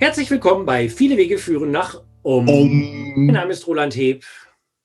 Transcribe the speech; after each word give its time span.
Herzlich 0.00 0.30
willkommen 0.30 0.64
bei 0.64 0.88
Viele 0.88 1.18
Wege 1.18 1.36
führen 1.36 1.72
nach 1.72 2.02
Um. 2.22 2.48
um. 2.48 3.26
Mein 3.26 3.34
Name 3.34 3.52
ist 3.52 3.66
Roland 3.66 3.94
Heb. 3.94 4.24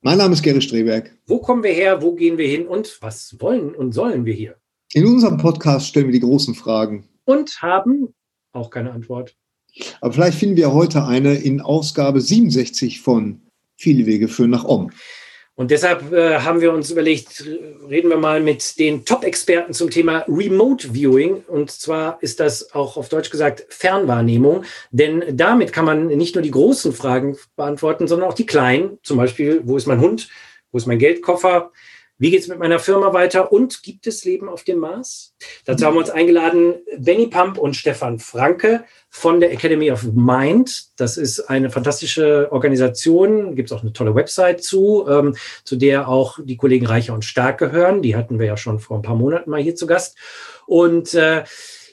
Mein 0.02 0.18
Name 0.18 0.34
ist 0.34 0.42
Gerrit 0.42 0.62
Streberg. 0.62 1.10
Wo 1.24 1.38
kommen 1.38 1.62
wir 1.62 1.72
her, 1.72 2.02
wo 2.02 2.14
gehen 2.14 2.36
wir 2.36 2.46
hin 2.46 2.66
und 2.66 2.98
was 3.00 3.34
wollen 3.40 3.74
und 3.74 3.92
sollen 3.92 4.26
wir 4.26 4.34
hier? 4.34 4.56
In 4.92 5.06
unserem 5.06 5.38
Podcast 5.38 5.88
stellen 5.88 6.08
wir 6.08 6.12
die 6.12 6.20
großen 6.20 6.54
Fragen. 6.54 7.08
Und 7.24 7.62
haben 7.62 8.12
auch 8.52 8.68
keine 8.68 8.92
Antwort. 8.92 9.34
Aber 10.02 10.12
vielleicht 10.12 10.36
finden 10.38 10.58
wir 10.58 10.74
heute 10.74 11.06
eine 11.06 11.36
in 11.36 11.62
Ausgabe 11.62 12.20
67 12.20 13.00
von 13.00 13.40
Viele 13.74 14.04
Wege 14.04 14.28
führen 14.28 14.50
nach 14.50 14.64
Om. 14.64 14.90
Und 15.56 15.70
deshalb 15.70 16.12
äh, 16.12 16.40
haben 16.40 16.60
wir 16.60 16.70
uns 16.70 16.90
überlegt, 16.90 17.42
reden 17.88 18.10
wir 18.10 18.18
mal 18.18 18.42
mit 18.42 18.78
den 18.78 19.06
Top-Experten 19.06 19.72
zum 19.72 19.88
Thema 19.88 20.22
Remote 20.28 20.92
Viewing. 20.92 21.44
Und 21.48 21.70
zwar 21.70 22.18
ist 22.20 22.40
das 22.40 22.74
auch 22.74 22.98
auf 22.98 23.08
Deutsch 23.08 23.30
gesagt 23.30 23.64
Fernwahrnehmung. 23.70 24.64
Denn 24.90 25.24
damit 25.32 25.72
kann 25.72 25.86
man 25.86 26.08
nicht 26.08 26.34
nur 26.34 26.42
die 26.42 26.50
großen 26.50 26.92
Fragen 26.92 27.38
beantworten, 27.56 28.06
sondern 28.06 28.28
auch 28.28 28.34
die 28.34 28.44
kleinen. 28.44 28.98
Zum 29.02 29.16
Beispiel, 29.16 29.62
wo 29.64 29.78
ist 29.78 29.86
mein 29.86 30.00
Hund? 30.00 30.28
Wo 30.72 30.78
ist 30.78 30.86
mein 30.86 30.98
Geldkoffer? 30.98 31.72
Wie 32.18 32.30
geht 32.30 32.40
es 32.40 32.48
mit 32.48 32.58
meiner 32.58 32.78
Firma 32.78 33.12
weiter? 33.12 33.52
Und 33.52 33.82
gibt 33.82 34.06
es 34.06 34.24
Leben 34.24 34.48
auf 34.48 34.64
dem 34.64 34.78
Mars? 34.78 35.34
Dazu 35.66 35.84
haben 35.84 35.94
wir 35.94 36.00
uns 36.00 36.10
eingeladen 36.10 36.76
Benny 36.98 37.26
Pump 37.26 37.58
und 37.58 37.76
Stefan 37.76 38.18
Franke 38.18 38.84
von 39.10 39.38
der 39.40 39.52
Academy 39.52 39.90
of 39.90 40.02
Mind. 40.02 40.98
Das 40.98 41.18
ist 41.18 41.40
eine 41.40 41.68
fantastische 41.68 42.48
Organisation. 42.52 43.54
Gibt 43.54 43.70
es 43.70 43.76
auch 43.76 43.82
eine 43.82 43.92
tolle 43.92 44.14
Website 44.14 44.62
zu, 44.62 45.06
ähm, 45.06 45.36
zu 45.64 45.76
der 45.76 46.08
auch 46.08 46.38
die 46.42 46.56
Kollegen 46.56 46.86
Reicher 46.86 47.12
und 47.12 47.24
Stark 47.24 47.58
gehören. 47.58 48.00
Die 48.00 48.16
hatten 48.16 48.38
wir 48.38 48.46
ja 48.46 48.56
schon 48.56 48.78
vor 48.78 48.96
ein 48.96 49.02
paar 49.02 49.16
Monaten 49.16 49.50
mal 49.50 49.60
hier 49.60 49.76
zu 49.76 49.86
Gast. 49.86 50.16
Und 50.66 51.12
äh, 51.12 51.44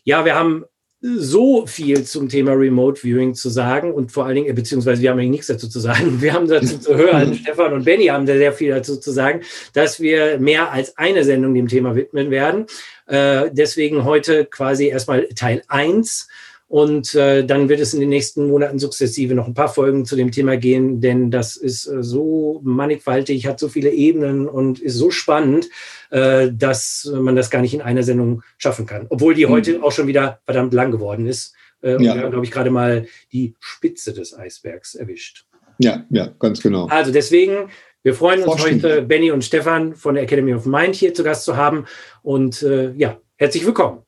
ja, 0.06 0.24
wir 0.24 0.36
haben 0.36 0.66
so 1.06 1.68
viel 1.68 2.06
zum 2.06 2.30
Thema 2.30 2.54
Remote 2.54 3.02
Viewing 3.02 3.36
zu 3.36 3.50
sagen 3.50 3.94
und 3.94 4.14
vor 4.14 4.26
allen 4.26 4.36
Dingen, 4.36 4.56
beziehungsweise 4.56 5.02
wir 5.02 5.10
haben 5.12 5.20
eigentlich 5.20 5.32
nichts 5.32 5.48
dazu 5.48 5.68
zu 5.68 5.82
sagen. 5.82 6.22
Wir 6.22 6.34
haben 6.34 6.48
dazu 6.48 6.80
zu 6.80 6.96
hören, 6.96 7.36
Stefan 7.36 7.74
und 7.74 7.84
Benny 7.84 8.06
haben 8.06 8.26
da 8.26 8.38
sehr 8.38 8.54
viel 8.54 8.70
dazu 8.70 8.98
zu 8.98 9.12
sagen, 9.12 9.42
dass 9.74 10.00
wir 10.00 10.40
mehr 10.40 10.72
als 10.72 10.98
eine 10.98 11.26
Sendung 11.26 11.54
dem 11.54 11.68
Thema 11.68 11.96
widmen 11.96 12.32
werden. 12.32 12.68
Äh, 13.08 13.50
deswegen 13.52 14.06
heute 14.06 14.46
quasi 14.46 14.88
erstmal 14.88 15.28
Teil 15.36 15.64
eins 15.68 16.30
und 16.74 17.14
äh, 17.14 17.46
dann 17.46 17.70
wird 17.70 17.82
es 17.82 17.94
in 17.94 18.00
den 18.00 18.10
nächsten 18.10 18.48
Monaten 18.48 18.80
sukzessive 18.80 19.36
noch 19.36 19.46
ein 19.46 19.54
paar 19.54 19.72
Folgen 19.72 20.06
zu 20.06 20.16
dem 20.16 20.32
Thema 20.32 20.58
gehen, 20.58 21.02
denn 21.02 21.30
das 21.30 21.56
ist 21.56 21.86
äh, 21.86 22.02
so 22.02 22.62
mannigfaltig, 22.64 23.46
hat 23.46 23.60
so 23.60 23.70
viele 23.70 23.92
Ebenen 23.92 24.50
und 24.50 24.80
ist 24.80 24.96
so 24.96 25.12
spannend, 25.12 25.70
äh, 26.10 26.50
dass 26.52 27.08
man 27.14 27.36
das 27.36 27.52
gar 27.52 27.62
nicht 27.62 27.76
in 27.76 27.84
einer 27.84 28.02
Sendung 28.02 28.42
schaffen 28.58 28.88
kann. 28.88 29.06
Obwohl 29.10 29.36
die 29.36 29.46
mhm. 29.46 29.52
heute 29.52 29.84
auch 29.84 29.92
schon 29.92 30.08
wieder 30.08 30.40
verdammt 30.46 30.74
lang 30.74 30.90
geworden 30.90 31.28
ist. 31.28 31.54
Äh, 31.84 31.94
und 31.94 32.06
ja. 32.06 32.16
wir 32.16 32.22
haben, 32.24 32.32
glaube 32.32 32.46
ich, 32.46 32.52
gerade 32.52 32.72
mal 32.72 33.06
die 33.32 33.54
Spitze 33.60 34.12
des 34.12 34.36
Eisbergs 34.36 34.96
erwischt. 34.96 35.46
Ja, 35.78 36.08
ja, 36.10 36.34
ganz 36.40 36.60
genau. 36.60 36.88
Also 36.88 37.12
deswegen, 37.12 37.70
wir 38.02 38.16
freuen 38.16 38.40
uns 38.40 38.62
Forschung. 38.62 38.82
heute, 38.82 39.04
Benny 39.04 39.30
und 39.30 39.44
Stefan 39.44 39.94
von 39.94 40.16
der 40.16 40.24
Academy 40.24 40.56
of 40.56 40.66
Mind 40.66 40.96
hier 40.96 41.14
zu 41.14 41.24
Gast 41.24 41.46
zu 41.46 41.56
haben. 41.56 41.86
Und 42.24 42.64
äh, 42.64 42.94
ja, 42.94 43.20
herzlich 43.38 43.64
willkommen. 43.64 44.00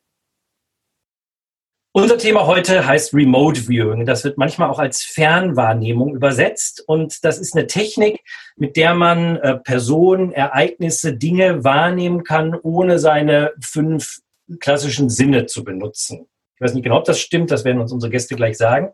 Unser 1.97 2.17
Thema 2.17 2.45
heute 2.45 2.85
heißt 2.85 3.13
Remote 3.13 3.69
Viewing. 3.69 4.05
Das 4.05 4.25
wird 4.25 4.38
manchmal 4.38 4.69
auch 4.69 4.79
als 4.79 5.01
Fernwahrnehmung 5.01 6.13
übersetzt. 6.13 6.83
Und 6.85 7.23
das 7.23 7.38
ist 7.38 7.55
eine 7.55 7.67
Technik, 7.67 8.19
mit 8.57 8.75
der 8.75 8.93
man 8.95 9.38
äh, 9.38 9.55
Personen, 9.55 10.33
Ereignisse, 10.33 11.13
Dinge 11.13 11.63
wahrnehmen 11.63 12.25
kann, 12.25 12.53
ohne 12.53 12.99
seine 12.99 13.53
fünf 13.63 14.19
klassischen 14.59 15.09
Sinne 15.09 15.45
zu 15.45 15.63
benutzen. 15.63 16.28
Ich 16.56 16.61
weiß 16.61 16.73
nicht 16.73 16.83
genau, 16.83 16.97
ob 16.97 17.06
das 17.06 17.22
stimmt. 17.22 17.50
Das 17.50 17.63
werden 17.63 17.79
uns 17.79 17.94
unsere 17.94 18.12
Gäste 18.12 18.35
gleich 18.35 18.57
sagen. 18.57 18.89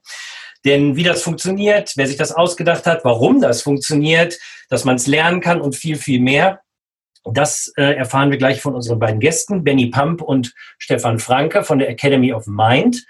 Denn 0.63 0.95
wie 0.95 1.03
das 1.03 1.23
funktioniert, 1.23 1.93
wer 1.95 2.05
sich 2.05 2.17
das 2.17 2.31
ausgedacht 2.31 2.85
hat, 2.85 3.03
warum 3.03 3.41
das 3.41 3.63
funktioniert, 3.63 4.37
dass 4.69 4.85
man 4.85 4.97
es 4.97 5.07
lernen 5.07 5.41
kann 5.41 5.59
und 5.59 5.75
viel, 5.75 5.95
viel 5.95 6.19
mehr, 6.19 6.61
das 7.23 7.71
äh, 7.77 7.95
erfahren 7.95 8.31
wir 8.31 8.37
gleich 8.37 8.61
von 8.61 8.75
unseren 8.75 8.99
beiden 8.99 9.19
Gästen, 9.19 9.63
Benny 9.63 9.87
Pump 9.87 10.21
und 10.21 10.53
Stefan 10.77 11.19
Franke 11.19 11.63
von 11.63 11.79
der 11.79 11.89
Academy 11.89 12.33
of 12.33 12.47
Mind. 12.47 13.05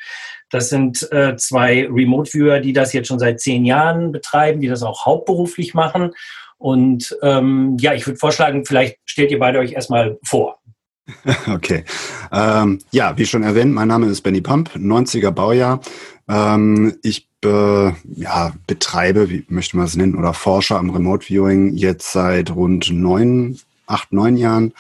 Das 0.50 0.70
sind 0.70 1.10
äh, 1.12 1.38
zwei 1.38 1.88
Remote-Viewer, 1.90 2.60
die 2.60 2.74
das 2.74 2.92
jetzt 2.92 3.08
schon 3.08 3.20
seit 3.20 3.40
zehn 3.40 3.64
Jahren 3.64 4.12
betreiben, 4.12 4.60
die 4.60 4.68
das 4.68 4.84
auch 4.84 5.06
hauptberuflich 5.06 5.74
machen. 5.74 6.12
Und 6.58 7.18
ähm, 7.24 7.78
ja, 7.80 7.94
ich 7.94 8.06
würde 8.06 8.20
vorschlagen, 8.20 8.66
vielleicht 8.66 8.98
stellt 9.06 9.32
ihr 9.32 9.40
beide 9.40 9.60
euch 9.60 9.74
erstmal 9.74 10.20
vor. 10.24 10.60
Okay. 11.48 11.84
Ähm, 12.32 12.80
ja, 12.92 13.18
wie 13.18 13.26
schon 13.26 13.44
erwähnt, 13.44 13.74
mein 13.74 13.88
Name 13.88 14.06
ist 14.08 14.22
Benny 14.22 14.40
Pump, 14.40 14.70
90er 14.76 15.32
Baujahr. 15.32 15.82
Ähm, 16.30 16.96
ich 17.02 17.28
be, 17.42 17.96
ja, 18.16 18.54
betreibe, 18.68 19.30
wie 19.30 19.44
möchte 19.50 19.76
man 19.76 19.88
es 19.88 19.96
nennen, 19.96 20.16
oder 20.16 20.34
forsche 20.34 20.78
am 20.78 20.92
Remote 20.92 21.26
Viewing 21.26 21.74
jetzt 21.76 22.12
seit 22.12 22.52
rund 22.56 22.92
neun 22.92 23.60
acht, 23.92 24.14
neun 24.14 24.38
Jahren. 24.38 24.74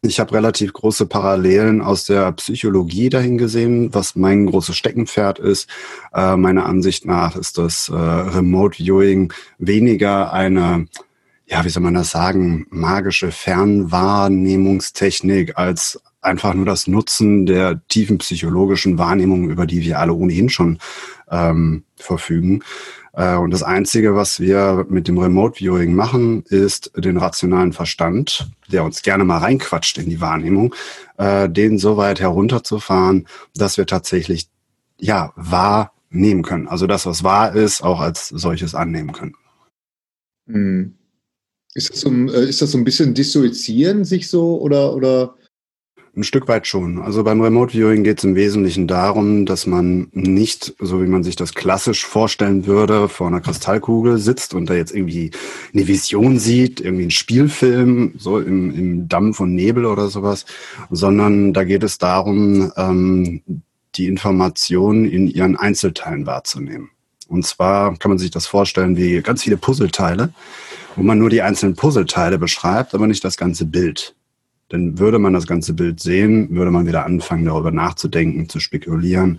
Ich 0.00 0.20
habe 0.20 0.32
relativ 0.32 0.72
große 0.72 1.06
Parallelen 1.06 1.82
aus 1.82 2.04
der 2.04 2.30
Psychologie 2.32 3.08
dahin 3.08 3.36
gesehen, 3.36 3.92
was 3.92 4.14
mein 4.14 4.46
großes 4.46 4.76
Steckenpferd 4.76 5.40
ist. 5.40 5.68
Äh, 6.14 6.36
meiner 6.36 6.66
Ansicht 6.66 7.04
nach 7.04 7.34
ist 7.34 7.58
das 7.58 7.88
äh, 7.88 7.94
Remote 7.94 8.78
Viewing 8.78 9.32
weniger 9.58 10.32
eine, 10.32 10.86
ja, 11.46 11.64
wie 11.64 11.68
soll 11.68 11.82
man 11.82 11.94
das 11.94 12.12
sagen, 12.12 12.68
magische 12.70 13.32
Fernwahrnehmungstechnik 13.32 15.58
als 15.58 16.00
einfach 16.20 16.54
nur 16.54 16.66
das 16.66 16.86
Nutzen 16.86 17.46
der 17.46 17.80
tiefen 17.88 18.18
psychologischen 18.18 18.98
Wahrnehmung, 18.98 19.50
über 19.50 19.66
die 19.66 19.82
wir 19.82 19.98
alle 19.98 20.12
ohnehin 20.12 20.48
schon 20.48 20.78
ähm, 21.30 21.84
verfügen. 21.96 22.62
Äh, 23.18 23.36
und 23.36 23.50
das 23.50 23.64
Einzige, 23.64 24.14
was 24.14 24.38
wir 24.38 24.86
mit 24.88 25.08
dem 25.08 25.18
Remote 25.18 25.58
Viewing 25.58 25.92
machen, 25.92 26.44
ist 26.44 26.92
den 26.96 27.16
rationalen 27.16 27.72
Verstand, 27.72 28.48
der 28.70 28.84
uns 28.84 29.02
gerne 29.02 29.24
mal 29.24 29.38
reinquatscht 29.38 29.98
in 29.98 30.08
die 30.08 30.20
Wahrnehmung, 30.20 30.72
äh, 31.16 31.48
den 31.48 31.78
so 31.78 31.96
weit 31.96 32.20
herunterzufahren, 32.20 33.26
dass 33.56 33.76
wir 33.76 33.86
tatsächlich 33.86 34.48
ja 35.00 35.32
wahrnehmen 35.34 36.42
können. 36.42 36.68
Also 36.68 36.86
das, 36.86 37.06
was 37.06 37.24
wahr 37.24 37.56
ist, 37.56 37.82
auch 37.82 37.98
als 38.00 38.28
solches 38.28 38.76
annehmen 38.76 39.12
können. 39.12 39.34
Hm. 40.46 40.94
Ist 41.74 41.90
das 41.90 42.00
so, 42.00 42.10
äh, 42.10 42.48
ist 42.48 42.62
das 42.62 42.70
so 42.70 42.78
ein 42.78 42.84
bisschen 42.84 43.14
dissoziieren 43.14 44.04
sich 44.04 44.28
so 44.28 44.60
oder, 44.60 44.94
oder 44.94 45.34
ein 46.18 46.24
Stück 46.24 46.48
weit 46.48 46.66
schon. 46.66 47.00
Also 47.00 47.22
beim 47.22 47.40
Remote 47.40 47.72
Viewing 47.72 48.02
geht 48.02 48.18
es 48.18 48.24
im 48.24 48.34
Wesentlichen 48.34 48.88
darum, 48.88 49.46
dass 49.46 49.66
man 49.66 50.08
nicht, 50.12 50.74
so 50.80 51.00
wie 51.00 51.06
man 51.06 51.22
sich 51.22 51.36
das 51.36 51.54
klassisch 51.54 52.04
vorstellen 52.04 52.66
würde, 52.66 53.08
vor 53.08 53.28
einer 53.28 53.40
Kristallkugel 53.40 54.18
sitzt 54.18 54.52
und 54.52 54.68
da 54.68 54.74
jetzt 54.74 54.94
irgendwie 54.94 55.30
eine 55.72 55.86
Vision 55.86 56.38
sieht, 56.38 56.80
irgendwie 56.80 57.04
einen 57.04 57.10
Spielfilm, 57.12 58.14
so 58.18 58.40
im, 58.40 58.74
im 58.74 59.08
Dampf 59.08 59.38
und 59.40 59.54
Nebel 59.54 59.86
oder 59.86 60.08
sowas, 60.08 60.44
sondern 60.90 61.52
da 61.52 61.62
geht 61.64 61.84
es 61.84 61.98
darum, 61.98 62.72
ähm, 62.76 63.42
die 63.94 64.08
Informationen 64.08 65.04
in 65.04 65.28
ihren 65.28 65.56
Einzelteilen 65.56 66.26
wahrzunehmen. 66.26 66.90
Und 67.28 67.46
zwar 67.46 67.96
kann 67.96 68.10
man 68.10 68.18
sich 68.18 68.30
das 68.30 68.46
vorstellen 68.46 68.96
wie 68.96 69.20
ganz 69.22 69.44
viele 69.44 69.56
Puzzleteile, 69.56 70.32
wo 70.96 71.02
man 71.02 71.18
nur 71.18 71.30
die 71.30 71.42
einzelnen 71.42 71.76
Puzzleteile 71.76 72.38
beschreibt, 72.38 72.94
aber 72.94 73.06
nicht 73.06 73.22
das 73.22 73.36
ganze 73.36 73.66
Bild 73.66 74.16
dann 74.68 74.98
würde 74.98 75.18
man 75.18 75.32
das 75.32 75.46
ganze 75.46 75.72
Bild 75.72 76.00
sehen, 76.00 76.54
würde 76.54 76.70
man 76.70 76.86
wieder 76.86 77.06
anfangen, 77.06 77.44
darüber 77.44 77.70
nachzudenken, 77.70 78.48
zu 78.48 78.60
spekulieren. 78.60 79.38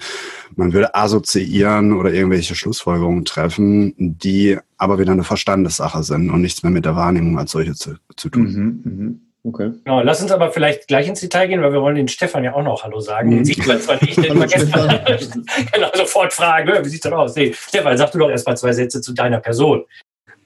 Man 0.55 0.73
würde 0.73 0.95
assoziieren 0.95 1.93
oder 1.93 2.11
irgendwelche 2.11 2.55
Schlussfolgerungen 2.55 3.25
treffen, 3.25 3.93
die 3.97 4.57
aber 4.77 4.97
wieder 4.99 5.11
eine 5.11 5.23
Verstandessache 5.23 6.03
sind 6.03 6.31
und 6.31 6.41
nichts 6.41 6.63
mehr 6.63 6.71
mit 6.71 6.85
der 6.85 6.95
Wahrnehmung 6.95 7.37
als 7.37 7.51
solche 7.51 7.75
zu, 7.75 7.95
zu 8.15 8.29
tun. 8.29 8.43
Mhm, 8.43 8.91
mhm. 8.91 9.21
Okay. 9.43 9.71
Genau, 9.85 10.01
lass 10.01 10.21
uns 10.21 10.31
aber 10.31 10.51
vielleicht 10.51 10.87
gleich 10.87 11.07
ins 11.07 11.21
Detail 11.21 11.47
gehen, 11.47 11.61
weil 11.61 11.71
wir 11.71 11.81
wollen 11.81 11.95
den 11.95 12.09
Stefan 12.09 12.43
ja 12.43 12.53
auch 12.53 12.63
noch 12.63 12.83
Hallo 12.83 12.99
sagen. 12.99 13.29
Mhm. 13.29 13.35
Den 13.35 13.45
sieht 13.45 13.65
man 13.65 13.79
zwar 13.79 14.01
nicht, 14.01 14.17
den 14.17 14.37
vergessen 14.37 14.71
genau, 15.71 15.87
sofort 15.95 16.33
fragen, 16.33 16.83
wie 16.83 16.89
sieht 16.89 17.05
das 17.05 17.13
aus? 17.13 17.35
Nee, 17.35 17.53
Stefan, 17.53 17.97
sag 17.97 18.11
du 18.11 18.19
doch 18.19 18.29
erst 18.29 18.47
mal 18.47 18.57
zwei 18.57 18.73
Sätze 18.73 18.99
zu 18.99 19.13
deiner 19.13 19.39
Person. 19.39 19.85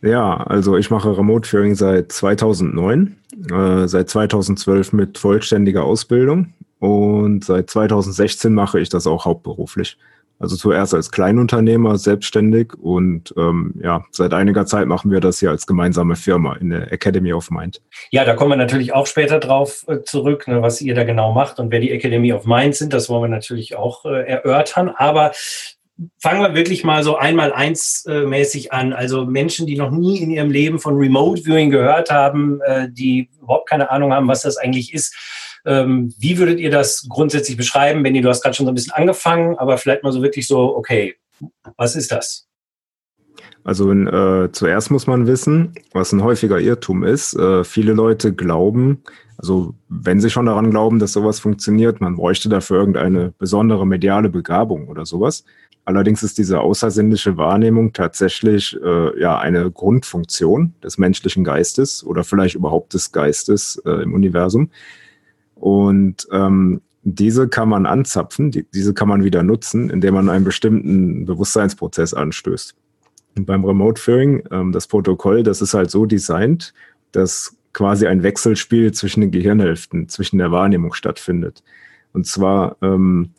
Ja, 0.03 0.35
also 0.35 0.75
ich 0.75 0.89
mache 0.89 1.17
Remote 1.17 1.47
Viewing 1.47 1.75
seit 1.75 2.11
2009, 2.11 3.15
äh, 3.51 3.87
seit 3.87 4.09
2012 4.09 4.91
mit 4.91 5.17
vollständiger 5.17 5.85
Ausbildung 5.85 6.53
und 6.79 7.45
seit 7.45 7.69
2016 7.69 8.53
mache 8.53 8.81
ich 8.81 8.89
das 8.89 9.07
auch 9.07 9.23
hauptberuflich. 9.23 9.97
Also 10.39 10.57
zuerst 10.57 10.93
als 10.93 11.09
Kleinunternehmer 11.09 11.97
selbstständig 11.97 12.73
und 12.73 13.33
ähm, 13.37 13.75
ja, 13.81 14.03
seit 14.11 14.33
einiger 14.33 14.65
Zeit 14.65 14.87
machen 14.87 15.09
wir 15.09 15.21
das 15.21 15.39
hier 15.39 15.51
als 15.51 15.65
gemeinsame 15.65 16.17
Firma 16.17 16.55
in 16.57 16.71
der 16.71 16.91
Academy 16.91 17.31
of 17.31 17.49
Mind. 17.49 17.81
Ja, 18.11 18.25
da 18.25 18.35
kommen 18.35 18.51
wir 18.51 18.57
natürlich 18.57 18.93
auch 18.93 19.07
später 19.07 19.39
drauf 19.39 19.85
äh, 19.87 20.01
zurück, 20.01 20.49
ne, 20.49 20.61
was 20.61 20.81
ihr 20.81 20.95
da 20.95 21.05
genau 21.05 21.31
macht 21.31 21.59
und 21.59 21.71
wer 21.71 21.79
die 21.79 21.91
Academy 21.91 22.33
of 22.33 22.45
Mind 22.45 22.75
sind, 22.75 22.91
das 22.91 23.07
wollen 23.07 23.23
wir 23.23 23.29
natürlich 23.29 23.77
auch 23.77 24.03
äh, 24.03 24.23
erörtern. 24.23 24.89
Aber 24.89 25.31
fangen 26.19 26.41
wir 26.41 26.55
wirklich 26.55 26.83
mal 26.83 27.03
so 27.03 27.15
einmal 27.17 27.53
eins 27.53 28.05
äh, 28.07 28.25
mäßig 28.25 28.73
an. 28.73 28.93
Also 28.93 29.25
Menschen, 29.25 29.67
die 29.67 29.77
noch 29.77 29.91
nie 29.91 30.17
in 30.17 30.31
ihrem 30.31 30.51
Leben 30.51 30.79
von 30.79 30.95
Remote 30.95 31.43
Viewing 31.43 31.69
gehört 31.69 32.09
haben, 32.09 32.61
äh, 32.61 32.89
die 32.91 33.29
überhaupt 33.41 33.69
keine 33.69 33.91
Ahnung 33.91 34.13
haben, 34.13 34.27
was 34.27 34.41
das 34.41 34.57
eigentlich 34.57 34.93
ist. 34.93 35.15
Ähm, 35.65 36.13
wie 36.17 36.37
würdet 36.37 36.59
ihr 36.59 36.71
das 36.71 37.07
grundsätzlich 37.07 37.57
beschreiben? 37.57 38.03
Benny, 38.03 38.21
du 38.21 38.29
hast 38.29 38.41
gerade 38.41 38.55
schon 38.55 38.65
so 38.65 38.71
ein 38.71 38.75
bisschen 38.75 38.93
angefangen, 38.93 39.57
aber 39.57 39.77
vielleicht 39.77 40.03
mal 40.03 40.11
so 40.11 40.21
wirklich 40.21 40.47
so, 40.47 40.75
okay, 40.75 41.15
Was 41.77 41.95
ist 41.95 42.11
das? 42.11 42.47
Also 43.63 43.91
äh, 43.91 44.51
zuerst 44.51 44.91
muss 44.91 45.07
man 45.07 45.25
wissen, 45.25 45.73
was 45.93 46.11
ein 46.11 46.23
häufiger 46.23 46.59
Irrtum 46.59 47.03
ist. 47.03 47.33
Äh, 47.33 47.63
viele 47.63 47.93
Leute 47.93 48.33
glauben, 48.33 49.03
also 49.37 49.73
wenn 49.89 50.19
sie 50.19 50.29
schon 50.29 50.45
daran 50.45 50.69
glauben, 50.69 50.99
dass 50.99 51.13
sowas 51.13 51.39
funktioniert, 51.39 52.01
man 52.01 52.15
bräuchte 52.15 52.49
dafür 52.49 52.79
irgendeine 52.79 53.33
besondere 53.37 53.87
mediale 53.87 54.29
Begabung 54.29 54.89
oder 54.89 55.05
sowas. 55.05 55.43
Allerdings 55.85 56.23
ist 56.23 56.37
diese 56.37 56.61
außersinnliche 56.61 57.37
Wahrnehmung 57.37 57.91
tatsächlich 57.91 58.77
äh, 58.81 59.19
ja 59.19 59.37
eine 59.37 59.69
Grundfunktion 59.69 60.73
des 60.81 60.97
menschlichen 60.97 61.43
Geistes 61.43 62.05
oder 62.05 62.23
vielleicht 62.23 62.55
überhaupt 62.55 62.93
des 62.93 63.11
Geistes 63.11 63.81
äh, 63.85 64.03
im 64.03 64.13
Universum. 64.13 64.69
Und 65.55 66.27
ähm, 66.31 66.81
diese 67.03 67.49
kann 67.49 67.67
man 67.67 67.85
anzapfen, 67.85 68.51
die, 68.51 68.65
diese 68.73 68.93
kann 68.93 69.09
man 69.09 69.25
wieder 69.25 69.43
nutzen, 69.43 69.89
indem 69.89 70.13
man 70.13 70.29
einen 70.29 70.45
bestimmten 70.45 71.25
Bewusstseinsprozess 71.25 72.13
anstößt. 72.13 72.75
Und 73.35 73.45
beim 73.45 73.65
Remote 73.65 74.01
Viewing, 74.01 74.43
ähm, 74.51 74.71
das 74.71 74.87
Protokoll, 74.87 75.43
das 75.43 75.61
ist 75.61 75.73
halt 75.73 75.91
so 75.91 76.05
designt, 76.05 76.73
dass 77.11 77.57
quasi 77.73 78.07
ein 78.07 78.23
Wechselspiel 78.23 78.93
zwischen 78.93 79.21
den 79.21 79.31
Gehirnhälften, 79.31 80.07
zwischen 80.07 80.37
der 80.37 80.51
Wahrnehmung 80.51 80.93
stattfindet. 80.93 81.63
Und 82.13 82.25
zwar 82.25 82.77
ähm, 82.81 83.31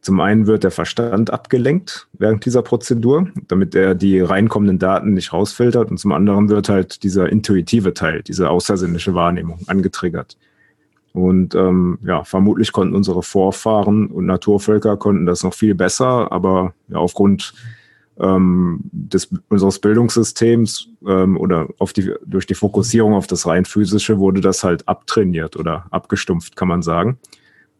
zum 0.00 0.20
einen 0.20 0.46
wird 0.46 0.64
der 0.64 0.70
Verstand 0.70 1.30
abgelenkt 1.30 2.06
während 2.12 2.44
dieser 2.46 2.62
Prozedur, 2.62 3.28
damit 3.48 3.74
er 3.74 3.94
die 3.94 4.20
reinkommenden 4.20 4.78
Daten 4.78 5.14
nicht 5.14 5.32
rausfiltert. 5.32 5.90
Und 5.90 5.98
zum 5.98 6.12
anderen 6.12 6.48
wird 6.48 6.68
halt 6.68 7.02
dieser 7.02 7.28
intuitive 7.28 7.94
Teil, 7.94 8.22
diese 8.22 8.48
außersinnliche 8.48 9.14
Wahrnehmung 9.14 9.58
angetriggert. 9.66 10.36
Und 11.12 11.54
ähm, 11.54 11.98
ja, 12.04 12.22
vermutlich 12.22 12.72
konnten 12.72 12.94
unsere 12.94 13.22
Vorfahren 13.22 14.06
und 14.06 14.26
Naturvölker 14.26 14.96
konnten 14.96 15.26
das 15.26 15.42
noch 15.42 15.54
viel 15.54 15.74
besser, 15.74 16.30
aber 16.30 16.74
ja, 16.88 16.98
aufgrund 16.98 17.54
ähm, 18.20 18.80
des, 18.92 19.28
unseres 19.48 19.78
Bildungssystems 19.80 20.88
ähm, 21.06 21.36
oder 21.36 21.68
auf 21.78 21.92
die, 21.92 22.12
durch 22.24 22.46
die 22.46 22.54
Fokussierung 22.54 23.14
auf 23.14 23.26
das 23.26 23.46
rein 23.46 23.64
physische 23.64 24.18
wurde 24.18 24.40
das 24.40 24.64
halt 24.64 24.86
abtrainiert 24.86 25.56
oder 25.56 25.86
abgestumpft, 25.90 26.56
kann 26.56 26.68
man 26.68 26.82
sagen. 26.82 27.18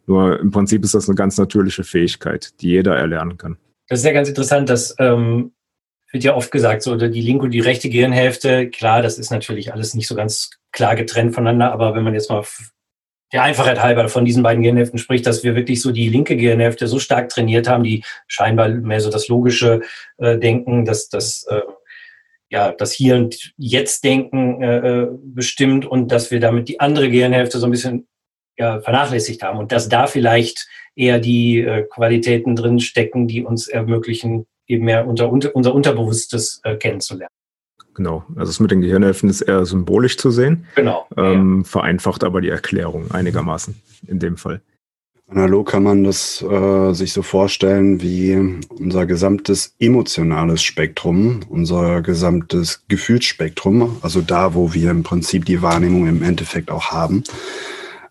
Nur 0.09 0.39
im 0.39 0.49
Prinzip 0.49 0.83
ist 0.83 0.95
das 0.95 1.07
eine 1.07 1.15
ganz 1.15 1.37
natürliche 1.37 1.83
Fähigkeit, 1.83 2.59
die 2.61 2.69
jeder 2.69 2.97
erlernen 2.97 3.37
kann. 3.37 3.57
Das 3.87 3.99
ist 3.99 4.05
ja 4.05 4.11
ganz 4.11 4.27
interessant, 4.27 4.67
dass 4.67 4.95
ähm, 4.97 5.51
wird 6.11 6.23
ja 6.23 6.35
oft 6.35 6.49
gesagt, 6.49 6.81
so 6.81 6.95
die 6.95 7.21
linke 7.21 7.45
und 7.45 7.51
die 7.51 7.59
rechte 7.59 7.89
Gehirnhälfte, 7.89 8.71
klar, 8.71 9.03
das 9.03 9.19
ist 9.19 9.29
natürlich 9.29 9.71
alles 9.71 9.93
nicht 9.93 10.07
so 10.07 10.15
ganz 10.15 10.49
klar 10.71 10.95
getrennt 10.95 11.35
voneinander, 11.35 11.71
aber 11.71 11.93
wenn 11.93 12.03
man 12.03 12.15
jetzt 12.15 12.31
mal 12.31 12.43
der 13.31 13.43
Einfachheit 13.43 13.83
halber 13.83 14.09
von 14.09 14.25
diesen 14.25 14.41
beiden 14.41 14.63
Gehirnhälften 14.63 14.97
spricht, 14.97 15.27
dass 15.27 15.43
wir 15.43 15.55
wirklich 15.55 15.79
so 15.79 15.91
die 15.91 16.09
linke 16.09 16.35
Gehirnhälfte 16.35 16.87
so 16.87 16.97
stark 16.97 17.29
trainiert 17.29 17.67
haben, 17.67 17.83
die 17.83 18.03
scheinbar 18.27 18.69
mehr 18.69 19.01
so 19.01 19.11
das 19.11 19.27
logische 19.27 19.81
äh, 20.17 20.39
Denken, 20.39 20.85
dass 20.85 21.09
das 21.09 21.45
äh, 21.51 21.61
ja 22.49 22.71
das 22.71 22.93
Hier 22.93 23.15
und 23.15 23.53
Jetzt 23.57 24.03
Denken 24.03 24.63
äh, 24.63 24.77
äh, 24.77 25.07
bestimmt 25.21 25.85
und 25.85 26.11
dass 26.11 26.31
wir 26.31 26.39
damit 26.39 26.67
die 26.67 26.79
andere 26.79 27.11
Gehirnhälfte 27.11 27.59
so 27.59 27.67
ein 27.67 27.71
bisschen 27.71 28.07
ja, 28.59 28.81
vernachlässigt 28.81 29.41
haben 29.41 29.57
und 29.57 29.71
dass 29.71 29.89
da 29.89 30.05
vielleicht 30.05 30.67
eher 30.95 31.19
die 31.19 31.61
äh, 31.61 31.83
Qualitäten 31.83 32.55
drin 32.55 32.79
stecken, 32.79 33.27
die 33.27 33.43
uns 33.43 33.67
ermöglichen, 33.67 34.45
eben 34.67 34.85
mehr 34.85 35.07
unter, 35.07 35.31
unter 35.31 35.55
unser 35.55 35.73
Unterbewusstes 35.73 36.61
äh, 36.63 36.75
kennenzulernen. 36.75 37.33
Genau, 37.95 38.23
also 38.35 38.49
es 38.49 38.59
mit 38.59 38.71
den 38.71 38.81
Gehirnhälften 38.81 39.29
ist 39.29 39.41
eher 39.41 39.65
symbolisch 39.65 40.17
zu 40.17 40.29
sehen. 40.29 40.65
Genau. 40.75 41.07
Ähm, 41.17 41.63
ja. 41.63 41.69
Vereinfacht 41.69 42.23
aber 42.23 42.41
die 42.41 42.49
Erklärung 42.49 43.11
einigermaßen 43.11 43.81
in 44.07 44.19
dem 44.19 44.37
Fall. 44.37 44.61
Analog 45.27 45.69
kann 45.69 45.83
man 45.83 46.03
das 46.03 46.41
äh, 46.41 46.93
sich 46.93 47.13
so 47.13 47.21
vorstellen 47.21 48.01
wie 48.01 48.59
unser 48.69 49.05
gesamtes 49.05 49.75
emotionales 49.79 50.63
Spektrum, 50.63 51.41
unser 51.49 52.01
gesamtes 52.01 52.83
Gefühlsspektrum, 52.87 53.97
also 54.01 54.21
da, 54.21 54.55
wo 54.55 54.73
wir 54.73 54.89
im 54.89 55.03
Prinzip 55.03 55.45
die 55.45 55.61
Wahrnehmung 55.61 56.07
im 56.07 56.23
Endeffekt 56.23 56.71
auch 56.71 56.87
haben 56.87 57.23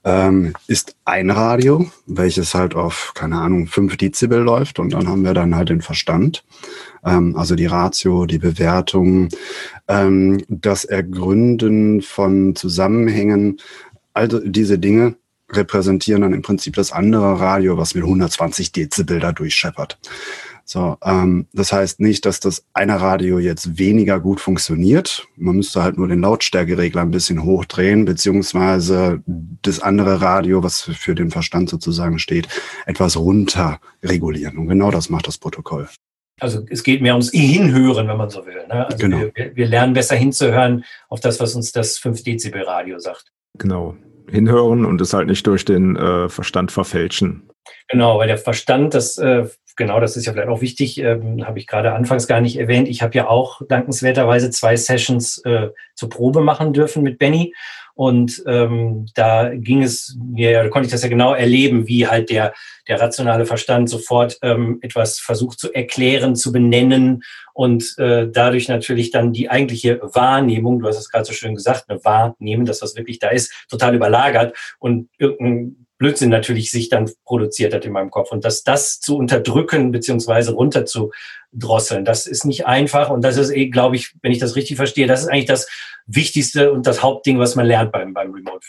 ähm, 0.04 0.54
ist 0.66 0.96
ein 1.04 1.30
Radio, 1.30 1.90
welches 2.06 2.54
halt 2.54 2.74
auf, 2.74 3.12
keine 3.14 3.38
Ahnung, 3.38 3.66
5 3.66 3.96
Dezibel 3.96 4.40
läuft 4.40 4.78
und 4.78 4.92
dann 4.92 5.08
haben 5.08 5.24
wir 5.24 5.34
dann 5.34 5.54
halt 5.54 5.68
den 5.68 5.82
Verstand, 5.82 6.44
ähm, 7.04 7.36
also 7.36 7.54
die 7.54 7.66
Ratio, 7.66 8.26
die 8.26 8.38
Bewertung, 8.38 9.28
ähm, 9.88 10.42
das 10.48 10.84
Ergründen 10.84 12.02
von 12.02 12.54
Zusammenhängen, 12.54 13.58
also 14.14 14.40
diese 14.40 14.78
Dinge 14.78 15.16
repräsentieren 15.50 16.22
dann 16.22 16.34
im 16.34 16.42
Prinzip 16.42 16.74
das 16.74 16.92
andere 16.92 17.40
Radio, 17.40 17.78
was 17.78 17.94
mit 17.94 18.04
120 18.04 18.72
Dezibel 18.72 19.18
da 19.20 19.32
durchscheppert. 19.32 19.98
So, 20.70 20.98
ähm, 21.02 21.46
das 21.54 21.72
heißt 21.72 21.98
nicht, 21.98 22.26
dass 22.26 22.40
das 22.40 22.66
eine 22.74 23.00
Radio 23.00 23.38
jetzt 23.38 23.78
weniger 23.78 24.20
gut 24.20 24.38
funktioniert. 24.38 25.26
Man 25.34 25.56
müsste 25.56 25.82
halt 25.82 25.96
nur 25.96 26.08
den 26.08 26.20
Lautstärkeregler 26.20 27.00
ein 27.00 27.10
bisschen 27.10 27.42
hochdrehen, 27.42 28.04
beziehungsweise 28.04 29.22
das 29.26 29.80
andere 29.80 30.20
Radio, 30.20 30.62
was 30.62 30.82
für 30.82 31.14
den 31.14 31.30
Verstand 31.30 31.70
sozusagen 31.70 32.18
steht, 32.18 32.48
etwas 32.84 33.16
runter 33.16 33.80
regulieren. 34.04 34.58
Und 34.58 34.68
genau 34.68 34.90
das 34.90 35.08
macht 35.08 35.26
das 35.26 35.38
Protokoll. 35.38 35.88
Also 36.38 36.66
es 36.68 36.82
geht 36.82 37.00
mehr 37.00 37.14
ums 37.14 37.30
Hinhören, 37.30 38.06
wenn 38.06 38.18
man 38.18 38.28
so 38.28 38.44
will. 38.44 38.66
Ne? 38.68 38.86
Also 38.86 38.98
genau. 38.98 39.20
wir, 39.34 39.56
wir 39.56 39.66
lernen 39.66 39.94
besser 39.94 40.16
hinzuhören 40.16 40.84
auf 41.08 41.20
das, 41.20 41.40
was 41.40 41.54
uns 41.54 41.72
das 41.72 41.96
5 41.96 42.22
Dezibel 42.24 42.60
Radio 42.64 42.98
sagt. 42.98 43.32
Genau. 43.56 43.96
Hinhören 44.30 44.84
und 44.84 45.00
es 45.00 45.14
halt 45.14 45.28
nicht 45.28 45.46
durch 45.46 45.64
den 45.64 45.96
äh, 45.96 46.28
Verstand 46.28 46.72
verfälschen. 46.72 47.48
Genau, 47.88 48.18
weil 48.18 48.28
der 48.28 48.36
Verstand, 48.36 48.92
das 48.92 49.16
äh, 49.16 49.46
genau, 49.78 50.00
das 50.00 50.16
ist 50.18 50.26
ja 50.26 50.32
vielleicht 50.32 50.48
auch 50.48 50.60
wichtig, 50.60 50.98
ähm, 50.98 51.46
habe 51.46 51.58
ich 51.58 51.66
gerade 51.66 51.94
anfangs 51.94 52.26
gar 52.26 52.42
nicht 52.42 52.58
erwähnt. 52.58 52.88
Ich 52.88 53.00
habe 53.00 53.14
ja 53.16 53.28
auch 53.28 53.62
dankenswerterweise 53.66 54.50
zwei 54.50 54.76
Sessions 54.76 55.38
äh, 55.44 55.68
zur 55.94 56.10
Probe 56.10 56.42
machen 56.42 56.74
dürfen 56.74 57.02
mit 57.02 57.18
Benny. 57.18 57.54
Und 57.94 58.44
ähm, 58.46 59.06
da 59.14 59.52
ging 59.52 59.82
es 59.82 60.16
mir, 60.22 60.50
ja, 60.50 60.62
da 60.62 60.68
konnte 60.68 60.86
ich 60.86 60.92
das 60.92 61.02
ja 61.02 61.08
genau 61.08 61.34
erleben, 61.34 61.88
wie 61.88 62.06
halt 62.06 62.30
der, 62.30 62.54
der 62.86 63.00
rationale 63.00 63.44
Verstand 63.44 63.88
sofort 63.88 64.38
ähm, 64.42 64.78
etwas 64.82 65.18
versucht 65.18 65.58
zu 65.58 65.72
erklären, 65.72 66.36
zu 66.36 66.52
benennen 66.52 67.24
und 67.54 67.98
äh, 67.98 68.28
dadurch 68.30 68.68
natürlich 68.68 69.10
dann 69.10 69.32
die 69.32 69.50
eigentliche 69.50 70.00
Wahrnehmung, 70.00 70.78
du 70.78 70.86
hast 70.86 70.98
es 70.98 71.10
gerade 71.10 71.24
so 71.24 71.32
schön 71.32 71.56
gesagt, 71.56 71.86
eine 71.88 72.04
Wahrnehmen, 72.04 72.66
das 72.66 72.82
was 72.82 72.94
wirklich 72.94 73.18
da 73.18 73.30
ist, 73.30 73.52
total 73.68 73.96
überlagert 73.96 74.56
und 74.78 75.08
irgendein 75.18 75.87
Blödsinn 75.98 76.30
natürlich 76.30 76.70
sich 76.70 76.88
dann 76.88 77.10
produziert 77.24 77.74
hat 77.74 77.84
in 77.84 77.92
meinem 77.92 78.10
Kopf. 78.10 78.30
Und 78.32 78.44
dass 78.44 78.62
das 78.62 79.00
zu 79.00 79.16
unterdrücken 79.16 79.90
beziehungsweise 79.92 80.52
runterzudrosseln, 80.52 82.04
das 82.04 82.26
ist 82.26 82.44
nicht 82.44 82.66
einfach. 82.66 83.10
Und 83.10 83.22
das 83.22 83.36
ist, 83.36 83.50
eh, 83.50 83.68
glaube 83.68 83.96
ich, 83.96 84.14
wenn 84.22 84.32
ich 84.32 84.38
das 84.38 84.56
richtig 84.56 84.76
verstehe, 84.76 85.06
das 85.06 85.22
ist 85.22 85.28
eigentlich 85.28 85.46
das 85.46 85.68
Wichtigste 86.06 86.72
und 86.72 86.86
das 86.86 87.02
Hauptding, 87.02 87.38
was 87.38 87.56
man 87.56 87.66
lernt 87.66 87.92
beim, 87.92 88.14
beim 88.14 88.32
Remote. 88.32 88.66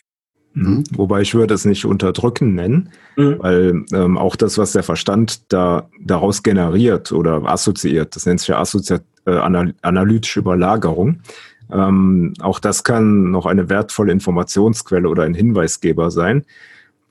Mhm. 0.54 0.84
Wobei 0.92 1.22
ich 1.22 1.36
würde 1.36 1.54
es 1.54 1.66
nicht 1.66 1.86
unterdrücken 1.86 2.56
nennen, 2.56 2.90
mhm. 3.16 3.36
weil 3.40 3.86
ähm, 3.94 4.18
auch 4.18 4.36
das, 4.36 4.58
was 4.58 4.72
der 4.72 4.84
Verstand 4.84 5.54
da 5.54 5.88
daraus 6.02 6.44
generiert 6.44 7.12
oder 7.12 7.44
assoziiert, 7.46 8.16
das 8.16 8.26
nennt 8.26 8.40
sich 8.40 8.50
ja 8.50 8.60
assoziat, 8.60 9.04
äh, 9.26 9.32
analytische 9.32 10.40
Überlagerung. 10.40 11.22
Ähm, 11.72 12.34
auch 12.40 12.60
das 12.60 12.84
kann 12.84 13.30
noch 13.30 13.46
eine 13.46 13.70
wertvolle 13.70 14.12
Informationsquelle 14.12 15.08
oder 15.08 15.24
ein 15.24 15.36
Hinweisgeber 15.36 16.10
sein. 16.10 16.46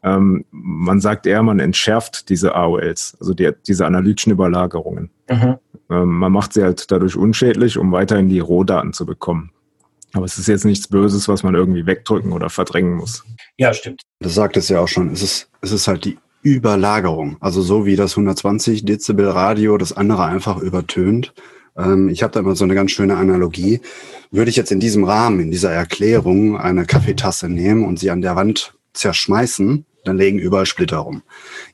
Ähm, 0.03 0.45
man 0.51 1.01
sagt 1.01 1.27
eher, 1.27 1.43
man 1.43 1.59
entschärft 1.59 2.29
diese 2.29 2.55
AOLs, 2.55 3.17
also 3.21 3.35
die, 3.35 3.51
diese 3.67 3.87
analytischen 3.87 4.33
Überlagerungen. 4.33 5.11
Mhm. 5.29 5.57
Ähm, 5.91 6.19
man 6.19 6.33
macht 6.33 6.53
sie 6.53 6.63
halt 6.63 6.91
dadurch 6.91 7.17
unschädlich, 7.17 7.79
um 7.79 7.93
weiterhin 7.93 8.29
die 8.29 8.41
Rohdaten 8.41 8.93
zu 8.93 9.07
bekommen. 9.07 9.51
Aber 10.13 10.25
es 10.25 10.39
ist 10.39 10.49
jetzt 10.49 10.65
nichts 10.65 10.89
Böses, 10.89 11.29
was 11.29 11.43
man 11.43 11.55
irgendwie 11.55 11.87
wegdrücken 11.87 12.33
oder 12.33 12.49
verdrängen 12.49 12.95
muss. 12.95 13.25
Ja, 13.57 13.75
stimmt. 13.75 14.03
Das 14.21 14.35
sagt 14.35 14.57
es 14.57 14.69
ja 14.69 14.81
auch 14.81 14.89
schon. 14.89 15.11
Es 15.11 15.23
ist, 15.23 15.51
es 15.61 15.73
ist 15.73 15.89
halt 15.89 16.05
die 16.05 16.19
Überlagerung. 16.43 17.37
Also 17.41 17.61
so 17.61 17.85
wie 17.85 17.97
das 17.97 18.13
120 18.13 18.85
Dezibel 18.85 19.29
Radio 19.29 19.77
das 19.77 19.93
andere 19.93 20.25
einfach 20.25 20.59
übertönt. 20.59 21.35
Ähm, 21.77 22.09
ich 22.09 22.23
habe 22.23 22.33
da 22.33 22.41
immer 22.41 22.57
so 22.57 22.65
eine 22.65 22.75
ganz 22.75 22.91
schöne 22.91 23.17
Analogie. 23.17 23.81
Würde 24.31 24.51
ich 24.51 24.57
jetzt 24.57 24.73
in 24.73 24.81
diesem 24.81 25.05
Rahmen, 25.05 25.41
in 25.41 25.51
dieser 25.51 25.73
Erklärung 25.73 26.57
eine 26.57 26.87
Kaffeetasse 26.87 27.49
nehmen 27.49 27.85
und 27.85 27.99
sie 27.99 28.11
an 28.11 28.23
der 28.23 28.37
Wand 28.37 28.75
zerschmeißen, 28.95 29.85
dann 30.05 30.17
legen 30.17 30.39
überall 30.39 30.67
Splitter 30.67 30.99
rum. 30.99 31.23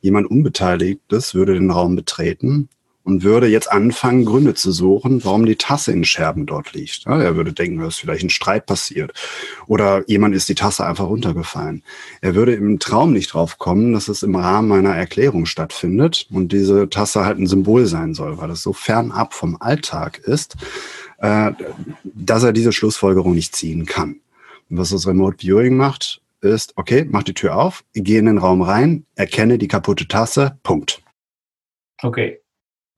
Jemand 0.00 0.30
Unbeteiligtes 0.30 1.34
würde 1.34 1.54
den 1.54 1.70
Raum 1.70 1.96
betreten 1.96 2.68
und 3.04 3.22
würde 3.22 3.46
jetzt 3.46 3.70
anfangen, 3.70 4.24
Gründe 4.24 4.54
zu 4.54 4.72
suchen, 4.72 5.24
warum 5.24 5.44
die 5.44 5.56
Tasse 5.56 5.92
in 5.92 6.04
Scherben 6.04 6.46
dort 6.46 6.72
liegt. 6.72 7.04
Ja, 7.04 7.20
er 7.20 7.36
würde 7.36 7.52
denken, 7.52 7.78
dass 7.78 7.98
vielleicht 7.98 8.24
ein 8.24 8.30
Streit 8.30 8.66
passiert 8.66 9.12
oder 9.66 10.02
jemand 10.08 10.34
ist 10.34 10.48
die 10.48 10.54
Tasse 10.54 10.86
einfach 10.86 11.06
runtergefallen. 11.06 11.82
Er 12.22 12.34
würde 12.34 12.54
im 12.54 12.78
Traum 12.78 13.12
nicht 13.12 13.34
drauf 13.34 13.58
kommen, 13.58 13.92
dass 13.92 14.08
es 14.08 14.22
im 14.22 14.34
Rahmen 14.34 14.72
einer 14.72 14.96
Erklärung 14.96 15.44
stattfindet 15.44 16.26
und 16.30 16.52
diese 16.52 16.88
Tasse 16.88 17.24
halt 17.24 17.38
ein 17.38 17.46
Symbol 17.46 17.86
sein 17.86 18.14
soll, 18.14 18.38
weil 18.38 18.50
es 18.50 18.62
so 18.62 18.72
fernab 18.72 19.34
vom 19.34 19.58
Alltag 19.60 20.18
ist, 20.18 20.56
äh, 21.18 21.52
dass 22.04 22.42
er 22.42 22.52
diese 22.52 22.72
Schlussfolgerung 22.72 23.34
nicht 23.34 23.54
ziehen 23.54 23.84
kann. 23.84 24.20
Und 24.70 24.78
was 24.78 24.90
das 24.90 25.06
Remote 25.06 25.36
Viewing 25.38 25.76
macht, 25.76 26.22
ist, 26.44 26.72
okay, 26.76 27.06
mach 27.08 27.22
die 27.22 27.34
Tür 27.34 27.56
auf, 27.56 27.84
gehe 27.94 28.18
in 28.18 28.26
den 28.26 28.38
Raum 28.38 28.62
rein, 28.62 29.06
erkenne 29.16 29.58
die 29.58 29.68
kaputte 29.68 30.06
Tasse, 30.06 30.58
Punkt. 30.62 31.02
Okay. 32.02 32.40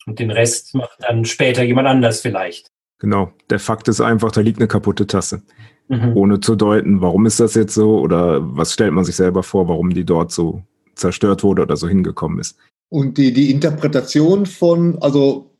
Und 0.06 0.18
den 0.18 0.30
Rest 0.30 0.74
macht 0.74 0.98
dann 1.00 1.24
später 1.24 1.62
jemand 1.62 1.88
anders 1.88 2.20
vielleicht. 2.20 2.70
Genau. 2.98 3.32
Der 3.50 3.58
Fakt 3.58 3.88
ist 3.88 4.00
einfach, 4.00 4.32
da 4.32 4.40
liegt 4.40 4.58
eine 4.58 4.68
kaputte 4.68 5.06
Tasse. 5.06 5.42
Mhm. 5.88 6.16
Ohne 6.16 6.40
zu 6.40 6.56
deuten, 6.56 7.00
warum 7.00 7.26
ist 7.26 7.40
das 7.40 7.54
jetzt 7.54 7.74
so 7.74 7.98
oder 7.98 8.38
was 8.56 8.72
stellt 8.72 8.92
man 8.92 9.04
sich 9.04 9.16
selber 9.16 9.42
vor, 9.42 9.68
warum 9.68 9.90
die 9.90 10.04
dort 10.04 10.32
so 10.32 10.62
zerstört 10.94 11.42
wurde 11.42 11.62
oder 11.62 11.76
so 11.76 11.88
hingekommen 11.88 12.38
ist. 12.38 12.58
Und 12.88 13.18
die, 13.18 13.32
die 13.32 13.50
Interpretation 13.50 14.46
von, 14.46 14.98
also 15.00 15.55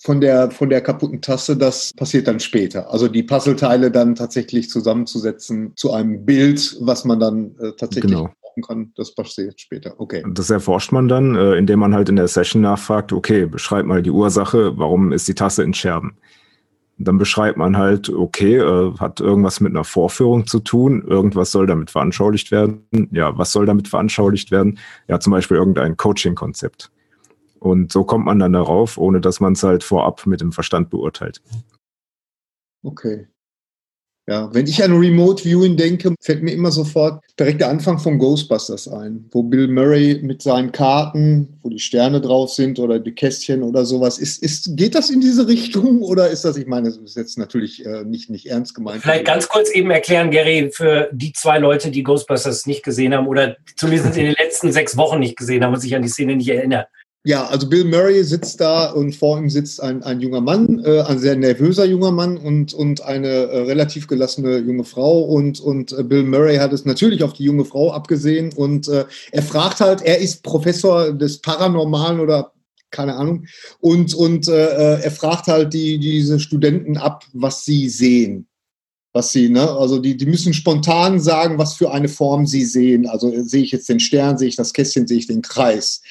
von 0.00 0.20
der, 0.20 0.50
von 0.50 0.68
der 0.70 0.80
kaputten 0.80 1.20
Tasse, 1.20 1.56
das 1.56 1.92
passiert 1.92 2.28
dann 2.28 2.38
später. 2.38 2.90
Also 2.92 3.08
die 3.08 3.24
Puzzleteile 3.24 3.90
dann 3.90 4.14
tatsächlich 4.14 4.70
zusammenzusetzen 4.70 5.72
zu 5.74 5.92
einem 5.92 6.24
Bild, 6.24 6.76
was 6.80 7.04
man 7.04 7.18
dann 7.18 7.56
äh, 7.58 7.72
tatsächlich 7.76 8.12
genau. 8.12 8.30
brauchen 8.40 8.62
kann, 8.62 8.92
das 8.96 9.14
passiert 9.14 9.60
später. 9.60 9.94
Okay. 9.98 10.24
Das 10.32 10.50
erforscht 10.50 10.92
man 10.92 11.08
dann, 11.08 11.34
äh, 11.34 11.54
indem 11.56 11.80
man 11.80 11.94
halt 11.94 12.08
in 12.08 12.16
der 12.16 12.28
Session 12.28 12.62
nachfragt, 12.62 13.12
okay, 13.12 13.46
beschreib 13.46 13.86
mal 13.86 14.02
die 14.02 14.10
Ursache, 14.10 14.78
warum 14.78 15.10
ist 15.10 15.26
die 15.26 15.34
Tasse 15.34 15.64
in 15.64 15.74
Scherben? 15.74 16.16
Dann 17.00 17.18
beschreibt 17.18 17.58
man 17.58 17.76
halt, 17.76 18.08
okay, 18.08 18.56
äh, 18.56 18.92
hat 18.98 19.20
irgendwas 19.20 19.60
mit 19.60 19.72
einer 19.72 19.84
Vorführung 19.84 20.46
zu 20.46 20.60
tun, 20.60 21.02
irgendwas 21.06 21.50
soll 21.50 21.66
damit 21.66 21.90
veranschaulicht 21.90 22.52
werden. 22.52 22.86
Ja, 23.10 23.36
was 23.36 23.50
soll 23.50 23.66
damit 23.66 23.88
veranschaulicht 23.88 24.52
werden? 24.52 24.78
Ja, 25.08 25.18
zum 25.18 25.32
Beispiel 25.32 25.56
irgendein 25.56 25.96
Coaching-Konzept. 25.96 26.90
Und 27.58 27.92
so 27.92 28.04
kommt 28.04 28.26
man 28.26 28.38
dann 28.38 28.52
darauf, 28.52 28.98
ohne 28.98 29.20
dass 29.20 29.40
man 29.40 29.54
es 29.54 29.62
halt 29.62 29.84
vorab 29.84 30.26
mit 30.26 30.40
dem 30.40 30.52
Verstand 30.52 30.90
beurteilt. 30.90 31.42
Okay. 32.82 33.26
Ja, 34.28 34.52
wenn 34.52 34.66
ich 34.66 34.84
an 34.84 34.92
Remote 34.92 35.42
Viewing 35.42 35.78
denke, 35.78 36.14
fällt 36.20 36.42
mir 36.42 36.52
immer 36.52 36.70
sofort 36.70 37.24
direkt 37.40 37.62
der 37.62 37.70
Anfang 37.70 37.98
von 37.98 38.18
Ghostbusters 38.18 38.86
ein, 38.86 39.24
wo 39.32 39.42
Bill 39.42 39.68
Murray 39.68 40.20
mit 40.22 40.42
seinen 40.42 40.70
Karten, 40.70 41.58
wo 41.62 41.70
die 41.70 41.78
Sterne 41.78 42.20
drauf 42.20 42.50
sind 42.50 42.78
oder 42.78 42.98
die 42.98 43.12
Kästchen 43.12 43.62
oder 43.62 43.86
sowas, 43.86 44.18
ist, 44.18 44.42
ist, 44.42 44.76
geht 44.76 44.94
das 44.94 45.08
in 45.08 45.22
diese 45.22 45.48
Richtung 45.48 46.02
oder 46.02 46.28
ist 46.28 46.44
das, 46.44 46.58
ich 46.58 46.66
meine, 46.66 46.88
das 46.88 46.98
ist 46.98 47.16
jetzt 47.16 47.38
natürlich 47.38 47.86
äh, 47.86 48.04
nicht, 48.04 48.28
nicht 48.28 48.44
ernst 48.44 48.74
gemeint. 48.74 49.00
Vielleicht 49.00 49.24
ganz 49.24 49.48
kurz 49.48 49.70
eben 49.70 49.90
erklären, 49.90 50.30
Gary, 50.30 50.70
für 50.74 51.08
die 51.10 51.32
zwei 51.32 51.58
Leute, 51.58 51.90
die 51.90 52.02
Ghostbusters 52.02 52.66
nicht 52.66 52.82
gesehen 52.82 53.14
haben 53.14 53.28
oder 53.28 53.56
zumindest 53.76 54.14
in 54.18 54.26
den 54.26 54.34
letzten 54.34 54.72
sechs 54.72 54.98
Wochen 54.98 55.20
nicht 55.20 55.38
gesehen 55.38 55.64
haben 55.64 55.72
und 55.72 55.80
sich 55.80 55.96
an 55.96 56.02
die 56.02 56.08
Szene 56.08 56.36
nicht 56.36 56.50
erinnern. 56.50 56.84
Ja, 57.24 57.46
also 57.46 57.68
Bill 57.68 57.84
Murray 57.84 58.22
sitzt 58.22 58.60
da 58.60 58.90
und 58.90 59.14
vor 59.14 59.38
ihm 59.38 59.50
sitzt 59.50 59.82
ein, 59.82 60.02
ein 60.02 60.20
junger 60.20 60.40
Mann, 60.40 60.82
äh, 60.84 61.00
ein 61.02 61.18
sehr 61.18 61.36
nervöser 61.36 61.84
junger 61.84 62.12
Mann 62.12 62.38
und, 62.38 62.72
und 62.72 63.02
eine 63.02 63.28
äh, 63.28 63.58
relativ 63.62 64.06
gelassene 64.06 64.58
junge 64.58 64.84
Frau. 64.84 65.22
Und, 65.22 65.60
und 65.60 65.92
äh, 65.92 66.04
Bill 66.04 66.22
Murray 66.22 66.56
hat 66.56 66.72
es 66.72 66.84
natürlich 66.84 67.22
auf 67.24 67.32
die 67.32 67.44
junge 67.44 67.64
Frau 67.64 67.92
abgesehen. 67.92 68.52
Und 68.54 68.88
äh, 68.88 69.04
er 69.32 69.42
fragt 69.42 69.80
halt, 69.80 70.00
er 70.02 70.18
ist 70.18 70.42
Professor 70.42 71.12
des 71.12 71.40
Paranormalen 71.42 72.20
oder 72.20 72.52
keine 72.90 73.16
Ahnung. 73.16 73.46
Und, 73.80 74.14
und 74.14 74.48
äh, 74.48 74.96
äh, 74.96 75.02
er 75.02 75.10
fragt 75.10 75.48
halt 75.48 75.74
die, 75.74 75.98
diese 75.98 76.38
Studenten 76.40 76.96
ab, 76.96 77.24
was 77.32 77.64
sie 77.64 77.88
sehen. 77.88 78.46
Was 79.12 79.32
sie, 79.32 79.48
ne, 79.48 79.68
also 79.70 79.98
die, 79.98 80.16
die 80.16 80.26
müssen 80.26 80.54
spontan 80.54 81.18
sagen, 81.18 81.58
was 81.58 81.74
für 81.74 81.90
eine 81.90 82.08
Form 82.08 82.46
sie 82.46 82.64
sehen. 82.64 83.06
Also 83.06 83.32
sehe 83.42 83.62
ich 83.64 83.72
jetzt 83.72 83.88
den 83.88 84.00
Stern, 84.00 84.38
sehe 84.38 84.48
ich 84.48 84.56
das 84.56 84.72
Kästchen, 84.72 85.06
sehe 85.06 85.18
ich 85.18 85.26
den 85.26 85.42
Kreis. 85.42 86.02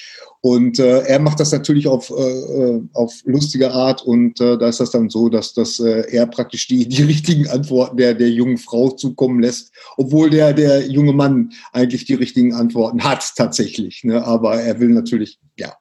Und 0.48 0.80
äh, 0.80 1.00
er 1.00 1.20
macht 1.20 1.42
das 1.42 1.52
natürlich 1.52 1.90
auf, 1.90 2.10
äh, 2.10 2.14
äh, 2.14 2.82
auf 2.94 3.14
lustige 3.26 3.70
Art 3.70 4.02
und 4.02 4.40
äh, 4.40 4.58
da 4.58 4.70
ist 4.70 4.80
das 4.80 4.92
dann 4.92 5.10
so, 5.10 5.28
dass, 5.28 5.54
dass 5.54 5.78
äh, 5.82 6.10
er 6.10 6.26
praktisch 6.26 6.68
die, 6.68 6.88
die 6.88 7.04
richtigen 7.04 7.50
Antworten 7.50 7.98
der, 7.98 8.14
der 8.14 8.30
jungen 8.30 8.58
Frau 8.58 8.92
zukommen 8.92 9.42
lässt, 9.42 9.74
obwohl 9.98 10.30
der, 10.30 10.54
der 10.54 10.88
junge 10.88 11.12
Mann 11.12 11.52
eigentlich 11.74 12.06
die 12.06 12.14
richtigen 12.14 12.54
Antworten 12.54 13.04
hat 13.04 13.30
tatsächlich. 13.36 14.06
Ne? 14.06 14.24
Aber 14.24 14.56
er 14.56 14.80
will 14.80 14.88
natürlich, 14.88 15.38
ja. 15.60 15.74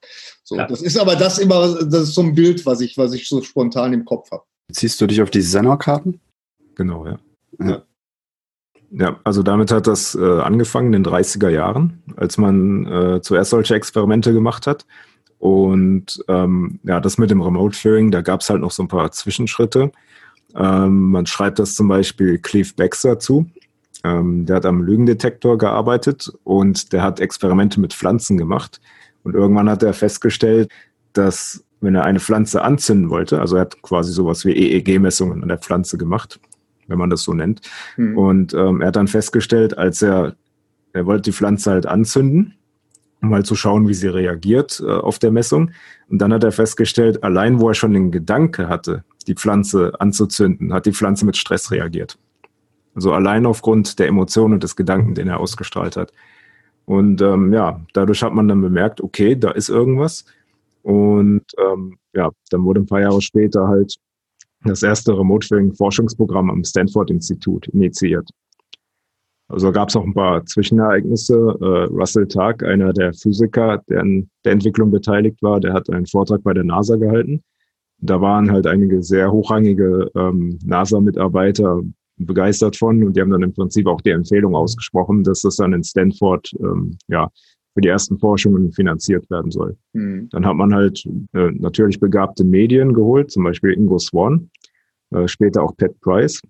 So, 0.43 0.57
ja. 0.57 0.67
Das 0.67 0.83
ist 0.83 0.99
aber 0.99 1.15
das 1.15 1.39
immer, 1.39 1.85
das 1.85 2.09
ist 2.09 2.15
so 2.15 2.23
ein 2.23 2.35
Bild, 2.35 2.67
was 2.67 2.81
ich, 2.81 2.99
was 2.99 3.13
ich 3.13 3.29
so 3.29 3.43
spontan 3.43 3.93
im 3.93 4.05
Kopf 4.05 4.33
habe. 4.33 4.43
Ziehst 4.73 5.01
du 5.01 5.07
dich 5.07 5.23
auf 5.23 5.31
die 5.31 5.43
Senna-Karten? 5.43 6.19
Genau, 6.75 7.07
ja. 7.07 7.19
ja. 7.63 7.86
Ja, 8.91 9.19
also 9.25 9.43
damit 9.43 9.73
hat 9.73 9.87
das 9.87 10.15
äh, 10.15 10.41
angefangen 10.41 10.93
in 10.93 11.03
den 11.03 11.13
30er 11.13 11.49
Jahren, 11.49 12.03
als 12.17 12.39
man 12.39 12.87
äh, 12.87 13.21
zuerst 13.21 13.51
solche 13.51 13.75
Experimente 13.75 14.33
gemacht 14.33 14.67
hat. 14.67 14.87
Und 15.39 16.25
ähm, 16.29 16.79
ja, 16.85 17.01
das 17.01 17.19
mit 17.19 17.31
dem 17.31 17.43
Remote 17.43 17.77
Viewing, 17.77 18.11
da 18.11 18.21
gab 18.23 18.41
es 18.41 18.51
halt 18.51 18.61
noch 18.61 18.71
so 18.71 18.83
ein 18.83 18.89
paar 18.89 19.11
Zwischenschritte. 19.11 19.91
Ähm, 20.55 21.11
man 21.11 21.27
schreibt 21.27 21.59
das 21.59 21.75
zum 21.75 21.89
Beispiel 21.89 22.39
Cleve 22.39 22.71
Baxter 22.77 23.19
zu. 23.19 23.47
Ähm, 24.05 24.47
der 24.47 24.57
hat 24.57 24.67
am 24.67 24.83
Lügendetektor 24.83 25.59
gearbeitet 25.59 26.33
und 26.45 26.93
der 26.93 27.03
hat 27.03 27.21
Experimente 27.21 27.81
mit 27.81 27.93
Pflanzen 27.93 28.39
gemacht. 28.39 28.81
Und 29.25 29.35
irgendwann 29.35 29.69
hat 29.69 29.83
er 29.83 29.93
festgestellt, 29.93 30.71
dass 31.13 31.65
wenn 31.81 31.95
er 31.95 32.05
eine 32.05 32.21
Pflanze 32.21 32.63
anzünden 32.63 33.11
wollte, 33.11 33.41
also 33.41 33.57
er 33.57 33.63
hat 33.63 33.83
quasi 33.83 34.13
sowas 34.13 34.45
wie 34.45 34.53
EEG-Messungen 34.53 35.43
an 35.43 35.49
der 35.49 35.59
Pflanze 35.59 35.99
gemacht, 35.99 36.41
wenn 36.89 36.99
man 36.99 37.11
das 37.11 37.23
so 37.23 37.35
nennt. 37.35 37.61
Mhm. 37.97 38.19
Und 38.19 38.55
ähm, 38.55 38.81
er 38.81 38.89
hat 38.89 38.97
dann 38.97 39.09
festgestellt, 39.09 39.77
als 39.77 40.03
er, 40.03 40.37
er 40.93 41.07
wollte 41.07 41.23
die 41.23 41.33
Pflanze 41.33 41.71
halt 41.71 41.87
anzünden, 41.87 42.55
um 43.23 43.31
mal 43.31 43.45
zu 43.45 43.55
schauen, 43.55 43.89
wie 43.89 43.95
sie 43.95 44.09
reagiert 44.09 44.83
äh, 44.85 44.91
auf 44.91 45.19
der 45.19 45.31
Messung. 45.31 45.71
Und 46.09 46.19
dann 46.19 46.33
hat 46.33 46.45
er 46.45 46.53
festgestellt, 46.53 47.25
allein 47.25 47.61
wo 47.61 47.69
er 47.69 47.75
schon 47.75 47.93
den 47.93 48.11
Gedanke 48.11 48.69
hatte, 48.69 49.05
die 49.27 49.35
Pflanze 49.35 49.93
anzuzünden, 49.99 50.73
hat 50.73 50.87
die 50.87 50.93
Pflanze 50.93 51.27
mit 51.27 51.37
Stress 51.37 51.71
reagiert. 51.71 52.19
Also 52.95 53.13
allein 53.13 53.45
aufgrund 53.45 53.99
der 53.99 54.09
Emotionen 54.09 54.55
und 54.55 54.63
des 54.63 54.77
Gedanken, 54.77 55.15
den 55.15 55.29
er 55.29 55.39
ausgestrahlt 55.39 55.97
hat. 55.97 56.13
Und 56.87 57.21
ähm, 57.21 57.53
ja, 57.53 57.81
dadurch 57.93 58.23
hat 58.23 58.33
man 58.33 58.49
dann 58.49 58.63
bemerkt, 58.63 59.01
okay, 59.01 59.37
da 59.37 59.51
ist 59.51 59.69
irgendwas. 59.69 60.25
Und 60.83 61.45
ähm, 61.59 61.99
ja, 62.15 62.31
dann 62.51 62.65
wurde 62.65 62.81
ein 62.81 62.87
paar 62.87 63.01
Jahre 63.01 63.21
später 63.21 63.67
halt 63.67 63.97
das 64.67 64.83
erste 64.83 65.17
Remote 65.17 65.47
Viewing 65.47 65.75
Forschungsprogramm 65.75 66.51
am 66.51 66.65
Stanford 66.65 67.11
Institut 67.11 67.69
initiiert. 67.69 68.29
Also 69.49 69.71
gab 69.71 69.91
es 69.91 69.97
auch 69.97 70.05
ein 70.05 70.15
paar 70.15 70.45
Zwischenereignisse. 70.45 71.35
Äh, 71.35 71.95
Russell 71.95 72.27
Targ, 72.27 72.65
einer 72.65 72.93
der 72.93 73.13
Physiker, 73.15 73.83
der 73.89 74.01
an 74.01 74.29
der 74.45 74.53
Entwicklung 74.53 74.91
beteiligt 74.91 75.41
war, 75.43 75.61
der 75.61 75.73
hat 75.73 75.89
einen 75.89 76.07
Vortrag 76.07 76.43
bei 76.43 76.53
der 76.53 76.65
NASA 76.65 76.97
gehalten. 76.97 77.43
Da 77.99 78.21
waren 78.21 78.51
halt 78.51 78.67
einige 78.67 79.03
sehr 79.03 79.31
hochrangige 79.31 80.11
ähm, 80.17 80.59
NASA-Mitarbeiter 80.65 81.83
begeistert 82.19 82.77
von 82.77 83.03
und 83.05 83.17
die 83.17 83.21
haben 83.21 83.31
dann 83.31 83.43
im 83.43 83.53
Prinzip 83.53 83.87
auch 83.87 84.01
die 84.01 84.11
Empfehlung 84.11 84.55
ausgesprochen, 84.55 85.23
dass 85.23 85.43
das 85.43 85.57
dann 85.57 85.73
in 85.73 85.85
Stanford 85.85 86.51
ähm, 86.61 86.99
ja 87.09 87.31
für 87.77 87.83
die 87.83 87.89
ersten 87.89 88.19
Forschungen 88.19 88.73
finanziert 88.73 89.29
werden 89.29 89.51
soll. 89.51 89.77
Mhm. 89.93 90.31
Dann 90.31 90.47
hat 90.47 90.57
man 90.57 90.75
halt 90.75 91.05
äh, 91.35 91.51
natürlich 91.51 92.01
begabte 92.01 92.43
Medien 92.43 92.95
geholt, 92.95 93.31
zum 93.31 93.45
Beispiel 93.45 93.75
Ingo 93.75 93.99
Swan, 93.99 94.49
äh, 95.11 95.29
später 95.29 95.63
auch 95.63 95.77
Pat 95.77 96.01
Price 96.01 96.41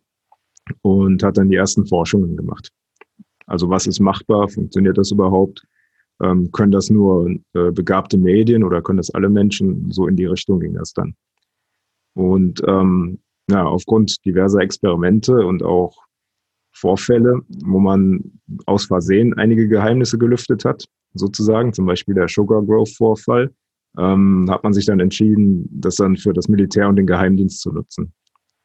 und 0.83 1.25
hat 1.25 1.37
dann 1.37 1.51
die 1.51 1.57
ersten 1.57 1.85
Forschungen 1.85 2.37
gemacht. 2.37 2.71
Also 3.47 3.69
was 3.69 3.89
ist 3.89 3.99
machbar? 3.99 4.49
Funktioniert 4.49 4.99
das 4.99 5.11
überhaupt? 5.11 5.67
Ähm, 6.23 6.53
können 6.53 6.71
das 6.71 6.91
nur 6.91 7.29
äh, 7.55 7.73
begabte 7.73 8.19
Medien 8.19 8.63
oder 8.63 8.81
können 8.81 8.99
das 8.99 9.11
alle 9.11 9.29
Menschen? 9.29 9.91
So 9.91 10.07
in 10.07 10.15
die 10.15 10.27
Richtung 10.27 10.61
ging 10.61 10.75
das 10.75 10.93
dann. 10.93 11.17
Und 12.15 12.63
ähm, 12.69 13.19
ja, 13.51 13.65
aufgrund 13.65 14.25
diverser 14.25 14.61
Experimente 14.61 15.45
und 15.45 15.65
auch 15.65 15.97
Vorfälle, 16.73 17.41
wo 17.65 17.81
man 17.81 18.39
aus 18.67 18.85
Versehen 18.85 19.35
einige 19.35 19.67
Geheimnisse 19.67 20.19
gelüftet 20.19 20.65
hat, 20.65 20.87
sozusagen, 21.19 21.73
zum 21.73 21.87
Beispiel 21.87 22.15
der 22.15 22.29
Sugar 22.29 22.63
Growth 22.63 22.95
Vorfall, 22.97 23.51
ähm, 23.99 24.47
hat 24.51 24.63
man 24.63 24.73
sich 24.73 24.87
dann 24.87 25.01
entschieden, 25.01 25.69
das 25.73 25.97
dann 25.97 26.17
für 26.17 26.33
das 26.33 26.49
Militär 26.49 26.89
und 26.89 26.97
den 26.97 27.07
Geheimdienst 27.07 27.61
zu 27.61 27.73
nutzen. 27.73 28.13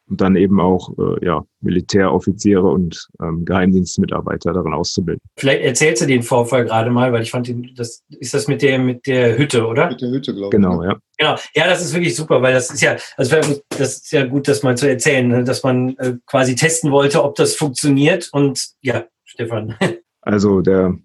Und 0.10 0.20
dann 0.20 0.36
eben 0.36 0.60
auch 0.60 0.90
äh, 0.98 1.26
ja, 1.26 1.42
Militäroffiziere 1.62 2.68
und 2.68 3.08
ähm, 3.22 3.46
Geheimdienstmitarbeiter 3.46 4.52
darin 4.52 4.74
auszubilden. 4.74 5.22
Vielleicht 5.38 5.64
erzählst 5.64 6.02
du 6.02 6.06
den 6.06 6.22
Vorfall 6.22 6.66
gerade 6.66 6.92
mal, 6.92 7.14
weil 7.14 7.22
ich 7.22 7.32
fand, 7.32 7.48
den, 7.48 7.72
das 7.78 8.04
ist 8.10 8.34
das 8.34 8.50
mit 8.50 8.62
der 8.62 8.78
mit 8.78 9.08
der 9.08 9.38
Hütte, 9.38 9.66
oder? 9.66 9.88
Mit 9.90 10.02
der 10.02 10.10
Hütte, 10.10 10.34
glaube 10.34 10.48
ich. 10.48 10.52
Genau, 10.52 10.84
ja. 10.84 11.00
Genau, 11.18 11.36
ja, 11.56 11.66
das 11.66 11.82
ist 11.82 11.94
wirklich 11.94 12.14
super, 12.14 12.42
weil 12.42 12.54
das 12.54 12.70
ist 12.72 12.82
ja, 12.82 12.98
also 13.16 13.38
das 13.70 14.00
ist 14.00 14.12
ja 14.12 14.26
gut, 14.26 14.50
das 14.50 14.64
mal 14.64 14.76
zu 14.76 14.90
erzählen, 14.90 15.30
ne, 15.30 15.44
dass 15.46 15.64
man 15.64 15.96
äh, 15.98 16.16
quasi 16.26 16.56
testen 16.56 16.92
wollte, 16.92 17.24
ob 17.24 17.36
das 17.36 17.56
funktioniert. 17.56 18.28
Und 18.34 18.72
ja, 18.82 19.06
Stefan. 19.24 19.76
Also 20.24 20.62
der 20.62 20.96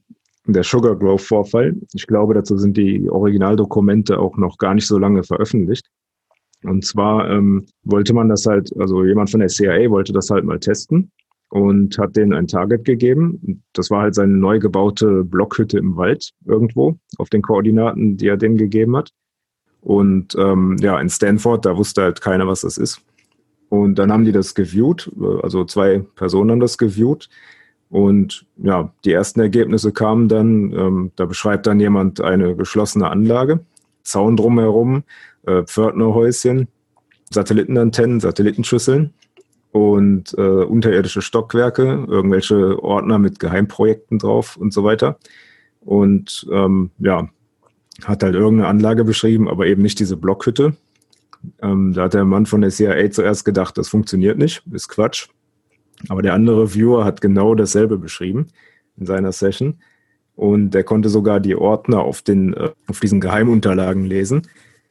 der 0.52 0.62
Sugar 0.62 0.96
Growth 0.96 1.22
Vorfall. 1.22 1.74
Ich 1.92 2.06
glaube, 2.06 2.34
dazu 2.34 2.56
sind 2.56 2.76
die 2.76 3.08
Originaldokumente 3.08 4.18
auch 4.18 4.36
noch 4.36 4.58
gar 4.58 4.74
nicht 4.74 4.86
so 4.86 4.98
lange 4.98 5.22
veröffentlicht. 5.22 5.88
Und 6.62 6.84
zwar 6.84 7.30
ähm, 7.30 7.66
wollte 7.84 8.14
man 8.14 8.28
das 8.28 8.46
halt, 8.46 8.70
also 8.78 9.04
jemand 9.04 9.30
von 9.30 9.40
der 9.40 9.48
CIA 9.48 9.90
wollte 9.90 10.12
das 10.12 10.30
halt 10.30 10.44
mal 10.44 10.58
testen 10.58 11.10
und 11.50 11.98
hat 11.98 12.16
denen 12.16 12.32
ein 12.32 12.46
Target 12.46 12.84
gegeben. 12.84 13.62
Das 13.72 13.90
war 13.90 14.02
halt 14.02 14.14
seine 14.14 14.32
neu 14.32 14.58
gebaute 14.58 15.24
Blockhütte 15.24 15.78
im 15.78 15.96
Wald 15.96 16.30
irgendwo 16.44 16.96
auf 17.18 17.28
den 17.28 17.42
Koordinaten, 17.42 18.16
die 18.16 18.28
er 18.28 18.36
denen 18.36 18.56
gegeben 18.56 18.96
hat. 18.96 19.10
Und 19.80 20.34
ähm, 20.36 20.76
ja, 20.80 20.98
in 21.00 21.08
Stanford, 21.08 21.64
da 21.64 21.76
wusste 21.76 22.02
halt 22.02 22.20
keiner, 22.20 22.48
was 22.48 22.62
das 22.62 22.78
ist. 22.78 23.00
Und 23.68 23.96
dann 23.96 24.12
haben 24.12 24.24
die 24.24 24.32
das 24.32 24.54
geviewt, 24.54 25.10
also 25.42 25.64
zwei 25.64 26.04
Personen 26.14 26.52
haben 26.52 26.60
das 26.60 26.78
geviewt 26.78 27.28
und 27.88 28.46
ja, 28.56 28.92
die 29.04 29.12
ersten 29.12 29.40
Ergebnisse 29.40 29.92
kamen 29.92 30.28
dann, 30.28 30.72
ähm, 30.72 31.12
da 31.16 31.26
beschreibt 31.26 31.66
dann 31.66 31.80
jemand 31.80 32.20
eine 32.20 32.56
geschlossene 32.56 33.08
Anlage, 33.08 33.60
Zaun 34.02 34.36
drumherum, 34.36 35.04
äh, 35.46 35.62
Pförtnerhäuschen, 35.62 36.68
Satellitenantennen, 37.30 38.20
Satellitenschüsseln 38.20 39.14
und 39.72 40.34
äh, 40.36 40.40
unterirdische 40.40 41.22
Stockwerke, 41.22 42.06
irgendwelche 42.08 42.82
Ordner 42.82 43.18
mit 43.18 43.38
Geheimprojekten 43.38 44.18
drauf 44.18 44.56
und 44.56 44.72
so 44.72 44.84
weiter. 44.84 45.18
Und 45.80 46.46
ähm, 46.50 46.90
ja, 46.98 47.28
hat 48.04 48.22
halt 48.22 48.34
irgendeine 48.34 48.68
Anlage 48.68 49.04
beschrieben, 49.04 49.48
aber 49.48 49.66
eben 49.66 49.82
nicht 49.82 49.98
diese 50.00 50.16
Blockhütte. 50.16 50.76
Ähm, 51.62 51.92
da 51.92 52.04
hat 52.04 52.14
der 52.14 52.24
Mann 52.24 52.46
von 52.46 52.60
der 52.60 52.70
CIA 52.70 53.10
zuerst 53.10 53.44
gedacht, 53.44 53.78
das 53.78 53.88
funktioniert 53.88 54.38
nicht, 54.38 54.62
ist 54.72 54.88
Quatsch. 54.88 55.28
Aber 56.08 56.22
der 56.22 56.34
andere 56.34 56.74
Viewer 56.74 57.04
hat 57.04 57.20
genau 57.20 57.54
dasselbe 57.54 57.98
beschrieben 57.98 58.48
in 58.96 59.06
seiner 59.06 59.32
Session. 59.32 59.80
Und 60.34 60.70
der 60.70 60.84
konnte 60.84 61.08
sogar 61.08 61.40
die 61.40 61.56
Ordner 61.56 62.00
auf, 62.00 62.22
den, 62.22 62.54
äh, 62.54 62.70
auf 62.86 63.00
diesen 63.00 63.20
Geheimunterlagen 63.20 64.04
lesen. 64.04 64.42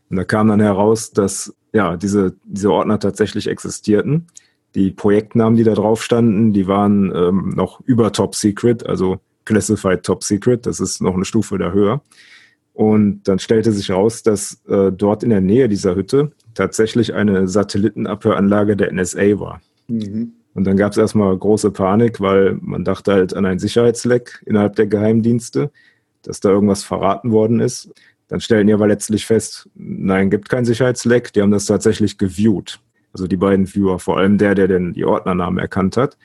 Und 0.10 0.18
da 0.18 0.24
kam 0.24 0.48
dann 0.48 0.60
heraus, 0.60 1.12
dass 1.12 1.56
ja, 1.74 1.98
diese, 1.98 2.36
diese 2.46 2.72
Ordner 2.72 3.00
tatsächlich 3.00 3.48
existierten. 3.48 4.28
Die 4.74 4.92
Projektnamen, 4.92 5.56
die 5.56 5.64
da 5.64 5.74
drauf 5.74 6.04
standen, 6.04 6.52
die 6.52 6.68
waren 6.68 7.14
ähm, 7.16 7.54
noch 7.56 7.82
über 7.82 8.12
Top 8.12 8.36
Secret, 8.36 8.86
also 8.86 9.20
Classified 9.46 10.04
Top 10.04 10.24
Secret. 10.24 10.66
Das 10.66 10.80
ist 10.80 11.02
noch 11.02 11.14
eine 11.14 11.26
Stufe 11.26 11.58
da 11.58 11.72
höher. 11.72 12.02
Und 12.74 13.24
dann 13.24 13.40
stellte 13.40 13.72
sich 13.72 13.90
heraus, 13.90 14.22
dass 14.24 14.62
äh, 14.68 14.92
dort 14.92 15.24
in 15.24 15.30
der 15.30 15.42
Nähe 15.42 15.70
dieser 15.70 15.96
Hütte 15.96 16.32
tatsächlich 16.56 17.14
eine 17.14 17.48
Satellitenabhöranlage 17.48 18.76
der 18.76 18.92
NSA 18.92 19.40
war. 19.40 19.62
Mhm. 19.88 20.34
Und 20.56 20.64
dann 20.64 20.78
gab 20.78 20.94
es 20.94 20.98
erstmal 20.98 21.38
große 21.38 21.70
Panik, 21.70 22.20
weil 22.20 22.58
man 22.62 22.84
dachte 22.84 23.14
halt 23.14 23.36
an 23.36 23.46
ein 23.46 23.60
Sicherheitsleck 23.60 24.42
innerhalb 24.48 24.76
der 24.76 24.88
Geheimdienste, 24.88 25.70
dass 26.24 26.40
da 26.40 26.50
irgendwas 26.50 26.84
verraten 26.84 27.32
worden 27.32 27.60
ist. 27.60 27.92
Dann 28.28 28.40
stellen 28.40 28.66
die 28.66 28.74
aber 28.74 28.88
letztlich 28.88 29.28
fest, 29.28 29.70
nein, 29.76 30.32
gibt 30.32 30.50
kein 30.50 30.66
Sicherheitsleck. 30.66 31.32
Die 31.34 31.44
haben 31.44 31.52
das 31.52 31.68
tatsächlich 31.68 32.18
geviewt. 32.18 32.80
Also 33.14 33.28
die 33.28 33.38
beiden 33.38 33.68
Viewer, 33.68 34.00
vor 34.00 34.18
allem 34.18 34.40
der, 34.40 34.56
der 34.56 34.68
denn 34.68 34.94
die 34.94 35.06
Ordnernamen 35.06 35.60
erkannt 35.60 35.98
hat. 35.98 36.18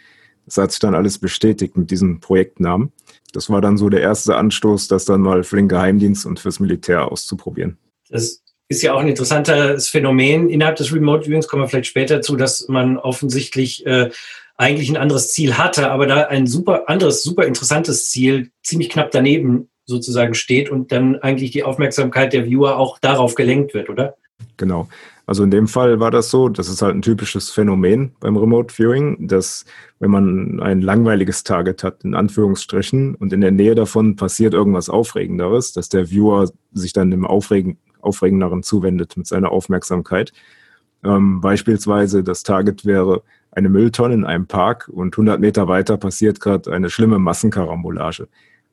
Das 0.46 0.56
hat 0.56 0.70
sich 0.70 0.80
dann 0.80 0.94
alles 0.94 1.18
bestätigt 1.18 1.76
mit 1.76 1.90
diesem 1.90 2.20
Projektnamen 2.20 2.92
das 3.32 3.50
war 3.50 3.60
dann 3.60 3.76
so 3.76 3.88
der 3.88 4.00
erste 4.00 4.37
Anstoß, 4.37 4.88
das 4.88 5.04
dann 5.04 5.20
mal 5.20 5.44
für 5.44 5.56
den 5.56 5.68
Geheimdienst 5.68 6.26
und 6.26 6.40
fürs 6.40 6.60
Militär 6.60 7.10
auszuprobieren. 7.10 7.78
Das 8.08 8.39
ist 8.70 8.82
ja 8.82 8.94
auch 8.94 9.00
ein 9.00 9.08
interessantes 9.08 9.88
Phänomen. 9.88 10.48
Innerhalb 10.48 10.76
des 10.76 10.94
Remote 10.94 11.26
Viewings 11.26 11.48
kommen 11.48 11.64
wir 11.64 11.68
vielleicht 11.68 11.88
später 11.88 12.22
zu, 12.22 12.36
dass 12.36 12.68
man 12.68 12.98
offensichtlich 12.98 13.84
äh, 13.84 14.10
eigentlich 14.56 14.88
ein 14.88 14.96
anderes 14.96 15.32
Ziel 15.32 15.58
hatte, 15.58 15.90
aber 15.90 16.06
da 16.06 16.22
ein 16.26 16.46
super 16.46 16.88
anderes, 16.88 17.24
super 17.24 17.46
interessantes 17.46 18.10
Ziel 18.10 18.52
ziemlich 18.62 18.88
knapp 18.88 19.10
daneben 19.10 19.68
sozusagen 19.86 20.34
steht 20.34 20.70
und 20.70 20.92
dann 20.92 21.16
eigentlich 21.16 21.50
die 21.50 21.64
Aufmerksamkeit 21.64 22.32
der 22.32 22.44
Viewer 22.44 22.78
auch 22.78 23.00
darauf 23.00 23.34
gelenkt 23.34 23.74
wird, 23.74 23.90
oder? 23.90 24.14
Genau. 24.56 24.88
Also 25.26 25.42
in 25.42 25.50
dem 25.50 25.66
Fall 25.66 25.98
war 25.98 26.12
das 26.12 26.30
so, 26.30 26.48
das 26.48 26.68
ist 26.68 26.80
halt 26.80 26.94
ein 26.94 27.02
typisches 27.02 27.50
Phänomen 27.50 28.12
beim 28.20 28.36
Remote 28.36 28.72
Viewing, 28.72 29.26
dass 29.26 29.64
wenn 29.98 30.10
man 30.12 30.60
ein 30.60 30.80
langweiliges 30.80 31.42
Target 31.42 31.82
hat, 31.82 32.04
in 32.04 32.14
Anführungsstrichen, 32.14 33.16
und 33.16 33.32
in 33.32 33.40
der 33.40 33.50
Nähe 33.50 33.74
davon 33.74 34.14
passiert 34.14 34.54
irgendwas 34.54 34.88
Aufregenderes, 34.88 35.72
dass 35.72 35.88
der 35.88 36.10
Viewer 36.10 36.50
sich 36.72 36.92
dann 36.92 37.10
dem 37.10 37.26
Aufregen, 37.26 37.78
Aufregenderen 38.02 38.62
zuwendet 38.62 39.16
mit 39.16 39.26
seiner 39.26 39.50
Aufmerksamkeit. 39.50 40.33
Ähm, 41.04 41.40
beispielsweise 41.40 42.23
das 42.23 42.42
Target 42.42 42.85
wäre 42.85 43.23
eine 43.52 43.69
Mülltonne 43.69 44.14
in 44.14 44.25
einem 44.25 44.47
Park 44.47 44.88
und 44.92 45.14
100 45.14 45.40
Meter 45.40 45.66
weiter 45.69 45.97
passiert 45.97 46.40
gerade 46.40 46.73
eine 46.73 46.90
schlimme 46.90 47.19
Massenkarambolage. 47.19 48.28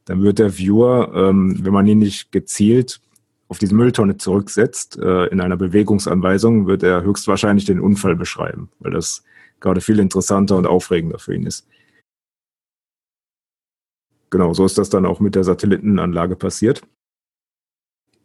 Dann 0.05 0.21
wird 0.23 0.39
der 0.39 0.57
Viewer, 0.57 1.11
ähm, 1.15 1.57
wenn 1.61 1.73
man 1.73 1.87
ihn 1.87 1.99
nicht 1.99 2.31
gezielt 2.31 3.01
auf 3.49 3.59
diese 3.59 3.75
Mülltonne 3.75 4.17
zurücksetzt, 4.17 4.97
äh, 4.97 5.25
in 5.27 5.41
einer 5.41 5.57
Bewegungsanweisung, 5.57 6.67
wird 6.67 6.83
er 6.83 7.03
höchstwahrscheinlich 7.03 7.65
den 7.65 7.79
Unfall 7.79 8.15
beschreiben, 8.15 8.69
weil 8.79 8.91
das 8.91 9.23
gerade 9.59 9.81
viel 9.81 9.99
interessanter 9.99 10.57
und 10.57 10.67
aufregender 10.67 11.19
für 11.19 11.33
ihn 11.33 11.45
ist. 11.45 11.67
Genau, 14.29 14.53
so 14.53 14.65
ist 14.65 14.77
das 14.77 14.89
dann 14.89 15.05
auch 15.05 15.21
mit 15.21 15.35
der 15.35 15.45
Satellitenanlage 15.45 16.35
passiert. 16.35 16.81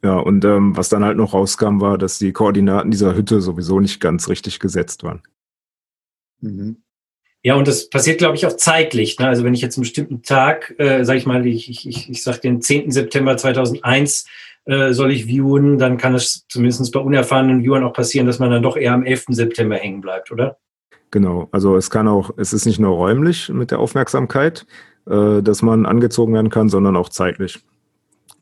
Ja, 0.05 0.19
und 0.19 0.45
ähm, 0.45 0.77
was 0.77 0.89
dann 0.89 1.05
halt 1.05 1.17
noch 1.17 1.33
rauskam, 1.33 1.81
war, 1.81 1.97
dass 1.97 2.19
die 2.19 2.33
Koordinaten 2.33 2.91
dieser 2.91 3.15
Hütte 3.15 3.41
sowieso 3.41 3.79
nicht 3.79 4.01
ganz 4.01 4.29
richtig 4.29 4.59
gesetzt 4.59 5.05
waren. 5.05 5.23
Mhm. 6.41 6.83
Ja, 7.45 7.57
und 7.57 7.67
das 7.67 7.91
passiert, 7.91 8.19
glaube 8.19 8.37
ich, 8.37 8.47
auch 8.47 8.57
zeitlich. 8.57 9.19
Ne? 9.19 9.27
Also 9.27 9.45
wenn 9.45 9.55
ich 9.55 9.63
jetzt 9.63 9.77
einen 9.77 9.83
bestimmten 9.83 10.23
Tag, 10.23 10.75
äh, 10.79 11.05
sage 11.05 11.19
ich 11.19 11.27
mal, 11.27 11.45
ich, 11.47 11.69
ich, 11.69 11.89
ich, 11.89 12.11
ich 12.11 12.23
sage 12.23 12.41
den 12.41 12.61
10. 12.61 12.91
September 12.91 13.37
2001, 13.37 14.27
äh, 14.65 14.93
soll 14.93 15.11
ich 15.11 15.27
viewen, 15.27 15.79
dann 15.79 15.99
kann 15.99 16.15
es 16.15 16.47
zumindest 16.49 16.93
bei 16.93 17.01
unerfahrenen 17.01 17.63
Viewern 17.63 17.83
auch 17.83 17.93
passieren, 17.93 18.27
dass 18.27 18.39
man 18.39 18.51
dann 18.51 18.63
doch 18.63 18.77
eher 18.77 18.93
am 18.93 19.05
11. 19.05 19.27
September 19.31 19.77
hängen 19.77 20.01
bleibt, 20.01 20.31
oder? 20.31 20.59
Genau, 21.11 21.49
also 21.51 21.77
es 21.77 21.91
kann 21.91 22.07
auch, 22.07 22.31
es 22.37 22.53
ist 22.53 22.65
nicht 22.65 22.79
nur 22.79 22.97
räumlich 22.97 23.49
mit 23.49 23.73
der 23.73 23.81
Aufmerksamkeit, 23.81 24.65
äh, 25.09 25.43
dass 25.43 25.63
man 25.63 25.85
angezogen 25.85 26.33
werden 26.35 26.51
kann, 26.51 26.69
sondern 26.69 26.97
auch 26.97 27.09
zeitlich. 27.09 27.61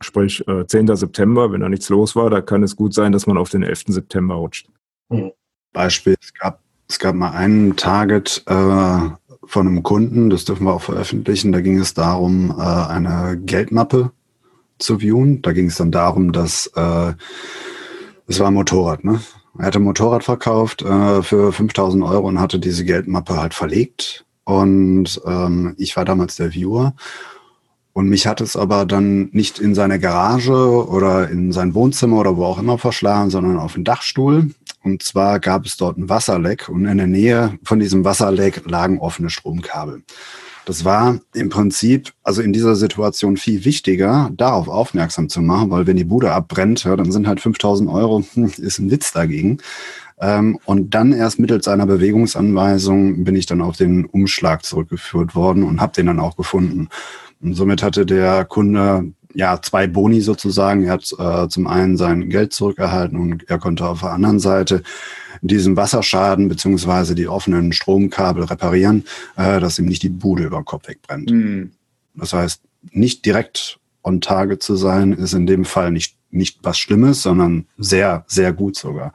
Sprich, 0.03 0.47
äh, 0.49 0.67
10. 0.67 0.97
September, 0.97 1.53
wenn 1.53 1.61
da 1.61 1.69
nichts 1.69 1.89
los 1.89 2.17
war, 2.17 2.31
da 2.31 2.41
kann 2.41 2.63
es 2.63 2.77
gut 2.77 2.95
sein, 2.95 3.13
dass 3.13 3.27
man 3.27 3.37
auf 3.37 3.51
den 3.51 3.63
11. 3.63 3.85
September 3.89 4.37
rutscht. 4.37 4.69
Hm. 5.11 5.33
Beispiel, 5.73 6.17
es 6.21 6.33
gab, 6.35 6.61
es 6.89 6.99
gab 6.99 7.15
mal 7.15 7.33
einen 7.33 7.77
Target 7.77 8.43
äh, 8.47 8.99
von 9.45 9.67
einem 9.67 9.83
Kunden, 9.83 10.31
das 10.31 10.45
dürfen 10.45 10.65
wir 10.65 10.73
auch 10.73 10.83
veröffentlichen, 10.83 11.53
da 11.53 11.61
ging 11.61 11.79
es 11.79 11.95
darum, 11.95 12.55
äh, 12.59 12.63
eine 12.63 13.39
Geldmappe 13.45 14.13
zu 14.81 15.01
viewen. 15.01 15.43
Da 15.43 15.53
ging 15.53 15.67
es 15.67 15.77
dann 15.77 15.93
darum, 15.93 16.33
dass 16.33 16.67
äh, 16.75 17.13
es 18.27 18.41
war 18.41 18.49
ein 18.49 18.55
Motorrad, 18.55 19.05
ne? 19.05 19.21
Er 19.59 19.67
hatte 19.67 19.79
ein 19.81 19.85
Motorrad 19.85 20.25
verkauft 20.25 20.83
äh, 20.83 21.23
für 21.23 21.53
5000 21.53 22.05
Euro 22.05 22.29
und 22.29 22.41
hatte 22.41 22.59
diese 22.59 22.85
Geldmappe 22.85 23.37
halt 23.37 23.53
verlegt. 23.53 24.25
Und 24.45 25.21
ähm, 25.27 25.75
ich 25.77 25.97
war 25.97 26.05
damals 26.05 26.37
der 26.37 26.55
Viewer. 26.55 26.95
Und 27.93 28.09
mich 28.09 28.27
hat 28.27 28.41
es 28.41 28.57
aber 28.57 28.87
dann 28.87 29.31
nicht 29.33 29.59
in 29.59 29.75
seine 29.75 29.99
Garage 29.99 30.53
oder 30.89 31.29
in 31.29 31.53
sein 31.53 31.75
Wohnzimmer 31.75 32.19
oder 32.19 32.37
wo 32.37 32.45
auch 32.45 32.59
immer 32.59 32.79
verschlagen, 32.79 33.31
sondern 33.31 33.59
auf 33.59 33.75
den 33.75 33.85
Dachstuhl. 33.85 34.51
Und 34.83 35.03
zwar 35.03 35.41
gab 35.41 35.67
es 35.67 35.77
dort 35.77 35.99
ein 35.99 36.09
Wasserleck 36.09 36.69
und 36.69 36.87
in 36.87 36.99
der 36.99 37.07
Nähe 37.07 37.59
von 37.65 37.81
diesem 37.81 38.05
Wasserleck 38.05 38.63
lagen 38.67 38.99
offene 38.99 39.29
Stromkabel. 39.29 40.03
Das 40.65 40.85
war 40.85 41.19
im 41.35 41.49
Prinzip, 41.49 42.13
also 42.23 42.43
in 42.43 42.53
dieser 42.53 42.77
Situation 42.77 43.37
viel 43.37 43.65
wichtiger, 43.65 44.31
darauf 44.37 44.69
aufmerksam 44.69 45.29
zu 45.29 45.41
machen, 45.41 45.71
weil 45.71 45.87
wenn 45.87 45.97
die 45.97 46.05
Bude 46.05 46.33
abbrennt, 46.33 46.85
ja, 46.85 46.95
dann 46.97 47.11
sind 47.11 47.27
halt 47.27 47.41
5000 47.41 47.91
Euro, 47.91 48.23
hm, 48.35 48.53
ist 48.57 48.79
ein 48.79 48.91
Witz 48.91 49.13
dagegen. 49.13 49.59
Ähm, 50.21 50.59
und 50.67 50.95
dann 50.95 51.13
erst 51.13 51.39
mittels 51.39 51.67
einer 51.67 51.87
Bewegungsanweisung 51.87 53.25
bin 53.25 53.37
ich 53.37 53.47
dann 53.47 53.63
auf 53.63 53.77
den 53.79 54.05
Umschlag 54.05 54.65
zurückgeführt 54.65 55.35
worden 55.35 55.63
und 55.63 55.81
habe 55.81 55.95
den 55.95 56.07
dann 56.07 56.21
auch 56.21 56.37
gefunden. 56.37 56.89
Und 57.43 57.55
somit 57.55 57.83
hatte 57.83 58.05
der 58.05 58.45
Kunde 58.45 59.13
ja 59.35 59.61
zwei 59.63 59.87
Boni 59.87 60.21
sozusagen. 60.21 60.85
Er 60.85 60.93
hat 60.93 61.13
äh, 61.19 61.49
zum 61.49 61.67
einen 61.67 61.97
sein 61.97 62.29
Geld 62.29 62.53
zurückerhalten 62.53 63.19
und 63.19 63.49
er 63.49 63.59
konnte 63.59 63.87
auf 63.87 64.01
der 64.01 64.13
anderen 64.13 64.41
Seite 64.41 64.83
diesen 65.41 65.77
Wasserschaden 65.77 66.49
beziehungsweise 66.49 67.15
die 67.15 67.29
offenen 67.29 67.73
Stromkabel 67.73 68.45
reparieren, 68.45 69.05
äh, 69.37 69.61
dass 69.61 69.79
ihm 69.79 69.87
nicht 69.87 70.03
die 70.03 70.09
Bude 70.09 70.45
über 70.45 70.59
den 70.59 70.65
Kopf 70.65 70.89
wegbrennt. 70.89 71.31
Mhm. 71.31 71.73
Das 72.15 72.33
heißt, 72.33 72.63
nicht 72.91 73.25
direkt 73.25 73.79
on 74.03 74.21
Target 74.21 74.63
zu 74.63 74.77
sein, 74.77 75.13
ist 75.13 75.35
in 75.35 75.47
dem 75.47 75.65
Fall 75.65 75.91
nicht, 75.91 76.17
nicht 76.31 76.59
was 76.63 76.79
Schlimmes, 76.79 77.23
sondern 77.23 77.67
sehr, 77.79 78.25
sehr 78.27 78.53
gut 78.53 78.77
sogar. 78.77 79.13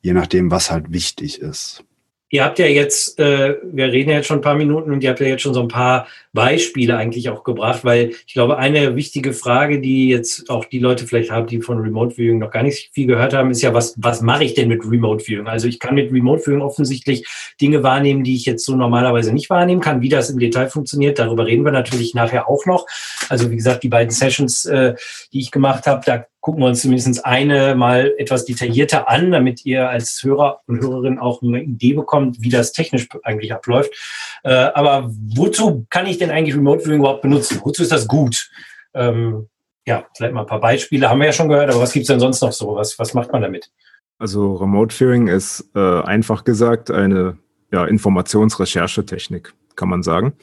Je 0.00 0.12
nachdem, 0.12 0.50
was 0.50 0.70
halt 0.70 0.92
wichtig 0.92 1.40
ist. 1.40 1.84
Ihr 2.30 2.42
habt 2.42 2.58
ja 2.58 2.66
jetzt, 2.66 3.18
äh, 3.20 3.58
wir 3.62 3.92
reden 3.92 4.10
ja 4.10 4.16
jetzt 4.16 4.26
schon 4.26 4.38
ein 4.38 4.42
paar 4.42 4.56
Minuten 4.56 4.90
und 4.90 5.04
ihr 5.04 5.10
habt 5.10 5.20
ja 5.20 5.26
jetzt 5.26 5.42
schon 5.42 5.54
so 5.54 5.60
ein 5.60 5.68
paar 5.68 6.08
Beispiele 6.32 6.96
eigentlich 6.96 7.28
auch 7.28 7.44
gebracht, 7.44 7.84
weil 7.84 8.10
ich 8.26 8.34
glaube, 8.34 8.58
eine 8.58 8.96
wichtige 8.96 9.32
Frage, 9.32 9.80
die 9.80 10.08
jetzt 10.08 10.50
auch 10.50 10.64
die 10.64 10.80
Leute 10.80 11.06
vielleicht 11.06 11.30
haben, 11.30 11.46
die 11.46 11.60
von 11.60 11.78
Remote 11.78 12.16
Viewing 12.16 12.38
noch 12.38 12.50
gar 12.50 12.64
nicht 12.64 12.90
viel 12.92 13.06
gehört 13.06 13.34
haben, 13.34 13.50
ist 13.50 13.62
ja, 13.62 13.72
was, 13.72 13.94
was 13.98 14.20
mache 14.20 14.42
ich 14.42 14.54
denn 14.54 14.68
mit 14.68 14.84
Remote 14.84 15.22
Viewing? 15.22 15.46
Also 15.46 15.68
ich 15.68 15.78
kann 15.78 15.94
mit 15.94 16.12
Remote 16.12 16.42
Viewing 16.42 16.62
offensichtlich 16.62 17.24
Dinge 17.60 17.82
wahrnehmen, 17.84 18.24
die 18.24 18.34
ich 18.34 18.46
jetzt 18.46 18.64
so 18.64 18.74
normalerweise 18.74 19.32
nicht 19.32 19.48
wahrnehmen 19.48 19.80
kann. 19.80 20.00
Wie 20.00 20.08
das 20.08 20.30
im 20.30 20.40
Detail 20.40 20.68
funktioniert, 20.68 21.18
darüber 21.18 21.46
reden 21.46 21.64
wir 21.64 21.72
natürlich 21.72 22.14
nachher 22.14 22.48
auch 22.48 22.66
noch. 22.66 22.86
Also 23.28 23.50
wie 23.50 23.56
gesagt, 23.56 23.84
die 23.84 23.88
beiden 23.88 24.10
Sessions, 24.10 24.64
äh, 24.64 24.94
die 25.32 25.40
ich 25.40 25.52
gemacht 25.52 25.86
habe, 25.86 26.02
da 26.04 26.26
gucken 26.44 26.62
wir 26.62 26.66
uns 26.66 26.82
zumindest 26.82 27.24
eine 27.24 27.74
mal 27.74 28.12
etwas 28.18 28.44
detaillierter 28.44 29.08
an, 29.08 29.30
damit 29.30 29.64
ihr 29.64 29.88
als 29.88 30.22
Hörer 30.22 30.60
und 30.66 30.78
Hörerin 30.78 31.18
auch 31.18 31.40
eine 31.40 31.62
Idee 31.62 31.94
bekommt, 31.94 32.36
wie 32.42 32.50
das 32.50 32.72
technisch 32.72 33.08
eigentlich 33.22 33.54
abläuft. 33.54 33.94
Äh, 34.42 34.52
aber 34.52 35.10
wozu 35.34 35.86
kann 35.88 36.04
ich 36.06 36.18
denn 36.18 36.30
eigentlich 36.30 36.54
Remote 36.54 36.84
Viewing 36.84 36.98
überhaupt 36.98 37.22
benutzen? 37.22 37.62
Wozu 37.64 37.82
ist 37.82 37.92
das 37.92 38.06
gut? 38.06 38.50
Ähm, 38.92 39.48
ja, 39.86 40.04
vielleicht 40.14 40.34
mal 40.34 40.42
ein 40.42 40.46
paar 40.46 40.60
Beispiele 40.60 41.08
haben 41.08 41.18
wir 41.18 41.28
ja 41.28 41.32
schon 41.32 41.48
gehört, 41.48 41.70
aber 41.70 41.80
was 41.80 41.94
gibt 41.94 42.02
es 42.02 42.08
denn 42.08 42.20
sonst 42.20 42.42
noch 42.42 42.52
so? 42.52 42.76
Was, 42.76 42.98
was 42.98 43.14
macht 43.14 43.32
man 43.32 43.40
damit? 43.40 43.70
Also 44.18 44.56
Remote 44.56 44.94
Viewing 44.94 45.28
ist 45.28 45.70
äh, 45.74 46.02
einfach 46.02 46.44
gesagt 46.44 46.90
eine 46.90 47.38
ja, 47.72 47.86
Informationsrecherchetechnik, 47.86 49.54
kann 49.76 49.88
man 49.88 50.02
sagen. 50.02 50.34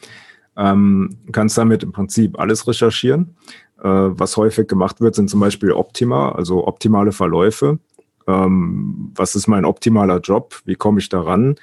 Ähm, 0.57 1.19
kannst 1.31 1.59
damit 1.59 1.83
im 1.83 1.91
Prinzip 1.91 2.39
alles 2.39 2.67
recherchieren. 2.67 3.35
Äh, 3.81 3.87
was 3.87 4.37
häufig 4.37 4.67
gemacht 4.67 5.01
wird, 5.01 5.15
sind 5.15 5.29
zum 5.29 5.39
Beispiel 5.39 5.71
Optima, 5.71 6.31
also 6.33 6.67
optimale 6.67 7.11
Verläufe. 7.11 7.79
Ähm, 8.27 9.11
was 9.15 9.35
ist 9.35 9.47
mein 9.47 9.65
optimaler 9.65 10.19
Job? 10.19 10.61
Wie 10.65 10.75
komme 10.75 10.99
ich 10.99 11.09
daran? 11.09 11.55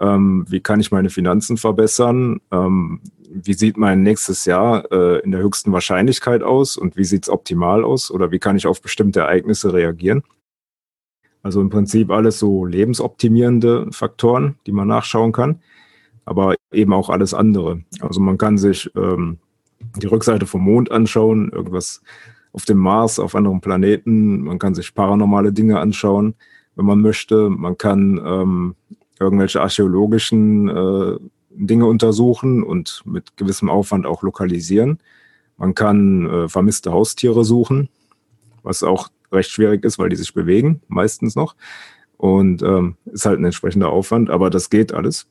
Ähm, 0.00 0.44
wie 0.48 0.60
kann 0.60 0.80
ich 0.80 0.90
meine 0.90 1.10
Finanzen 1.10 1.56
verbessern? 1.56 2.40
Ähm, 2.50 3.00
wie 3.32 3.52
sieht 3.54 3.76
mein 3.76 4.02
nächstes 4.02 4.44
Jahr 4.44 4.90
äh, 4.90 5.20
in 5.20 5.30
der 5.30 5.40
höchsten 5.40 5.72
Wahrscheinlichkeit 5.72 6.42
aus 6.42 6.76
und 6.76 6.96
wie 6.96 7.04
sieht 7.04 7.24
es 7.24 7.28
optimal 7.28 7.84
aus? 7.84 8.10
Oder 8.10 8.32
wie 8.32 8.40
kann 8.40 8.56
ich 8.56 8.66
auf 8.66 8.82
bestimmte 8.82 9.20
Ereignisse 9.20 9.72
reagieren? 9.72 10.24
Also 11.42 11.60
im 11.60 11.70
Prinzip 11.70 12.10
alles 12.10 12.38
so 12.40 12.64
lebensoptimierende 12.64 13.92
Faktoren, 13.92 14.56
die 14.66 14.72
man 14.72 14.88
nachschauen 14.88 15.32
kann, 15.32 15.60
aber 16.24 16.56
eben 16.72 16.92
auch 16.92 17.08
alles 17.08 17.32
andere. 17.32 17.82
Also 18.00 18.20
man 18.20 18.36
kann 18.36 18.58
sich 18.58 18.90
ähm, 18.96 19.38
die 19.96 20.06
Rückseite 20.06 20.46
vom 20.46 20.62
Mond 20.62 20.90
anschauen, 20.90 21.50
irgendwas 21.50 22.02
auf 22.52 22.64
dem 22.64 22.78
Mars, 22.78 23.18
auf 23.18 23.34
anderen 23.34 23.60
Planeten. 23.60 24.42
Man 24.42 24.58
kann 24.58 24.74
sich 24.74 24.94
paranormale 24.94 25.52
Dinge 25.52 25.78
anschauen, 25.78 26.34
wenn 26.76 26.86
man 26.86 27.00
möchte. 27.00 27.48
Man 27.48 27.78
kann 27.78 28.20
ähm, 28.24 28.74
irgendwelche 29.18 29.60
archäologischen 29.60 30.68
äh, 30.68 31.16
Dinge 31.50 31.86
untersuchen 31.86 32.62
und 32.62 33.02
mit 33.04 33.36
gewissem 33.36 33.68
Aufwand 33.68 34.06
auch 34.06 34.22
lokalisieren. 34.22 34.98
Man 35.56 35.74
kann 35.74 36.26
äh, 36.28 36.48
vermisste 36.48 36.92
Haustiere 36.92 37.44
suchen, 37.44 37.88
was 38.62 38.82
auch 38.82 39.08
recht 39.30 39.50
schwierig 39.50 39.84
ist, 39.84 39.98
weil 39.98 40.08
die 40.08 40.16
sich 40.16 40.32
bewegen, 40.32 40.80
meistens 40.88 41.36
noch. 41.36 41.54
Und 42.16 42.62
ähm, 42.62 42.96
ist 43.06 43.26
halt 43.26 43.38
ein 43.38 43.44
entsprechender 43.44 43.90
Aufwand, 43.90 44.30
aber 44.30 44.50
das 44.50 44.70
geht 44.70 44.92
alles. 44.92 45.26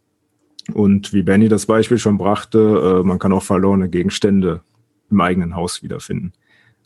Und 0.73 1.13
wie 1.13 1.23
Benny 1.23 1.49
das 1.49 1.65
Beispiel 1.65 1.97
schon 1.97 2.17
brachte, 2.17 2.60
äh, 3.01 3.08
man 3.08 3.19
kann 3.19 3.34
auch 3.34 3.43
verlorene 3.43 3.89
Gegenstände 3.89 4.62
im 5.10 5.21
eigenen 5.21 5.55
Haus 5.55 5.84
wiederfinden. 5.84 6.34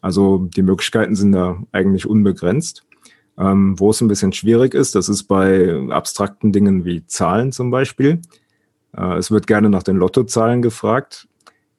Also 0.02 0.50
die 0.56 0.64
Möglichkeiten 0.64 1.16
sind 1.16 1.32
da 1.32 1.62
eigentlich 1.72 2.06
unbegrenzt. 2.06 2.86
Ähm, 3.36 3.80
wo 3.80 3.90
es 3.90 4.00
ein 4.00 4.08
bisschen 4.08 4.32
schwierig 4.32 4.76
ist, 4.76 4.94
das 4.94 5.10
ist 5.10 5.24
bei 5.24 5.88
abstrakten 5.90 6.52
Dingen 6.52 6.86
wie 6.86 7.04
Zahlen 7.08 7.52
zum 7.52 7.72
Beispiel. 7.72 8.22
Äh, 8.96 9.18
es 9.18 9.32
wird 9.32 9.48
gerne 9.48 9.70
nach 9.70 9.82
den 9.82 9.98
Lottozahlen 9.98 10.62
gefragt. 10.62 11.28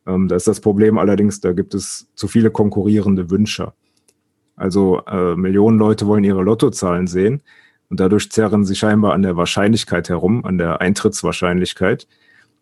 Ähm, 0.05 0.27
da 0.27 0.35
ist 0.35 0.49
das 0.49 0.61
Problem 0.61 0.99
allerdings, 0.99 1.41
da 1.41 1.53
gibt 1.53 1.75
es 1.75 2.09
zu 2.17 2.27
viele 2.27 2.51
konkurrierende 2.51 3.31
Wünsche. 3.31 3.73
Also 4.57 5.03
äh, 5.07 5.37
Millionen 5.37 5.79
Leute 5.79 6.07
wollen 6.07 6.25
ihre 6.25 6.43
Lottozahlen 6.43 7.07
sehen 7.07 7.43
und 7.91 8.01
dadurch 8.01 8.31
zerren 8.31 8.65
sie 8.65 8.75
scheinbar 8.75 9.13
an 9.13 9.23
der 9.23 9.37
Wahrscheinlichkeit 9.37 10.09
herum, 10.09 10.45
an 10.45 10.59
der 10.59 10.81
Eintrittswahrscheinlichkeit. 10.81 12.07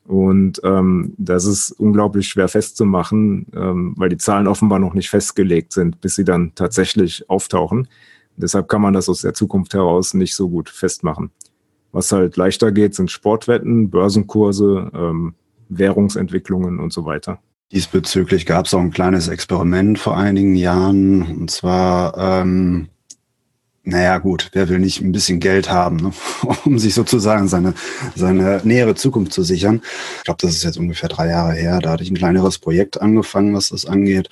Und 0.05 0.61
ähm, 0.65 1.15
das 1.17 1.45
ist 1.45 1.71
unglaublich 1.73 2.29
schwer 2.29 2.49
festzumachen, 2.49 3.47
ähm, 3.55 3.95
weil 3.97 4.09
die 4.09 4.17
Zahlen 4.17 4.49
offenbar 4.49 4.81
noch 4.81 4.95
nicht 4.95 5.09
festgelegt 5.09 5.73
sind, 5.73 6.01
bis 6.01 6.17
sie 6.17 6.25
dann 6.25 6.53
tatsächlich 6.55 7.31
auftauchen. 7.31 7.89
Deshalb 8.37 8.69
kann 8.69 8.83
man 8.83 8.95
das 8.95 9.09
aus 9.09 9.21
der 9.21 9.35
Zukunft 9.35 9.75
heraus 9.75 10.15
nicht 10.15 10.35
so 10.35 10.49
gut 10.49 10.71
festmachen. 10.71 11.31
Was 11.93 12.11
halt 12.11 12.37
leichter 12.37 12.73
geht, 12.73 12.95
sind 12.95 13.11
Sportwetten, 13.11 13.91
Börsenkurse, 13.91 14.91
ähm, 14.95 15.35
Währungsentwicklungen 15.69 16.81
und 16.81 16.93
so 16.93 17.05
weiter. 17.05 17.39
Diesbezüglich 17.71 18.45
gab 18.45 18.67
es 18.67 18.75
auch 18.75 18.81
ein 18.81 18.91
kleines 18.91 19.29
Experiment 19.29 19.99
vor 19.99 20.17
einigen 20.17 20.55
Jahren. 20.55 21.23
Und 21.23 21.51
zwar, 21.51 22.17
ähm, 22.19 22.89
naja 23.85 24.19
gut, 24.19 24.51
wer 24.53 24.69
will 24.69 24.79
nicht 24.79 25.01
ein 25.01 25.11
bisschen 25.11 25.41
Geld 25.41 25.69
haben, 25.69 25.97
ne? 25.97 26.13
um 26.65 26.79
sich 26.79 26.95
sozusagen 26.95 27.49
seine, 27.49 27.75
seine 28.15 28.61
nähere 28.63 28.95
Zukunft 28.95 29.33
zu 29.33 29.43
sichern. 29.43 29.83
Ich 30.19 30.25
glaube, 30.25 30.39
das 30.41 30.53
ist 30.53 30.63
jetzt 30.63 30.79
ungefähr 30.79 31.09
drei 31.09 31.29
Jahre 31.29 31.55
her. 31.55 31.81
Da 31.81 31.91
hatte 31.91 32.05
ich 32.05 32.11
ein 32.11 32.17
kleineres 32.17 32.59
Projekt 32.59 33.01
angefangen, 33.01 33.55
was 33.55 33.71
das 33.71 33.85
angeht. 33.85 34.29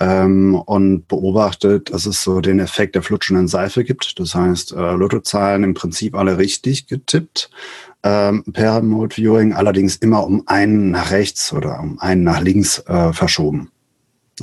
Ähm, 0.00 0.56
und 0.56 1.06
beobachtet, 1.06 1.92
dass 1.92 2.06
es 2.06 2.22
so 2.22 2.40
den 2.40 2.58
Effekt 2.58 2.96
der 2.96 3.02
flutschenden 3.02 3.46
Seife 3.46 3.84
gibt. 3.84 4.18
Das 4.18 4.34
heißt, 4.34 4.72
äh, 4.72 4.92
Lottozahlen 4.92 5.62
im 5.62 5.74
Prinzip 5.74 6.16
alle 6.16 6.38
richtig 6.38 6.88
getippt 6.88 7.50
ähm, 8.02 8.44
per 8.52 8.76
Remote 8.76 9.14
Viewing, 9.16 9.52
allerdings 9.52 9.96
immer 9.96 10.24
um 10.24 10.42
einen 10.46 10.90
nach 10.90 11.10
rechts 11.10 11.52
oder 11.52 11.80
um 11.80 12.00
einen 12.00 12.24
nach 12.24 12.40
links 12.40 12.80
äh, 12.86 13.12
verschoben. 13.12 13.70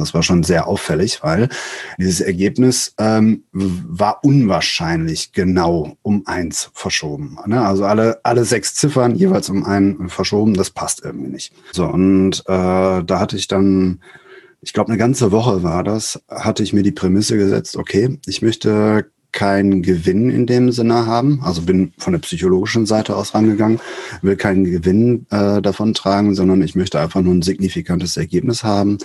Das 0.02 0.14
war 0.14 0.24
schon 0.24 0.44
sehr 0.44 0.68
auffällig, 0.68 1.24
weil 1.24 1.50
dieses 1.98 2.22
Ergebnis 2.22 2.94
ähm, 2.98 3.44
war 3.52 4.24
unwahrscheinlich 4.24 5.32
genau 5.32 5.98
um 6.02 6.24
eins 6.26 6.70
verschoben. 6.74 7.38
Ne? 7.46 7.62
Also 7.62 7.86
alle, 7.86 8.20
alle 8.24 8.46
sechs 8.46 8.76
Ziffern 8.76 9.16
jeweils 9.16 9.50
um 9.50 9.64
einen 9.64 10.10
verschoben, 10.10 10.54
das 10.54 10.70
passt 10.70 11.04
irgendwie 11.04 11.32
nicht. 11.32 11.54
So, 11.72 11.86
und 11.86 12.42
äh, 12.42 13.04
da 13.04 13.20
hatte 13.20 13.38
ich 13.38 13.48
dann, 13.48 14.02
ich 14.62 14.74
glaube, 14.74 14.90
eine 14.90 14.98
ganze 14.98 15.32
Woche 15.32 15.64
war 15.64 15.84
das, 15.84 16.22
hatte 16.30 16.64
ich 16.64 16.74
mir 16.74 16.84
die 16.84 16.92
Prämisse 16.92 17.38
gesetzt, 17.38 17.78
okay, 17.78 18.20
ich 18.26 18.42
möchte 18.42 19.12
keinen 19.36 19.84
Gewinn 19.84 20.32
in 20.32 20.48
dem 20.48 20.72
Sinne 20.72 21.06
haben. 21.06 21.42
Also 21.44 21.62
bin 21.62 21.94
von 22.00 22.14
der 22.14 22.20
psychologischen 22.20 22.88
Seite 22.88 23.16
aus 23.16 23.36
rangegangen, 23.36 23.80
will 24.24 24.38
keinen 24.38 24.64
Gewinn 24.64 25.28
äh, 25.30 25.62
davon 25.62 25.94
tragen, 25.94 26.34
sondern 26.34 26.64
ich 26.64 26.76
möchte 26.76 27.00
einfach 27.00 27.22
nur 27.22 27.36
ein 27.36 27.44
signifikantes 27.44 28.18
Ergebnis 28.18 28.64
haben, 28.64 28.98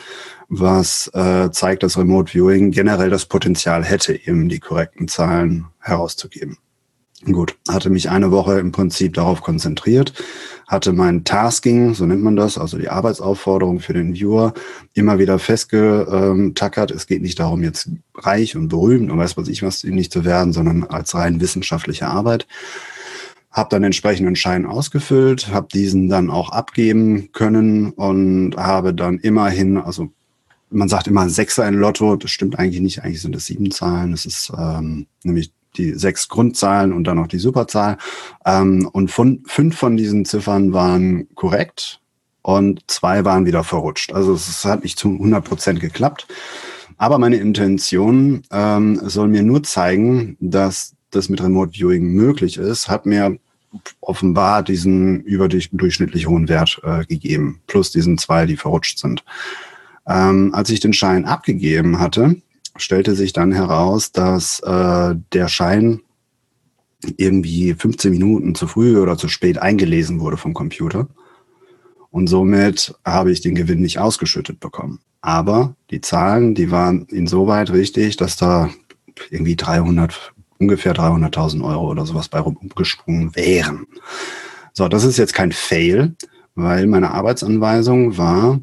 was 0.49 1.11
äh, 1.13 1.51
zeigt, 1.51 1.83
dass 1.83 1.99
Remote 1.99 2.33
Viewing 2.33 2.71
generell 2.71 3.11
das 3.11 3.27
Potenzial 3.27 3.85
hätte, 3.85 4.15
eben 4.15 4.49
die 4.49 4.61
korrekten 4.61 5.09
Zahlen 5.09 5.67
herauszugeben. 5.81 6.57
Gut, 7.27 7.57
hatte 7.69 7.91
mich 7.91 8.09
eine 8.09 8.31
Woche 8.31 8.59
im 8.59 8.73
Prinzip 8.73 9.13
darauf 9.13 9.43
konzentriert, 9.43 10.15
hatte 10.71 10.93
mein 10.93 11.25
Tasking, 11.25 11.95
so 11.95 12.07
nennt 12.07 12.23
man 12.23 12.37
das, 12.37 12.57
also 12.57 12.79
die 12.79 12.89
Arbeitsaufforderung 12.89 13.81
für 13.81 13.93
den 13.93 14.15
Viewer, 14.15 14.55
immer 14.95 15.19
wieder 15.19 15.41
festgetackert. 15.41 16.93
Es 16.93 17.09
geht 17.09 17.23
nicht 17.23 17.41
darum, 17.41 17.65
jetzt 17.65 17.91
reich 18.15 18.55
und 18.55 18.69
berühmt 18.69 19.11
und 19.11 19.19
weiß 19.19 19.37
was 19.37 19.49
ich 19.49 19.65
was 19.65 19.83
nicht 19.83 20.13
zu 20.13 20.25
werden, 20.25 20.53
sondern 20.53 20.85
als 20.85 21.13
rein 21.17 21.41
wissenschaftliche 21.41 22.07
Arbeit. 22.07 22.47
Hab 23.51 23.71
dann 23.71 23.83
entsprechenden 23.83 24.37
Schein 24.37 24.65
ausgefüllt, 24.65 25.49
habe 25.49 25.67
diesen 25.75 26.09
dann 26.09 26.31
auch 26.31 26.51
abgeben 26.51 27.33
können 27.33 27.91
und 27.91 28.55
habe 28.57 28.95
dann 28.95 29.19
immerhin, 29.19 29.77
also 29.77 30.11
man 30.71 30.89
sagt 30.89 31.09
immer 31.09 31.29
Sechser 31.29 31.67
in 31.67 31.75
Lotto, 31.75 32.15
das 32.15 32.31
stimmt 32.31 32.61
eigentlich 32.61 32.81
nicht, 32.81 33.03
eigentlich 33.03 33.23
sind 33.23 33.35
es 33.35 33.47
sieben 33.47 33.73
Zahlen. 33.73 34.13
Das 34.13 34.25
ist 34.25 34.53
ähm, 34.57 35.09
nämlich 35.25 35.53
die 35.77 35.93
sechs 35.95 36.29
Grundzahlen 36.29 36.93
und 36.93 37.05
dann 37.05 37.17
noch 37.17 37.29
die 37.29 37.39
Superzahl. 37.39 37.99
Ähm, 38.45 38.89
und 38.93 39.11
von, 39.11 39.43
fünf 39.47 39.77
von 39.77 39.97
diesen 39.97 40.25
Ziffern 40.25 40.73
waren 40.73 41.29
korrekt 41.35 42.01
und 42.43 42.83
zwei 42.87 43.25
waren 43.25 43.47
wieder 43.47 43.65
verrutscht. 43.65 44.13
Also 44.13 44.35
es 44.35 44.65
hat 44.65 44.83
nicht 44.83 44.99
zu 44.99 45.09
100 45.09 45.45
Prozent 45.45 45.81
geklappt. 45.81 46.27
Aber 46.97 47.19
meine 47.19 47.37
Intention 47.37 48.43
ähm, 48.51 49.01
soll 49.03 49.29
mir 49.29 49.43
nur 49.43 49.63
zeigen, 49.63 50.37
dass 50.41 50.95
das 51.11 51.29
mit 51.29 51.43
Remote 51.43 51.73
Viewing 51.73 52.09
möglich 52.09 52.57
ist, 52.57 52.89
hat 52.89 53.07
mir 53.07 53.39
offenbar 54.01 54.63
diesen 54.63 55.21
überdurchschnittlich 55.21 56.27
hohen 56.27 56.49
Wert 56.49 56.81
äh, 56.83 57.05
gegeben, 57.05 57.61
plus 57.67 57.91
diesen 57.93 58.19
zwei, 58.19 58.47
die 58.47 58.57
verrutscht 58.57 58.99
sind. 58.99 59.25
Ähm, 60.07 60.55
als 60.55 60.71
ich 60.71 60.81
den 60.81 60.93
Schein 60.93 61.25
abgegeben 61.25 62.01
hatte, 62.01 62.37
stellte 62.83 63.15
sich 63.15 63.33
dann 63.33 63.53
heraus, 63.53 64.13
dass 64.13 64.61
äh, 64.61 65.15
der 65.33 65.49
Schein 65.49 66.01
irgendwie 67.17 67.75
15 67.75 68.11
Minuten 68.11 68.55
zu 68.55 68.67
früh 68.67 68.99
oder 68.99 69.17
zu 69.17 69.29
spät 69.29 69.59
eingelesen 69.59 70.21
wurde 70.21 70.37
vom 70.37 70.55
Computer. 70.55 71.09
Und 72.11 72.27
somit 72.27 72.95
habe 73.05 73.31
ich 73.33 73.41
den 73.41 73.55
Gewinn 73.55 73.81
nicht 73.81 73.99
ausgeschüttet 73.99 74.61
bekommen. 74.61 75.01
Aber 75.21 75.75
die 75.91 76.01
Zahlen, 76.01 76.55
die 76.55 76.71
waren 76.71 77.07
insoweit 77.07 77.71
richtig, 77.71 78.17
dass 78.17 78.37
da 78.37 78.71
irgendwie 79.31 79.57
300, 79.57 80.33
ungefähr 80.59 80.95
300.000 80.95 81.63
Euro 81.63 81.91
oder 81.91 82.07
sowas 82.07 82.29
bei 82.29 82.41
rumgesprungen 82.41 83.37
wären. 83.37 83.87
So, 84.73 84.89
das 84.89 85.05
ist 85.05 85.19
jetzt 85.19 85.35
kein 85.35 85.53
Fail, 85.53 86.15
weil 86.55 86.87
meine 86.87 87.13
Arbeitsanweisung 87.13 88.17
war, 88.17 88.61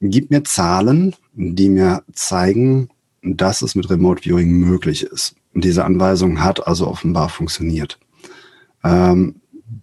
gib 0.00 0.30
mir 0.30 0.44
Zahlen, 0.44 1.14
die 1.34 1.68
mir 1.68 2.02
zeigen, 2.12 2.88
dass 3.22 3.62
es 3.62 3.74
mit 3.74 3.90
Remote 3.90 4.22
Viewing 4.22 4.50
möglich 4.50 5.04
ist. 5.04 5.34
Diese 5.54 5.84
Anweisung 5.84 6.42
hat 6.42 6.66
also 6.66 6.86
offenbar 6.86 7.28
funktioniert. 7.28 7.98
Ähm, 8.84 9.36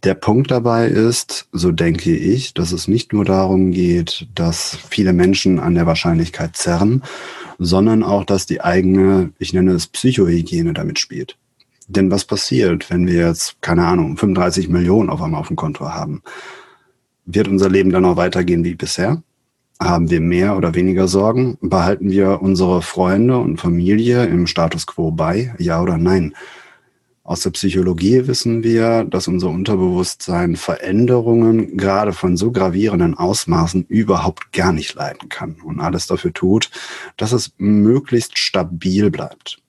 der 0.03 0.15
Punkt 0.15 0.51
dabei 0.51 0.87
ist, 0.87 1.47
so 1.51 1.71
denke 1.71 2.15
ich, 2.15 2.53
dass 2.53 2.71
es 2.71 2.87
nicht 2.87 3.13
nur 3.13 3.25
darum 3.25 3.71
geht, 3.71 4.27
dass 4.35 4.77
viele 4.89 5.13
Menschen 5.13 5.59
an 5.59 5.75
der 5.75 5.85
Wahrscheinlichkeit 5.85 6.55
zerren, 6.57 7.03
sondern 7.57 8.03
auch, 8.03 8.25
dass 8.25 8.45
die 8.45 8.61
eigene, 8.61 9.31
ich 9.39 9.53
nenne 9.53 9.71
es 9.71 9.87
Psychohygiene 9.87 10.73
damit 10.73 10.99
spielt. 10.99 11.37
Denn 11.87 12.11
was 12.11 12.25
passiert, 12.25 12.89
wenn 12.89 13.07
wir 13.07 13.27
jetzt, 13.27 13.61
keine 13.61 13.85
Ahnung, 13.85 14.17
35 14.17 14.67
Millionen 14.67 15.09
auf 15.09 15.21
einmal 15.21 15.39
auf 15.39 15.47
dem 15.47 15.55
Konto 15.55 15.89
haben? 15.89 16.21
Wird 17.25 17.47
unser 17.47 17.69
Leben 17.69 17.91
dann 17.91 18.03
noch 18.03 18.17
weitergehen 18.17 18.63
wie 18.65 18.75
bisher? 18.75 19.23
Haben 19.79 20.09
wir 20.09 20.21
mehr 20.21 20.57
oder 20.57 20.73
weniger 20.73 21.07
Sorgen? 21.07 21.57
Behalten 21.61 22.09
wir 22.09 22.41
unsere 22.41 22.81
Freunde 22.81 23.37
und 23.37 23.61
Familie 23.61 24.25
im 24.25 24.47
Status 24.47 24.87
quo 24.87 25.11
bei? 25.11 25.53
Ja 25.59 25.81
oder 25.81 25.97
nein? 25.97 26.33
Aus 27.23 27.41
der 27.41 27.51
Psychologie 27.51 28.25
wissen 28.25 28.63
wir, 28.63 29.03
dass 29.03 29.27
unser 29.27 29.49
Unterbewusstsein 29.49 30.55
Veränderungen 30.55 31.77
gerade 31.77 32.13
von 32.13 32.37
so 32.37 32.51
gravierenden 32.51 33.15
Ausmaßen 33.15 33.85
überhaupt 33.87 34.51
gar 34.53 34.71
nicht 34.71 34.95
leiden 34.95 35.29
kann 35.29 35.57
und 35.63 35.79
alles 35.79 36.07
dafür 36.07 36.33
tut, 36.33 36.71
dass 37.17 37.33
es 37.33 37.51
möglichst 37.57 38.37
stabil 38.37 39.11
bleibt. 39.11 39.61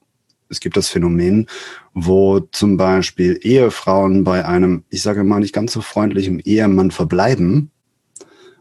Es 0.47 0.59
gibt 0.59 0.77
das 0.77 0.87
Phänomen, 0.87 1.47
wo 1.93 2.39
zum 2.39 2.77
Beispiel 2.77 3.37
Ehefrauen 3.43 4.23
bei 4.23 4.45
einem, 4.45 4.85
ich 4.89 5.03
sage 5.03 5.23
mal, 5.23 5.41
nicht 5.41 5.53
ganz 5.53 5.73
so 5.73 5.81
freundlichen 5.81 6.39
Ehemann 6.39 6.89
verbleiben 6.89 7.69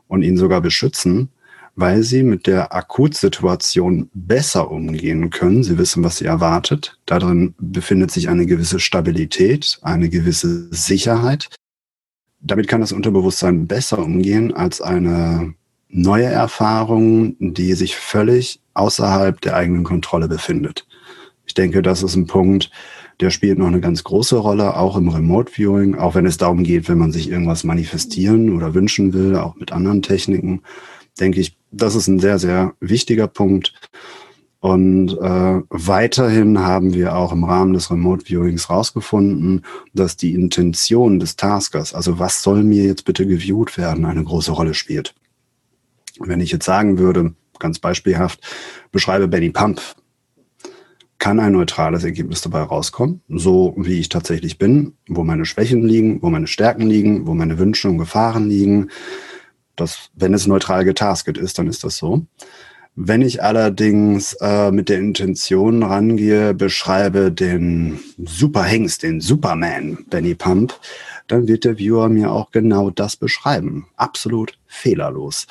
und 0.09 0.23
ihn 0.23 0.37
sogar 0.37 0.61
beschützen, 0.61 1.31
weil 1.79 2.03
sie 2.03 2.25
mit 2.25 2.49
der 2.49 2.75
Akutsituation 2.75 4.11
besser 4.13 4.69
umgehen 4.69 5.31
können. 5.31 5.63
Sie 5.63 5.79
wissen, 5.79 6.03
was 6.03 6.17
sie 6.17 6.25
erwartet. 6.25 6.99
Darin 7.07 7.55
befindet 7.61 8.11
sich 8.11 8.29
eine 8.29 8.47
gewisse 8.47 8.81
Stabilität, 8.81 9.79
eine 9.83 10.09
gewisse 10.09 10.75
Sicherheit. 10.75 11.51
Damit 12.41 12.67
kann 12.67 12.81
das 12.81 12.91
Unterbewusstsein 12.91 13.69
besser 13.69 14.01
umgehen 14.01 14.53
als 14.53 14.81
eine 14.81 15.55
neue 15.89 16.25
Erfahrung, 16.25 17.37
die 17.39 17.75
sich 17.75 17.95
völlig 17.95 18.61
außerhalb 18.75 19.41
der 19.41 19.55
eigenen 19.55 19.85
Kontrolle 19.85 20.27
befindet. 20.27 20.85
Ich 21.47 21.55
denke, 21.55 21.81
das 21.81 22.03
ist 22.03 22.17
ein 22.17 22.27
Punkt, 22.27 22.73
der 23.21 23.31
spielt 23.31 23.57
noch 23.57 23.69
eine 23.69 23.81
ganz 23.81 24.03
große 24.03 24.37
Rolle, 24.37 24.77
auch 24.77 24.97
im 24.97 25.11
Remote 25.11 25.53
Viewing, 25.53 25.95
auch 25.95 26.17
wenn 26.17 26.27
es 26.27 26.39
darum 26.39 26.65
geht, 26.65 26.89
wenn 26.89 26.99
man 26.99 27.13
sich 27.13 27.31
irgendwas 27.31 27.63
manifestieren 27.63 28.57
oder 28.57 28.75
wünschen 28.75 29.13
will, 29.13 29.37
auch 29.37 29.55
mit 29.55 29.71
anderen 29.71 30.03
Techniken, 30.03 30.63
denke 31.21 31.41
ich, 31.41 31.57
das 31.71 31.95
ist 31.95 32.09
ein 32.09 32.19
sehr, 32.19 32.39
sehr 32.39 32.75
wichtiger 32.81 33.29
Punkt. 33.29 33.75
Und 34.61 35.13
äh, 35.13 35.63
weiterhin 35.71 36.59
haben 36.59 36.93
wir 36.93 37.15
auch 37.15 37.33
im 37.33 37.45
Rahmen 37.45 37.75
des 37.75 37.91
Remote 37.91 38.25
Viewings 38.27 38.71
rausgefunden, 38.71 39.65
dass 39.95 40.17
die 40.17 40.35
Intention 40.35 41.21
des 41.21 41.37
Taskers, 41.37 41.95
also 41.95 42.19
was 42.19 42.43
soll 42.43 42.65
mir 42.65 42.85
jetzt 42.85 43.05
bitte 43.05 43.25
geviewt 43.27 43.79
werden, 43.79 44.05
eine 44.05 44.25
große 44.25 44.51
Rolle 44.51 44.75
spielt. 44.75 45.15
Wenn 46.19 46.41
ich 46.41 46.51
jetzt 46.51 46.65
sagen 46.65 46.99
würde, 46.99 47.35
ganz 47.61 47.79
beispielhaft, 47.79 48.41
beschreibe 48.91 49.29
Benny 49.29 49.51
Pump, 49.51 49.81
kann 51.19 51.41
ein 51.41 51.53
neutrales 51.53 52.05
Ergebnis 52.05 52.41
dabei 52.43 52.63
rauskommen, 52.63 53.23
so 53.29 53.75
wie 53.77 53.99
ich 53.99 54.09
tatsächlich 54.09 54.59
bin, 54.59 54.95
wo 55.09 55.25
meine 55.25 55.47
Schwächen 55.47 55.83
liegen, 55.83 56.23
wo 56.23 56.31
meine 56.31 56.47
Stärken 56.47 56.87
liegen, 56.87 57.27
wo 57.27 57.35
meine 57.35 57.59
Wünsche 57.59 57.89
und 57.89 57.99
Gefahren 57.99 58.49
liegen. 58.49 58.89
Das, 59.79 60.11
wenn 60.15 60.35
es 60.35 60.47
neutral 60.47 60.85
getasket 60.85 61.39
ist, 61.39 61.59
dann 61.59 61.69
ist 61.69 61.85
das 61.85 61.97
so. 61.97 62.27
Wenn 63.01 63.23
ich 63.23 63.45
allerdings 63.45 64.33
äh, 64.41 64.73
mit 64.73 64.89
der 64.89 64.99
Intention 64.99 65.85
rangehe, 65.85 66.53
beschreibe 66.53 67.31
den 67.31 68.01
Superhengst, 68.19 69.05
den 69.05 69.21
Superman, 69.21 69.99
Benny 70.11 70.35
Pump, 70.35 70.75
dann 71.29 71.47
wird 71.47 71.65
der 71.65 71.79
Viewer 71.79 72.09
mir 72.09 72.33
auch 72.33 72.51
genau 72.51 72.91
das 72.91 73.17
beschreiben. 73.17 73.87
Absolut 73.97 74.59
fehlerlos. 74.67 75.47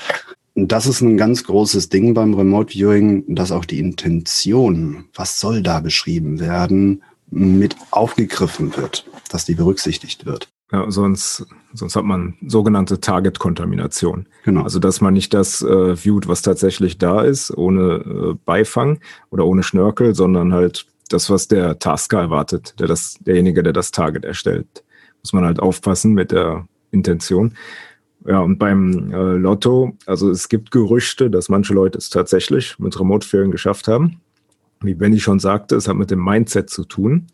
Und 0.55 0.73
das 0.73 0.87
ist 0.87 0.99
ein 0.99 1.15
ganz 1.15 1.45
großes 1.45 1.87
Ding 1.87 2.13
beim 2.13 2.33
Remote 2.33 2.73
Viewing, 2.73 3.23
dass 3.33 3.53
auch 3.53 3.63
die 3.63 3.79
Intention, 3.79 5.05
was 5.13 5.39
soll 5.39 5.61
da 5.61 5.79
beschrieben 5.79 6.41
werden, 6.41 7.03
mit 7.29 7.77
aufgegriffen 7.91 8.75
wird, 8.75 9.05
dass 9.29 9.45
die 9.45 9.55
berücksichtigt 9.55 10.25
wird. 10.25 10.49
Ja, 10.71 10.91
sonst, 10.91 11.45
sonst 11.73 11.95
hat 11.95 12.03
man 12.03 12.35
sogenannte 12.45 12.99
Target-Kontamination. 12.99 14.27
Genau. 14.43 14.63
Also, 14.63 14.79
dass 14.79 14.99
man 14.99 15.13
nicht 15.13 15.33
das 15.33 15.61
äh, 15.61 15.95
viewt, 15.95 16.27
was 16.27 16.41
tatsächlich 16.41 16.97
da 16.97 17.21
ist, 17.21 17.55
ohne 17.55 17.81
äh, 17.81 18.33
Beifang 18.45 18.99
oder 19.29 19.45
ohne 19.45 19.63
Schnörkel, 19.63 20.13
sondern 20.13 20.53
halt 20.53 20.85
das, 21.09 21.29
was 21.29 21.47
der 21.47 21.79
Tasker 21.79 22.19
erwartet, 22.19 22.75
der 22.79 22.87
das, 22.87 23.17
derjenige, 23.21 23.63
der 23.63 23.71
das 23.71 23.91
Target 23.91 24.25
erstellt. 24.25 24.83
Muss 25.23 25.31
man 25.31 25.45
halt 25.45 25.61
aufpassen 25.61 26.13
mit 26.13 26.31
der 26.31 26.67
Intention. 26.91 27.53
Ja, 28.25 28.39
und 28.39 28.57
beim 28.57 29.13
äh, 29.13 29.37
Lotto, 29.37 29.93
also 30.05 30.29
es 30.29 30.49
gibt 30.49 30.71
Gerüchte, 30.71 31.29
dass 31.29 31.47
manche 31.47 31.73
Leute 31.73 31.97
es 31.97 32.09
tatsächlich 32.09 32.77
mit 32.77 32.99
Remote-Ferien 32.99 33.51
geschafft 33.51 33.87
haben. 33.87 34.19
Wie 34.81 34.95
Benny 34.95 35.19
schon 35.19 35.39
sagte, 35.39 35.77
es 35.77 35.87
hat 35.87 35.95
mit 35.95 36.11
dem 36.11 36.23
Mindset 36.23 36.69
zu 36.69 36.83
tun. 36.83 37.27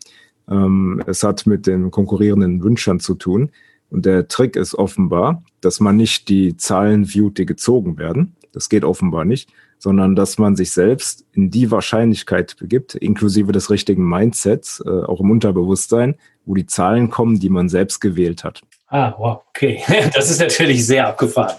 Ähm, 0.50 1.04
es 1.08 1.24
hat 1.24 1.46
mit 1.46 1.68
den 1.68 1.92
konkurrierenden 1.92 2.64
Wünschern 2.64 3.00
zu 3.00 3.16
tun. 3.16 3.52
Und 3.90 4.06
der 4.06 4.28
Trick 4.28 4.56
ist 4.56 4.76
offenbar, 4.76 5.44
dass 5.62 5.80
man 5.80 5.96
nicht 5.96 6.28
die 6.30 6.58
Zahlen 6.58 7.06
viewt, 7.06 7.38
die 7.38 7.46
gezogen 7.46 7.98
werden. 7.98 8.36
Das 8.52 8.70
geht 8.70 8.84
offenbar 8.84 9.26
nicht, 9.26 9.52
sondern 9.78 10.16
dass 10.16 10.38
man 10.38 10.56
sich 10.56 10.72
selbst 10.72 11.26
in 11.34 11.52
die 11.52 11.70
Wahrscheinlichkeit 11.70 12.56
begibt, 12.58 12.96
inklusive 12.96 13.52
des 13.52 13.70
richtigen 13.70 14.08
Mindsets, 14.08 14.82
äh, 14.86 14.90
auch 14.90 15.20
im 15.20 15.30
Unterbewusstsein, 15.30 16.16
wo 16.46 16.56
die 16.56 16.66
Zahlen 16.66 17.10
kommen, 17.10 17.40
die 17.40 17.50
man 17.50 17.70
selbst 17.70 18.00
gewählt 18.00 18.44
hat. 18.44 18.62
Ah, 18.88 19.14
wow, 19.18 19.42
okay. 19.50 19.82
Das 20.16 20.30
ist 20.30 20.40
natürlich 20.40 20.86
sehr 20.86 21.08
abgefahren. 21.08 21.56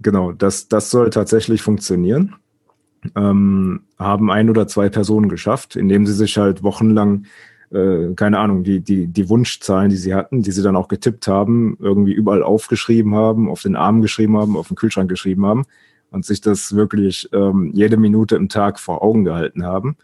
Genau, 0.00 0.32
das, 0.32 0.68
das 0.68 0.90
soll 0.90 1.10
tatsächlich 1.10 1.62
funktionieren. 1.62 2.36
Ähm, 3.16 3.82
haben 3.98 4.30
ein 4.30 4.50
oder 4.50 4.66
zwei 4.66 4.88
Personen 4.88 5.28
geschafft, 5.28 5.76
indem 5.76 6.06
sie 6.06 6.14
sich 6.14 6.38
halt 6.38 6.62
wochenlang, 6.62 7.26
äh, 7.72 8.14
keine 8.14 8.38
Ahnung, 8.38 8.64
die, 8.64 8.80
die, 8.80 9.06
die 9.06 9.28
Wunschzahlen, 9.28 9.90
die 9.90 9.96
sie 9.96 10.14
hatten, 10.14 10.42
die 10.42 10.50
sie 10.50 10.62
dann 10.62 10.76
auch 10.76 10.88
getippt 10.88 11.28
haben, 11.28 11.76
irgendwie 11.80 12.12
überall 12.12 12.42
aufgeschrieben 12.42 13.14
haben, 13.14 13.48
auf 13.48 13.62
den 13.62 13.76
Arm 13.76 14.02
geschrieben 14.02 14.36
haben, 14.38 14.56
auf 14.56 14.68
den 14.68 14.76
Kühlschrank 14.76 15.08
geschrieben 15.08 15.46
haben 15.46 15.64
und 16.10 16.24
sich 16.24 16.40
das 16.40 16.74
wirklich 16.74 17.28
ähm, 17.32 17.70
jede 17.72 17.96
Minute 17.96 18.36
im 18.36 18.48
Tag 18.48 18.80
vor 18.80 19.02
Augen 19.02 19.24
gehalten 19.24 19.64
haben 19.64 19.96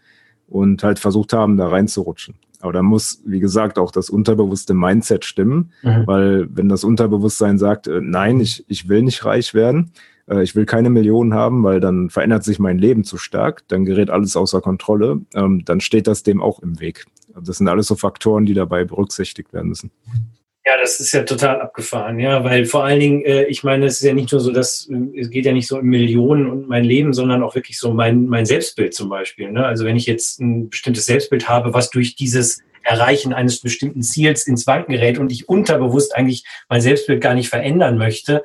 und 0.47 0.83
halt 0.83 0.99
versucht 0.99 1.33
haben, 1.33 1.57
da 1.57 1.67
reinzurutschen. 1.67 2.35
Aber 2.59 2.73
da 2.73 2.81
muss, 2.81 3.21
wie 3.25 3.39
gesagt, 3.39 3.77
auch 3.77 3.91
das 3.91 4.09
unterbewusste 4.09 4.73
Mindset 4.73 5.25
stimmen, 5.25 5.71
mhm. 5.83 6.03
weil 6.07 6.47
wenn 6.49 6.69
das 6.69 6.83
Unterbewusstsein 6.83 7.57
sagt, 7.57 7.87
äh, 7.87 8.01
nein, 8.01 8.39
ich, 8.39 8.65
ich 8.67 8.89
will 8.89 9.03
nicht 9.03 9.25
reich 9.25 9.53
werden, 9.53 9.91
äh, 10.27 10.41
ich 10.41 10.55
will 10.55 10.65
keine 10.65 10.89
Millionen 10.89 11.33
haben, 11.33 11.63
weil 11.63 11.79
dann 11.79 12.09
verändert 12.09 12.43
sich 12.43 12.59
mein 12.59 12.77
Leben 12.77 13.03
zu 13.03 13.17
stark, 13.17 13.67
dann 13.67 13.85
gerät 13.85 14.09
alles 14.09 14.35
außer 14.35 14.61
Kontrolle, 14.61 15.21
ähm, 15.35 15.65
dann 15.65 15.81
steht 15.81 16.07
das 16.07 16.23
dem 16.23 16.41
auch 16.41 16.59
im 16.59 16.79
Weg. 16.79 17.05
Das 17.43 17.57
sind 17.57 17.67
alles 17.67 17.87
so 17.87 17.95
Faktoren, 17.95 18.45
die 18.45 18.53
dabei 18.53 18.83
berücksichtigt 18.83 19.53
werden 19.53 19.69
müssen. 19.69 19.91
Ja, 20.65 20.73
das 20.81 20.99
ist 20.99 21.13
ja 21.13 21.23
total 21.23 21.61
abgefahren, 21.61 22.19
ja, 22.19 22.43
weil 22.43 22.65
vor 22.65 22.83
allen 22.83 22.99
Dingen, 22.99 23.23
äh, 23.23 23.45
ich 23.45 23.63
meine, 23.63 23.85
es 23.85 24.01
ist 24.01 24.03
ja 24.03 24.13
nicht 24.13 24.33
nur 24.33 24.41
so, 24.41 24.51
dass 24.51 24.89
äh, 24.91 25.19
es 25.19 25.29
geht 25.29 25.45
ja 25.45 25.53
nicht 25.53 25.67
so 25.67 25.77
um 25.77 25.85
Millionen 25.85 26.45
und 26.45 26.67
mein 26.67 26.83
Leben, 26.83 27.13
sondern 27.13 27.41
auch 27.41 27.55
wirklich 27.55 27.79
so 27.79 27.93
mein, 27.93 28.25
mein 28.25 28.45
Selbstbild 28.45 28.93
zum 28.93 29.07
Beispiel. 29.07 29.49
Ne? 29.49 29.65
Also 29.65 29.85
wenn 29.85 29.95
ich 29.95 30.05
jetzt 30.07 30.41
ein 30.41 30.69
bestimmtes 30.69 31.05
Selbstbild 31.05 31.47
habe, 31.47 31.73
was 31.73 31.89
durch 31.89 32.17
dieses 32.17 32.61
Erreichen 32.83 33.31
eines 33.31 33.61
bestimmten 33.61 34.01
Ziels 34.01 34.45
ins 34.45 34.67
Wanken 34.67 34.91
gerät 34.91 35.19
und 35.19 35.31
ich 35.31 35.47
unterbewusst 35.47 36.13
eigentlich 36.13 36.43
mein 36.67 36.81
Selbstbild 36.81 37.21
gar 37.21 37.33
nicht 37.33 37.47
verändern 37.47 37.97
möchte, 37.97 38.43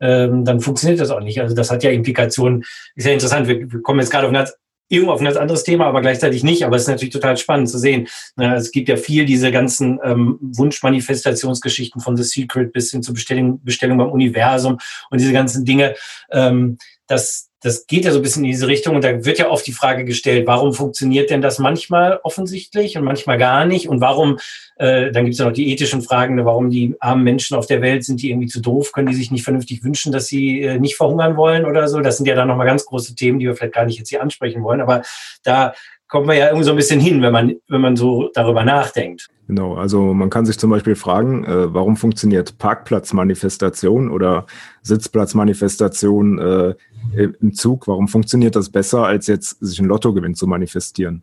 ähm, 0.00 0.44
dann 0.44 0.60
funktioniert 0.60 1.00
das 1.00 1.10
auch 1.10 1.20
nicht. 1.20 1.40
Also 1.40 1.56
das 1.56 1.72
hat 1.72 1.82
ja 1.82 1.90
Implikationen. 1.90 2.64
Ist 2.94 3.06
ja 3.06 3.12
interessant. 3.12 3.48
Wir, 3.48 3.72
wir 3.72 3.82
kommen 3.82 3.98
jetzt 3.98 4.10
gerade 4.10 4.26
auf 4.26 4.30
ein 4.30 4.34
ganz 4.34 4.54
irgendwo 4.88 5.12
auf 5.12 5.20
ein 5.20 5.24
ganz 5.24 5.36
anderes 5.36 5.64
Thema, 5.64 5.86
aber 5.86 6.00
gleichzeitig 6.00 6.44
nicht. 6.44 6.64
Aber 6.64 6.76
es 6.76 6.82
ist 6.82 6.88
natürlich 6.88 7.12
total 7.12 7.36
spannend 7.36 7.68
zu 7.68 7.78
sehen. 7.78 8.08
Es 8.36 8.70
gibt 8.70 8.88
ja 8.88 8.96
viel 8.96 9.24
diese 9.24 9.50
ganzen 9.50 9.98
ähm, 10.04 10.38
Wunschmanifestationsgeschichten 10.40 12.00
von 12.00 12.16
The 12.16 12.22
Secret 12.22 12.72
bis 12.72 12.90
hin 12.90 13.02
zur 13.02 13.14
Bestellung, 13.14 13.62
Bestellung 13.64 13.98
beim 13.98 14.10
Universum 14.10 14.78
und 15.10 15.20
diese 15.20 15.32
ganzen 15.32 15.64
Dinge. 15.64 15.94
Ähm, 16.30 16.78
das, 17.06 17.50
das 17.60 17.86
geht 17.86 18.04
ja 18.04 18.12
so 18.12 18.18
ein 18.18 18.22
bisschen 18.22 18.44
in 18.44 18.50
diese 18.50 18.68
Richtung 18.68 18.96
und 18.96 19.04
da 19.04 19.24
wird 19.24 19.38
ja 19.38 19.48
oft 19.48 19.66
die 19.66 19.72
Frage 19.72 20.04
gestellt, 20.04 20.46
warum 20.46 20.72
funktioniert 20.72 21.30
denn 21.30 21.40
das 21.40 21.58
manchmal 21.58 22.20
offensichtlich 22.22 22.96
und 22.98 23.04
manchmal 23.04 23.38
gar 23.38 23.64
nicht 23.64 23.88
und 23.88 24.00
warum, 24.00 24.38
äh, 24.76 25.10
dann 25.10 25.24
gibt 25.24 25.34
es 25.34 25.38
ja 25.38 25.46
noch 25.46 25.52
die 25.52 25.72
ethischen 25.72 26.02
Fragen, 26.02 26.44
warum 26.44 26.70
die 26.70 26.94
armen 27.00 27.24
Menschen 27.24 27.56
auf 27.56 27.66
der 27.66 27.80
Welt 27.80 28.04
sind 28.04 28.20
die 28.22 28.30
irgendwie 28.30 28.48
zu 28.48 28.60
doof, 28.60 28.92
können 28.92 29.08
die 29.08 29.14
sich 29.14 29.30
nicht 29.30 29.44
vernünftig 29.44 29.82
wünschen, 29.84 30.12
dass 30.12 30.26
sie 30.26 30.62
äh, 30.62 30.78
nicht 30.78 30.96
verhungern 30.96 31.36
wollen 31.36 31.64
oder 31.64 31.88
so. 31.88 32.00
Das 32.00 32.18
sind 32.18 32.26
ja 32.26 32.34
dann 32.34 32.48
nochmal 32.48 32.66
ganz 32.66 32.84
große 32.84 33.14
Themen, 33.14 33.38
die 33.38 33.46
wir 33.46 33.56
vielleicht 33.56 33.74
gar 33.74 33.86
nicht 33.86 33.98
jetzt 33.98 34.10
hier 34.10 34.22
ansprechen 34.22 34.62
wollen, 34.62 34.80
aber 34.80 35.02
da 35.42 35.72
kommt 36.08 36.26
man 36.26 36.36
ja 36.36 36.46
irgendwie 36.46 36.64
so 36.64 36.70
ein 36.70 36.76
bisschen 36.76 37.00
hin, 37.00 37.22
wenn 37.22 37.32
man, 37.32 37.56
wenn 37.68 37.80
man 37.80 37.96
so 37.96 38.30
darüber 38.34 38.64
nachdenkt. 38.64 39.28
Genau, 39.48 39.74
also 39.74 40.12
man 40.12 40.30
kann 40.30 40.46
sich 40.46 40.58
zum 40.58 40.70
Beispiel 40.70 40.96
fragen, 40.96 41.44
äh, 41.44 41.72
warum 41.72 41.96
funktioniert 41.96 42.58
Parkplatzmanifestation 42.58 44.10
oder 44.10 44.46
Sitzplatzmanifestation 44.82 46.38
äh, 46.38 46.74
im 47.14 47.54
Zug, 47.54 47.86
warum 47.86 48.08
funktioniert 48.08 48.56
das 48.56 48.70
besser, 48.70 49.06
als 49.06 49.26
jetzt 49.26 49.58
sich 49.60 49.78
ein 49.78 49.86
Lottogewinn 49.86 50.34
zu 50.34 50.46
manifestieren? 50.46 51.22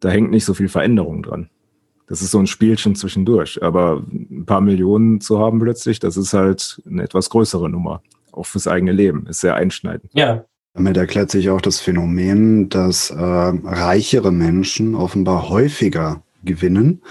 Da 0.00 0.08
hängt 0.10 0.30
nicht 0.30 0.44
so 0.44 0.54
viel 0.54 0.68
Veränderung 0.68 1.22
dran. 1.22 1.50
Das 2.06 2.22
ist 2.22 2.30
so 2.30 2.38
ein 2.38 2.46
Spielchen 2.46 2.94
zwischendurch. 2.94 3.62
Aber 3.62 4.04
ein 4.12 4.44
paar 4.46 4.60
Millionen 4.60 5.20
zu 5.20 5.40
haben 5.40 5.58
plötzlich, 5.58 5.98
das 5.98 6.16
ist 6.16 6.32
halt 6.32 6.80
eine 6.86 7.02
etwas 7.02 7.30
größere 7.30 7.68
Nummer. 7.68 8.02
Auch 8.30 8.46
fürs 8.46 8.68
eigene 8.68 8.92
Leben. 8.92 9.26
Ist 9.26 9.40
sehr 9.40 9.56
einschneidend. 9.56 10.12
Ja, 10.14 10.44
damit 10.76 10.96
erklärt 10.98 11.30
sich 11.30 11.48
auch 11.48 11.62
das 11.62 11.80
Phänomen, 11.80 12.68
dass 12.68 13.08
äh, 13.10 13.16
reichere 13.16 14.30
Menschen 14.30 14.94
offenbar 14.94 15.48
häufiger 15.48 16.22
gewinnen 16.44 17.02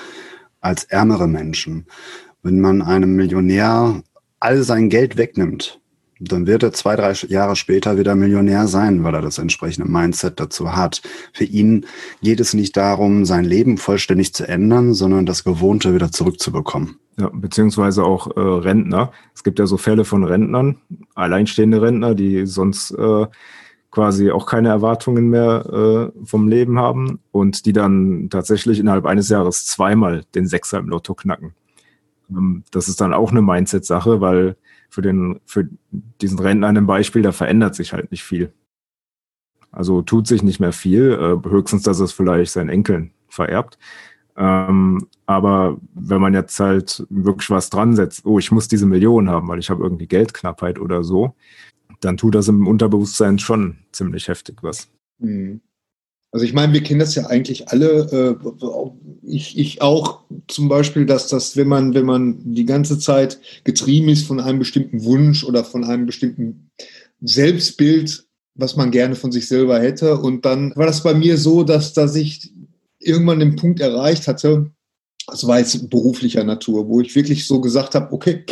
als 0.61 0.83
ärmere 0.83 1.27
Menschen. 1.27 1.87
Wenn 2.43 2.61
man 2.61 2.83
einem 2.83 3.15
Millionär 3.15 4.03
all 4.39 4.61
sein 4.61 4.89
Geld 4.89 5.17
wegnimmt, 5.17 5.79
dann 6.31 6.47
wird 6.47 6.63
er 6.63 6.73
zwei, 6.73 6.95
drei 6.95 7.13
Jahre 7.27 7.55
später 7.55 7.97
wieder 7.97 8.15
Millionär 8.15 8.67
sein, 8.67 9.03
weil 9.03 9.13
er 9.15 9.21
das 9.21 9.37
entsprechende 9.37 9.89
Mindset 9.89 10.39
dazu 10.39 10.75
hat. 10.75 11.01
Für 11.33 11.45
ihn 11.45 11.85
geht 12.21 12.39
es 12.39 12.53
nicht 12.53 12.75
darum, 12.77 13.25
sein 13.25 13.45
Leben 13.45 13.77
vollständig 13.77 14.33
zu 14.33 14.47
ändern, 14.47 14.93
sondern 14.93 15.25
das 15.25 15.43
Gewohnte 15.43 15.93
wieder 15.93 16.11
zurückzubekommen. 16.11 16.99
Ja, 17.17 17.29
beziehungsweise 17.33 18.03
auch 18.03 18.35
äh, 18.35 18.39
Rentner. 18.39 19.11
Es 19.33 19.43
gibt 19.43 19.59
ja 19.59 19.65
so 19.65 19.77
Fälle 19.77 20.03
von 20.03 20.25
Rentnern, 20.25 20.77
alleinstehende 21.13 21.81
Rentner, 21.81 22.13
die 22.13 22.45
sonst 22.45 22.91
äh, 22.91 23.27
quasi 23.89 24.29
auch 24.31 24.45
keine 24.45 24.67
Erwartungen 24.67 25.29
mehr 25.29 26.11
äh, 26.13 26.25
vom 26.25 26.49
Leben 26.49 26.77
haben 26.77 27.19
und 27.31 27.65
die 27.65 27.71
dann 27.71 28.27
tatsächlich 28.29 28.79
innerhalb 28.79 29.05
eines 29.05 29.29
Jahres 29.29 29.65
zweimal 29.65 30.25
den 30.35 30.47
Sechser 30.47 30.79
im 30.79 30.89
Lotto 30.89 31.13
knacken. 31.13 31.53
Ähm, 32.29 32.63
das 32.71 32.89
ist 32.89 32.99
dann 32.99 33.13
auch 33.13 33.31
eine 33.31 33.41
Mindset-Sache, 33.41 34.19
weil 34.19 34.57
für, 34.95 35.01
den, 35.01 35.41
für 35.45 35.67
diesen 36.21 36.39
Rentner 36.39 36.69
in 36.69 36.75
dem 36.75 36.87
Beispiel, 36.87 37.21
da 37.21 37.33
verändert 37.33 37.75
sich 37.75 37.91
halt 37.91 38.11
nicht 38.11 38.23
viel. 38.23 38.53
Also 39.69 40.01
tut 40.01 40.25
sich 40.25 40.41
nicht 40.41 40.61
mehr 40.61 40.71
viel, 40.71 41.11
äh, 41.11 41.49
höchstens, 41.49 41.83
dass 41.83 41.99
es 41.99 42.13
vielleicht 42.13 42.53
seinen 42.53 42.69
Enkeln 42.69 43.11
vererbt. 43.27 43.77
Ähm, 44.37 45.07
aber 45.25 45.77
wenn 45.93 46.21
man 46.21 46.33
jetzt 46.33 46.57
halt 46.61 47.05
wirklich 47.09 47.49
was 47.49 47.69
dran 47.69 47.93
setzt, 47.93 48.25
oh, 48.25 48.39
ich 48.39 48.53
muss 48.53 48.69
diese 48.69 48.85
Million 48.85 49.29
haben, 49.29 49.49
weil 49.49 49.59
ich 49.59 49.69
habe 49.69 49.83
irgendwie 49.83 50.07
Geldknappheit 50.07 50.79
oder 50.79 51.03
so, 51.03 51.35
dann 51.99 52.15
tut 52.15 52.35
das 52.35 52.47
im 52.47 52.65
Unterbewusstsein 52.65 53.37
schon 53.37 53.79
ziemlich 53.91 54.29
heftig 54.29 54.63
was. 54.63 54.89
Mhm. 55.19 55.59
Also 56.35 56.43
ich 56.43 56.53
meine, 56.53 56.73
wir 56.73 56.83
kennen 56.83 56.99
das 56.99 57.15
ja 57.15 57.27
eigentlich 57.27 57.69
alle, 57.69 58.37
äh, 58.41 59.25
ich, 59.25 59.57
ich 59.57 59.81
auch 59.81 60.19
zum 60.49 60.67
Beispiel, 60.67 61.05
dass 61.05 61.29
das, 61.29 61.55
wenn 61.55 61.69
man, 61.69 61.93
wenn 61.93 62.05
man 62.05 62.53
die 62.53 62.65
ganze 62.65 62.99
Zeit 62.99 63.39
getrieben 63.63 64.09
ist 64.09 64.27
von 64.27 64.41
einem 64.41 64.59
bestimmten 64.59 65.05
Wunsch 65.05 65.45
oder 65.45 65.63
von 65.63 65.85
einem 65.85 66.05
bestimmten 66.05 66.71
Selbstbild, 67.21 68.25
was 68.53 68.75
man 68.75 68.91
gerne 68.91 69.15
von 69.15 69.31
sich 69.31 69.47
selber 69.47 69.79
hätte. 69.79 70.17
Und 70.17 70.43
dann 70.43 70.75
war 70.75 70.85
das 70.85 71.03
bei 71.03 71.13
mir 71.13 71.37
so, 71.37 71.63
dass, 71.63 71.93
dass 71.93 72.17
ich 72.17 72.51
irgendwann 72.99 73.39
den 73.39 73.55
Punkt 73.55 73.79
erreicht 73.79 74.27
hatte, 74.27 74.71
das 75.27 75.47
war 75.47 75.59
jetzt 75.59 75.89
beruflicher 75.89 76.43
Natur, 76.43 76.89
wo 76.89 76.99
ich 76.99 77.15
wirklich 77.15 77.47
so 77.47 77.61
gesagt 77.61 77.95
habe, 77.95 78.11
okay, 78.11 78.43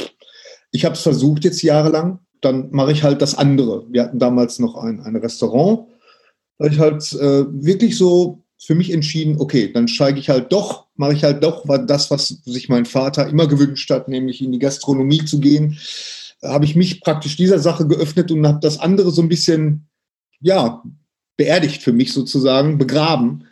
ich 0.72 0.86
habe 0.86 0.96
es 0.96 1.02
versucht 1.02 1.44
jetzt 1.44 1.62
jahrelang, 1.62 2.20
dann 2.40 2.72
mache 2.72 2.94
ich 2.94 3.04
halt 3.04 3.22
das 3.22 3.36
andere. 3.36 3.86
Wir 3.90 4.04
hatten 4.04 4.20
damals 4.20 4.58
noch 4.60 4.78
ein, 4.78 5.02
ein 5.02 5.18
Restaurant. 5.18 5.90
Da 6.58 6.68
ich 6.68 6.80
halt 6.80 7.12
äh, 7.14 7.46
wirklich 7.50 7.98
so 7.98 8.44
für 8.66 8.76
mich 8.76 8.92
entschieden, 8.92 9.40
okay, 9.40 9.72
dann 9.74 9.88
steige 9.88 10.20
ich 10.20 10.30
halt 10.30 10.52
doch, 10.52 10.88
mache 10.96 11.14
ich 11.14 11.24
halt 11.24 11.44
doch 11.44 11.66
das, 11.86 12.10
was 12.12 12.28
sich 12.28 12.70
mein 12.70 12.86
Vater 12.86 13.28
immer 13.28 13.48
gewünscht 13.48 13.90
hat, 13.90 14.08
nämlich 14.08 14.42
in 14.42 14.52
die 14.52 14.60
Gastronomie 14.60 15.26
zu 15.26 15.40
gehen. 15.40 15.78
Habe 16.42 16.66
ich 16.66 16.76
mich 16.76 17.02
praktisch 17.02 17.36
dieser 17.36 17.60
Sache 17.60 17.88
geöffnet 17.88 18.32
und 18.32 18.48
habe 18.48 18.60
das 18.62 18.80
andere 18.80 19.12
so 19.12 19.22
ein 19.22 19.30
bisschen, 19.30 19.88
ja, 20.40 20.82
beerdigt 21.36 21.82
für 21.82 21.94
mich 21.94 22.14
sozusagen, 22.14 22.78
begraben. 22.78 23.48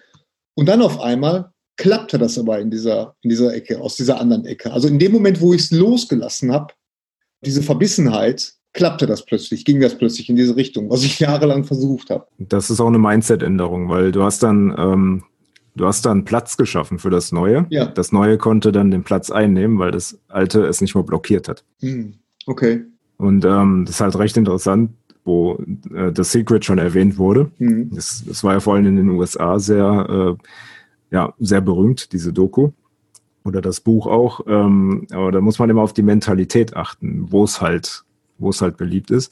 Und 0.54 0.68
dann 0.68 0.82
auf 0.82 1.00
einmal 1.00 1.52
klappte 1.78 2.18
das 2.18 2.38
aber 2.38 2.60
in 2.60 2.70
dieser, 2.70 3.16
in 3.22 3.30
dieser 3.32 3.54
Ecke, 3.54 3.82
aus 3.82 3.96
dieser 3.96 4.20
anderen 4.20 4.46
Ecke. 4.46 4.72
Also 4.72 4.88
in 4.88 5.00
dem 5.00 5.12
Moment, 5.12 5.42
wo 5.42 5.54
ich 5.54 5.62
es 5.62 5.72
losgelassen 5.72 6.52
habe, 6.52 6.74
diese 7.44 7.64
Verbissenheit, 7.64 8.54
klappte 8.74 9.06
das 9.06 9.26
plötzlich, 9.26 9.66
ging 9.66 9.80
das 9.80 9.98
plötzlich 9.98 10.30
in 10.30 10.36
diese 10.36 10.56
Richtung, 10.56 10.90
was 10.90 11.04
ich 11.04 11.20
jahrelang 11.20 11.64
versucht 11.64 12.10
habe. 12.10 12.26
Das 12.38 12.70
ist 12.70 12.80
auch 12.80 12.88
eine 12.88 13.00
Mindset-Änderung, 13.00 13.90
weil 13.90 14.12
du 14.12 14.24
hast 14.24 14.44
dann, 14.44 14.76
ähm, 14.78 15.24
du 15.76 15.86
hast 15.86 16.06
dann 16.06 16.26
Platz 16.26 16.58
geschaffen 16.58 17.00
für 17.00 17.10
das 17.10 17.32
Neue. 17.32 17.66
Ja. 17.70 17.86
Das 17.86 18.12
Neue 18.12 18.38
konnte 18.38 18.72
dann 18.72 18.92
den 18.92 19.04
Platz 19.04 19.30
einnehmen, 19.30 19.80
weil 19.80 19.92
das 19.92 20.20
Alte 20.28 20.66
es 20.66 20.82
nicht 20.82 20.96
mehr 20.96 21.04
blockiert 21.04 21.48
hat. 21.48 21.64
Hm. 21.82 22.16
Okay. 22.46 22.86
Und 23.18 23.46
ähm, 23.46 23.86
das 23.86 23.96
ist 23.96 24.02
halt 24.02 24.18
recht 24.18 24.36
interessant, 24.38 24.92
wo 25.24 25.60
äh, 25.94 26.12
The 26.16 26.24
Secret 26.24 26.66
schon 26.66 26.80
erwähnt 26.80 27.18
wurde. 27.18 27.52
Mhm. 27.60 27.92
Das, 27.94 28.24
das, 28.26 28.44
war 28.44 28.54
ja 28.54 28.60
vor 28.60 28.76
allem 28.76 28.88
in 28.88 28.96
den 28.96 29.10
USA 29.10 29.60
sehr, 29.60 30.38
äh, 30.40 31.16
ja, 31.16 31.34
sehr 31.40 31.62
berühmt, 31.62 32.14
diese 32.14 32.34
Doku. 32.34 32.72
Oder 33.44 33.62
das 33.62 33.80
Buch 33.80 34.08
auch. 34.08 34.42
Ähm, 34.48 35.08
aber 35.12 35.32
da 35.32 35.42
muss 35.42 35.60
man 35.60 35.70
immer 35.70 35.82
auf 35.82 35.94
die 35.94 36.04
Mentalität 36.04 36.76
achten, 36.76 37.32
wo 37.32 37.44
es 37.44 37.62
halt 37.62 38.04
wo 38.42 38.50
es 38.50 38.62
halt 38.62 38.78
beliebt 38.78 39.12
ist. 39.12 39.32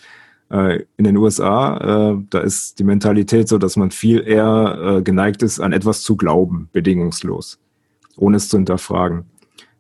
Äh, 0.50 0.86
in 0.98 1.04
den 1.04 1.18
USA, 1.18 2.14
äh, 2.14 2.18
da 2.30 2.40
ist 2.40 2.80
die 2.80 2.84
Mentalität 2.84 3.48
so, 3.48 3.58
dass 3.58 3.76
man 3.76 3.92
viel 3.92 4.22
eher 4.26 4.98
äh, 4.98 5.02
geneigt 5.02 5.44
ist, 5.44 5.60
an 5.60 5.74
etwas 5.74 6.02
zu 6.02 6.16
glauben, 6.16 6.70
bedingungslos, 6.72 7.60
ohne 8.18 8.38
es 8.38 8.50
zu 8.50 8.58
hinterfragen. 8.58 9.26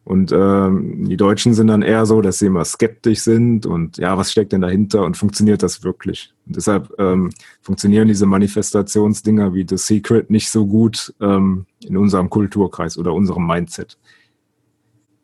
Und 0.09 0.31
ähm, 0.31 1.07
die 1.07 1.17
Deutschen 1.17 1.53
sind 1.53 1.67
dann 1.67 1.83
eher 1.83 2.05
so, 2.07 2.21
dass 2.21 2.39
sie 2.39 2.47
immer 2.47 2.65
skeptisch 2.65 3.19
sind 3.19 3.67
und 3.67 3.97
ja, 3.97 4.17
was 4.17 4.31
steckt 4.31 4.53
denn 4.53 4.61
dahinter 4.61 5.03
und 5.03 5.17
funktioniert 5.17 5.61
das 5.61 5.83
wirklich? 5.83 6.33
Und 6.47 6.55
deshalb 6.55 6.91
ähm, 6.97 7.29
funktionieren 7.61 8.07
diese 8.07 8.25
Manifestationsdinger 8.25 9.53
wie 9.53 9.67
The 9.69 9.77
Secret 9.77 10.31
nicht 10.31 10.49
so 10.49 10.65
gut 10.65 11.13
ähm, 11.21 11.67
in 11.85 11.95
unserem 11.95 12.29
Kulturkreis 12.29 12.97
oder 12.97 13.13
unserem 13.13 13.45
Mindset. 13.45 13.99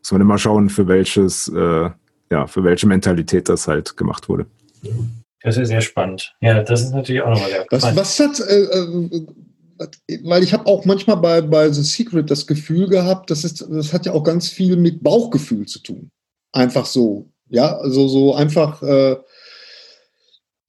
Muss 0.01 0.11
man 0.11 0.21
immer 0.21 0.37
schauen, 0.37 0.69
für 0.69 0.87
welches 0.87 1.47
äh, 1.47 1.89
ja, 2.31 2.47
für 2.47 2.63
welche 2.63 2.87
Mentalität 2.87 3.49
das 3.49 3.67
halt 3.67 3.97
gemacht 3.97 4.29
wurde. 4.29 4.45
Das 5.41 5.57
ist 5.57 5.67
sehr 5.67 5.81
spannend. 5.81 6.35
Ja, 6.41 6.63
das 6.63 6.81
ist 6.81 6.91
natürlich 6.93 7.21
auch 7.21 7.29
nochmal 7.29 7.49
sehr 7.49 7.65
spannend. 7.65 7.97
Was 7.97 8.19
hat, 8.19 8.39
äh, 8.39 8.63
äh, 8.63 9.27
weil 10.23 10.43
ich 10.43 10.53
habe 10.53 10.65
auch 10.65 10.85
manchmal 10.85 11.17
bei, 11.17 11.41
bei 11.41 11.69
The 11.69 11.83
Secret 11.83 12.31
das 12.31 12.47
Gefühl 12.47 12.87
gehabt, 12.87 13.29
das, 13.29 13.43
ist, 13.43 13.65
das 13.69 13.93
hat 13.93 14.05
ja 14.05 14.13
auch 14.13 14.23
ganz 14.23 14.49
viel 14.49 14.77
mit 14.77 15.03
Bauchgefühl 15.03 15.65
zu 15.67 15.79
tun. 15.79 16.09
Einfach 16.51 16.85
so. 16.85 17.29
Ja, 17.49 17.77
also 17.77 18.07
so 18.07 18.33
einfach 18.33 18.81
äh, 18.81 19.17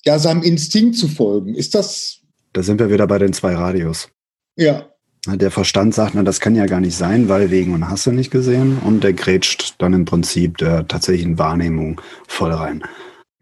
ja, 0.04 0.18
seinem 0.18 0.42
Instinkt 0.42 0.96
zu 0.96 1.08
folgen. 1.08 1.54
Ist 1.54 1.74
das. 1.74 2.20
Da 2.52 2.62
sind 2.62 2.78
wir 2.78 2.90
wieder 2.90 3.06
bei 3.06 3.18
den 3.18 3.32
zwei 3.32 3.54
Radios. 3.54 4.08
Ja, 4.56 4.90
der 5.26 5.50
Verstand 5.50 5.94
sagt, 5.94 6.14
na, 6.14 6.22
das 6.22 6.40
kann 6.40 6.54
ja 6.54 6.66
gar 6.66 6.80
nicht 6.80 6.96
sein, 6.96 7.28
weil 7.28 7.50
wegen 7.50 7.74
und 7.74 7.88
hast 7.88 8.06
du 8.06 8.12
nicht 8.12 8.30
gesehen. 8.30 8.78
Und 8.84 9.02
der 9.02 9.12
grätscht 9.12 9.74
dann 9.78 9.92
im 9.92 10.04
Prinzip 10.04 10.58
der 10.58 10.86
tatsächlichen 10.86 11.38
Wahrnehmung 11.38 12.00
voll 12.28 12.52
rein. 12.52 12.84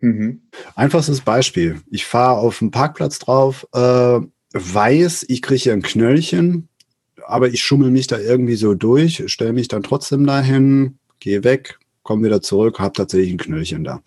Mhm. 0.01 0.43
Einfachstes 0.75 1.21
Beispiel. 1.21 1.81
Ich 1.91 2.05
fahre 2.05 2.39
auf 2.39 2.59
dem 2.59 2.71
Parkplatz 2.71 3.19
drauf, 3.19 3.67
äh, 3.73 4.21
weiß, 4.53 5.27
ich 5.29 5.43
kriege 5.43 5.61
hier 5.61 5.73
ein 5.73 5.83
Knöllchen, 5.83 6.69
aber 7.27 7.49
ich 7.49 7.63
schummel 7.63 7.91
mich 7.91 8.07
da 8.07 8.19
irgendwie 8.19 8.57
so 8.57 8.75
durch, 8.75 9.25
stelle 9.27 9.53
mich 9.53 9.69
dann 9.69 9.83
trotzdem 9.83 10.27
dahin, 10.27 10.99
gehe 11.21 11.43
weg, 11.43 11.79
komme 12.03 12.25
wieder 12.25 12.43
zurück, 12.43 12.79
habe 12.79 12.93
tatsächlich 12.93 13.33
ein 13.33 13.39
Knöllchen 13.39 13.85
da. 13.85 14.03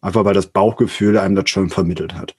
Einfach 0.00 0.24
weil 0.24 0.34
das 0.34 0.46
Bauchgefühl 0.46 1.18
einem 1.18 1.34
das 1.34 1.50
schon 1.50 1.70
vermittelt 1.70 2.14
hat. 2.14 2.36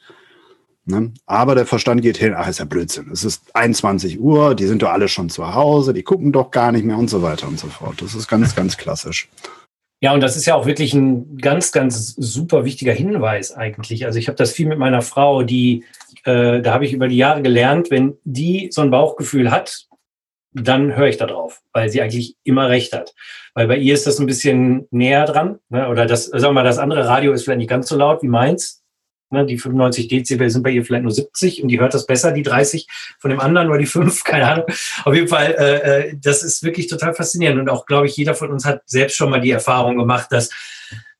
Ne? 0.86 1.12
Aber 1.26 1.56
der 1.56 1.66
Verstand 1.66 2.04
geht 2.04 2.18
hin, 2.18 2.34
ach, 2.36 2.48
ist 2.48 2.60
ja 2.60 2.66
Blödsinn. 2.66 3.10
Es 3.12 3.24
ist 3.24 3.44
21 3.56 4.20
Uhr, 4.20 4.54
die 4.54 4.68
sind 4.68 4.84
doch 4.84 4.92
alle 4.92 5.08
schon 5.08 5.30
zu 5.30 5.56
Hause, 5.56 5.94
die 5.94 6.04
gucken 6.04 6.32
doch 6.32 6.52
gar 6.52 6.72
nicht 6.72 6.86
mehr 6.86 6.98
und 6.98 7.10
so 7.10 7.24
weiter 7.24 7.48
und 7.48 7.60
so 7.60 7.68
fort. 7.68 8.02
Das 8.02 8.14
ist 8.14 8.28
ganz, 8.28 8.56
ganz 8.56 8.78
klassisch. 8.78 9.28
Ja, 10.02 10.14
und 10.14 10.22
das 10.22 10.38
ist 10.38 10.46
ja 10.46 10.54
auch 10.54 10.68
wirklich 10.68 10.94
ein 10.94 11.38
ganz, 11.38 11.72
ganz 11.72 12.14
super 12.16 12.66
wichtiger 12.66 12.94
Hinweis 12.94 13.52
eigentlich. 13.52 14.06
Also 14.06 14.20
ich 14.20 14.28
habe 14.28 14.36
das 14.36 14.52
viel 14.52 14.68
mit 14.68 14.78
meiner 14.78 15.02
Frau, 15.02 15.42
die, 15.42 15.84
äh, 16.26 16.62
da 16.62 16.74
habe 16.74 16.86
ich 16.86 16.94
über 16.94 17.08
die 17.08 17.18
Jahre 17.18 17.42
gelernt, 17.42 17.90
wenn 17.90 18.18
die 18.24 18.70
so 18.72 18.82
ein 18.82 18.92
Bauchgefühl 18.92 19.50
hat, 19.50 19.88
dann 20.54 20.96
höre 20.96 21.08
ich 21.08 21.18
da 21.18 21.26
drauf, 21.26 21.62
weil 21.74 21.90
sie 21.90 22.02
eigentlich 22.02 22.36
immer 22.44 22.70
recht 22.70 22.94
hat. 22.94 23.16
Weil 23.56 23.68
bei 23.68 23.78
ihr 23.78 23.94
ist 23.94 24.06
das 24.06 24.20
ein 24.20 24.28
bisschen 24.28 24.88
näher 24.92 25.26
dran. 25.26 25.60
Ne? 25.70 25.90
Oder 25.90 26.06
das, 26.06 26.26
sagen 26.26 26.44
wir 26.44 26.52
mal, 26.54 26.64
das 26.64 26.78
andere 26.78 27.08
Radio 27.08 27.34
ist 27.34 27.44
vielleicht 27.44 27.60
nicht 27.60 27.70
ganz 27.70 27.88
so 27.88 27.98
laut 27.98 28.22
wie 28.22 28.28
meins. 28.28 28.84
Ne, 29.36 29.46
die 29.46 29.58
95 29.58 30.08
Dezibel 30.08 30.50
sind 30.50 30.64
bei 30.64 30.70
ihr 30.70 30.86
vielleicht 30.86 31.04
nur 31.04 31.12
70 31.12 31.62
und 31.62 31.68
die 31.68 31.80
hört 31.80 31.94
das 31.94 32.06
besser, 32.06 32.32
die 32.32 32.42
30 32.42 32.88
von 33.20 33.30
dem 33.30 33.42
anderen 33.42 33.68
oder 33.68 33.80
die 33.80 33.86
5, 33.86 34.24
keine 34.24 34.48
Ahnung. 34.48 34.66
Auf 35.04 35.14
jeden 35.14 35.28
Fall, 35.28 35.56
äh, 35.60 36.10
äh, 36.10 36.18
das 36.22 36.42
ist 36.42 36.64
wirklich 36.64 36.88
total 36.88 37.14
faszinierend. 37.14 37.60
Und 37.60 37.70
auch, 37.70 37.86
glaube 37.86 38.08
ich, 38.08 38.16
jeder 38.16 38.34
von 38.34 38.50
uns 38.50 38.64
hat 38.64 38.82
selbst 38.86 39.18
schon 39.18 39.30
mal 39.30 39.42
die 39.42 39.52
Erfahrung 39.52 39.98
gemacht, 39.98 40.28
dass 40.32 40.52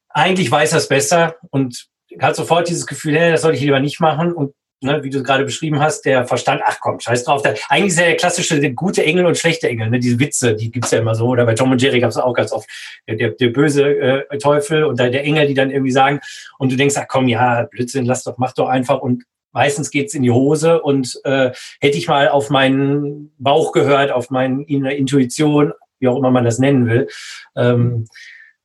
eigentlich 0.08 0.50
weiß 0.50 0.72
er 0.72 0.78
es 0.78 0.88
besser 0.88 1.36
und 1.50 1.88
hat 2.22 2.38
sofort 2.38 2.70
dieses 2.70 2.88
Gefühl, 2.88 3.18
hey, 3.18 3.32
das 3.32 3.42
soll 3.42 3.54
ich 3.54 3.60
lieber 3.60 3.82
nicht 3.82 4.00
machen. 4.00 4.32
Und 4.32 4.54
ne, 4.86 5.04
wie 5.04 5.10
du 5.10 5.24
gerade 5.24 5.44
beschrieben 5.44 5.80
hast, 5.80 6.06
der 6.06 6.26
Verstand, 6.26 6.62
ach 6.66 6.80
komm, 6.80 7.00
scheiß 7.00 7.26
drauf. 7.26 7.42
Der, 7.42 7.56
eigentlich 7.70 7.88
ist 7.94 8.00
ja 8.00 8.06
der 8.06 8.16
klassische 8.16 8.60
der 8.60 8.72
gute 8.72 9.04
Engel 9.04 9.26
und 9.26 9.38
schlechte 9.38 9.68
Engel, 9.68 9.90
ne, 9.90 10.00
diese 10.00 10.20
Witze, 10.20 10.56
die 10.56 10.72
gibt's 10.72 10.92
ja 10.92 11.00
immer 11.00 11.16
so. 11.16 11.28
Oder 11.28 11.46
bei 11.46 11.54
Tom 11.56 11.72
und 11.72 11.82
Jerry 11.82 12.00
gab's 12.00 12.18
auch 12.18 12.34
ganz 12.34 12.52
oft 12.52 12.70
der, 13.08 13.16
der, 13.16 13.30
der 13.32 13.50
böse 13.50 13.84
äh, 13.84 14.38
Teufel 14.38 14.86
und 14.86 15.00
der, 15.00 15.10
der 15.10 15.24
Engel, 15.24 15.48
die 15.48 15.54
dann 15.54 15.72
irgendwie 15.72 15.92
sagen, 15.92 16.20
und 16.58 16.72
du 16.72 16.78
denkst, 16.78 16.96
ach 16.98 17.08
komm, 17.08 17.28
ja, 17.28 17.64
Blödsinn, 17.64 18.06
lass 18.06 18.24
doch, 18.24 18.38
mach 18.38 18.54
doch 18.54 18.70
einfach. 18.70 19.00
Und 19.02 19.24
meistens 19.52 19.90
geht's 19.90 20.14
in 20.14 20.24
die 20.24 20.32
Hose 20.32 20.82
und 20.82 21.20
äh, 21.24 21.52
hätte 21.80 21.98
ich 21.98 22.08
mal 22.08 22.30
auf 22.30 22.50
meinen 22.50 23.34
Bauch 23.38 23.72
gehört, 23.72 24.12
auf 24.12 24.30
meine 24.30 24.64
Intuition, 24.64 25.74
wie 26.00 26.08
auch 26.08 26.18
immer 26.18 26.30
man 26.30 26.46
das 26.46 26.60
nennen 26.60 26.88
will, 26.88 27.08
ähm, 27.56 28.08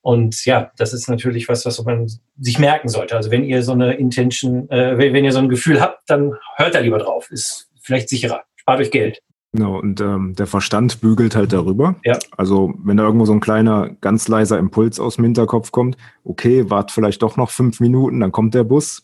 und 0.03 0.45
ja, 0.47 0.71
das 0.79 0.93
ist 0.93 1.09
natürlich 1.09 1.49
was, 1.49 1.67
was 1.67 1.83
man 1.85 2.11
sich 2.39 2.59
merken 2.59 2.89
sollte. 2.89 3.17
Also 3.17 3.31
wenn 3.31 3.45
ihr 3.45 3.63
so 3.63 3.73
eine 3.73 3.95
Intention, 3.95 4.69
äh, 4.71 4.97
wenn 4.97 5.25
ihr 5.25 5.33
so 5.33 5.39
ein 5.39 5.49
Gefühl 5.49 5.81
habt, 5.81 6.09
dann 6.09 6.35
hört 6.57 6.75
da 6.75 6.79
lieber 6.79 6.99
drauf. 6.99 7.31
Ist 7.31 7.69
vielleicht 7.83 8.09
sicherer. 8.09 8.43
Spart 8.57 8.81
euch 8.81 8.91
Geld. 8.91 9.21
Genau, 9.53 9.81
und 9.81 10.01
ähm, 10.01 10.35
der 10.37 10.47
Verstand 10.47 11.01
bügelt 11.01 11.35
halt 11.35 11.53
darüber. 11.53 11.97
Ja. 12.05 12.19
Also 12.37 12.73
wenn 12.83 12.97
da 12.97 13.03
irgendwo 13.03 13.27
so 13.27 13.33
ein 13.33 13.41
kleiner, 13.41 13.91
ganz 14.01 14.29
leiser 14.29 14.59
Impuls 14.59 15.01
aus 15.01 15.17
dem 15.17 15.25
Hinterkopf 15.25 15.73
kommt, 15.73 15.97
okay, 16.25 16.71
wart 16.71 16.93
vielleicht 16.93 17.21
doch 17.23 17.37
noch 17.37 17.51
fünf 17.51 17.81
Minuten, 17.81 18.21
dann 18.21 18.33
kommt 18.33 18.55
der 18.55 18.65
Bus. 18.65 19.03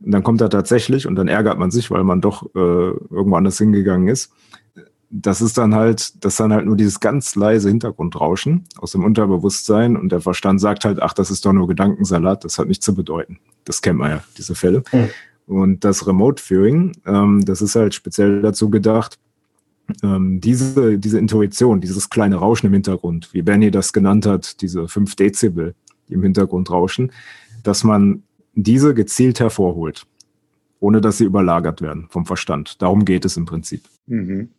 Und 0.00 0.12
dann 0.12 0.22
kommt 0.22 0.40
er 0.40 0.48
tatsächlich 0.48 1.06
und 1.06 1.16
dann 1.16 1.28
ärgert 1.28 1.58
man 1.58 1.70
sich, 1.70 1.90
weil 1.90 2.04
man 2.04 2.20
doch 2.20 2.44
äh, 2.54 2.58
irgendwo 2.58 3.36
anders 3.36 3.58
hingegangen 3.58 4.08
ist 4.08 4.32
das 5.10 5.40
ist 5.40 5.56
dann 5.56 5.74
halt, 5.74 6.24
das 6.24 6.34
ist 6.34 6.40
dann 6.40 6.52
halt 6.52 6.66
nur 6.66 6.76
dieses 6.76 7.00
ganz 7.00 7.34
leise 7.34 7.68
Hintergrundrauschen 7.68 8.64
aus 8.78 8.92
dem 8.92 9.04
Unterbewusstsein 9.04 9.96
und 9.96 10.12
der 10.12 10.20
Verstand 10.20 10.60
sagt 10.60 10.84
halt, 10.84 11.00
ach, 11.00 11.14
das 11.14 11.30
ist 11.30 11.46
doch 11.46 11.52
nur 11.52 11.66
Gedankensalat, 11.66 12.44
das 12.44 12.58
hat 12.58 12.68
nichts 12.68 12.84
zu 12.84 12.94
bedeuten. 12.94 13.38
Das 13.64 13.80
kennt 13.80 13.98
man 13.98 14.10
ja, 14.10 14.24
diese 14.36 14.54
Fälle. 14.54 14.82
Mhm. 14.92 15.08
Und 15.46 15.84
das 15.84 16.06
Remote 16.06 16.42
Viewing, 16.42 16.92
ähm, 17.06 17.42
das 17.44 17.62
ist 17.62 17.74
halt 17.74 17.94
speziell 17.94 18.42
dazu 18.42 18.68
gedacht, 18.68 19.18
ähm, 20.02 20.42
diese, 20.42 20.98
diese 20.98 21.18
Intuition, 21.18 21.80
dieses 21.80 22.10
kleine 22.10 22.36
Rauschen 22.36 22.66
im 22.66 22.74
Hintergrund, 22.74 23.30
wie 23.32 23.40
Benny 23.40 23.70
das 23.70 23.94
genannt 23.94 24.26
hat, 24.26 24.60
diese 24.60 24.88
5 24.88 25.16
Dezibel, 25.16 25.74
die 26.08 26.14
im 26.14 26.22
Hintergrund 26.22 26.70
rauschen, 26.70 27.12
dass 27.62 27.82
man 27.84 28.22
diese 28.54 28.92
gezielt 28.92 29.40
hervorholt, 29.40 30.06
ohne 30.80 31.00
dass 31.00 31.16
sie 31.16 31.24
überlagert 31.24 31.80
werden 31.80 32.08
vom 32.10 32.26
Verstand. 32.26 32.82
Darum 32.82 33.06
geht 33.06 33.24
es 33.24 33.38
im 33.38 33.46
Prinzip. 33.46 33.84
Mhm. 34.06 34.50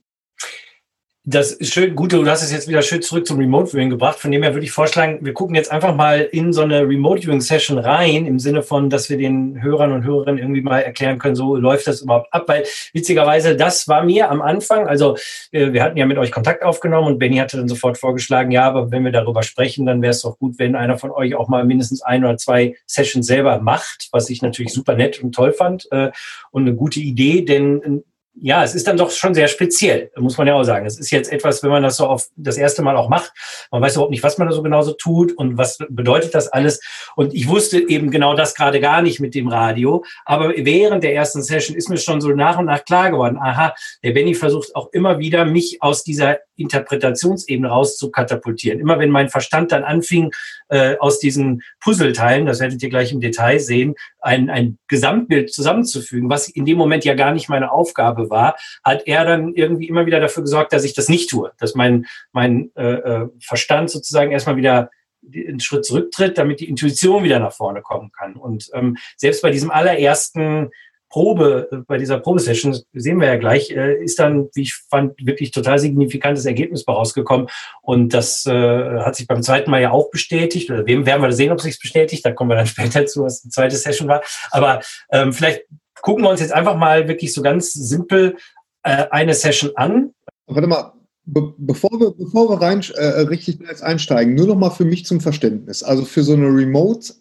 Das 1.32 1.52
ist 1.52 1.74
schön, 1.74 1.96
gut, 1.96 2.12
du 2.12 2.26
hast 2.26 2.42
es 2.42 2.52
jetzt 2.52 2.68
wieder 2.68 2.82
schön 2.82 3.04
zurück 3.04 3.28
zum 3.28 3.38
Remote 3.38 3.72
Viewing 3.72 3.92
gebracht. 3.92 4.18
Von 4.18 4.32
dem 4.32 4.42
her 4.42 4.56
würde 4.56 4.66
ich 4.66 4.72
vorschlagen, 4.72 5.20
wir 5.22 5.34
gucken 5.34 5.54
jetzt 5.54 5.70
einfach 5.70 5.94
mal 5.94 6.22
in 6.22 6.54
so 6.54 6.62
eine 6.62 6.82
Remote 6.88 7.22
Viewing 7.22 7.40
Session 7.40 7.78
rein, 7.78 8.26
im 8.26 8.40
Sinne 8.40 8.64
von, 8.64 8.90
dass 8.90 9.12
wir 9.12 9.18
den 9.18 9.62
Hörern 9.62 9.92
und 9.92 10.04
Hörerinnen 10.04 10.40
irgendwie 10.40 10.62
mal 10.62 10.80
erklären 10.80 11.20
können, 11.20 11.36
so 11.36 11.56
läuft 11.56 11.86
das 11.86 12.02
überhaupt 12.02 12.34
ab. 12.34 12.46
Weil 12.48 12.64
witzigerweise, 12.94 13.56
das 13.56 13.88
war 13.88 14.04
mir 14.04 14.32
am 14.32 14.42
Anfang, 14.42 14.88
also 14.88 15.18
äh, 15.52 15.72
wir 15.72 15.84
hatten 15.84 15.98
ja 15.98 16.08
mit 16.08 16.18
euch 16.18 16.32
Kontakt 16.32 16.64
aufgenommen 16.64 17.06
und 17.06 17.20
Benny 17.20 17.38
hatte 17.38 17.58
dann 17.58 17.68
sofort 17.68 18.00
vorgeschlagen, 18.00 18.50
ja, 18.50 18.64
aber 18.64 18.90
wenn 18.90 19.06
wir 19.06 19.12
darüber 19.12 19.44
sprechen, 19.44 19.86
dann 19.86 20.02
wäre 20.02 20.12
es 20.12 20.22
doch 20.22 20.40
gut, 20.40 20.58
wenn 20.58 20.76
einer 20.76 20.98
von 20.98 21.12
euch 21.12 21.36
auch 21.36 21.48
mal 21.48 21.64
mindestens 21.64 22.02
ein 22.02 22.24
oder 22.24 22.38
zwei 22.38 22.76
Sessions 22.88 23.28
selber 23.28 23.60
macht, 23.60 24.08
was 24.14 24.32
ich 24.32 24.42
natürlich 24.42 24.74
super 24.74 24.96
nett 24.96 25.22
und 25.22 25.36
toll 25.36 25.52
fand 25.52 25.88
äh, 25.92 26.10
und 26.50 26.64
eine 26.64 26.74
gute 26.74 27.02
Idee, 27.02 27.44
denn 27.46 28.04
ja, 28.42 28.64
es 28.64 28.76
ist 28.76 28.88
dann 28.88 28.98
doch 28.98 29.12
schon 29.12 29.34
sehr 29.34 29.48
speziell, 29.48 30.12
muss 30.18 30.38
man 30.38 30.48
ja 30.48 30.56
auch 30.56 30.64
sagen. 30.64 30.86
Es 30.86 31.00
ist 31.00 31.12
jetzt 31.12 31.32
etwas, 31.32 31.64
wenn 31.64 31.70
man 31.70 31.84
das 31.84 31.98
so 31.98 32.08
auf 32.08 32.28
das 32.36 32.58
erste 32.58 32.82
Mal 32.82 32.96
auch 32.96 33.10
macht, 33.10 33.32
man 33.72 33.82
weiß 33.82 33.94
überhaupt 33.94 34.12
nicht, 34.12 34.24
was 34.24 34.38
man 34.38 34.48
da 34.48 34.54
so 34.54 34.64
genauso 34.64 34.94
tut 34.94 35.36
und 35.38 35.58
was 35.58 35.78
bedeutet 35.90 36.36
das 36.36 36.48
alles. 36.48 36.82
Und 37.16 37.34
ich 37.34 37.48
wusste 37.48 37.80
eben 37.80 38.12
genau 38.12 38.36
das 38.36 38.56
gerade 38.56 38.80
gar 38.80 39.02
nicht 39.02 39.20
mit 39.20 39.36
dem 39.36 39.48
Radio. 39.48 40.04
Aber 40.26 40.54
während 40.56 41.04
der 41.04 41.14
ersten 41.14 41.44
Session 41.44 41.76
ist 41.76 41.90
mir 41.90 41.98
schon 41.98 42.22
so 42.22 42.30
nach 42.30 42.58
und 42.58 42.66
nach 42.66 42.86
klar 42.86 43.12
geworden, 43.12 43.38
aha, 43.38 43.74
der 44.04 44.12
Benny 44.12 44.34
versucht 44.34 44.76
auch 44.76 44.90
immer 44.94 45.20
wieder, 45.20 45.46
mich 45.46 45.82
aus 45.82 46.04
dieser 46.04 46.40
Interpretationsebene 46.56 47.70
raus 47.70 47.98
zu 47.98 48.12
katapultieren. 48.12 48.80
Immer 48.80 49.00
wenn 49.00 49.10
mein 49.10 49.30
Verstand 49.30 49.72
dann 49.72 49.84
anfing, 49.84 50.32
äh, 50.70 50.98
aus 51.00 51.20
diesen 51.20 51.62
Puzzleteilen, 51.80 52.46
das 52.46 52.60
werdet 52.60 52.82
ihr 52.84 52.90
gleich 52.90 53.12
im 53.12 53.22
Detail 53.22 53.60
sehen, 53.60 53.96
ein, 54.22 54.50
ein 54.50 54.78
Gesamtbild 54.88 55.54
zusammenzufügen, 55.54 56.30
was 56.30 56.50
in 56.50 56.66
dem 56.66 56.78
Moment 56.78 57.06
ja 57.06 57.14
gar 57.14 57.34
nicht 57.34 57.50
meine 57.50 57.72
Aufgabe 57.72 58.30
war, 58.30 58.56
hat 58.84 59.08
er 59.08 59.26
dann 59.26 59.54
irgendwie 59.54 59.88
immer 59.88 60.06
wieder 60.06 60.20
dafür 60.20 60.44
gesorgt, 60.44 60.74
dass 60.74 60.84
ich 60.84 60.94
das 60.94 61.10
nicht 61.10 61.30
tue, 61.30 61.52
dass 61.58 61.76
mein, 61.76 62.06
mein 62.32 62.72
äh, 62.76 62.94
äh 62.94 63.30
Verstand 63.40 63.90
sozusagen 63.90 64.32
erstmal 64.32 64.58
wieder 64.58 64.90
einen 65.24 65.60
Schritt 65.60 65.86
zurücktritt, 65.86 66.38
damit 66.38 66.60
die 66.60 66.70
Intuition 66.70 67.24
wieder 67.24 67.40
nach 67.40 67.54
vorne 67.54 67.82
kommen 67.82 68.12
kann. 68.12 68.36
Und 68.36 68.70
ähm, 68.74 68.98
selbst 69.18 69.42
bei 69.42 69.52
diesem 69.52 69.70
allerersten 69.70 70.70
Probe, 71.10 71.68
äh, 71.72 71.78
bei 71.88 71.98
dieser 71.98 72.20
Probesession, 72.20 72.78
sehen 72.94 73.20
wir 73.20 73.28
ja 73.28 73.38
gleich, 73.38 73.72
äh, 73.72 74.04
ist 74.04 74.20
dann, 74.20 74.50
wie 74.54 74.62
ich 74.62 74.76
fand, 74.90 75.14
wirklich 75.26 75.52
total 75.52 75.80
signifikantes 75.80 76.46
Ergebnis 76.46 76.88
rausgekommen. 76.88 77.48
Und 77.82 78.14
das 78.14 78.46
äh, 78.46 79.00
hat 79.00 79.16
sich 79.16 79.28
beim 79.28 79.42
zweiten 79.44 79.72
Mal 79.72 79.82
ja 79.82 79.92
auch 79.92 80.10
bestätigt. 80.12 80.70
Oder 80.70 80.86
wem 80.86 81.06
werden 81.06 81.22
wir 81.22 81.32
sehen, 81.32 81.52
ob 81.52 81.58
es 81.58 81.64
sich 81.66 81.80
bestätigt. 81.80 82.26
Da 82.26 82.32
kommen 82.32 82.52
wir 82.52 82.56
dann 82.56 82.68
später 82.68 83.06
zu, 83.06 83.24
was 83.24 83.42
die 83.42 83.50
zweite 83.50 83.76
Session 83.76 84.08
war. 84.08 84.22
Aber 84.52 84.82
ähm, 85.12 85.34
vielleicht 85.34 85.64
gucken 86.02 86.24
wir 86.24 86.30
uns 86.30 86.42
jetzt 86.42 86.54
einfach 86.54 86.78
mal 86.78 87.08
wirklich 87.08 87.34
so 87.34 87.42
ganz 87.42 87.74
simpel 87.74 88.38
äh, 88.84 89.06
eine 89.12 89.34
Session 89.34 89.72
an. 89.76 90.14
Warte 90.48 90.68
mal, 90.68 90.94
Be 91.32 91.54
bevor 91.58 91.92
wir, 92.00 92.12
bevor 92.12 92.50
wir 92.50 92.60
rein 92.60 92.84
äh, 92.96 93.22
richtig 93.22 93.60
einsteigen, 93.84 94.34
nur 94.34 94.48
noch 94.48 94.56
mal 94.56 94.72
für 94.72 94.86
mich 94.86 95.06
zum 95.06 95.22
Verständnis. 95.22 95.84
Also 95.84 96.04
für 96.04 96.24
so 96.24 96.34
eine 96.34 96.48
Remote 96.48 97.14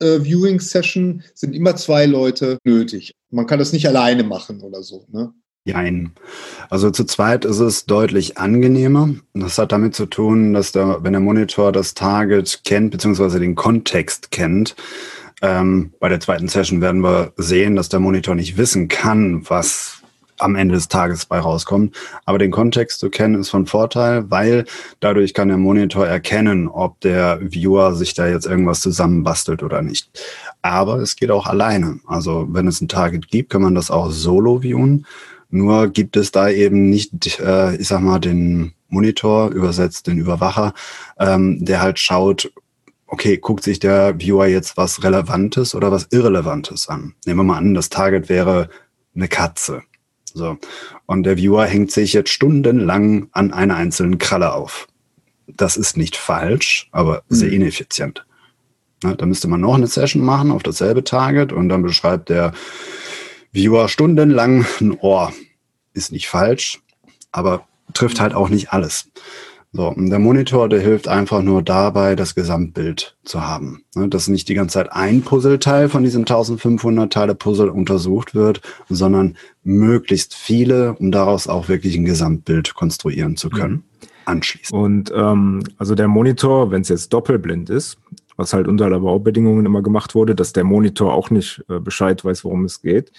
äh, 0.00 0.20
Viewing 0.20 0.60
Session 0.60 1.22
sind 1.34 1.54
immer 1.54 1.76
zwei 1.76 2.06
Leute 2.06 2.58
nötig. 2.64 3.14
Man 3.30 3.46
kann 3.46 3.58
das 3.58 3.72
nicht 3.72 3.86
alleine 3.86 4.24
machen 4.24 4.60
oder 4.62 4.82
so. 4.82 5.06
Ne? 5.10 5.32
Nein. 5.64 6.12
Also 6.70 6.90
zu 6.90 7.04
zweit 7.04 7.44
ist 7.44 7.58
es 7.58 7.86
deutlich 7.86 8.38
angenehmer. 8.38 9.10
Das 9.34 9.58
hat 9.58 9.72
damit 9.72 9.96
zu 9.96 10.06
tun, 10.06 10.52
dass 10.52 10.72
der, 10.72 11.02
wenn 11.02 11.12
der 11.12 11.20
Monitor 11.20 11.72
das 11.72 11.94
Target 11.94 12.60
kennt, 12.64 12.92
beziehungsweise 12.92 13.40
den 13.40 13.56
Kontext 13.56 14.30
kennt, 14.30 14.76
ähm, 15.42 15.92
bei 16.00 16.08
der 16.08 16.20
zweiten 16.20 16.48
Session 16.48 16.80
werden 16.80 17.02
wir 17.02 17.32
sehen, 17.36 17.76
dass 17.76 17.88
der 17.88 18.00
Monitor 18.00 18.34
nicht 18.34 18.56
wissen 18.56 18.88
kann, 18.88 19.48
was 19.50 19.95
am 20.38 20.54
Ende 20.54 20.74
des 20.74 20.88
Tages 20.88 21.26
bei 21.26 21.38
rauskommt. 21.38 21.96
Aber 22.24 22.38
den 22.38 22.50
Kontext 22.50 23.00
zu 23.00 23.10
kennen 23.10 23.40
ist 23.40 23.50
von 23.50 23.66
Vorteil, 23.66 24.30
weil 24.30 24.64
dadurch 25.00 25.34
kann 25.34 25.48
der 25.48 25.56
Monitor 25.56 26.06
erkennen, 26.06 26.68
ob 26.68 27.00
der 27.00 27.40
Viewer 27.40 27.94
sich 27.94 28.14
da 28.14 28.26
jetzt 28.26 28.46
irgendwas 28.46 28.80
zusammenbastelt 28.80 29.62
oder 29.62 29.82
nicht. 29.82 30.10
Aber 30.62 30.96
es 30.98 31.16
geht 31.16 31.30
auch 31.30 31.46
alleine. 31.46 32.00
Also 32.06 32.46
wenn 32.50 32.66
es 32.66 32.80
ein 32.80 32.88
Target 32.88 33.28
gibt, 33.28 33.50
kann 33.50 33.62
man 33.62 33.74
das 33.74 33.90
auch 33.90 34.10
solo 34.10 34.62
viewen. 34.62 35.06
Nur 35.50 35.88
gibt 35.88 36.16
es 36.16 36.32
da 36.32 36.48
eben 36.48 36.90
nicht, 36.90 37.38
äh, 37.38 37.76
ich 37.76 37.88
sag 37.88 38.00
mal, 38.00 38.18
den 38.18 38.72
Monitor, 38.88 39.50
übersetzt 39.50 40.06
den 40.06 40.18
Überwacher, 40.18 40.74
ähm, 41.18 41.64
der 41.64 41.82
halt 41.82 41.98
schaut, 41.98 42.50
okay, 43.06 43.38
guckt 43.38 43.62
sich 43.62 43.78
der 43.78 44.18
Viewer 44.18 44.46
jetzt 44.46 44.76
was 44.76 45.02
Relevantes 45.02 45.74
oder 45.74 45.92
was 45.92 46.08
Irrelevantes 46.10 46.88
an. 46.88 47.14
Nehmen 47.24 47.40
wir 47.40 47.44
mal 47.44 47.58
an, 47.58 47.74
das 47.74 47.88
Target 47.88 48.28
wäre 48.28 48.68
eine 49.14 49.28
Katze. 49.28 49.82
So. 50.36 50.58
Und 51.06 51.22
der 51.22 51.38
Viewer 51.38 51.64
hängt 51.64 51.90
sich 51.90 52.12
jetzt 52.12 52.28
stundenlang 52.28 53.28
an 53.32 53.54
einer 53.54 53.74
einzelnen 53.76 54.18
Kralle 54.18 54.52
auf. 54.52 54.86
Das 55.46 55.78
ist 55.78 55.96
nicht 55.96 56.14
falsch, 56.14 56.88
aber 56.92 57.22
sehr 57.30 57.48
mhm. 57.48 57.54
ineffizient. 57.54 58.26
Na, 59.02 59.14
da 59.14 59.24
müsste 59.24 59.48
man 59.48 59.62
noch 59.62 59.76
eine 59.76 59.86
Session 59.86 60.22
machen 60.22 60.50
auf 60.50 60.62
dasselbe 60.62 61.04
Target 61.04 61.52
und 61.52 61.70
dann 61.70 61.82
beschreibt 61.82 62.28
der 62.28 62.52
Viewer 63.50 63.88
stundenlang 63.88 64.66
ein 64.78 64.92
Ohr. 64.98 65.32
Ist 65.94 66.12
nicht 66.12 66.28
falsch, 66.28 66.82
aber 67.32 67.66
trifft 67.94 68.20
halt 68.20 68.34
auch 68.34 68.50
nicht 68.50 68.74
alles. 68.74 69.08
So, 69.76 69.88
und 69.88 70.08
der 70.08 70.18
Monitor, 70.18 70.70
der 70.70 70.80
hilft 70.80 71.06
einfach 71.06 71.42
nur 71.42 71.62
dabei, 71.62 72.16
das 72.16 72.34
Gesamtbild 72.34 73.14
zu 73.24 73.46
haben. 73.46 73.84
Ne, 73.94 74.08
dass 74.08 74.26
nicht 74.26 74.48
die 74.48 74.54
ganze 74.54 74.74
Zeit 74.74 74.90
ein 74.90 75.20
Puzzleteil 75.20 75.90
von 75.90 76.02
diesem 76.02 76.22
1500 76.22 77.12
Teile 77.12 77.34
Puzzle 77.34 77.68
untersucht 77.68 78.34
wird, 78.34 78.62
sondern 78.88 79.36
möglichst 79.64 80.34
viele, 80.34 80.94
um 80.94 81.12
daraus 81.12 81.46
auch 81.46 81.68
wirklich 81.68 81.94
ein 81.96 82.06
Gesamtbild 82.06 82.74
konstruieren 82.74 83.36
zu 83.36 83.50
können. 83.50 83.74
Mhm. 83.74 83.82
Anschließend. 84.24 84.72
Und 84.72 85.12
ähm, 85.14 85.62
also 85.76 85.94
der 85.94 86.08
Monitor, 86.08 86.70
wenn 86.70 86.80
es 86.80 86.88
jetzt 86.88 87.12
doppelblind 87.12 87.68
ist, 87.68 87.98
was 88.36 88.52
halt 88.52 88.68
unter 88.68 88.90
der 88.90 89.00
Baubedingungen 89.00 89.66
immer 89.66 89.82
gemacht 89.82 90.14
wurde, 90.14 90.34
dass 90.34 90.52
der 90.52 90.64
Monitor 90.64 91.14
auch 91.14 91.30
nicht 91.30 91.64
äh, 91.68 91.80
Bescheid 91.80 92.24
weiß, 92.24 92.44
worum 92.44 92.64
es 92.64 92.82
geht, 92.82 93.12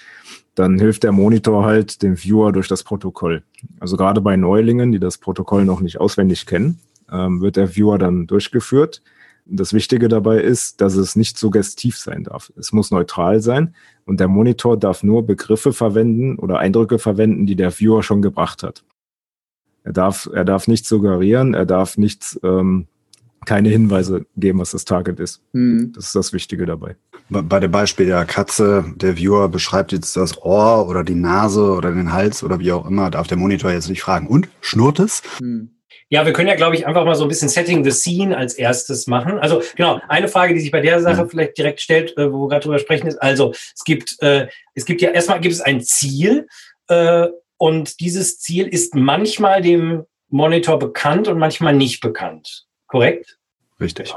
dann 0.55 0.80
hilft 0.80 1.03
der 1.03 1.11
Monitor 1.11 1.65
halt 1.65 2.01
dem 2.01 2.18
Viewer 2.18 2.51
durch 2.51 2.68
das 2.68 2.84
Protokoll. 2.84 3.43
Also 3.80 3.97
gerade 3.97 4.22
bei 4.22 4.36
Neulingen, 4.36 4.91
die 4.91 4.99
das 4.99 5.18
Protokoll 5.18 5.65
noch 5.65 5.82
nicht 5.82 5.99
auswendig 5.99 6.45
kennen, 6.45 6.80
ähm, 7.11 7.41
wird 7.41 7.55
der 7.55 7.76
Viewer 7.76 7.97
dann 7.97 8.28
durchgeführt. 8.28 9.01
Das 9.45 9.74
Wichtige 9.74 10.09
dabei 10.09 10.39
ist, 10.41 10.82
dass 10.82 10.95
es 10.95 11.15
nicht 11.15 11.38
suggestiv 11.38 11.97
sein 11.97 12.24
darf. 12.24 12.51
Es 12.57 12.74
muss 12.74 12.91
neutral 12.91 13.41
sein 13.41 13.76
und 14.05 14.20
der 14.20 14.28
Monitor 14.28 14.78
darf 14.78 15.03
nur 15.03 15.26
Begriffe 15.26 15.72
verwenden 15.72 16.38
oder 16.38 16.59
Eindrücke 16.59 16.99
verwenden, 16.99 17.45
die 17.45 17.55
der 17.55 17.72
Viewer 17.72 18.03
schon 18.03 18.22
gebracht 18.22 18.61
hat. 18.61 18.84
Er 19.84 19.93
darf, 19.93 20.30
er 20.34 20.43
darf 20.43 20.68
nichts 20.68 20.89
suggerieren, 20.89 21.53
er 21.53 21.65
darf 21.65 21.97
nichts 21.97 22.38
ähm, 22.43 22.88
keine 23.48 23.70
Hinweise 23.70 24.26
geben, 24.36 24.60
was 24.60 24.72
das 24.72 24.86
Target 24.86 25.20
ist. 25.20 25.41
Mhm. 25.54 25.93
Das 25.95 26.08
ist 26.08 26.16
das 26.16 26.34
Wichtige 26.34 26.66
dabei. 26.66 26.98
Bei 27.30 27.60
dem 27.60 27.72
Beispiel 27.72 28.06
der 28.06 28.26
Katze, 28.26 28.86
der 28.95 29.18
Viewer 29.18 29.48
beschreibt 29.50 29.93
jetzt 29.93 30.16
das 30.18 30.41
Ohr 30.43 30.88
oder 30.88 31.04
die 31.04 31.16
Nase 31.16 31.72
oder 31.72 31.91
den 31.91 32.12
Hals 32.12 32.43
oder 32.43 32.60
wie 32.60 32.72
auch 32.74 32.86
immer, 32.86 33.10
darf 33.10 33.28
der 33.28 33.38
Monitor 33.38 33.72
jetzt 33.72 33.89
nicht 33.89 34.02
fragen. 34.02 34.28
Und 34.28 34.50
schnurrt 34.62 35.00
es? 35.00 35.24
Mhm. 35.39 35.72
Ja, 36.10 36.26
wir 36.26 36.34
können 36.34 36.48
ja, 36.48 36.56
glaube 36.56 36.76
ich, 36.76 36.88
einfach 36.88 37.06
mal 37.06 37.16
so 37.16 37.24
ein 37.24 37.30
bisschen 37.30 37.50
Setting 37.50 37.84
the 37.84 37.91
Scene 37.91 38.36
als 38.36 38.54
erstes 38.54 39.08
machen. 39.08 39.39
Also 39.39 39.62
genau, 39.76 40.00
eine 40.08 40.28
Frage, 40.28 40.54
die 40.54 40.60
sich 40.60 40.72
bei 40.72 40.82
der 40.82 41.02
Sache 41.02 41.24
mhm. 41.24 41.30
vielleicht 41.30 41.58
direkt 41.58 41.82
stellt, 41.82 42.18
äh, 42.18 42.32
wo 42.32 42.43
wir 42.43 42.50
gerade 42.50 42.64
drüber 42.64 42.80
sprechen, 42.80 43.08
ist, 43.08 43.18
also 43.18 43.52
es 43.52 43.84
gibt, 43.86 44.22
äh, 44.22 44.48
es 44.74 44.86
gibt 44.86 45.02
ja 45.02 45.12
erstmal 45.12 45.39
gibt 45.39 45.54
es 45.54 45.62
ein 45.62 45.82
Ziel 45.82 46.48
äh, 46.88 47.28
und 47.58 48.00
dieses 48.02 48.39
Ziel 48.39 48.68
ist 48.68 48.93
manchmal 48.93 49.62
dem 49.62 50.04
Monitor 50.30 50.80
bekannt 50.80 51.28
und 51.28 51.39
manchmal 51.39 51.74
nicht 51.74 52.02
bekannt. 52.02 52.66
Korrekt? 52.88 53.38
Richtig. 53.79 54.13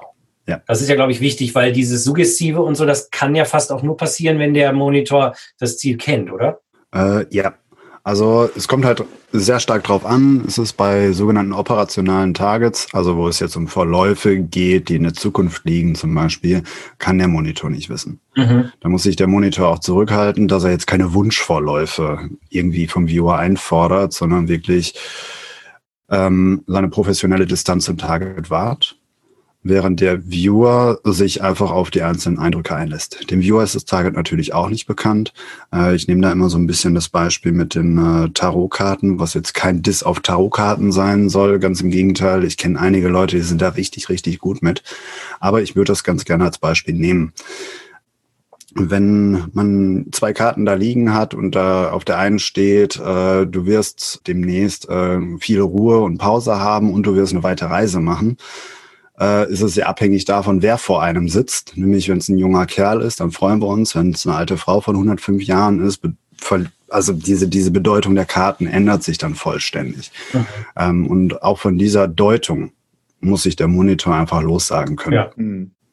Ja. 0.46 0.62
Das 0.66 0.80
ist 0.80 0.88
ja, 0.88 0.96
glaube 0.96 1.12
ich, 1.12 1.20
wichtig, 1.20 1.54
weil 1.54 1.72
dieses 1.72 2.02
Suggestive 2.02 2.62
und 2.62 2.74
so, 2.74 2.86
das 2.86 3.10
kann 3.10 3.34
ja 3.34 3.44
fast 3.44 3.70
auch 3.70 3.82
nur 3.82 3.96
passieren, 3.96 4.38
wenn 4.38 4.54
der 4.54 4.72
Monitor 4.72 5.34
das 5.58 5.78
Ziel 5.78 5.96
kennt, 5.96 6.32
oder? 6.32 6.60
Äh, 6.94 7.26
ja. 7.30 7.54
Also 8.02 8.48
es 8.56 8.66
kommt 8.66 8.86
halt 8.86 9.04
sehr 9.30 9.60
stark 9.60 9.84
drauf 9.84 10.06
an. 10.06 10.42
Es 10.48 10.56
ist 10.56 10.72
bei 10.72 11.12
sogenannten 11.12 11.52
operationalen 11.52 12.32
Targets, 12.32 12.88
also 12.92 13.16
wo 13.16 13.28
es 13.28 13.40
jetzt 13.40 13.56
um 13.56 13.68
Verläufe 13.68 14.38
geht, 14.38 14.88
die 14.88 14.96
in 14.96 15.02
der 15.02 15.12
Zukunft 15.12 15.66
liegen 15.66 15.94
zum 15.94 16.14
Beispiel, 16.14 16.62
kann 16.98 17.18
der 17.18 17.28
Monitor 17.28 17.68
nicht 17.68 17.90
wissen. 17.90 18.20
Mhm. 18.34 18.72
Da 18.80 18.88
muss 18.88 19.02
sich 19.02 19.16
der 19.16 19.26
Monitor 19.26 19.68
auch 19.68 19.80
zurückhalten, 19.80 20.48
dass 20.48 20.64
er 20.64 20.70
jetzt 20.70 20.86
keine 20.86 21.12
Wunschvorläufe 21.12 22.30
irgendwie 22.48 22.86
vom 22.86 23.06
Viewer 23.06 23.38
einfordert, 23.38 24.14
sondern 24.14 24.48
wirklich 24.48 24.94
ähm, 26.10 26.62
seine 26.66 26.88
professionelle 26.88 27.46
Distanz 27.46 27.84
zum 27.84 27.98
Target 27.98 28.50
wahrt 28.50 28.96
während 29.62 30.00
der 30.00 30.30
Viewer 30.30 31.00
sich 31.04 31.42
einfach 31.42 31.70
auf 31.70 31.90
die 31.90 32.02
einzelnen 32.02 32.38
Eindrücke 32.38 32.74
einlässt. 32.74 33.30
Dem 33.30 33.42
Viewer 33.42 33.62
ist 33.62 33.74
das 33.74 33.84
Target 33.84 34.14
natürlich 34.14 34.54
auch 34.54 34.70
nicht 34.70 34.86
bekannt. 34.86 35.32
Äh, 35.72 35.94
ich 35.94 36.08
nehme 36.08 36.22
da 36.22 36.32
immer 36.32 36.48
so 36.48 36.58
ein 36.58 36.66
bisschen 36.66 36.94
das 36.94 37.08
Beispiel 37.08 37.52
mit 37.52 37.74
den 37.74 37.98
äh, 37.98 38.30
Tarotkarten, 38.30 39.18
was 39.18 39.34
jetzt 39.34 39.52
kein 39.52 39.82
Diss 39.82 40.02
auf 40.02 40.20
Tarotkarten 40.20 40.92
sein 40.92 41.28
soll. 41.28 41.58
Ganz 41.58 41.80
im 41.82 41.90
Gegenteil, 41.90 42.44
ich 42.44 42.56
kenne 42.56 42.80
einige 42.80 43.08
Leute, 43.08 43.36
die 43.36 43.42
sind 43.42 43.60
da 43.60 43.70
richtig, 43.70 44.08
richtig 44.08 44.38
gut 44.38 44.62
mit. 44.62 44.82
Aber 45.40 45.60
ich 45.60 45.76
würde 45.76 45.92
das 45.92 46.04
ganz 46.04 46.24
gerne 46.24 46.44
als 46.44 46.58
Beispiel 46.58 46.94
nehmen 46.94 47.32
wenn 48.74 49.48
man 49.52 50.06
zwei 50.12 50.32
Karten 50.32 50.64
da 50.64 50.74
liegen 50.74 51.12
hat 51.12 51.34
und 51.34 51.54
da 51.54 51.90
auf 51.90 52.04
der 52.04 52.18
einen 52.18 52.38
steht, 52.38 52.96
äh, 52.96 53.46
du 53.46 53.66
wirst 53.66 54.22
demnächst 54.26 54.88
äh, 54.88 55.18
viel 55.38 55.60
Ruhe 55.60 55.98
und 56.00 56.18
Pause 56.18 56.60
haben 56.60 56.92
und 56.92 57.04
du 57.04 57.14
wirst 57.16 57.32
eine 57.32 57.42
weite 57.42 57.68
Reise 57.68 58.00
machen, 58.00 58.36
äh, 59.18 59.50
ist 59.50 59.60
es 59.60 59.74
sehr 59.74 59.88
abhängig 59.88 60.24
davon, 60.24 60.62
wer 60.62 60.78
vor 60.78 61.02
einem 61.02 61.28
sitzt. 61.28 61.76
Nämlich, 61.76 62.08
wenn 62.08 62.18
es 62.18 62.28
ein 62.28 62.38
junger 62.38 62.66
Kerl 62.66 63.00
ist, 63.00 63.20
dann 63.20 63.32
freuen 63.32 63.60
wir 63.60 63.66
uns. 63.66 63.94
Wenn 63.94 64.10
es 64.10 64.26
eine 64.26 64.36
alte 64.36 64.56
Frau 64.56 64.80
von 64.80 64.94
105 64.94 65.42
Jahren 65.42 65.84
ist, 65.84 66.02
also 66.88 67.12
diese, 67.12 67.48
diese 67.48 67.70
Bedeutung 67.70 68.14
der 68.14 68.24
Karten 68.24 68.66
ändert 68.66 69.02
sich 69.02 69.18
dann 69.18 69.34
vollständig. 69.34 70.10
Mhm. 70.32 70.46
Ähm, 70.76 71.06
und 71.06 71.42
auch 71.42 71.58
von 71.58 71.76
dieser 71.76 72.08
Deutung 72.08 72.72
muss 73.20 73.42
sich 73.42 73.56
der 73.56 73.68
Monitor 73.68 74.14
einfach 74.14 74.42
lossagen 74.42 74.96
können. 74.96 75.16
Ja. 75.16 75.30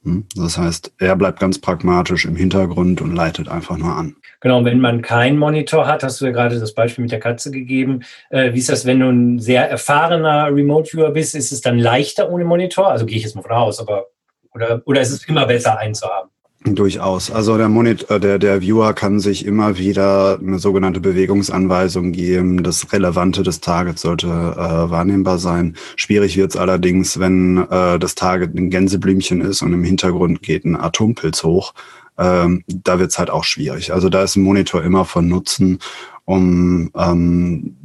Hm? 0.08 0.26
Das 0.36 0.58
heißt, 0.58 0.94
er 1.00 1.16
bleibt 1.18 1.40
ganz 1.40 1.60
pragmatisch 1.60 2.26
im 2.26 2.38
Hintergrund 2.38 3.02
und 3.02 3.14
leitet 3.14 3.50
einfach 3.50 3.78
nur 3.78 3.94
an. 3.94 4.16
Genau, 4.40 4.64
wenn 4.64 4.80
man 4.80 5.02
keinen 5.02 5.38
Monitor 5.38 5.86
hat, 5.86 6.02
hast 6.02 6.22
du 6.22 6.26
ja 6.26 6.32
gerade 6.32 6.60
das 6.60 6.74
Beispiel 6.74 7.02
mit 7.02 7.12
der 7.12 7.20
Katze 7.20 7.52
gegeben. 7.52 8.04
Äh, 8.30 8.54
wie 8.54 8.60
ist 8.60 8.70
das, 8.70 8.86
wenn 8.86 9.02
du 9.02 9.10
ein 9.10 9.40
sehr 9.40 9.70
erfahrener 9.70 10.48
Remote-Viewer 10.48 11.12
bist? 11.12 11.36
Ist 11.36 11.52
es 11.52 11.60
dann 11.60 11.78
leichter 11.78 12.30
ohne 12.30 12.46
Monitor? 12.46 12.90
Also 12.90 13.06
gehe 13.06 13.18
ich 13.18 13.24
jetzt 13.24 13.36
mal 13.36 13.42
von 13.42 13.52
aus, 13.52 13.82
aber 13.82 14.06
oder, 14.54 14.82
oder 14.86 15.02
ist 15.02 15.12
es 15.12 15.26
immer 15.26 15.46
besser, 15.46 15.78
einen 15.78 15.94
zu 15.94 16.08
haben? 16.08 16.30
Durchaus. 16.64 17.32
Also 17.32 17.56
der 17.58 17.70
Monitor, 17.70 18.20
der, 18.20 18.40
der 18.40 18.62
Viewer 18.62 18.94
kann 18.94 19.20
sich 19.20 19.46
immer 19.46 19.78
wieder 19.78 20.40
eine 20.40 20.60
sogenannte 20.60 21.00
Bewegungsanweisung 21.00 22.12
geben. 22.12 22.64
Das 22.64 22.92
Relevante 22.92 23.44
des 23.44 23.62
Targets 23.62 24.02
sollte 24.02 24.28
äh, 24.28 24.90
wahrnehmbar 24.90 25.38
sein. 25.38 25.78
Schwierig 25.96 26.36
wird 26.36 26.52
es 26.52 26.58
allerdings, 26.58 27.20
wenn 27.20 27.58
äh, 27.70 28.00
das 28.00 28.16
Target 28.16 28.56
ein 28.56 28.70
Gänseblümchen 28.70 29.42
ist 29.42 29.62
und 29.62 29.72
im 29.72 29.84
Hintergrund 29.84 30.42
geht 30.42 30.66
ein 30.66 30.76
Atompilz 30.76 31.44
hoch. 31.44 31.74
Ähm, 32.18 32.64
da 32.68 33.00
wird 33.00 33.12
es 33.12 33.20
halt 33.20 33.30
auch 33.30 33.44
schwierig. 33.44 33.94
Also 33.94 34.10
da 34.10 34.24
ist 34.24 34.36
ein 34.36 34.44
Monitor 34.44 34.84
immer 34.84 35.06
von 35.06 35.28
Nutzen, 35.28 35.78
um 36.26 36.90
ähm, 36.98 37.76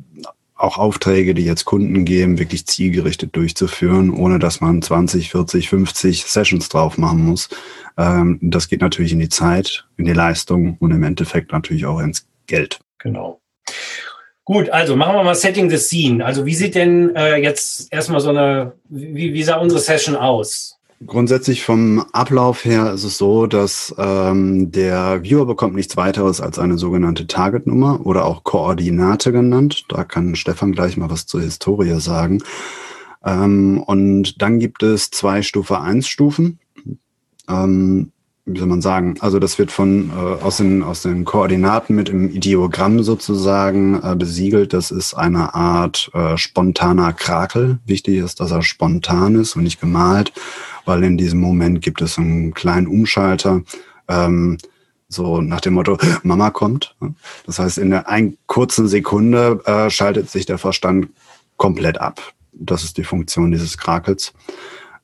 auch 0.63 0.79
Aufträge, 0.79 1.35
die 1.35 1.45
jetzt 1.45 1.65
Kunden 1.65 2.05
geben, 2.05 2.39
wirklich 2.39 2.67
zielgerichtet 2.67 3.35
durchzuführen, 3.35 4.11
ohne 4.11 4.39
dass 4.39 4.61
man 4.61 4.81
20, 4.81 5.31
40, 5.31 5.69
50 5.69 6.25
Sessions 6.25 6.69
drauf 6.69 6.99
machen 6.99 7.25
muss. 7.25 7.49
Ähm, 7.99 8.39
das 8.41 8.69
geht 8.69 8.81
natürlich 8.81 9.13
in 9.13 9.19
die 9.19 9.29
Zeit, 9.29 9.85
in 9.97 10.05
die 10.05 10.13
Leistung 10.13 10.77
und 10.79 10.93
im 10.93 11.03
Endeffekt 11.03 11.53
natürlich 11.53 11.85
auch 11.85 11.99
ins 11.99 12.29
Geld. 12.47 12.79
Genau. 12.99 13.41
Gut, 14.45 14.71
also 14.71 14.97
machen 14.97 15.17
wir 15.17 15.25
mal 15.25 15.35
Setting 15.35 15.69
the 15.69 15.79
Scene. 15.79 16.25
Also 16.25 16.47
wie 16.47 16.55
sieht 16.55 16.75
denn 16.77 17.15
äh, 17.17 17.37
jetzt 17.37 17.93
erstmal 17.93 18.21
so 18.21 18.31
eine, 18.31 18.73
wie, 18.89 19.35
wie 19.35 19.43
sah 19.43 19.57
unsere 19.57 19.81
Session 19.81 20.15
aus? 20.15 20.79
Grundsätzlich 21.07 21.65
vom 21.65 22.05
Ablauf 22.13 22.65
her 22.65 22.93
ist 22.93 23.05
es 23.05 23.19
so, 23.19 23.47
dass 23.47 23.95
ähm, 23.99 24.71
der 24.71 25.23
Viewer 25.23 25.47
bekommt 25.47 25.75
nichts 25.75 25.97
weiteres 25.97 26.41
als 26.41 26.59
eine 26.59 26.79
sogenannte 26.79 27.27
Targetnummer 27.27 28.05
oder 28.05 28.25
auch 28.25 28.45
Koordinate 28.45 29.33
genannt. 29.33 29.85
Da 29.89 30.05
kann 30.05 30.35
Stefan 30.35 30.73
gleich 30.73 30.97
mal 30.97 31.11
was 31.11 31.27
zur 31.27 31.41
Historie 31.41 31.99
sagen. 31.99 32.43
Ähm, 33.25 33.83
und 33.85 34.41
dann 34.43 34.59
gibt 34.59 34.83
es 34.83 35.11
zwei 35.11 35.43
Stufe 35.43 35.81
1 35.81 36.07
Stufen. 36.07 36.59
Ähm, 37.49 38.13
wie 38.45 38.59
soll 38.59 38.69
man 38.69 38.83
sagen, 38.83 39.15
also 39.21 39.39
das 39.39 39.59
wird 39.59 39.71
von 39.71 40.11
äh, 40.11 40.43
aus, 40.43 40.57
den, 40.57 40.83
aus 40.83 41.03
den 41.03 41.25
Koordinaten 41.25 41.95
mit 41.95 42.09
im 42.09 42.29
Ideogramm 42.29 43.03
sozusagen 43.05 44.03
äh, 44.03 44.17
besiegelt. 44.17 44.73
Das 44.73 44.91
ist 44.91 45.15
eine 45.15 45.55
Art 45.55 46.11
äh, 46.13 46.37
spontaner 46.37 47.13
Krakel. 47.13 47.79
Wichtig 47.87 48.17
ist, 48.17 48.41
dass 48.41 48.51
er 48.51 48.63
spontan 48.63 49.37
ist 49.37 49.55
und 49.55 49.63
nicht 49.63 49.81
gemalt, 49.81 50.33
weil 50.85 51.05
in 51.05 51.17
diesem 51.17 51.41
Moment 51.41 51.83
gibt 51.83 52.03
es 52.03 52.19
einen 52.19 52.53
kleinen 52.53 52.89
Umschalter. 52.89 53.63
Ähm, 54.09 54.59
so 55.09 55.41
nach 55.41 55.61
dem 55.61 55.75
Motto, 55.75 55.99
Mama 56.25 56.51
kommt. 56.51 56.97
Das 57.47 57.61
heißt, 57.61 57.79
in 57.79 57.91
der 57.91 58.09
einen 58.09 58.39
kurzen 58.47 58.89
Sekunde 58.89 59.61
äh, 59.67 59.89
schaltet 59.89 60.31
sich 60.31 60.47
der 60.47 60.59
Verstand 60.59 61.11
komplett 61.59 62.01
ab. 62.01 62.21
Das 62.53 62.83
ist 62.83 62.97
die 62.97 63.05
Funktion 63.05 63.53
dieses 63.53 63.79
Krakels. 63.79 64.33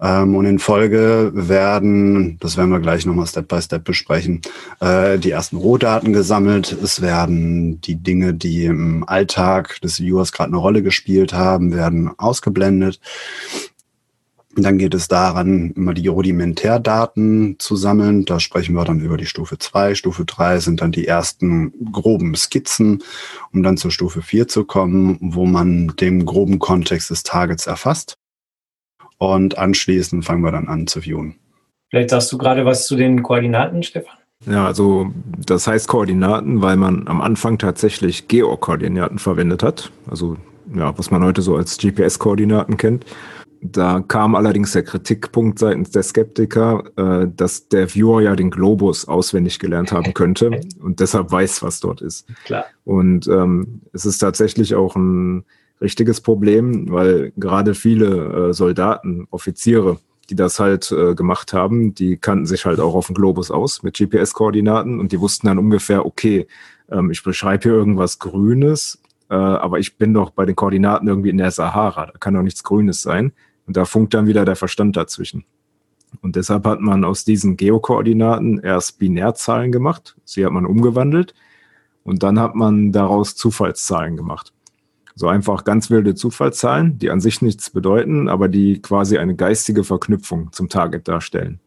Ähm, 0.00 0.36
und 0.36 0.46
in 0.46 0.58
Folge 0.58 1.32
werden, 1.34 2.38
das 2.40 2.56
werden 2.56 2.70
wir 2.70 2.80
gleich 2.80 3.04
nochmal 3.04 3.26
Step 3.26 3.48
by 3.48 3.60
Step 3.60 3.84
besprechen, 3.84 4.42
äh, 4.80 5.18
die 5.18 5.30
ersten 5.30 5.56
Rohdaten 5.56 6.12
gesammelt. 6.12 6.76
Es 6.82 7.00
werden 7.00 7.80
die 7.80 7.96
Dinge, 7.96 8.34
die 8.34 8.64
im 8.64 9.04
Alltag 9.08 9.80
des 9.80 9.98
Viewers 9.98 10.32
gerade 10.32 10.48
eine 10.48 10.58
Rolle 10.58 10.82
gespielt 10.82 11.32
haben, 11.32 11.72
werden 11.72 12.10
ausgeblendet. 12.16 13.00
Dann 14.56 14.78
geht 14.78 14.94
es 14.94 15.06
daran, 15.06 15.70
immer 15.72 15.94
die 15.94 16.08
Rudimentärdaten 16.08 17.56
zu 17.58 17.76
sammeln. 17.76 18.24
Da 18.24 18.40
sprechen 18.40 18.74
wir 18.74 18.84
dann 18.84 18.98
über 19.00 19.16
die 19.16 19.26
Stufe 19.26 19.58
2. 19.58 19.94
Stufe 19.94 20.24
3 20.24 20.58
sind 20.58 20.80
dann 20.80 20.90
die 20.90 21.06
ersten 21.06 21.92
groben 21.92 22.34
Skizzen, 22.34 23.04
um 23.52 23.62
dann 23.62 23.76
zur 23.76 23.92
Stufe 23.92 24.20
4 24.20 24.48
zu 24.48 24.64
kommen, 24.64 25.18
wo 25.20 25.46
man 25.46 25.94
den 26.00 26.24
groben 26.24 26.58
Kontext 26.58 27.10
des 27.10 27.22
Targets 27.22 27.68
erfasst 27.68 28.18
und 29.18 29.58
anschließend 29.58 30.24
fangen 30.24 30.42
wir 30.42 30.52
dann 30.52 30.68
an 30.68 30.86
zu 30.86 31.00
viewen. 31.00 31.34
Vielleicht 31.90 32.10
sagst 32.10 32.32
du 32.32 32.38
gerade 32.38 32.64
was 32.64 32.86
zu 32.86 32.96
den 32.96 33.22
Koordinaten, 33.22 33.82
Stefan? 33.82 34.16
Ja, 34.46 34.66
also 34.66 35.10
das 35.44 35.66
heißt 35.66 35.88
Koordinaten, 35.88 36.62
weil 36.62 36.76
man 36.76 37.08
am 37.08 37.20
Anfang 37.20 37.58
tatsächlich 37.58 38.28
Geokoordinaten 38.28 39.18
verwendet 39.18 39.62
hat. 39.62 39.90
Also 40.08 40.36
ja, 40.74 40.96
was 40.96 41.10
man 41.10 41.24
heute 41.24 41.42
so 41.42 41.56
als 41.56 41.78
GPS-Koordinaten 41.78 42.76
kennt. 42.76 43.04
Da 43.60 44.04
kam 44.06 44.36
allerdings 44.36 44.72
der 44.72 44.84
Kritikpunkt 44.84 45.58
seitens 45.58 45.90
der 45.90 46.04
Skeptiker, 46.04 46.84
äh, 46.96 47.26
dass 47.34 47.68
der 47.68 47.92
Viewer 47.92 48.22
ja 48.22 48.36
den 48.36 48.50
Globus 48.50 49.08
auswendig 49.08 49.58
gelernt 49.58 49.90
haben 49.90 50.14
könnte 50.14 50.60
und 50.80 51.00
deshalb 51.00 51.32
weiß, 51.32 51.62
was 51.62 51.80
dort 51.80 52.00
ist. 52.00 52.28
Klar. 52.44 52.66
Und 52.84 53.26
ähm, 53.26 53.80
es 53.92 54.06
ist 54.06 54.18
tatsächlich 54.18 54.76
auch 54.76 54.94
ein 54.94 55.44
richtiges 55.80 56.20
Problem, 56.20 56.90
weil 56.90 57.32
gerade 57.36 57.74
viele 57.74 58.48
äh, 58.48 58.52
Soldaten, 58.52 59.26
Offiziere, 59.30 59.98
die 60.30 60.36
das 60.36 60.58
halt 60.60 60.90
äh, 60.92 61.14
gemacht 61.14 61.52
haben, 61.52 61.94
die 61.94 62.16
kannten 62.16 62.46
sich 62.46 62.66
halt 62.66 62.80
auch 62.80 62.94
auf 62.94 63.06
dem 63.06 63.14
Globus 63.14 63.50
aus 63.50 63.82
mit 63.82 63.96
GPS-Koordinaten 63.96 65.00
und 65.00 65.12
die 65.12 65.20
wussten 65.20 65.46
dann 65.46 65.58
ungefähr, 65.58 66.04
okay, 66.04 66.46
ähm, 66.90 67.10
ich 67.10 67.22
beschreibe 67.22 67.62
hier 67.62 67.72
irgendwas 67.72 68.18
Grünes, 68.18 69.00
äh, 69.30 69.34
aber 69.34 69.78
ich 69.78 69.96
bin 69.96 70.14
doch 70.14 70.30
bei 70.30 70.44
den 70.44 70.56
Koordinaten 70.56 71.08
irgendwie 71.08 71.30
in 71.30 71.38
der 71.38 71.50
Sahara, 71.50 72.06
da 72.06 72.18
kann 72.18 72.34
doch 72.34 72.42
nichts 72.42 72.62
Grünes 72.62 73.00
sein. 73.02 73.32
Und 73.66 73.76
da 73.76 73.84
funkt 73.84 74.14
dann 74.14 74.26
wieder 74.26 74.46
der 74.46 74.56
Verstand 74.56 74.96
dazwischen. 74.96 75.44
Und 76.22 76.36
deshalb 76.36 76.66
hat 76.66 76.80
man 76.80 77.04
aus 77.04 77.24
diesen 77.24 77.58
Geokoordinaten 77.58 78.60
erst 78.60 78.98
Binärzahlen 78.98 79.70
gemacht, 79.70 80.16
sie 80.24 80.44
hat 80.44 80.52
man 80.52 80.64
umgewandelt 80.64 81.34
und 82.02 82.22
dann 82.22 82.40
hat 82.40 82.54
man 82.54 82.92
daraus 82.92 83.36
Zufallszahlen 83.36 84.16
gemacht. 84.16 84.54
So 85.18 85.26
einfach 85.26 85.64
ganz 85.64 85.90
wilde 85.90 86.14
Zufallszahlen, 86.14 86.96
die 87.00 87.10
an 87.10 87.20
sich 87.20 87.42
nichts 87.42 87.70
bedeuten, 87.70 88.28
aber 88.28 88.46
die 88.46 88.80
quasi 88.80 89.18
eine 89.18 89.34
geistige 89.34 89.82
Verknüpfung 89.82 90.52
zum 90.52 90.68
Target 90.68 91.08
darstellen. 91.08 91.58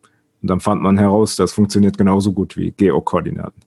Und 0.42 0.50
dann 0.50 0.62
fand 0.62 0.82
man 0.82 0.98
heraus, 0.98 1.36
das 1.36 1.52
funktioniert 1.52 1.98
genauso 1.98 2.32
gut 2.32 2.56
wie 2.56 2.72
Geokoordinaten. 2.72 3.62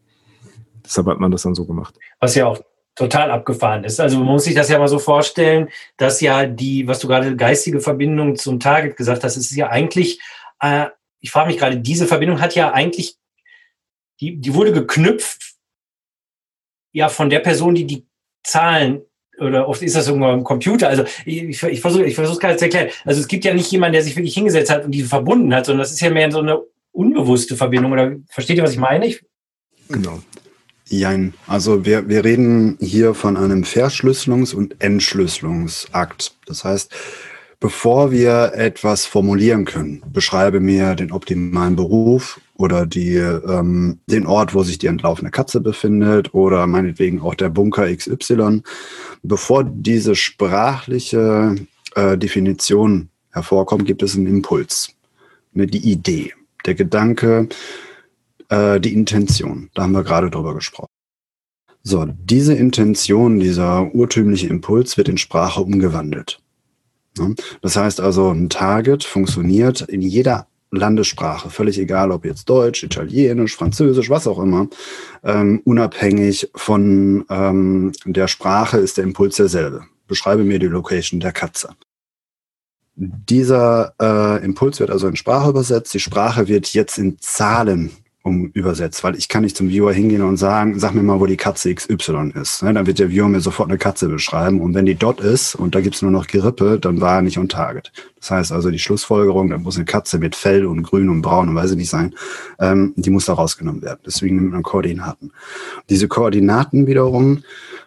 Deshalb 0.82 1.07
hat 1.09 1.20
man 1.20 1.30
das 1.30 1.43
dann 1.43 1.55
so 1.55 1.66
gemacht. 1.66 1.99
Was 2.18 2.35
ja 2.35 2.47
auch 2.47 2.62
total 2.95 3.30
abgefahren 3.30 3.85
ist. 3.85 4.01
Also 4.01 4.16
man 4.16 4.28
muss 4.28 4.45
sich 4.45 4.55
das 4.55 4.70
ja 4.70 4.78
mal 4.78 4.89
so 4.89 4.99
vorstellen, 4.99 5.68
dass 5.99 6.22
ja 6.22 6.47
die, 6.47 6.89
was 6.89 7.01
du 7.01 7.07
gerade 7.07 7.37
geistige 7.37 7.80
Verbindung 7.80 8.37
zum 8.37 8.61
Target 8.61 8.97
gesagt 8.97 9.22
hast, 9.22 9.37
ist 9.37 9.55
ja 9.55 9.68
eigentlich, 9.68 10.18
äh, 10.61 10.87
ich 11.20 11.30
frage 11.30 11.49
mich 11.49 11.59
gerade, 11.59 11.78
diese 11.78 12.07
Verbindung 12.07 12.41
hat 12.41 12.55
ja 12.55 12.72
eigentlich, 12.72 13.18
die, 14.18 14.41
die 14.41 14.55
wurde 14.55 14.72
geknüpft 14.72 15.57
ja 16.93 17.11
von 17.11 17.28
der 17.28 17.41
Person, 17.41 17.74
die 17.74 17.85
die 17.85 18.07
Zahlen 18.43 19.03
oder 19.39 19.68
oft 19.68 19.82
ist 19.82 19.97
das 19.97 20.09
irgendwo 20.09 20.30
im 20.30 20.45
Computer. 20.45 20.89
Also 20.89 21.05
ich, 21.24 21.62
ich 21.62 21.80
versuche 21.80 22.05
ich 22.05 22.14
versuche 22.14 22.35
es 22.35 22.41
gerade 22.41 22.57
zu 22.57 22.64
erklären. 22.64 22.89
Also 23.05 23.20
es 23.20 23.28
gibt 23.28 23.45
ja 23.45 23.55
nicht 23.55 23.70
jemanden, 23.70 23.95
der 23.95 24.03
sich 24.03 24.16
wirklich 24.16 24.35
hingesetzt 24.35 24.70
hat 24.70 24.85
und 24.85 24.93
diese 24.93 25.09
verbunden 25.09 25.55
hat, 25.55 25.66
sondern 25.66 25.80
das 25.82 25.93
ist 25.93 26.01
ja 26.01 26.11
mehr 26.11 26.30
so 26.30 26.41
eine 26.41 26.61
unbewusste 26.93 27.57
Verbindung. 27.57 27.93
Oder 27.93 28.16
versteht 28.28 28.57
ihr, 28.57 28.62
was 28.62 28.72
ich 28.72 28.78
meine? 28.78 29.07
Ich, 29.07 29.24
genau. 29.89 30.20
Jein. 30.87 31.35
Also 31.47 31.85
wir, 31.85 32.09
wir 32.09 32.24
reden 32.24 32.76
hier 32.80 33.14
von 33.14 33.37
einem 33.37 33.62
Verschlüsselungs- 33.62 34.55
und 34.55 34.80
Entschlüsselungsakt. 34.80 36.37
Das 36.47 36.64
heißt, 36.64 36.95
bevor 37.59 38.12
wir 38.12 38.53
etwas 38.55 39.07
formulieren 39.07 39.64
können, 39.64 40.03
beschreibe 40.12 40.61
mir 40.61 40.95
den 40.95 41.11
optimalen 41.11 41.74
Beruf 41.74 42.41
oder 42.57 42.86
die, 42.86 43.16
ähm, 43.16 43.98
den 44.07 44.26
Ort, 44.26 44.55
wo 44.55 44.62
sich 44.62 44.78
die 44.78 44.86
entlaufene 44.86 45.30
Katze 45.30 45.61
befindet 45.61 46.34
oder 46.34 46.66
meinetwegen 46.66 47.20
auch 47.20 47.34
der 47.34 47.48
Bunker 47.48 47.94
XY, 47.94 48.62
bevor 49.22 49.64
diese 49.64 50.14
sprachliche 50.14 51.57
äh, 51.94 52.16
Definition 52.16 53.09
hervorkommt, 53.30 53.86
gibt 53.86 54.02
es 54.02 54.16
einen 54.16 54.26
Impuls. 54.26 54.94
ne, 55.52 55.66
die 55.66 55.90
Idee, 55.90 56.32
der 56.64 56.74
Gedanke, 56.74 57.48
äh, 58.48 58.80
die 58.80 58.92
Intention. 58.92 59.70
Da 59.74 59.82
haben 59.82 59.92
wir 59.92 60.05
gerade 60.05 60.30
drüber 60.30 60.55
gesprochen. 60.55 60.88
So, 61.82 62.07
diese 62.07 62.55
Intention, 62.55 63.40
dieser 63.40 63.94
urtümliche 63.94 64.46
Impuls 64.46 64.96
wird 64.96 65.09
in 65.09 65.18
Sprache 65.18 65.61
umgewandelt. 65.61 66.40
Das 67.61 67.76
heißt 67.76 68.00
also, 68.00 68.30
ein 68.30 68.48
Target 68.48 69.05
funktioniert 69.05 69.82
in 69.82 70.00
jeder 70.00 70.48
Landessprache, 70.77 71.51
völlig 71.51 71.79
egal, 71.79 72.11
ob 72.11 72.25
jetzt 72.25 72.49
Deutsch, 72.49 72.83
Italienisch, 72.83 73.57
Französisch, 73.57 74.11
was 74.11 74.27
auch 74.27 74.39
immer, 74.39 74.68
ähm, 75.22 75.61
unabhängig 75.64 76.51
von 76.55 77.25
ähm, 77.29 77.93
der 78.05 78.29
Sprache 78.29 78.79
ist 78.79 78.97
der 78.97 79.05
Impuls 79.05 79.37
derselbe. 79.37 79.85
Beschreibe 80.07 80.45
mir 80.45 80.59
die 80.59 80.66
Location 80.66 81.20
der 81.20 81.33
Katze. 81.33 81.70
Dieser 82.97 83.95
äh, 84.01 84.45
Impuls 84.45 84.79
wird 84.79 84.91
also 84.91 85.09
in 85.09 85.16
Sprache 85.16 85.51
übersetzt. 85.51 85.95
Die 85.95 86.01
Sprache 86.01 86.47
wird 86.47 86.72
jetzt 86.75 86.99
in 86.99 87.18
Zahlen 87.18 87.91
um 88.25 88.47
übersetzt, 88.55 89.05
weil 89.05 89.16
ich 89.16 89.29
kann 89.29 89.43
nicht 89.43 89.55
zum 89.55 89.68
Viewer 89.68 89.93
hingehen 89.93 90.22
und 90.22 90.39
sagen, 90.39 90.79
sag 90.79 90.95
mir 90.95 91.03
mal, 91.03 91.20
wo 91.20 91.27
die 91.27 91.37
Katze 91.37 91.75
XY 91.75 92.33
ist. 92.35 92.62
Ne? 92.62 92.72
Dann 92.72 92.87
wird 92.87 92.99
der 92.99 93.11
Viewer 93.11 93.29
mir 93.29 93.43
sofort 93.43 93.68
eine 93.68 93.77
Katze 93.77 94.09
beschreiben 94.09 94.62
und 94.62 94.72
wenn 94.72 94.87
die 94.87 94.95
dort 94.95 95.20
ist 95.20 95.55
und 95.55 95.75
da 95.75 95.83
gibt's 95.83 96.01
nur 96.01 96.11
noch 96.11 96.27
Gerippe, 96.27 96.79
dann 96.81 97.03
war 97.03 97.16
er 97.16 97.22
nicht 97.22 97.37
on 97.37 97.51
target. 97.51 97.93
Das 98.18 98.31
heißt 98.31 98.53
also 98.53 98.70
die 98.70 98.79
Schlussfolgerung, 98.79 99.51
da 99.51 99.59
muss 99.59 99.77
eine 99.77 99.85
Katze 99.85 100.18
mit 100.18 100.37
Fell 100.37 100.64
und 100.64 100.83
Grün 100.85 101.11
und 101.11 101.20
Braun 101.20 101.51
und 101.51 101.55
weiß 101.55 101.72
ich 101.72 101.77
nicht 101.77 101.91
sein, 101.91 102.14
ähm, 102.59 102.95
die 102.97 103.11
muss 103.11 103.27
da 103.27 103.35
rausgenommen 103.35 103.83
werden. 103.83 104.01
Deswegen 104.07 104.37
nimmt 104.37 104.53
man 104.53 104.62
Koordinaten. 104.62 105.31
Diese 105.91 106.09
Koordinaten 106.09 106.87
wiederum 106.87 107.45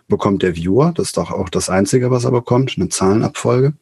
bekommt 0.07 0.43
der 0.43 0.55
Viewer, 0.55 0.93
das 0.95 1.07
ist 1.07 1.17
doch 1.17 1.31
auch 1.31 1.49
das 1.49 1.71
Einzige, 1.71 2.11
was 2.11 2.25
er 2.25 2.31
bekommt, 2.31 2.75
eine 2.77 2.89
Zahlenabfolge. 2.89 3.73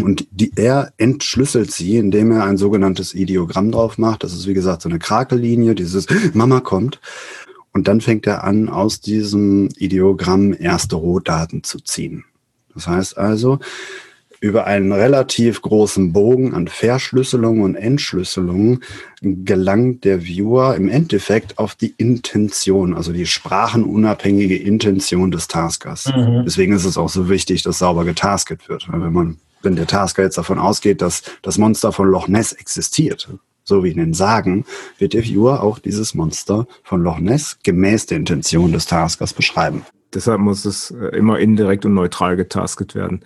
Und 0.00 0.26
die, 0.30 0.52
er 0.56 0.92
entschlüsselt 0.98 1.70
sie, 1.70 1.96
indem 1.96 2.30
er 2.32 2.44
ein 2.44 2.56
sogenanntes 2.56 3.14
Ideogramm 3.14 3.70
drauf 3.72 3.98
macht. 3.98 4.24
Das 4.24 4.32
ist, 4.32 4.46
wie 4.46 4.54
gesagt, 4.54 4.82
so 4.82 4.88
eine 4.88 4.98
Krakellinie, 4.98 5.74
dieses 5.74 6.06
Mama 6.34 6.60
kommt. 6.60 7.00
Und 7.72 7.88
dann 7.88 8.00
fängt 8.00 8.26
er 8.26 8.44
an, 8.44 8.68
aus 8.68 9.00
diesem 9.00 9.68
Ideogramm 9.76 10.54
erste 10.58 10.96
Rohdaten 10.96 11.62
zu 11.62 11.78
ziehen. 11.78 12.24
Das 12.74 12.86
heißt 12.86 13.18
also, 13.18 13.58
über 14.40 14.66
einen 14.66 14.92
relativ 14.92 15.62
großen 15.62 16.12
Bogen 16.12 16.54
an 16.54 16.68
Verschlüsselung 16.68 17.60
und 17.60 17.74
Entschlüsselung 17.74 18.80
gelangt 19.20 20.04
der 20.04 20.24
Viewer 20.24 20.76
im 20.76 20.88
Endeffekt 20.88 21.58
auf 21.58 21.74
die 21.74 21.94
Intention, 21.96 22.94
also 22.94 23.12
die 23.12 23.26
sprachenunabhängige 23.26 24.56
Intention 24.56 25.30
des 25.30 25.48
Taskers. 25.48 26.06
Mhm. 26.14 26.42
Deswegen 26.44 26.74
ist 26.74 26.84
es 26.84 26.98
auch 26.98 27.08
so 27.08 27.28
wichtig, 27.28 27.62
dass 27.62 27.78
sauber 27.78 28.04
getasket 28.04 28.68
wird. 28.68 28.88
Wenn 28.90 29.12
man 29.12 29.38
wenn 29.62 29.76
der 29.76 29.86
Tasker 29.86 30.22
jetzt 30.22 30.38
davon 30.38 30.58
ausgeht, 30.58 31.02
dass 31.02 31.22
das 31.42 31.58
Monster 31.58 31.92
von 31.92 32.08
Loch 32.08 32.28
Ness 32.28 32.52
existiert, 32.52 33.28
so 33.64 33.82
wie 33.82 33.90
in 33.90 33.98
den 33.98 34.14
Sagen, 34.14 34.64
wird 34.98 35.12
der 35.12 35.24
Viewer 35.24 35.62
auch 35.62 35.78
dieses 35.78 36.14
Monster 36.14 36.66
von 36.84 37.02
Loch 37.02 37.18
Ness 37.18 37.58
gemäß 37.62 38.06
der 38.06 38.18
Intention 38.18 38.72
des 38.72 38.86
Taskers 38.86 39.34
beschreiben. 39.34 39.84
Deshalb 40.14 40.40
muss 40.40 40.64
es 40.64 40.92
äh, 40.92 41.16
immer 41.16 41.38
indirekt 41.38 41.84
und 41.84 41.94
neutral 41.94 42.36
getasket 42.36 42.94
werden. 42.94 43.20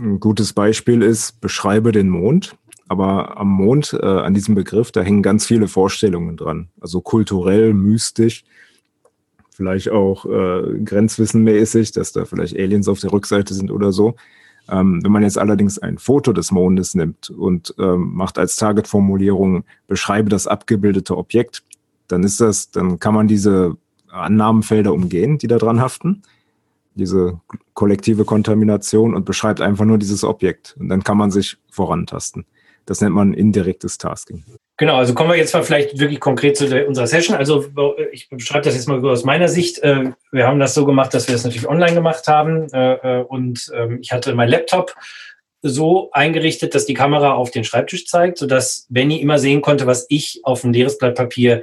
Ein 0.00 0.20
gutes 0.20 0.52
Beispiel 0.52 1.02
ist, 1.02 1.40
beschreibe 1.40 1.92
den 1.92 2.08
Mond. 2.08 2.56
Aber 2.88 3.36
am 3.36 3.48
Mond, 3.48 3.96
äh, 4.00 4.04
an 4.04 4.34
diesem 4.34 4.54
Begriff, 4.56 4.90
da 4.90 5.02
hängen 5.02 5.22
ganz 5.22 5.46
viele 5.46 5.68
Vorstellungen 5.68 6.36
dran. 6.36 6.70
Also 6.80 7.00
kulturell, 7.00 7.72
mystisch, 7.72 8.42
vielleicht 9.52 9.90
auch 9.90 10.24
äh, 10.26 10.78
grenzwissenmäßig, 10.84 11.92
dass 11.92 12.12
da 12.12 12.24
vielleicht 12.24 12.56
Aliens 12.56 12.88
auf 12.88 12.98
der 12.98 13.12
Rückseite 13.12 13.54
sind 13.54 13.70
oder 13.70 13.92
so. 13.92 14.16
Ähm, 14.70 15.00
wenn 15.02 15.12
man 15.12 15.22
jetzt 15.22 15.38
allerdings 15.38 15.78
ein 15.78 15.98
Foto 15.98 16.32
des 16.32 16.52
Mondes 16.52 16.94
nimmt 16.94 17.30
und 17.30 17.74
ähm, 17.78 18.12
macht 18.14 18.38
als 18.38 18.56
Target-Formulierung, 18.56 19.64
beschreibe 19.88 20.28
das 20.28 20.46
abgebildete 20.46 21.16
Objekt, 21.16 21.64
dann 22.08 22.22
ist 22.22 22.40
das, 22.40 22.70
dann 22.70 22.98
kann 22.98 23.14
man 23.14 23.28
diese 23.28 23.76
Annahmenfelder 24.10 24.92
umgehen, 24.92 25.38
die 25.38 25.46
da 25.46 25.58
dran 25.58 25.80
haften, 25.80 26.22
diese 26.94 27.40
kollektive 27.74 28.24
Kontamination 28.24 29.14
und 29.14 29.24
beschreibt 29.24 29.60
einfach 29.60 29.84
nur 29.84 29.98
dieses 29.98 30.24
Objekt. 30.24 30.76
Und 30.78 30.88
dann 30.88 31.04
kann 31.04 31.16
man 31.16 31.30
sich 31.30 31.56
vorantasten. 31.70 32.44
Das 32.86 33.00
nennt 33.00 33.14
man 33.14 33.32
indirektes 33.34 33.98
Tasking. 33.98 34.44
Genau, 34.80 34.96
also 34.96 35.12
kommen 35.12 35.28
wir 35.28 35.36
jetzt 35.36 35.52
mal 35.52 35.62
vielleicht 35.62 35.98
wirklich 35.98 36.20
konkret 36.20 36.56
zu 36.56 36.66
der, 36.66 36.88
unserer 36.88 37.06
Session. 37.06 37.36
Also 37.36 37.66
ich 38.12 38.30
beschreibe 38.30 38.64
das 38.64 38.74
jetzt 38.74 38.88
mal 38.88 39.04
aus 39.04 39.24
meiner 39.24 39.46
Sicht. 39.46 39.78
Äh, 39.80 40.12
wir 40.32 40.46
haben 40.46 40.58
das 40.58 40.72
so 40.72 40.86
gemacht, 40.86 41.12
dass 41.12 41.28
wir 41.28 41.34
das 41.34 41.44
natürlich 41.44 41.68
online 41.68 41.92
gemacht 41.92 42.26
haben 42.28 42.66
äh, 42.72 42.94
äh, 42.94 43.22
und 43.24 43.70
ähm, 43.74 43.98
ich 44.00 44.10
hatte 44.10 44.34
mein 44.34 44.48
Laptop 44.48 44.94
so 45.60 46.10
eingerichtet, 46.12 46.74
dass 46.74 46.86
die 46.86 46.94
Kamera 46.94 47.34
auf 47.34 47.50
den 47.50 47.62
Schreibtisch 47.62 48.06
zeigt, 48.06 48.38
sodass 48.38 48.86
Benny 48.88 49.20
immer 49.20 49.38
sehen 49.38 49.60
konnte, 49.60 49.86
was 49.86 50.06
ich 50.08 50.40
auf 50.44 50.64
ein 50.64 50.72
leeres 50.72 50.96
Blatt 50.96 51.14
Papier 51.14 51.62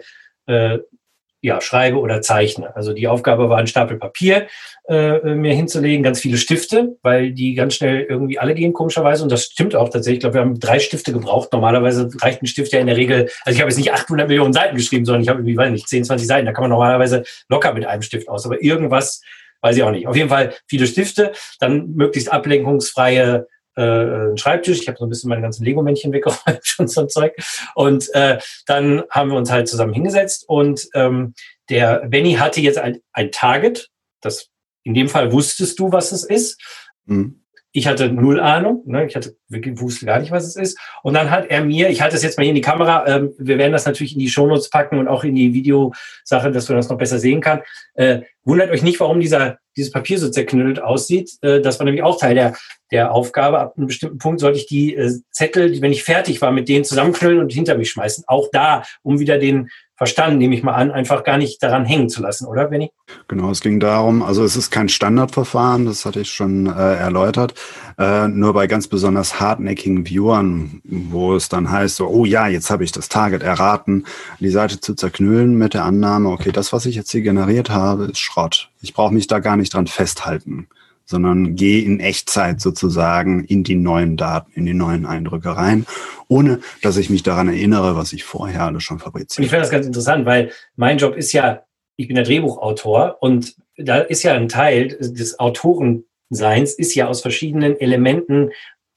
ja, 1.42 1.62
schreibe 1.62 2.00
oder 2.00 2.22
zeichne. 2.22 2.76
Also 2.76 2.94
die 2.94 3.08
Aufgabe 3.08 3.50
war, 3.50 3.58
ein 3.58 3.68
Stapel 3.68 3.98
Papier 3.98 4.48
äh, 4.90 5.20
mir 5.36 5.54
hinzulegen, 5.54 6.02
ganz 6.02 6.20
viele 6.20 6.38
Stifte, 6.38 6.98
weil 7.04 7.32
die 7.32 7.54
ganz 7.54 7.76
schnell 7.76 8.02
irgendwie 8.02 8.40
alle 8.40 8.56
gehen, 8.56 8.74
komischerweise. 8.74 9.24
Und 9.24 9.32
das 9.32 9.44
stimmt 9.44 9.76
auch 9.76 9.90
tatsächlich. 9.90 10.18
Ich 10.18 10.22
glaube, 10.22 10.36
wir 10.36 10.42
haben 10.42 10.60
drei 10.60 10.80
Stifte 10.80 11.14
gebraucht. 11.14 11.54
Normalerweise 11.54 12.10
reicht 12.22 12.42
ein 12.42 12.48
Stift 12.48 12.74
ja 12.74 12.80
in 12.80 12.88
der 12.88 12.98
Regel, 12.98 13.30
also 13.46 13.56
ich 13.56 13.62
habe 13.62 13.70
jetzt 13.70 13.78
nicht 13.78 13.94
800 13.94 14.28
Millionen 14.28 14.54
Seiten 14.54 14.76
geschrieben, 14.76 15.06
sondern 15.06 15.22
ich 15.22 15.30
habe 15.30 15.40
irgendwie, 15.40 15.58
weiß 15.58 15.72
nicht, 15.72 15.88
10, 15.88 16.06
20 16.06 16.28
Seiten. 16.28 16.46
Da 16.46 16.54
kann 16.54 16.64
man 16.64 16.72
normalerweise 16.72 17.24
locker 17.50 17.74
mit 17.74 17.86
einem 17.86 18.02
Stift 18.02 18.28
aus. 18.30 18.46
Aber 18.46 18.64
irgendwas, 18.64 19.22
weiß 19.62 19.78
ich 19.78 19.84
auch 19.84 19.92
nicht. 19.92 20.08
Auf 20.08 20.16
jeden 20.16 20.30
Fall 20.30 20.54
viele 20.68 20.88
Stifte, 20.88 21.34
dann 21.60 21.94
möglichst 21.94 22.32
ablenkungsfreie 22.32 23.48
äh, 23.78 23.82
einen 23.82 24.38
Schreibtisch. 24.38 24.82
Ich 24.82 24.88
habe 24.88 24.98
so 24.98 25.06
ein 25.06 25.10
bisschen 25.10 25.30
meine 25.30 25.42
ganzen 25.42 25.64
Lego-Männchen 25.64 26.12
weggeräumt 26.12 26.76
und 26.78 26.90
so 26.90 27.02
ein 27.02 27.10
Zeug. 27.10 27.34
Und 27.76 28.14
äh, 28.14 28.40
dann 28.66 29.04
haben 29.10 29.32
wir 29.32 29.38
uns 29.38 29.52
halt 29.52 29.68
zusammen 29.68 29.94
hingesetzt 29.94 30.46
und 30.48 30.88
ähm, 30.94 31.34
der 31.70 32.08
Benny 32.08 32.34
hatte 32.34 32.62
jetzt 32.62 32.78
ein, 32.78 33.00
ein 33.14 33.32
Target. 33.32 33.90
Das 34.22 34.50
in 34.84 34.94
dem 34.94 35.10
Fall 35.10 35.32
wusstest 35.32 35.80
du, 35.80 35.92
was 35.92 36.12
es 36.12 36.24
ist. 36.24 36.62
Mhm. 37.06 37.44
Ich 37.78 37.86
hatte 37.86 38.10
null 38.10 38.40
Ahnung, 38.40 38.82
ne? 38.88 39.06
ich 39.06 39.16
hatte 39.16 39.36
wirklich 39.50 39.80
wusste 39.80 40.08
gar 40.08 40.20
nicht, 40.20 40.32
was 40.32 40.48
es 40.48 40.56
ist. 40.56 40.80
Und 41.04 41.14
dann 41.14 41.30
hat 41.30 41.46
er 41.52 41.64
mir, 41.64 41.90
ich 41.90 42.02
halte 42.02 42.16
es 42.16 42.24
jetzt 42.24 42.36
mal 42.36 42.44
hier 42.44 42.50
in 42.50 42.56
die 42.56 42.62
Kamera, 42.62 43.06
ähm, 43.06 43.36
wir 43.38 43.60
werden 43.60 43.72
das 43.72 43.86
natürlich 43.86 44.14
in 44.14 44.20
die 44.20 44.30
Shownotes 44.30 44.72
packen 44.72 44.98
und 44.98 45.08
auch 45.08 45.24
in 45.24 45.36
die 45.36 45.54
Videosache, 45.54 46.52
dass 46.52 46.68
man 46.70 46.78
das 46.80 46.90
noch 46.90 46.98
besser 46.98 47.20
sehen 47.20 47.40
kann. 47.40 47.62
Äh, 47.94 48.22
wundert 48.44 48.72
euch 48.72 48.82
nicht, 48.82 49.00
warum 49.00 49.20
dieser, 49.20 49.60
dieses 49.76 49.92
Papier 49.92 50.18
so 50.18 50.32
zerknüllt 50.32 50.82
aussieht. 50.82 51.34
Äh, 51.44 51.62
das 51.62 51.78
war 51.78 51.86
nämlich 51.86 52.02
auch 52.02 52.20
Teil 52.20 52.34
der, 52.34 52.56
der 52.92 53.12
Aufgabe. 53.12 53.60
Ab 53.60 53.76
einem 53.78 53.86
bestimmten 53.86 54.18
Punkt 54.18 54.40
sollte 54.40 54.58
ich 54.58 54.66
die 54.66 54.96
äh, 54.96 55.12
Zettel, 55.30 55.70
die, 55.70 55.80
wenn 55.84 55.92
ich 55.92 56.04
fertig 56.04 56.42
war, 56.42 56.52
mit 56.52 56.68
denen 56.70 56.84
zusammenknüllen 56.84 57.38
und 57.38 57.54
hinter 57.54 57.78
mich 57.78 57.92
schmeißen. 57.92 58.24
Auch 58.26 58.48
da, 58.52 58.82
um 59.04 59.20
wieder 59.20 59.38
den 59.38 59.70
verstanden, 59.98 60.38
nehme 60.38 60.56
ich 60.56 60.64
mal 60.64 60.74
an, 60.74 60.92
einfach 60.92 61.24
gar 61.24 61.38
nicht 61.38 61.62
daran 61.62 61.84
hängen 61.84 62.08
zu 62.08 62.22
lassen, 62.22 62.46
oder 62.46 62.66
Benny? 62.68 62.92
Genau, 63.28 63.50
es 63.50 63.62
ging 63.62 63.80
darum, 63.80 64.22
also 64.22 64.44
es 64.44 64.56
ist 64.56 64.70
kein 64.70 64.90
Standardverfahren, 64.90 65.86
das 65.86 66.06
hatte 66.06 66.22
ich 66.22 66.30
schon 66.30 66.68
äh, 66.68 66.96
erläutert, 66.96 67.56
äh, 67.98 68.28
nur 68.28 68.54
bei 68.54 68.68
ganz 68.68 68.88
besonders 68.88 69.40
hartnäckigen 69.40 70.06
Viewern, 70.06 70.82
wo 70.84 71.36
es 71.36 71.50
dann 71.50 71.72
heißt, 71.72 71.96
so, 71.96 72.08
oh 72.08 72.26
ja, 72.26 72.48
jetzt 72.48 72.70
habe 72.70 72.84
ich 72.84 72.92
das 72.92 73.10
Target 73.10 73.42
erraten, 73.42 74.06
die 74.40 74.50
Seite 74.50 74.80
zu 74.80 74.94
zerknüllen 74.94 75.58
mit 75.58 75.74
der 75.74 75.84
Annahme, 75.84 76.30
okay, 76.30 76.52
das, 76.52 76.72
was 76.72 76.86
ich 76.86 76.96
jetzt 76.96 77.12
hier 77.12 77.22
generiert 77.22 77.72
habe, 77.72 78.06
ist 78.06 78.20
Schrott. 78.20 78.70
Ich 78.82 78.94
brauche 78.94 79.14
mich 79.14 79.28
da 79.28 79.40
gar 79.40 79.58
nicht 79.58 79.74
dran 79.74 79.88
festhalten 79.88 80.68
sondern 81.08 81.56
gehe 81.56 81.84
in 81.84 82.00
Echtzeit 82.00 82.60
sozusagen 82.60 83.44
in 83.46 83.64
die 83.64 83.76
neuen 83.76 84.18
Daten, 84.18 84.52
in 84.54 84.66
die 84.66 84.74
neuen 84.74 85.06
Eindrücke 85.06 85.56
rein, 85.56 85.86
ohne 86.28 86.60
dass 86.82 86.98
ich 86.98 87.10
mich 87.10 87.24
daran 87.24 87.48
erinnere, 87.48 87.96
was 87.96 88.14
ich 88.14 88.26
vorher 88.26 88.64
alles 88.64 88.84
schon 88.84 89.00
fabriziert 89.00 89.38
habe. 89.38 89.46
Ich 89.46 89.50
finde 89.50 89.64
das 89.64 89.72
ganz 89.72 89.86
interessant, 89.88 90.26
weil 90.26 90.52
mein 90.76 90.98
Job 90.98 91.16
ist 91.16 91.32
ja, 91.32 91.64
ich 91.96 92.08
bin 92.08 92.16
der 92.16 92.26
Drehbuchautor 92.26 93.18
und 93.22 93.56
da 93.78 94.00
ist 94.00 94.24
ja 94.24 94.34
ein 94.34 94.50
Teil 94.50 94.90
des 94.90 95.40
Autorenseins, 95.40 96.74
ist 96.74 96.94
ja 96.94 97.08
aus 97.08 97.22
verschiedenen 97.22 97.80
Elementen 97.80 98.50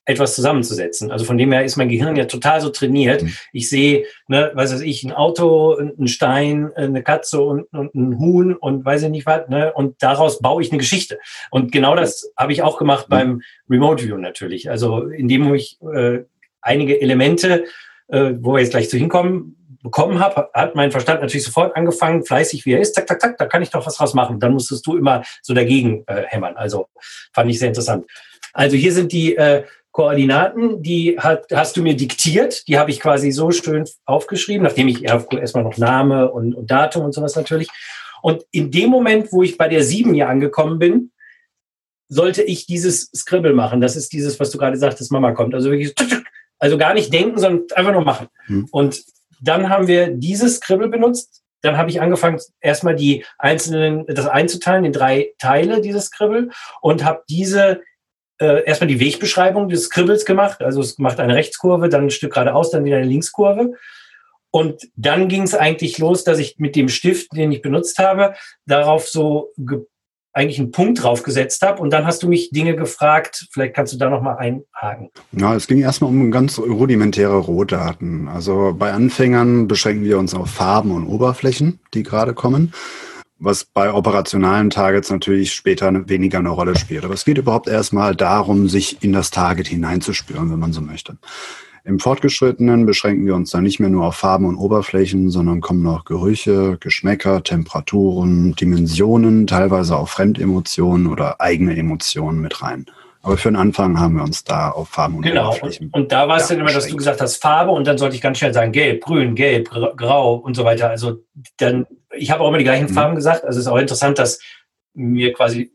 etwas 0.05 0.35
zusammenzusetzen. 0.35 1.11
Also 1.11 1.25
von 1.25 1.39
dem 1.39 1.53
her 1.53 1.65
ist 1.65 1.77
mein 1.77 1.89
Gehirn 1.89 2.17
ja 2.17 2.25
total 2.25 2.61
so 2.61 2.71
trainiert. 2.71 3.23
Mhm. 3.23 3.33
Ich 3.53 3.69
sehe, 3.69 4.05
ne, 4.29 4.51
was 4.55 4.73
weiß 4.73 4.81
ich, 4.81 5.05
ein 5.05 5.13
Auto, 5.13 5.77
ein 5.77 6.09
Stein, 6.09 6.71
eine 6.75 7.03
Katze 7.03 7.41
und, 7.41 7.65
und 7.73 7.95
ein 7.95 8.19
Huhn 8.19 8.55
und 8.55 8.85
weiß 8.85 9.05
ich 9.05 9.11
nicht 9.11 9.27
was, 9.27 9.49
ne? 9.49 9.73
Und 9.73 10.03
daraus 10.03 10.41
baue 10.41 10.63
ich 10.63 10.71
eine 10.71 10.79
Geschichte. 10.79 11.19
Und 11.51 11.71
genau 11.71 11.95
das 11.95 12.31
habe 12.37 12.53
ich 12.53 12.63
auch 12.63 12.79
gemacht 12.79 13.09
mhm. 13.09 13.11
beim 13.11 13.43
Remote 13.69 14.05
View 14.05 14.17
natürlich. 14.17 14.71
Also 14.71 15.07
indem 15.07 15.55
ich 15.55 15.79
äh, 15.95 16.21
einige 16.61 17.01
Elemente, 17.01 17.65
äh, 18.09 18.33
wo 18.41 18.55
wir 18.55 18.61
jetzt 18.61 18.71
gleich 18.71 18.91
zu 18.91 18.97
hinkommen, 18.97 19.57
bekommen 19.83 20.19
habe, 20.19 20.51
hat 20.53 20.75
mein 20.75 20.91
Verstand 20.91 21.23
natürlich 21.23 21.45
sofort 21.45 21.75
angefangen, 21.75 22.25
fleißig 22.25 22.67
wie 22.67 22.73
er 22.73 22.81
ist, 22.81 22.95
zack, 22.95 23.09
zack, 23.09 23.21
zack, 23.21 23.39
da 23.39 23.47
kann 23.47 23.63
ich 23.63 23.71
doch 23.71 23.87
was 23.87 23.97
draus 23.97 24.13
machen. 24.15 24.39
Dann 24.39 24.53
musstest 24.53 24.87
du 24.87 24.97
immer 24.97 25.23
so 25.43 25.55
dagegen 25.55 26.05
äh, 26.07 26.25
hämmern. 26.27 26.57
Also 26.57 26.89
fand 27.33 27.51
ich 27.51 27.59
sehr 27.59 27.69
interessant. 27.69 28.07
Also 28.53 28.77
hier 28.77 28.93
sind 28.93 29.13
die 29.13 29.37
äh, 29.37 29.65
Koordinaten, 29.93 30.83
die 30.83 31.19
hat, 31.19 31.47
hast 31.53 31.77
du 31.77 31.83
mir 31.83 31.97
diktiert. 31.97 32.69
Die 32.69 32.79
habe 32.79 32.91
ich 32.91 33.01
quasi 33.01 33.31
so 33.33 33.51
schön 33.51 33.85
aufgeschrieben, 34.05 34.63
nachdem 34.63 34.89
ich 34.89 35.05
erstmal 35.05 35.65
noch 35.65 35.79
Name 35.79 36.31
und, 36.31 36.55
und 36.55 36.71
Datum 36.71 37.05
und 37.05 37.13
sowas 37.13 37.35
natürlich. 37.37 37.69
Und 38.23 38.45
in 38.51 38.71
dem 38.71 38.91
Moment, 38.91 39.33
wo 39.33 39.43
ich 39.43 39.57
bei 39.59 39.69
der 39.69 39.83
sieben 39.83 40.15
hier 40.15 40.29
angekommen 40.29 40.79
bin, 40.79 41.11
sollte 42.09 42.43
ich 42.43 42.67
dieses 42.67 43.11
Scribble 43.15 43.55
machen. 43.55 43.81
Das 43.81 43.97
ist 43.97 44.13
dieses, 44.13 44.39
was 44.41 44.51
du 44.51 44.59
gerade 44.59 44.77
sagtest, 44.77 45.13
Mama 45.13 45.33
kommt. 45.33 45.55
Also 45.55 45.71
wirklich 45.71 45.95
Also 46.61 46.77
gar 46.77 46.95
nicht 46.95 47.13
denken, 47.13 47.39
sondern 47.39 47.67
einfach 47.75 47.93
nur 47.93 48.05
machen. 48.05 48.29
Mhm. 48.47 48.69
Und 48.71 49.03
dann 49.41 49.71
haben 49.71 49.89
wir 49.89 50.09
dieses 50.09 50.57
Skribbel 50.57 50.89
benutzt. 50.89 51.43
Dann 51.63 51.77
habe 51.77 51.91
ich 51.91 52.01
angefangen, 52.01 52.39
erstmal 52.61 52.95
die 52.95 53.25
einzelnen, 53.39 54.07
das 54.07 54.27
einzuteilen 54.27 54.85
in 54.85 54.93
drei 54.93 55.33
Teile, 55.39 55.81
dieses 55.81 56.07
Skribbel, 56.07 56.51
und 56.81 57.05
habe 57.05 57.23
diese 57.29 57.81
äh, 58.41 58.65
erstmal 58.65 58.89
die 58.89 59.01
Wegbeschreibung 59.01 59.69
des 59.69 59.85
Skribbels 59.85 60.25
gemacht. 60.25 60.63
Also 60.63 60.81
es 60.81 60.99
macht 60.99 61.21
eine 61.21 61.35
Rechtskurve, 61.35 61.89
dann 61.89 62.05
ein 62.05 62.11
Stück 62.11 62.33
geradeaus, 62.33 62.71
dann 62.71 62.85
wieder 62.85 62.97
eine 62.97 63.07
Linkskurve. 63.07 63.75
Und 64.51 64.89
dann 64.97 65.29
ging 65.29 65.43
es 65.43 65.55
eigentlich 65.55 65.99
los, 65.99 66.25
dass 66.25 66.39
ich 66.39 66.59
mit 66.59 66.75
dem 66.75 66.89
Stift, 66.89 67.37
den 67.37 67.53
ich 67.53 67.63
benutzt 67.63 67.99
habe, 67.99 68.35
darauf 68.67 69.09
so 69.09 69.53
eigentlich 70.33 70.59
einen 70.59 70.71
Punkt 70.71 71.03
drauf 71.03 71.23
gesetzt 71.23 71.63
habe. 71.63 71.83
Und 71.83 71.91
dann 71.91 72.07
hast 72.07 72.23
du 72.23 72.29
mich 72.29 72.51
Dinge 72.51 72.77
gefragt. 72.77 73.47
Vielleicht 73.53 73.75
kannst 73.75 73.93
du 73.93 73.99
da 73.99 74.11
nochmal 74.11 74.39
einhaken. 74.39 75.11
Ja, 75.33 75.55
es 75.55 75.67
ging 75.67 75.81
erstmal 75.81 76.11
um 76.11 76.31
ganz 76.31 76.59
rudimentäre 76.59 77.37
Rohdaten. 77.37 78.29
Also 78.29 78.75
bei 78.77 78.93
Anfängern 78.93 79.69
beschränken 79.69 80.05
wir 80.05 80.19
uns 80.19 80.35
auf 80.35 80.51
Farben 80.51 80.93
und 80.93 81.07
Oberflächen, 81.07 81.81
die 81.95 82.03
gerade 82.03 82.35
kommen. 82.35 82.73
Was 83.43 83.65
bei 83.65 83.93
operationalen 83.93 84.69
Targets 84.69 85.11
natürlich 85.11 85.55
später 85.55 85.91
weniger 86.09 86.39
eine 86.39 86.51
Rolle 86.51 86.77
spielt. 86.77 87.05
Aber 87.05 87.15
es 87.15 87.25
geht 87.25 87.39
überhaupt 87.39 87.69
erstmal 87.69 88.15
darum, 88.15 88.69
sich 88.69 89.03
in 89.03 89.15
das 89.15 89.31
Target 89.31 89.67
hineinzuspüren, 89.67 90.53
wenn 90.53 90.59
man 90.59 90.75
so 90.75 90.83
möchte. 90.83 91.17
Im 91.83 91.99
Fortgeschrittenen 91.99 92.85
beschränken 92.85 93.25
wir 93.25 93.35
uns 93.35 93.51
dann 93.51 93.63
nicht 93.65 93.81
mehr 93.81 93.89
nur 93.89 94.05
auf 94.05 94.17
Farben 94.17 94.45
und 94.45 94.57
Oberflächen, 94.57 95.31
sondern 95.31 95.63
kommen 95.63 95.83
noch 95.83 96.05
Gerüche, 96.05 96.77
Geschmäcker, 96.79 97.43
Temperaturen, 97.43 98.55
Dimensionen, 98.55 99.47
teilweise 99.47 99.97
auch 99.97 100.11
Fremdemotionen 100.11 101.07
oder 101.07 101.41
eigene 101.41 101.75
Emotionen 101.75 102.43
mit 102.43 102.63
rein. 102.63 102.85
Aber 103.23 103.37
für 103.37 103.51
den 103.51 103.57
Anfang 103.57 104.01
haben 104.01 104.17
wir 104.17 104.23
uns 104.23 104.45
da 104.45 104.71
auf 104.71 104.89
Farben 104.89 105.17
und 105.17 105.23
genau. 105.23 105.55
Und, 105.61 105.93
und 105.93 106.13
da 106.13 106.27
war 106.27 106.39
es 106.39 106.49
ja, 106.49 106.57
dann 106.57 106.65
immer, 106.65 106.75
dass 106.75 106.87
du 106.87 106.97
gesagt 106.97 107.21
hast 107.21 107.37
Farbe 107.37 107.71
und 107.71 107.87
dann 107.87 107.99
sollte 107.99 108.17
ich 108.17 108.23
ganz 108.23 108.39
schnell 108.39 108.55
sagen 108.55 108.73
Gelb, 108.73 109.03
Grün, 109.03 109.35
Gelb, 109.35 109.71
Grau 109.71 110.37
und 110.37 110.55
so 110.55 110.65
weiter. 110.65 110.89
Also 110.89 111.19
dann, 111.59 111.87
ich 112.15 112.31
habe 112.31 112.43
auch 112.43 112.49
immer 112.49 112.59
die 112.59 112.65
gleichen 112.65 112.89
mhm. 112.89 112.95
Farben 112.95 113.15
gesagt. 113.15 113.45
Also 113.45 113.59
es 113.59 113.67
ist 113.67 113.71
auch 113.71 113.77
interessant, 113.77 114.19
dass 114.19 114.41
mir 114.95 115.33
quasi 115.33 115.71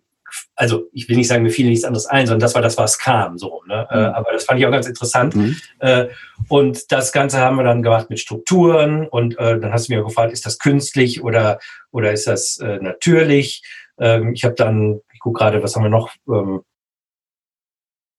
also 0.56 0.90
ich 0.92 1.08
will 1.08 1.18
nicht 1.18 1.28
sagen, 1.28 1.44
mir 1.44 1.50
fiel 1.50 1.68
nichts 1.68 1.86
anderes 1.86 2.06
ein, 2.08 2.28
sondern 2.28 2.42
das 2.42 2.56
war 2.56 2.62
das, 2.62 2.78
was 2.78 2.98
kam. 2.98 3.38
So, 3.38 3.62
ne? 3.68 3.88
Äh, 3.90 3.98
mhm. 3.98 4.06
aber 4.16 4.32
das 4.32 4.46
fand 4.46 4.60
ich 4.60 4.66
auch 4.66 4.72
ganz 4.72 4.88
interessant. 4.88 5.36
Mhm. 5.36 5.56
Äh, 5.80 6.08
und 6.50 6.92
das 6.92 7.12
Ganze 7.12 7.40
haben 7.40 7.58
wir 7.58 7.64
dann 7.64 7.84
gemacht 7.84 8.10
mit 8.10 8.20
Strukturen 8.20 9.08
und 9.08 9.38
äh, 9.38 9.60
dann 9.60 9.72
hast 9.72 9.88
du 9.88 9.94
mir 9.94 10.04
gefragt, 10.04 10.34
ist 10.34 10.46
das 10.46 10.60
künstlich 10.60 11.24
oder, 11.24 11.60
oder 11.92 12.12
ist 12.12 12.28
das 12.28 12.58
äh, 12.58 12.80
natürlich? 12.82 13.64
Ähm, 14.00 14.34
ich 14.34 14.44
habe 14.44 14.56
dann, 14.56 15.00
ich 15.14 15.20
gucke 15.20 15.40
gerade, 15.40 15.64
was 15.64 15.76
haben 15.76 15.84
wir 15.84 15.90
noch? 15.90 16.10
Ähm, 16.28 16.62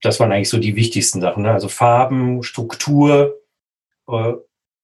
das 0.02 0.20
waren 0.20 0.32
eigentlich 0.32 0.48
so 0.48 0.58
die 0.58 0.76
wichtigsten 0.76 1.20
Sachen. 1.20 1.42
Ne? 1.42 1.52
Also 1.52 1.68
Farben, 1.68 2.42
Struktur. 2.42 3.40
Äh, 4.08 4.34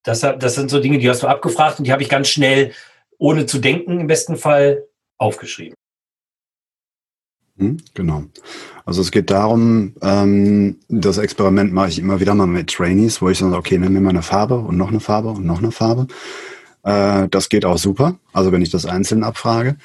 das, 0.03 0.21
das 0.21 0.55
sind 0.55 0.71
so 0.71 0.81
Dinge, 0.81 0.99
die 0.99 1.09
hast 1.09 1.23
du 1.23 1.29
abgefragt 1.29 1.79
und 1.79 1.87
die 1.87 1.93
habe 1.93 2.03
ich 2.03 2.09
ganz 2.09 2.29
schnell, 2.29 2.73
ohne 3.19 3.47
zu 3.47 3.59
denken 3.59 4.01
im 4.01 4.07
besten 4.09 4.37
Fall, 4.37 4.85
aufgeschrieben. 5.19 5.77
Hm, 7.59 7.77
genau. 7.95 8.25
Also 8.85 9.03
es 9.03 9.13
geht 9.13 9.31
darum, 9.31 9.95
ähm, 10.03 10.81
das 10.89 11.19
Experiment 11.19 11.73
mache 11.73 11.91
ich 11.91 11.99
immer 11.99 12.19
wieder 12.19 12.35
mal 12.35 12.47
mit 12.47 12.71
Trainees, 12.71 13.23
wo 13.23 13.29
ich 13.29 13.39
sage, 13.39 13.55
okay, 13.55 13.79
nimm 13.79 13.93
mir 13.93 14.01
mal 14.01 14.11
eine 14.11 14.23
Farbe 14.23 14.59
und 14.59 14.77
noch 14.77 14.89
eine 14.89 15.01
Farbe 15.01 15.29
und 15.29 15.45
noch 15.45 15.59
eine 15.59 15.71
Farbe. 15.71 16.09
Äh, 16.83 17.29
das 17.29 17.49
geht 17.49 17.65
auch 17.65 17.79
super, 17.79 18.19
also 18.33 18.51
wenn 18.51 18.63
ich 18.63 18.71
das 18.71 18.87
einzeln 18.87 19.23
abfrage. 19.23 19.77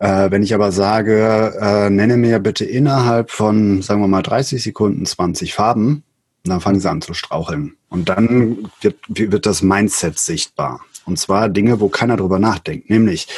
Äh, 0.00 0.30
wenn 0.30 0.42
ich 0.42 0.54
aber 0.54 0.72
sage, 0.72 1.54
äh, 1.60 1.90
nenne 1.90 2.16
mir 2.16 2.38
bitte 2.38 2.64
innerhalb 2.64 3.30
von, 3.30 3.82
sagen 3.82 4.00
wir 4.00 4.08
mal, 4.08 4.22
30 4.22 4.62
Sekunden 4.62 5.04
20 5.04 5.54
Farben, 5.54 6.02
dann 6.44 6.60
fangen 6.60 6.80
sie 6.80 6.90
an 6.90 7.02
zu 7.02 7.12
straucheln. 7.12 7.76
Und 7.90 8.08
dann 8.08 8.70
wird, 8.80 8.96
wird 9.08 9.44
das 9.44 9.62
Mindset 9.62 10.18
sichtbar. 10.18 10.80
Und 11.04 11.18
zwar 11.18 11.50
Dinge, 11.50 11.80
wo 11.80 11.88
keiner 11.88 12.16
drüber 12.16 12.38
nachdenkt. 12.38 12.88
Nämlich, 12.88 13.28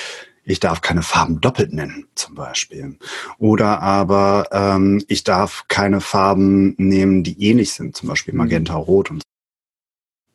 ich 0.44 0.60
darf 0.60 0.80
keine 0.82 1.02
Farben 1.02 1.40
doppelt 1.40 1.72
nennen, 1.72 2.06
zum 2.14 2.36
Beispiel. 2.36 2.96
Oder 3.38 3.82
aber 3.82 4.46
ähm, 4.52 5.02
ich 5.08 5.24
darf 5.24 5.64
keine 5.66 6.00
Farben 6.00 6.74
nehmen, 6.78 7.24
die 7.24 7.42
ähnlich 7.42 7.72
sind, 7.72 7.96
zum 7.96 8.08
Beispiel 8.08 8.34
mhm. 8.34 8.38
Magenta, 8.38 8.74
Rot 8.74 9.10
und 9.10 9.18
so. 9.18 9.31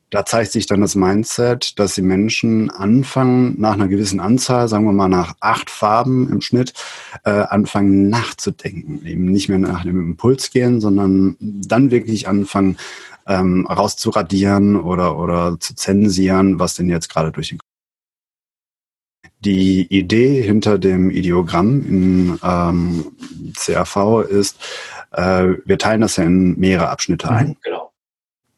Da 0.09 0.25
zeigt 0.25 0.53
sich 0.53 0.65
dann 0.67 0.79
das 0.79 0.95
Mindset, 0.95 1.77
dass 1.79 1.95
die 1.95 2.01
Menschen 2.01 2.69
anfangen, 2.69 3.59
nach 3.59 3.73
einer 3.73 3.89
gewissen 3.89 4.21
Anzahl, 4.21 4.69
sagen 4.69 4.85
wir 4.85 4.93
mal 4.93 5.09
nach 5.09 5.35
acht 5.41 5.69
Farben 5.69 6.29
im 6.31 6.39
Schnitt, 6.39 6.73
äh, 7.25 7.31
anfangen 7.31 8.07
nachzudenken. 8.07 9.05
Eben 9.05 9.25
nicht 9.25 9.49
mehr 9.49 9.59
nach 9.59 9.83
dem 9.83 9.99
Impuls 9.99 10.51
gehen, 10.51 10.79
sondern 10.79 11.35
dann 11.39 11.91
wirklich 11.91 12.27
anfangen, 12.27 12.77
ähm, 13.25 13.67
rauszuradieren 13.67 14.77
oder, 14.77 15.19
oder 15.19 15.59
zu 15.59 15.75
zensieren, 15.75 16.59
was 16.59 16.75
denn 16.75 16.89
jetzt 16.89 17.09
gerade 17.09 17.31
durch 17.33 17.49
den 17.49 17.59
die 19.39 19.85
Idee 19.95 20.41
hinter 20.41 20.79
dem 20.79 21.11
Ideogramm 21.11 21.85
in 21.85 22.39
ähm, 22.41 23.05
CAV 23.55 24.23
ist, 24.27 24.57
äh, 25.11 25.53
wir 25.63 25.77
teilen 25.77 26.01
das 26.01 26.17
ja 26.17 26.23
in 26.23 26.59
mehrere 26.59 26.89
Abschnitte 26.89 27.29
ein. 27.29 27.49
Mhm, 27.49 27.57
genau. 27.61 27.91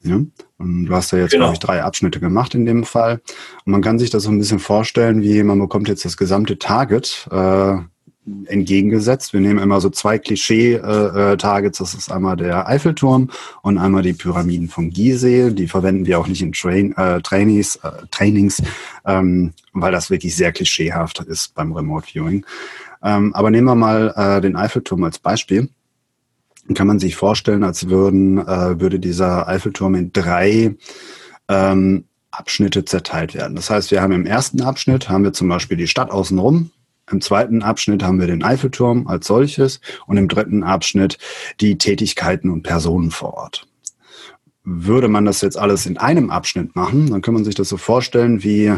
Ja? 0.04 0.20
Und 0.60 0.86
du 0.86 0.94
hast 0.94 1.12
ja 1.12 1.20
jetzt, 1.20 1.32
genau. 1.32 1.46
glaube 1.46 1.54
ich, 1.54 1.60
drei 1.60 1.84
Abschnitte 1.84 2.20
gemacht 2.20 2.54
in 2.54 2.66
dem 2.66 2.84
Fall. 2.84 3.22
Und 3.66 3.72
man 3.72 3.82
kann 3.82 3.98
sich 3.98 4.10
das 4.10 4.24
so 4.24 4.30
ein 4.30 4.38
bisschen 4.38 4.60
vorstellen, 4.60 5.22
wie 5.24 5.42
man 5.42 5.58
bekommt 5.58 5.88
jetzt 5.88 6.06
das 6.06 6.18
gesamte 6.18 6.60
Target 6.60 7.28
äh, 7.32 7.78
entgegengesetzt. 8.46 9.34
Wir 9.34 9.40
nehmen 9.40 9.60
immer 9.60 9.80
so 9.82 9.90
zwei 9.90 10.20
Klischee-Targets. 10.20 11.80
das 11.80 11.94
ist 11.94 12.12
einmal 12.12 12.36
der 12.36 12.68
Eiffelturm 12.68 13.30
und 13.62 13.78
einmal 13.78 14.04
die 14.04 14.14
Pyramiden 14.14 14.68
von 14.68 14.90
Gizeh. 14.90 15.52
Die 15.52 15.68
verwenden 15.68 16.06
wir 16.06 16.20
auch 16.20 16.28
nicht 16.28 16.42
in 16.42 16.52
Train, 16.52 16.96
äh, 16.98 17.22
Trainings, 17.22 17.78
äh, 17.78 17.92
Trainings 18.12 18.62
ähm, 19.06 19.54
weil 19.74 19.92
das 19.92 20.10
wirklich 20.10 20.36
sehr 20.36 20.52
klischeehaft 20.52 21.20
ist 21.20 21.56
beim 21.56 21.72
Remote 21.72 22.06
Viewing. 22.06 22.46
Ähm, 23.02 23.34
aber 23.34 23.50
nehmen 23.50 23.68
wir 23.68 23.76
mal 23.76 24.14
äh, 24.16 24.42
den 24.42 24.56
Eiffelturm 24.56 25.04
als 25.04 25.20
Beispiel. 25.20 25.70
Kann 26.74 26.88
man 26.88 27.00
sich 27.00 27.16
vorstellen, 27.16 27.64
als 27.64 27.90
würden, 27.90 28.38
äh, 28.38 28.80
würde 28.80 29.00
dieser 29.00 29.48
Eiffelturm 29.48 29.96
in 29.96 30.14
drei 30.14 30.76
ähm, 31.48 32.06
Abschnitte 32.32 32.86
zerteilt 32.86 33.34
werden. 33.34 33.56
Das 33.56 33.70
heißt, 33.70 33.92
wir 33.92 34.02
haben 34.02 34.14
im 34.14 34.26
ersten 34.26 34.62
Abschnitt 34.62 35.10
haben 35.10 35.24
wir 35.24 35.34
zum 35.34 35.50
Beispiel 35.50 35.78
die 35.78 35.88
Stadt 35.88 36.12
außenrum, 36.12 36.72
im 37.12 37.22
zweiten 37.22 37.64
Abschnitt 37.64 38.04
haben 38.04 38.20
wir 38.20 38.28
den 38.28 38.44
Eiffelturm 38.44 39.08
als 39.08 39.28
solches 39.28 39.82
und 40.06 40.18
im 40.18 40.28
dritten 40.28 40.64
Abschnitt 40.64 41.18
die 41.60 41.78
Tätigkeiten 41.78 42.50
und 42.50 42.64
Personen 42.64 43.12
vor 43.12 43.34
Ort. 43.34 43.66
Würde 44.64 45.08
man 45.08 45.26
das 45.26 45.42
jetzt 45.42 45.58
alles 45.58 45.86
in 45.86 45.98
einem 45.98 46.30
Abschnitt 46.30 46.76
machen, 46.76 47.10
dann 47.10 47.22
kann 47.22 47.34
man 47.34 47.46
sich 47.46 47.56
das 47.56 47.70
so 47.70 47.78
vorstellen, 47.78 48.44
wie 48.44 48.74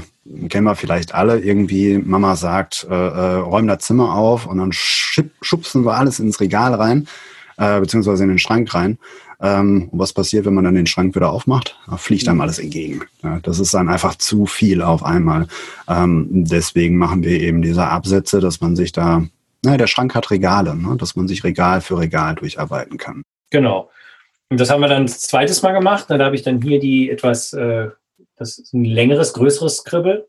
kennen 0.48 0.66
wir 0.66 0.76
vielleicht 0.76 1.14
alle, 1.14 1.40
irgendwie 1.40 1.98
Mama 1.98 2.36
sagt, 2.36 2.88
äh, 2.90 2.94
äh, 2.94 3.36
räum 3.40 3.68
das 3.68 3.80
Zimmer 3.80 4.14
auf 4.14 4.46
und 4.46 4.60
dann 4.60 4.72
schubsen 4.72 5.84
wir 5.84 5.96
alles 5.96 6.20
ins 6.20 6.40
Regal 6.40 6.74
rein, 6.76 7.08
äh, 7.58 7.80
beziehungsweise 7.80 8.24
in 8.24 8.30
den 8.30 8.39
Schrank 8.39 8.74
rein. 8.74 8.97
Ähm, 9.41 9.89
und 9.91 9.99
was 9.99 10.14
passiert, 10.14 10.45
wenn 10.45 10.54
man 10.54 10.64
dann 10.64 10.76
den 10.76 10.86
Schrank 10.86 11.16
wieder 11.16 11.32
aufmacht? 11.32 11.80
Da 11.88 11.97
fliegt 11.97 12.28
einem 12.28 12.41
alles 12.41 12.60
entgegen. 12.60 13.02
Ja, 13.24 13.39
das 13.41 13.60
ist 13.60 13.74
dann 13.74 13.89
einfach 13.89 14.16
zu 14.16 14.45
viel 14.45 14.82
auf 14.82 15.04
einmal. 15.04 15.47
Ähm, 15.88 16.28
deswegen 16.30 16.97
machen 16.97 17.24
wir 17.24 17.39
eben 17.39 17.62
diese 17.62 17.86
Absätze, 17.86 18.39
dass 18.39 18.62
man 18.62 18.76
sich 18.76 18.91
da, 18.91 19.24
naja, 19.64 19.78
der 19.78 19.88
Schrank 19.88 20.14
hat 20.14 20.30
Regale, 20.30 20.76
ne? 20.76 20.95
dass 20.97 21.16
man 21.16 21.28
sich 21.28 21.43
Regal 21.43 21.82
für 21.82 21.97
Regal 21.97 22.36
durcharbeiten 22.36 22.97
kann. 22.97 23.24
Genau. 23.49 23.89
Und 24.49 24.60
das 24.60 24.70
haben 24.70 24.82
wir 24.82 24.89
dann 24.89 25.08
das 25.08 25.22
zweites 25.22 25.62
Mal 25.64 25.72
gemacht. 25.72 26.06
Da 26.10 26.20
habe 26.20 26.36
ich 26.36 26.43
dann 26.43 26.62
hier 26.62 26.80
die 26.80 27.10
etwas, 27.10 27.54
äh, 27.54 27.89
das 28.36 28.60
ist 28.60 28.74
ein 28.74 28.86
längeres, 28.86 29.34
größeres 29.34 29.78
Skribbel 29.78 30.28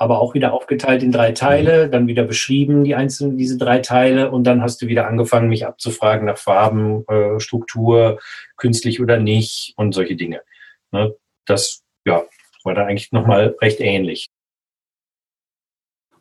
aber 0.00 0.18
auch 0.18 0.32
wieder 0.32 0.54
aufgeteilt 0.54 1.02
in 1.02 1.12
drei 1.12 1.32
Teile, 1.32 1.86
mhm. 1.86 1.90
dann 1.90 2.06
wieder 2.06 2.24
beschrieben, 2.24 2.84
die 2.84 2.94
einzelnen, 2.94 3.36
diese 3.36 3.58
drei 3.58 3.80
Teile, 3.80 4.30
und 4.30 4.44
dann 4.44 4.62
hast 4.62 4.80
du 4.80 4.86
wieder 4.86 5.06
angefangen, 5.06 5.50
mich 5.50 5.66
abzufragen 5.66 6.24
nach 6.24 6.38
Farben, 6.38 7.04
äh, 7.06 7.38
Struktur, 7.38 8.18
künstlich 8.56 9.02
oder 9.02 9.18
nicht 9.18 9.74
und 9.76 9.92
solche 9.92 10.16
Dinge. 10.16 10.40
Ne? 10.90 11.14
Das, 11.44 11.82
ja, 12.06 12.22
war 12.64 12.74
dann 12.74 12.88
eigentlich 12.88 13.12
nochmal 13.12 13.54
recht 13.60 13.80
ähnlich. 13.80 14.28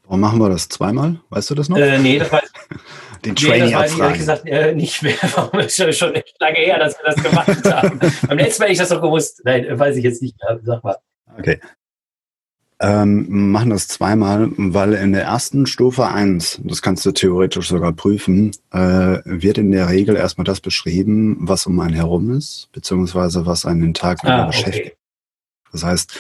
Warum 0.03 0.19
machen 0.19 0.39
wir 0.39 0.49
das 0.49 0.67
zweimal? 0.67 1.21
Weißt 1.29 1.49
du 1.49 1.55
das 1.55 1.69
noch? 1.69 1.77
Äh, 1.77 1.99
nee, 1.99 2.19
das 2.19 2.33
weiß, 2.33 2.51
Den 3.25 3.35
Trainee 3.35 3.65
nee, 3.67 3.71
das 3.71 3.93
ich 3.93 3.99
ehrlich 3.99 4.17
gesagt 4.17 4.45
äh, 4.45 4.75
nicht 4.75 5.01
mehr. 5.03 5.13
Warum 5.35 5.59
ist 5.61 5.77
schon, 5.77 5.93
schon 5.93 6.15
echt 6.15 6.35
lange 6.41 6.57
her, 6.57 6.79
dass 6.79 6.97
wir 6.97 7.13
das 7.13 7.23
gemacht 7.23 7.73
haben. 7.73 7.99
Beim 8.27 8.37
letzten 8.37 8.61
Mal 8.61 8.65
hätte 8.65 8.73
ich 8.73 8.79
das 8.79 8.89
doch 8.89 9.01
gewusst. 9.01 9.41
Nein, 9.45 9.79
weiß 9.79 9.95
ich 9.95 10.03
jetzt 10.03 10.21
nicht 10.21 10.35
mehr. 10.41 10.59
Sag 10.63 10.83
mal. 10.83 10.97
Okay. 11.37 11.61
Ähm, 12.81 13.51
machen 13.51 13.71
das 13.71 13.89
zweimal, 13.89 14.51
weil 14.55 14.93
in 14.93 15.11
der 15.11 15.23
ersten 15.23 15.65
Stufe 15.65 16.07
eins, 16.07 16.61
das 16.63 16.81
kannst 16.81 17.05
du 17.05 17.11
theoretisch 17.11 17.67
sogar 17.67 17.91
prüfen, 17.91 18.51
äh, 18.71 19.19
wird 19.25 19.57
in 19.57 19.71
der 19.71 19.89
Regel 19.89 20.15
erstmal 20.15 20.45
das 20.45 20.61
beschrieben, 20.61 21.35
was 21.41 21.65
um 21.65 21.77
einen 21.81 21.93
herum 21.93 22.31
ist, 22.31 22.69
beziehungsweise 22.71 23.45
was 23.45 23.65
einen 23.65 23.81
den 23.81 23.93
Tag 23.93 24.23
ah, 24.23 24.45
beschäftigt. 24.45 24.85
Okay. 24.85 24.97
Das 25.73 25.83
heißt, 25.83 26.17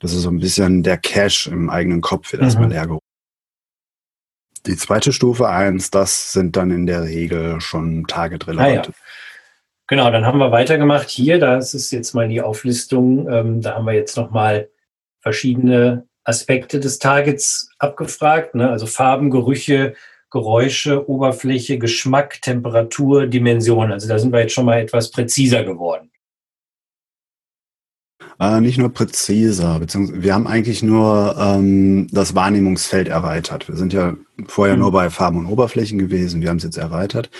das 0.00 0.14
ist 0.14 0.22
so 0.22 0.30
ein 0.30 0.40
bisschen 0.40 0.82
der 0.82 0.96
Cache 0.96 1.50
im 1.50 1.68
eigenen 1.68 2.00
Kopf, 2.00 2.32
wird 2.32 2.40
mhm. 2.40 2.46
erstmal 2.46 2.70
leer 2.70 2.86
geholt. 2.86 3.02
Die 4.66 4.76
zweite 4.76 5.12
Stufe 5.12 5.48
eins, 5.48 5.90
das 5.90 6.32
sind 6.32 6.56
dann 6.56 6.70
in 6.70 6.86
der 6.86 7.02
Regel 7.02 7.60
schon 7.60 8.06
targetrelevante. 8.06 8.90
Ah, 8.90 8.92
ja. 8.92 9.04
Genau, 9.88 10.10
dann 10.10 10.26
haben 10.26 10.38
wir 10.38 10.52
weitergemacht. 10.52 11.08
Hier, 11.08 11.38
das 11.38 11.74
ist 11.74 11.90
jetzt 11.90 12.14
mal 12.14 12.28
die 12.28 12.42
Auflistung. 12.42 13.28
Ähm, 13.30 13.62
da 13.62 13.74
haben 13.74 13.86
wir 13.86 13.94
jetzt 13.94 14.16
nochmal 14.16 14.68
verschiedene 15.28 16.06
Aspekte 16.24 16.80
des 16.80 16.98
Targets 16.98 17.68
abgefragt. 17.78 18.54
Ne? 18.54 18.70
Also 18.70 18.86
Farben, 18.86 19.30
Gerüche, 19.30 19.92
Geräusche, 20.30 21.06
Oberfläche, 21.06 21.78
Geschmack, 21.78 22.40
Temperatur, 22.40 23.26
Dimension. 23.26 23.92
Also 23.92 24.08
da 24.08 24.18
sind 24.18 24.32
wir 24.32 24.40
jetzt 24.40 24.54
schon 24.54 24.64
mal 24.64 24.80
etwas 24.80 25.10
präziser 25.10 25.64
geworden. 25.64 26.10
Äh, 28.40 28.62
nicht 28.62 28.78
nur 28.78 28.90
präziser, 28.90 29.78
beziehungsweise 29.80 30.22
wir 30.22 30.32
haben 30.32 30.46
eigentlich 30.46 30.82
nur 30.82 31.36
ähm, 31.38 32.06
das 32.10 32.34
Wahrnehmungsfeld 32.34 33.08
erweitert. 33.08 33.68
Wir 33.68 33.76
sind 33.76 33.92
ja 33.92 34.14
vorher 34.46 34.76
mhm. 34.76 34.82
nur 34.82 34.92
bei 34.92 35.10
Farben 35.10 35.38
und 35.40 35.46
Oberflächen 35.46 35.98
gewesen, 35.98 36.40
wir 36.40 36.48
haben 36.48 36.58
es 36.58 36.64
jetzt 36.64 36.78
erweitert. 36.78 37.30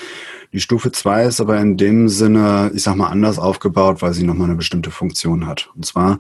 Die 0.53 0.61
Stufe 0.61 0.91
2 0.91 1.25
ist 1.25 1.41
aber 1.41 1.59
in 1.59 1.77
dem 1.77 2.09
Sinne, 2.09 2.71
ich 2.75 2.83
sag 2.83 2.97
mal, 2.97 3.09
anders 3.09 3.39
aufgebaut, 3.39 4.03
weil 4.03 4.13
sie 4.13 4.25
nochmal 4.25 4.49
eine 4.49 4.57
bestimmte 4.57 4.91
Funktion 4.91 5.47
hat. 5.47 5.71
Und 5.75 5.87
zwar 5.87 6.19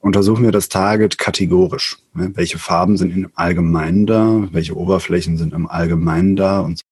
untersuchen 0.00 0.44
wir 0.44 0.52
das 0.52 0.68
Target 0.68 1.18
kategorisch. 1.18 1.98
Welche 2.12 2.58
Farben 2.58 2.96
sind 2.96 3.16
im 3.16 3.30
Allgemeinen 3.34 4.06
da, 4.06 4.48
welche 4.52 4.76
Oberflächen 4.76 5.36
sind 5.36 5.52
im 5.52 5.66
Allgemeinen 5.66 6.36
da? 6.36 6.60
Und 6.60 6.82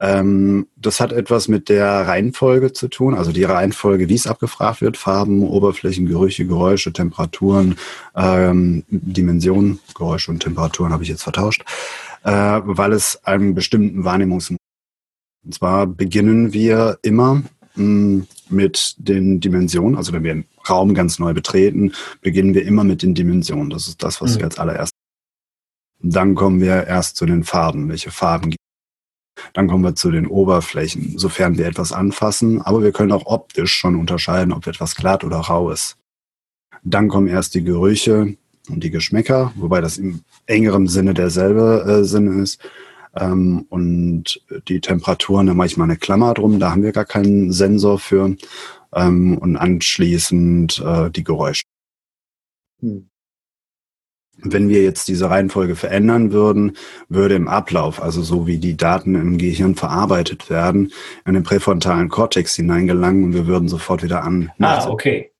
ähm, 0.00 0.66
das 0.76 1.00
hat 1.00 1.12
etwas 1.12 1.48
mit 1.48 1.68
der 1.68 1.86
Reihenfolge 2.06 2.72
zu 2.72 2.88
tun, 2.88 3.14
also 3.14 3.32
die 3.32 3.44
Reihenfolge, 3.44 4.08
wie 4.08 4.14
es 4.14 4.26
abgefragt 4.26 4.80
wird, 4.80 4.96
Farben, 4.96 5.42
Oberflächen, 5.42 6.06
Gerüche, 6.06 6.46
Geräusche, 6.46 6.92
Temperaturen, 6.92 7.76
ähm, 8.14 8.84
Dimensionen, 8.88 9.80
Geräusche 9.94 10.30
und 10.30 10.40
Temperaturen 10.40 10.92
habe 10.92 11.02
ich 11.02 11.08
jetzt 11.08 11.22
vertauscht, 11.22 11.64
äh, 12.24 12.30
weil 12.30 12.92
es 12.92 13.24
einen 13.24 13.54
bestimmten 13.54 14.04
Wahrnehmungs... 14.04 14.50
Und 14.50 15.54
zwar 15.54 15.86
beginnen 15.86 16.52
wir 16.52 16.98
immer 17.02 17.34
mm, 17.36 17.44
mit 17.76 18.94
den 18.98 19.40
Dimensionen, 19.40 19.96
also 19.96 20.12
wenn 20.12 20.24
wir 20.24 20.32
einen 20.32 20.46
Raum 20.68 20.94
ganz 20.94 21.18
neu 21.18 21.34
betreten, 21.34 21.92
beginnen 22.20 22.54
wir 22.54 22.64
immer 22.64 22.84
mit 22.84 23.02
den 23.02 23.14
Dimensionen. 23.14 23.70
Das 23.70 23.88
ist 23.88 24.02
das, 24.02 24.20
was 24.20 24.34
mhm. 24.34 24.38
wir 24.38 24.44
als 24.46 24.58
allererst. 24.58 24.92
Dann 26.00 26.34
kommen 26.34 26.60
wir 26.60 26.86
erst 26.86 27.16
zu 27.16 27.26
den 27.26 27.44
Farben. 27.44 27.88
Welche 27.88 28.10
Farben 28.10 28.50
gibt 28.50 28.56
dann 29.52 29.68
kommen 29.68 29.84
wir 29.84 29.94
zu 29.94 30.10
den 30.10 30.26
Oberflächen, 30.26 31.18
sofern 31.18 31.58
wir 31.58 31.66
etwas 31.66 31.92
anfassen, 31.92 32.62
aber 32.62 32.82
wir 32.82 32.92
können 32.92 33.12
auch 33.12 33.26
optisch 33.26 33.72
schon 33.72 33.96
unterscheiden, 33.96 34.52
ob 34.52 34.66
etwas 34.66 34.94
glatt 34.94 35.24
oder 35.24 35.36
rau 35.36 35.70
ist. 35.70 35.96
Dann 36.82 37.08
kommen 37.08 37.28
erst 37.28 37.54
die 37.54 37.64
Gerüche 37.64 38.36
und 38.68 38.82
die 38.82 38.90
Geschmäcker, 38.90 39.52
wobei 39.56 39.80
das 39.80 39.98
im 39.98 40.20
engeren 40.46 40.86
Sinne 40.88 41.14
derselbe 41.14 41.84
äh, 41.86 42.04
Sinne 42.04 42.42
ist. 42.42 42.60
Ähm, 43.16 43.66
und 43.68 44.42
die 44.68 44.80
Temperaturen, 44.80 45.46
da 45.46 45.54
mache 45.54 45.68
ich 45.68 45.76
mal 45.76 45.84
eine 45.84 45.96
Klammer 45.96 46.34
drum, 46.34 46.58
da 46.58 46.70
haben 46.70 46.82
wir 46.82 46.92
gar 46.92 47.04
keinen 47.04 47.52
Sensor 47.52 47.98
für. 47.98 48.36
Ähm, 48.94 49.38
und 49.38 49.56
anschließend 49.56 50.82
äh, 50.84 51.10
die 51.10 51.24
Geräusche. 51.24 51.62
Hm. 52.80 53.08
Wenn 54.38 54.68
wir 54.68 54.82
jetzt 54.82 55.08
diese 55.08 55.30
Reihenfolge 55.30 55.76
verändern 55.76 56.30
würden, 56.30 56.76
würde 57.08 57.34
im 57.34 57.48
Ablauf, 57.48 58.02
also 58.02 58.22
so 58.22 58.46
wie 58.46 58.58
die 58.58 58.76
Daten 58.76 59.14
im 59.14 59.38
Gehirn 59.38 59.74
verarbeitet 59.74 60.50
werden, 60.50 60.92
in 61.24 61.34
den 61.34 61.42
präfrontalen 61.42 62.10
Kortex 62.10 62.54
hineingelangen 62.54 63.24
und 63.24 63.32
wir 63.32 63.46
würden 63.46 63.68
sofort 63.68 64.02
wieder 64.02 64.24
an. 64.24 64.52
Ah, 64.60 64.88
okay. 64.88 65.32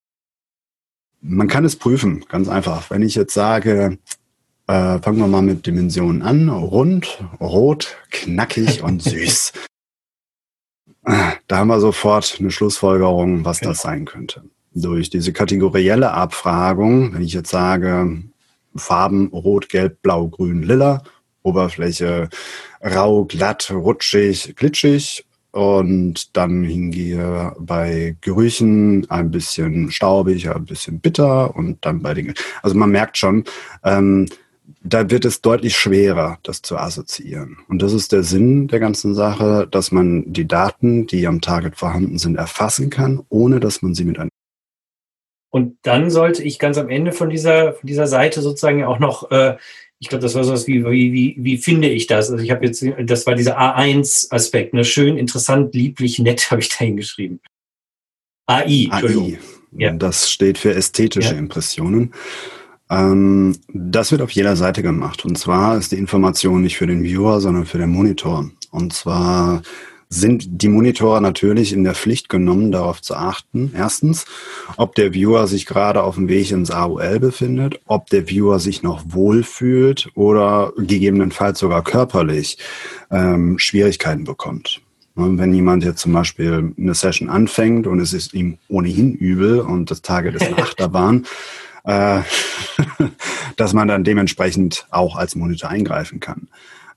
Man 1.21 1.49
kann 1.49 1.65
es 1.67 1.77
prüfen, 1.77 2.25
ganz 2.29 2.49
einfach. 2.49 2.91
Wenn 2.91 3.03
ich 3.03 3.15
jetzt 3.15 3.35
sage, 3.35 3.99
äh, 4.67 4.99
fangen 4.99 5.19
wir 5.19 5.27
mal 5.27 5.43
mit 5.43 5.67
Dimensionen 5.67 6.23
an, 6.23 6.49
rund, 6.49 7.23
rot, 7.41 7.97
knackig 8.11 8.83
und 8.83 9.03
süß. 9.03 9.53
Da 11.47 11.59
haben 11.59 11.69
wir 11.69 11.79
sofort 11.79 12.37
eine 12.41 12.51
Schlussfolgerung, 12.51 13.45
was 13.45 13.61
das 13.61 13.81
sein 13.81 14.07
könnte. 14.07 14.43
Durch 14.75 15.09
diese 15.09 15.33
kategorielle 15.33 16.11
Abfragung, 16.11 17.15
wenn 17.15 17.23
ich 17.23 17.33
jetzt 17.33 17.51
sage, 17.51 18.23
Farben 18.75 19.29
rot, 19.29 19.69
gelb, 19.69 20.03
blau, 20.03 20.29
grün, 20.29 20.63
lila. 20.63 21.03
Oberfläche 21.43 22.29
rau, 22.83 23.25
glatt, 23.25 23.71
rutschig, 23.71 24.55
glitschig. 24.57 25.25
Und 25.53 26.37
dann 26.37 26.65
hingehe 26.65 27.55
bei 27.59 28.17
Gerüchen 28.21 29.09
ein 29.09 29.31
bisschen 29.31 29.91
staubig, 29.91 30.51
ein 30.51 30.67
bisschen 30.67 31.01
bitter 31.01 31.57
und 31.57 31.87
dann 31.87 32.03
bei 32.03 32.13
den. 32.13 32.35
Also 32.63 32.77
man 32.77 32.91
merkt 32.91 33.17
schon, 33.17 33.45
ähm, 33.83 34.27
da 34.87 35.11
wird 35.11 35.25
es 35.25 35.41
deutlich 35.41 35.77
schwerer, 35.77 36.39
das 36.43 36.63
zu 36.63 36.77
assoziieren. 36.77 37.59
Und 37.69 37.83
das 37.83 37.93
ist 37.93 38.13
der 38.13 38.23
Sinn 38.23 38.69
der 38.69 38.81
ganzen 38.81 39.15
Sache, 39.15 39.67
dass 39.71 39.93
man 39.93 40.33
die 40.33 40.47
Daten, 40.47 41.07
die 41.07 41.27
am 41.27 41.41
Target 41.41 41.77
vorhanden 41.77 42.19
sind, 42.19 42.37
erfassen 42.37 42.91
kann, 42.91 43.23
ohne 43.29 43.61
dass 43.61 43.83
man 43.83 43.95
sie 43.95 44.05
mit 44.05 44.19
einem 44.19 44.31
und 45.57 45.79
dann 45.83 46.11
sollte 46.11 46.43
ich 46.43 46.59
ganz 46.59 46.77
am 46.77 46.91
Ende 46.91 47.13
von 47.13 47.31
dieser, 47.31 47.73
von 47.73 47.87
dieser 47.87 48.07
Seite 48.07 48.43
sozusagen 48.43 48.85
auch 48.85 48.99
noch, 48.99 49.31
äh, 49.31 49.57
ich 49.99 50.11
glaube, 50.11 50.21
das 50.21 50.35
war 50.35 50.45
sowas 50.45 50.67
wie, 50.67 50.85
wie, 50.85 51.15
wie, 51.15 51.37
wie 51.39 51.57
finde 51.57 51.89
ich 51.89 52.07
das? 52.07 52.31
Also 52.31 52.45
ich 52.45 52.51
habe 52.51 52.67
jetzt, 52.67 52.85
das 53.05 53.27
war 53.27 53.35
dieser 53.35 53.59
A1-Aspekt, 53.59 54.75
ne? 54.75 54.85
schön, 54.85 55.17
interessant, 55.17 55.75
lieblich, 55.75 56.19
nett 56.19 56.51
habe 56.51 56.61
ich 56.61 56.69
da 56.69 56.85
hingeschrieben. 56.85 57.41
AI, 58.47 58.89
AI. 58.91 59.39
Ja. 59.73 59.93
Das 59.93 60.31
steht 60.31 60.59
für 60.59 60.75
ästhetische 60.75 61.33
ja. 61.33 61.39
Impressionen. 61.39 62.13
Ähm, 62.91 63.57
das 63.69 64.13
wird 64.13 64.23
auf 64.23 64.31
jeder 64.31 64.57
Seite 64.57 64.83
gemacht. 64.83 65.25
Und 65.25 65.37
zwar 65.39 65.77
ist 65.77 65.93
die 65.93 65.99
Information 65.99 66.63
nicht 66.63 66.77
für 66.77 66.87
den 66.87 67.03
Viewer, 67.03 67.41
sondern 67.41 67.67
für 67.67 67.79
den 67.79 67.91
Monitor. 67.91 68.51
Und 68.71 68.93
zwar 68.93 69.63
sind 70.09 70.63
die 70.63 70.69
Monitore 70.69 71.21
natürlich 71.21 71.73
in 71.73 71.83
der 71.83 71.95
Pflicht 71.95 72.29
genommen, 72.29 72.71
darauf 72.71 73.03
zu 73.03 73.17
achten. 73.17 73.73
Erstens, 73.77 74.25
ob 74.77 74.95
der 74.95 75.15
Viewer 75.15 75.47
sich 75.49 75.67
gerade 75.67 76.03
auf 76.03 76.15
dem 76.15 76.29
Weg 76.29 76.51
ins 76.53 76.71
AOL 76.71 77.19
befindet, 77.19 77.81
ob 77.87 78.09
der 78.11 78.29
Viewer 78.29 78.61
sich 78.61 78.83
noch 78.83 79.03
wohlfühlt 79.07 80.09
oder 80.15 80.73
gegebenenfalls 80.77 81.59
sogar 81.59 81.83
körperlich 81.83 82.59
ähm, 83.11 83.59
Schwierigkeiten 83.59 84.25
bekommt. 84.25 84.81
Wenn 85.19 85.55
jemand 85.55 85.83
jetzt 85.83 86.03
zum 86.03 86.13
Beispiel 86.13 86.75
eine 86.79 86.95
Session 86.95 87.31
anfängt 87.31 87.87
und 87.87 88.01
es 88.01 88.13
ist 88.13 88.35
ihm 88.35 88.59
ohnehin 88.69 89.15
übel 89.15 89.61
und 89.61 89.91
das 89.91 90.03
Target 90.03 90.35
ist 90.35 90.43
eine 90.43 90.59
Achterbahn, 90.63 91.25
äh, 91.87 92.21
dass 93.57 93.73
man 93.73 93.89
dann 93.89 94.05
dementsprechend 94.05 94.87
auch 94.91 95.17
als 95.17 95.35
Monitor 95.35 95.71
eingreifen 95.71 96.21
kann. 96.21 96.49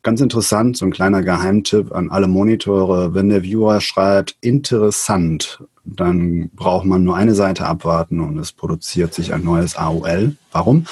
Ganz 0.01 0.21
interessant, 0.21 0.77
so 0.77 0.85
ein 0.85 0.91
kleiner 0.91 1.23
Geheimtipp 1.23 1.93
an 1.93 2.09
alle 2.09 2.27
Monitore. 2.27 3.13
Wenn 3.13 3.29
der 3.29 3.43
Viewer 3.43 3.81
schreibt 3.81 4.37
interessant, 4.39 5.61
dann 5.83 6.49
braucht 6.51 6.85
man 6.85 7.03
nur 7.03 7.17
eine 7.17 7.35
Seite 7.35 7.65
abwarten 7.65 8.21
und 8.21 8.37
es 8.37 8.53
produziert 8.53 9.13
sich 9.13 9.33
ein 9.33 9.43
neues 9.43 9.75
AOL. 9.75 10.37
Warum? 10.51 10.85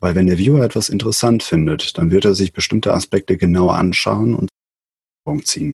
Weil 0.00 0.14
wenn 0.14 0.26
der 0.28 0.38
Viewer 0.38 0.64
etwas 0.64 0.88
interessant 0.88 1.42
findet, 1.42 1.98
dann 1.98 2.10
wird 2.10 2.24
er 2.24 2.34
sich 2.34 2.52
bestimmte 2.52 2.94
Aspekte 2.94 3.36
genauer 3.36 3.74
anschauen 3.74 4.34
und 4.34 5.46
ziehen. 5.46 5.72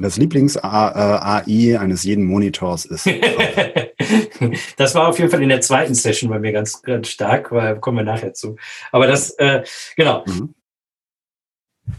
Das 0.00 0.16
Lieblings-AI 0.16 1.44
äh, 1.46 1.76
eines 1.76 2.04
jeden 2.04 2.24
Monitors 2.24 2.86
ist. 2.86 3.06
das 4.76 4.94
war 4.94 5.08
auf 5.08 5.18
jeden 5.18 5.30
Fall 5.30 5.42
in 5.42 5.48
der 5.48 5.60
zweiten 5.60 5.94
Session 5.94 6.30
bei 6.30 6.38
mir 6.38 6.52
ganz, 6.52 6.82
ganz 6.82 7.08
stark, 7.08 7.52
weil 7.52 7.78
kommen 7.80 7.98
wir 7.98 8.04
nachher 8.04 8.32
zu. 8.32 8.56
Aber 8.92 9.06
das, 9.06 9.30
äh, 9.32 9.62
genau. 9.96 10.24
Mhm. 10.26 10.54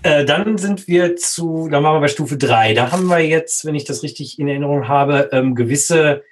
Äh, 0.03 0.25
dann 0.25 0.57
sind 0.57 0.87
wir 0.87 1.15
zu, 1.15 1.67
da 1.69 1.81
machen 1.81 1.95
wir 1.95 2.01
bei 2.01 2.07
Stufe 2.07 2.37
3. 2.37 2.73
Da 2.73 2.91
haben 2.91 3.07
wir 3.07 3.19
jetzt, 3.19 3.65
wenn 3.65 3.75
ich 3.75 3.83
das 3.83 4.03
richtig 4.03 4.39
in 4.39 4.47
Erinnerung 4.47 4.87
habe, 4.87 5.29
ähm, 5.31 5.53
gewisse 5.55 6.23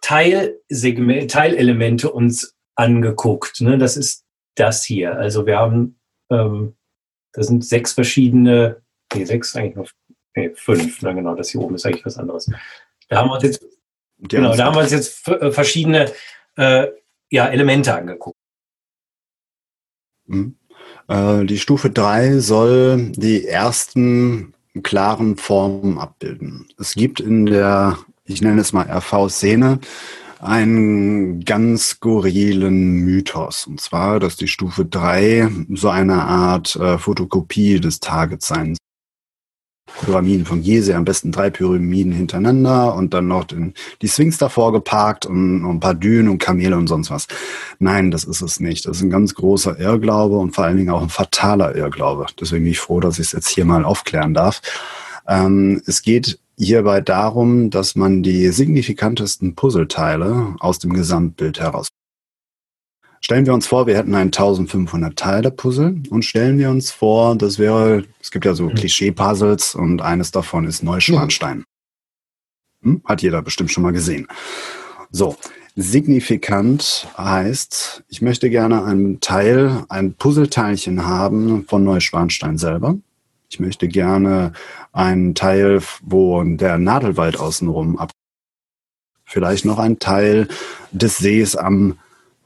Teilsegment, 0.00 1.30
Teilelemente 1.30 2.10
uns 2.10 2.56
angeguckt. 2.76 3.60
Ne? 3.60 3.78
Das 3.78 3.96
ist 3.96 4.24
das 4.54 4.84
hier. 4.84 5.16
Also 5.16 5.46
wir 5.46 5.58
haben, 5.58 5.98
ähm, 6.30 6.76
da 7.32 7.42
sind 7.42 7.64
sechs 7.64 7.92
verschiedene, 7.92 8.82
nee, 9.14 9.24
sechs 9.24 9.54
eigentlich 9.54 9.76
noch, 9.76 9.90
nee, 10.34 10.50
fünf, 10.54 11.02
na 11.02 11.12
genau, 11.12 11.34
das 11.34 11.50
hier 11.50 11.60
oben 11.60 11.74
ist 11.74 11.86
eigentlich 11.86 12.04
was 12.04 12.18
anderes. 12.18 12.50
Da 13.08 13.16
haben 13.16 13.28
wir 13.28 13.34
uns 13.34 13.44
jetzt, 13.44 13.64
genau, 14.18 14.54
da 14.54 14.66
haben 14.66 14.76
wir 14.76 14.82
uns 14.82 14.92
jetzt 14.92 15.26
äh, 15.28 15.50
verschiedene 15.50 16.12
äh, 16.56 16.88
ja, 17.30 17.48
Elemente 17.48 17.94
angeguckt. 17.94 18.36
Mhm. 20.26 20.56
Äh, 21.08 21.44
die 21.44 21.58
Stufe 21.58 21.90
3 21.90 22.38
soll 22.38 23.10
die 23.12 23.46
ersten 23.46 24.54
klaren 24.82 25.36
Formen 25.36 25.98
abbilden. 25.98 26.68
Es 26.78 26.94
gibt 26.94 27.20
in 27.20 27.46
der, 27.46 27.98
ich 28.24 28.42
nenne 28.42 28.60
es 28.60 28.72
mal 28.72 28.88
RV-Szene, 28.88 29.80
einen 30.40 31.44
ganz 31.44 31.90
skurrilen 31.90 32.92
Mythos. 33.00 33.66
Und 33.66 33.80
zwar, 33.80 34.20
dass 34.20 34.36
die 34.36 34.48
Stufe 34.48 34.84
3 34.86 35.50
so 35.74 35.88
eine 35.90 36.22
Art 36.22 36.76
äh, 36.76 36.96
Fotokopie 36.96 37.80
des 37.80 38.00
Targets 38.00 38.48
sein 38.48 38.76
Pyramiden 39.86 40.46
von 40.46 40.62
Gizeh, 40.62 40.94
am 40.94 41.04
besten 41.04 41.32
drei 41.32 41.50
Pyramiden 41.50 42.12
hintereinander 42.12 42.94
und 42.94 43.12
dann 43.12 43.28
noch 43.28 43.44
den, 43.44 43.74
die 44.02 44.08
Sphinx 44.08 44.38
davor 44.38 44.72
geparkt 44.72 45.26
und, 45.26 45.64
und 45.64 45.76
ein 45.76 45.80
paar 45.80 45.94
Dünen 45.94 46.28
und 46.28 46.38
Kamele 46.38 46.76
und 46.76 46.86
sonst 46.86 47.10
was. 47.10 47.26
Nein, 47.78 48.10
das 48.10 48.24
ist 48.24 48.40
es 48.40 48.60
nicht. 48.60 48.86
Das 48.86 48.98
ist 48.98 49.02
ein 49.02 49.10
ganz 49.10 49.34
großer 49.34 49.78
Irrglaube 49.78 50.36
und 50.36 50.54
vor 50.54 50.64
allen 50.64 50.76
Dingen 50.76 50.90
auch 50.90 51.02
ein 51.02 51.08
fataler 51.08 51.74
Irrglaube. 51.76 52.26
Deswegen 52.40 52.64
bin 52.64 52.72
ich 52.72 52.80
froh, 52.80 53.00
dass 53.00 53.18
ich 53.18 53.26
es 53.26 53.32
jetzt 53.32 53.48
hier 53.48 53.64
mal 53.64 53.84
aufklären 53.84 54.34
darf. 54.34 54.62
Ähm, 55.28 55.82
es 55.86 56.02
geht 56.02 56.38
hierbei 56.56 57.00
darum, 57.00 57.70
dass 57.70 57.94
man 57.94 58.22
die 58.22 58.48
signifikantesten 58.48 59.54
Puzzleteile 59.54 60.56
aus 60.60 60.78
dem 60.78 60.92
Gesamtbild 60.92 61.60
heraus. 61.60 61.88
Stellen 63.20 63.44
wir 63.44 63.52
uns 63.52 63.66
vor, 63.66 63.86
wir 63.86 63.96
hätten 63.96 64.14
ein 64.14 64.28
1500 64.28 65.14
Teile 65.14 65.50
Puzzle 65.50 66.02
und 66.08 66.24
stellen 66.24 66.58
wir 66.58 66.70
uns 66.70 66.90
vor, 66.90 67.36
das 67.36 67.58
wäre, 67.58 68.04
es 68.20 68.30
gibt 68.30 68.46
ja 68.46 68.54
so 68.54 68.64
mhm. 68.64 68.74
Klischee-Puzzles 68.74 69.74
und 69.74 70.00
eines 70.00 70.30
davon 70.30 70.64
ist 70.66 70.82
Neuschwanstein. 70.82 71.64
Hm? 72.82 73.02
Hat 73.04 73.20
jeder 73.20 73.42
bestimmt 73.42 73.70
schon 73.70 73.82
mal 73.82 73.92
gesehen. 73.92 74.26
So, 75.10 75.36
signifikant 75.76 77.08
heißt, 77.18 78.04
ich 78.08 78.22
möchte 78.22 78.48
gerne 78.48 78.84
einen 78.84 79.20
Teil, 79.20 79.84
ein 79.90 80.14
Puzzleteilchen 80.14 81.04
haben 81.04 81.66
von 81.68 81.84
Neuschwanstein 81.84 82.56
selber. 82.56 82.96
Ich 83.50 83.60
möchte 83.60 83.88
gerne 83.88 84.52
einen 84.92 85.34
Teil, 85.34 85.82
wo 86.02 86.42
der 86.42 86.78
Nadelwald 86.78 87.38
außenrum 87.38 87.98
ab. 87.98 88.12
Vielleicht 89.24 89.64
noch 89.64 89.78
ein 89.78 89.98
Teil 89.98 90.48
des 90.92 91.18
Sees 91.18 91.54
am 91.54 91.98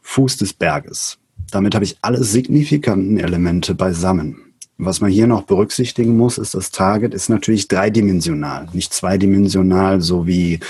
Fuß 0.04 0.36
des 0.36 0.52
Berges. 0.52 1.18
Damit 1.50 1.74
habe 1.74 1.84
ich 1.84 1.98
alle 2.02 2.22
signifikanten 2.22 3.18
Elemente 3.18 3.74
beisammen. 3.74 4.54
Was 4.76 5.00
man 5.00 5.10
hier 5.10 5.26
noch 5.26 5.42
berücksichtigen 5.42 6.16
muss, 6.16 6.36
ist, 6.36 6.54
das 6.54 6.70
Target 6.70 7.14
ist 7.14 7.28
natürlich 7.28 7.68
dreidimensional, 7.68 8.68
nicht 8.72 8.92
zweidimensional, 8.92 10.00
so 10.00 10.26
wie, 10.26 10.60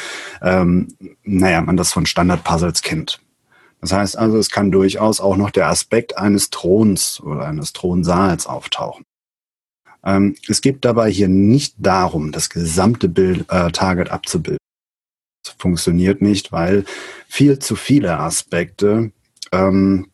ähm, 0.42 0.88
naja, 1.22 1.60
man 1.62 1.76
das 1.76 1.92
von 1.92 2.06
Standard-Puzzles 2.06 2.82
kennt. 2.82 3.20
Das 3.80 3.92
heißt 3.92 4.16
also, 4.16 4.38
es 4.38 4.50
kann 4.50 4.70
durchaus 4.70 5.20
auch 5.20 5.36
noch 5.36 5.50
der 5.50 5.68
Aspekt 5.68 6.16
eines 6.16 6.50
Throns 6.50 7.20
oder 7.20 7.46
eines 7.46 7.72
Thronsaals 7.72 8.46
auftauchen. 8.46 9.04
Ähm, 10.04 10.36
es 10.48 10.60
geht 10.60 10.84
dabei 10.84 11.10
hier 11.10 11.28
nicht 11.28 11.74
darum, 11.78 12.30
das 12.30 12.50
gesamte 12.50 13.08
Bild, 13.08 13.46
äh, 13.50 13.70
Target 13.72 14.10
abzubilden. 14.10 14.58
Das 15.44 15.54
funktioniert 15.58 16.20
nicht, 16.20 16.52
weil 16.52 16.84
viel 17.28 17.58
zu 17.58 17.74
viele 17.74 18.18
Aspekte 18.18 19.12
ähm, 19.54 20.06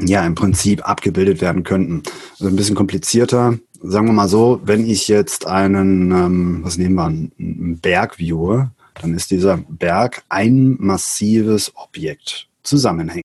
ja 0.00 0.26
im 0.26 0.34
Prinzip 0.34 0.88
abgebildet 0.88 1.40
werden 1.40 1.62
könnten. 1.62 2.02
Also 2.32 2.46
ein 2.46 2.56
bisschen 2.56 2.76
komplizierter. 2.76 3.58
Sagen 3.82 4.06
wir 4.06 4.12
mal 4.12 4.28
so, 4.28 4.60
wenn 4.64 4.88
ich 4.88 5.08
jetzt 5.08 5.46
einen, 5.46 6.10
ähm, 6.10 6.60
was 6.62 6.78
nehmen 6.78 6.94
wir, 6.94 7.04
einen 7.04 7.78
Berg 7.80 8.18
viewe, 8.18 8.70
dann 8.94 9.14
ist 9.14 9.30
dieser 9.30 9.58
Berg 9.68 10.24
ein 10.28 10.76
massives 10.78 11.72
Objekt 11.76 12.48
zusammenhängt. 12.62 13.24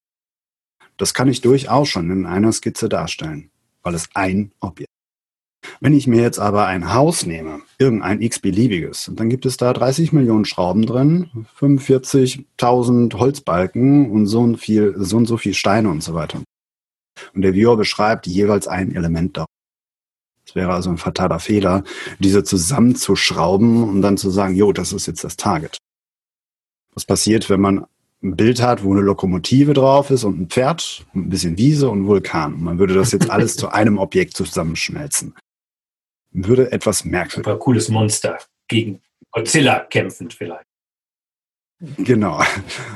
Das 0.97 1.13
kann 1.13 1.29
ich 1.29 1.41
durchaus 1.41 1.87
schon 1.87 2.11
in 2.11 2.25
einer 2.25 2.51
Skizze 2.51 2.89
darstellen, 2.89 3.49
weil 3.83 3.95
es 3.95 4.09
ein 4.13 4.51
Objekt 4.59 4.88
wenn 5.81 5.93
ich 5.93 6.07
mir 6.07 6.21
jetzt 6.21 6.39
aber 6.39 6.65
ein 6.65 6.93
Haus 6.93 7.25
nehme, 7.25 7.61
irgendein 7.77 8.21
x-beliebiges, 8.21 9.11
dann 9.13 9.29
gibt 9.29 9.45
es 9.45 9.55
da 9.55 9.71
30 9.71 10.11
Millionen 10.11 10.43
Schrauben 10.43 10.85
drin, 10.85 11.29
45.000 11.57 13.15
Holzbalken 13.15 14.11
und 14.11 14.25
so 14.27 14.41
und, 14.41 14.57
viel, 14.57 14.93
so 14.97 15.17
und 15.17 15.25
so 15.25 15.37
viel 15.37 15.53
Steine 15.53 15.89
und 15.89 16.03
so 16.03 16.13
weiter. 16.13 16.41
Und 17.33 17.41
der 17.43 17.53
Viewer 17.53 17.77
beschreibt 17.77 18.27
jeweils 18.27 18.67
ein 18.67 18.93
Element 18.93 19.37
da. 19.37 19.45
Es 20.45 20.55
wäre 20.55 20.73
also 20.73 20.89
ein 20.89 20.97
fataler 20.97 21.39
Fehler, 21.39 21.83
diese 22.17 22.43
zusammenzuschrauben 22.43 23.83
und 23.83 24.01
dann 24.01 24.17
zu 24.17 24.31
sagen, 24.31 24.55
jo, 24.55 24.73
das 24.73 24.91
ist 24.91 25.05
jetzt 25.05 25.23
das 25.23 25.37
Target. 25.37 25.77
Was 26.93 27.05
passiert, 27.05 27.49
wenn 27.49 27.61
man 27.61 27.85
ein 28.21 28.35
Bild 28.35 28.61
hat, 28.61 28.83
wo 28.83 28.91
eine 28.91 29.01
Lokomotive 29.01 29.73
drauf 29.73 30.09
ist 30.09 30.25
und 30.25 30.41
ein 30.41 30.47
Pferd, 30.47 31.05
ein 31.15 31.29
bisschen 31.29 31.57
Wiese 31.57 31.89
und 31.89 32.05
Vulkan. 32.07 32.61
Man 32.61 32.79
würde 32.79 32.95
das 32.95 33.13
jetzt 33.13 33.29
alles 33.29 33.55
zu 33.55 33.69
einem 33.69 33.97
Objekt 33.97 34.35
zusammenschmelzen 34.35 35.35
würde 36.31 36.71
etwas 36.71 37.05
merkwürdig. 37.05 37.45
Super 37.45 37.59
cooles 37.59 37.89
Monster 37.89 38.37
gegen 38.67 39.01
Godzilla 39.31 39.79
kämpfend 39.79 40.33
vielleicht. 40.33 40.65
Genau. 41.97 42.41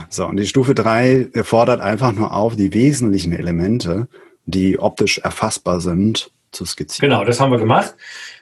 So, 0.10 0.28
und 0.28 0.38
die 0.38 0.46
Stufe 0.46 0.76
3 0.76 1.30
fordert 1.44 1.82
einfach 1.82 2.12
nur 2.12 2.34
auf, 2.34 2.56
die 2.56 2.74
wesentlichen 2.74 3.32
Elemente, 3.32 4.08
die 4.46 4.78
optisch 4.78 5.20
erfassbar 5.20 5.80
sind, 5.80 6.32
zu 6.52 6.66
skizzieren. 6.66 7.10
Genau, 7.10 7.24
das 7.24 7.40
haben 7.40 7.52
wir 7.52 7.60
gemacht. 7.60 7.96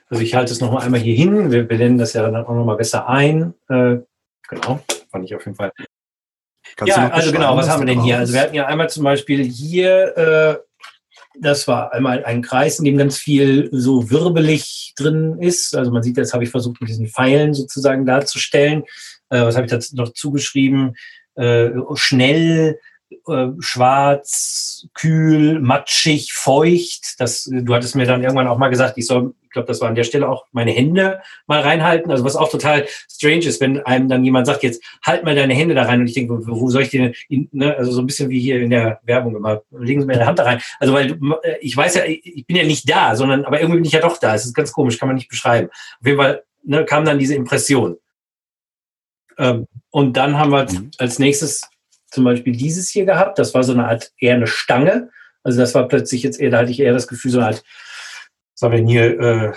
Also 0.09 0.23
ich 0.23 0.35
halte 0.35 0.51
es 0.51 0.59
nochmal 0.59 0.83
einmal 0.83 0.99
hier 0.99 1.15
hin. 1.15 1.51
Wir 1.51 1.63
benennen 1.63 1.97
das 1.97 2.13
ja 2.13 2.23
dann 2.23 2.35
auch 2.35 2.53
nochmal 2.53 2.75
besser 2.75 3.07
ein. 3.07 3.53
Äh, 3.69 3.99
genau, 4.49 4.81
fand 5.09 5.25
ich 5.25 5.35
auf 5.35 5.45
jeden 5.45 5.55
Fall. 5.55 5.71
Kannst 6.75 6.97
ja, 6.97 7.09
also 7.09 7.31
genau, 7.31 7.55
was 7.55 7.69
haben 7.69 7.81
wir 7.81 7.93
denn 7.93 8.01
hier? 8.01 8.17
Also 8.17 8.33
wir 8.33 8.41
hatten 8.41 8.55
ja 8.55 8.65
einmal 8.65 8.89
zum 8.89 9.03
Beispiel 9.03 9.43
hier 9.43 10.17
äh, 10.17 10.70
das 11.39 11.67
war 11.67 11.93
einmal 11.93 12.23
ein 12.25 12.41
Kreis, 12.41 12.79
in 12.79 12.85
dem 12.85 12.97
ganz 12.97 13.17
viel 13.17 13.69
so 13.71 14.09
wirbelig 14.09 14.93
drin 14.97 15.37
ist. 15.39 15.75
Also 15.75 15.91
man 15.91 16.03
sieht, 16.03 16.17
das 16.17 16.33
habe 16.33 16.43
ich 16.43 16.49
versucht 16.49 16.81
mit 16.81 16.89
diesen 16.89 17.07
Pfeilen 17.07 17.53
sozusagen 17.53 18.05
darzustellen. 18.05 18.83
Äh, 19.29 19.41
was 19.41 19.55
habe 19.55 19.65
ich 19.65 19.71
dazu 19.71 19.95
noch 19.95 20.13
zugeschrieben? 20.13 20.95
Äh, 21.35 21.69
schnell, 21.95 22.79
äh, 23.27 23.47
schwarz, 23.59 24.87
kühl, 24.93 25.59
matschig, 25.59 26.33
feucht. 26.33 27.19
Das, 27.19 27.49
du 27.51 27.73
hattest 27.73 27.95
mir 27.95 28.05
dann 28.05 28.23
irgendwann 28.23 28.47
auch 28.47 28.57
mal 28.57 28.69
gesagt, 28.69 28.97
ich 28.97 29.07
soll 29.07 29.33
ich 29.51 29.53
glaube, 29.53 29.67
das 29.67 29.81
war 29.81 29.89
an 29.89 29.95
der 29.95 30.05
Stelle 30.05 30.29
auch 30.29 30.45
meine 30.53 30.71
Hände 30.71 31.21
mal 31.45 31.59
reinhalten. 31.59 32.09
Also 32.09 32.23
was 32.23 32.37
auch 32.37 32.49
total 32.49 32.87
strange 33.11 33.43
ist, 33.43 33.59
wenn 33.59 33.81
einem 33.81 34.07
dann 34.07 34.23
jemand 34.23 34.47
sagt, 34.47 34.63
jetzt 34.63 34.81
halt 35.05 35.25
mal 35.25 35.35
deine 35.35 35.53
Hände 35.53 35.75
da 35.75 35.83
rein 35.83 35.99
und 35.99 36.07
ich 36.07 36.13
denke, 36.13 36.47
wo 36.47 36.69
soll 36.69 36.83
ich 36.83 36.89
denn, 36.89 37.13
ne? 37.27 37.75
also 37.75 37.91
so 37.91 38.01
ein 38.01 38.07
bisschen 38.07 38.29
wie 38.29 38.39
hier 38.39 38.61
in 38.61 38.69
der 38.69 39.01
Werbung 39.03 39.35
immer, 39.35 39.61
legen 39.71 39.99
Sie 39.99 40.07
mir 40.07 40.13
eine 40.13 40.25
Hand 40.25 40.39
da 40.39 40.43
rein. 40.43 40.61
Also 40.79 40.93
weil 40.93 41.19
äh, 41.43 41.57
ich 41.59 41.75
weiß 41.75 41.95
ja, 41.95 42.03
ich 42.05 42.45
bin 42.47 42.55
ja 42.55 42.63
nicht 42.63 42.89
da, 42.89 43.17
sondern 43.17 43.43
aber 43.43 43.59
irgendwie 43.59 43.79
bin 43.79 43.85
ich 43.85 43.91
ja 43.91 43.99
doch 43.99 44.17
da. 44.19 44.33
Es 44.33 44.45
ist 44.45 44.53
ganz 44.53 44.71
komisch, 44.71 44.97
kann 44.97 45.09
man 45.09 45.17
nicht 45.17 45.27
beschreiben. 45.27 45.67
Auf 45.99 46.07
jeden 46.07 46.17
Fall 46.17 46.43
ne, 46.63 46.85
kam 46.85 47.03
dann 47.03 47.19
diese 47.19 47.35
Impression. 47.35 47.97
Ähm, 49.37 49.67
und 49.89 50.15
dann 50.15 50.37
haben 50.37 50.53
wir 50.53 50.63
mhm. 50.71 50.91
als 50.97 51.19
nächstes 51.19 51.69
zum 52.11 52.23
Beispiel 52.23 52.55
dieses 52.55 52.89
hier 52.89 53.05
gehabt. 53.05 53.39
Das 53.39 53.53
war 53.53 53.63
so 53.63 53.73
eine 53.73 53.87
Art 53.87 54.11
eher 54.19 54.35
eine 54.35 54.47
Stange. 54.47 55.09
Also 55.43 55.59
das 55.59 55.73
war 55.73 55.87
plötzlich 55.87 56.23
jetzt 56.23 56.39
eher, 56.39 56.51
da 56.51 56.59
hatte 56.59 56.71
ich 56.71 56.79
eher 56.79 56.93
das 56.93 57.07
Gefühl, 57.07 57.31
so 57.31 57.39
eine 57.39 57.47
Art 57.47 57.63
sagen 58.53 58.77
wir 58.77 58.85
hier, 58.85 59.19
äh, 59.19 59.53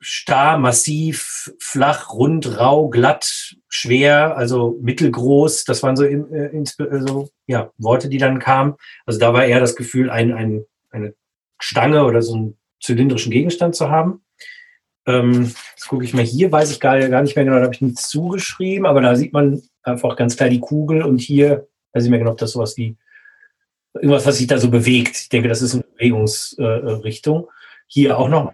starr, 0.00 0.58
massiv, 0.58 1.52
flach, 1.58 2.12
rund, 2.12 2.58
rau, 2.58 2.88
glatt, 2.88 3.56
schwer, 3.68 4.36
also 4.36 4.78
mittelgroß. 4.80 5.64
Das 5.64 5.82
waren 5.82 5.96
so, 5.96 6.04
äh, 6.04 6.64
so 7.00 7.30
ja, 7.46 7.72
Worte, 7.78 8.08
die 8.08 8.18
dann 8.18 8.38
kamen. 8.38 8.76
Also 9.06 9.18
da 9.18 9.32
war 9.32 9.44
eher 9.44 9.58
das 9.58 9.74
Gefühl, 9.74 10.10
ein, 10.10 10.32
ein, 10.32 10.64
eine 10.90 11.14
Stange 11.58 12.04
oder 12.04 12.22
so 12.22 12.34
einen 12.34 12.58
zylindrischen 12.80 13.32
Gegenstand 13.32 13.74
zu 13.74 13.90
haben. 13.90 14.22
Ähm, 15.06 15.52
jetzt 15.74 15.88
gucke 15.88 16.04
ich 16.04 16.14
mal 16.14 16.22
hier, 16.22 16.52
weiß 16.52 16.70
ich 16.70 16.80
gar, 16.80 17.00
gar 17.08 17.22
nicht 17.22 17.34
mehr 17.34 17.44
genau, 17.44 17.56
da 17.56 17.64
habe 17.64 17.74
ich 17.74 17.80
nichts 17.80 18.08
zugeschrieben, 18.08 18.86
aber 18.86 19.00
da 19.00 19.16
sieht 19.16 19.32
man 19.32 19.62
einfach 19.82 20.14
ganz 20.16 20.36
klar 20.36 20.48
die 20.48 20.60
Kugel 20.60 21.02
und 21.02 21.18
hier 21.18 21.66
weiß 21.98 22.04
ich 22.04 22.10
mehr 22.10 22.20
genau, 22.20 22.32
ob 22.32 22.38
das 22.38 22.52
sowas 22.52 22.76
wie 22.76 22.96
irgendwas, 23.94 24.26
was 24.26 24.38
sich 24.38 24.46
da 24.46 24.58
so 24.58 24.70
bewegt. 24.70 25.16
Ich 25.16 25.28
denke, 25.28 25.48
das 25.48 25.62
ist 25.62 25.74
eine 25.74 25.84
Bewegungsrichtung. 25.96 27.44
Äh, 27.44 27.46
hier 27.86 28.18
auch 28.18 28.28
noch. 28.28 28.52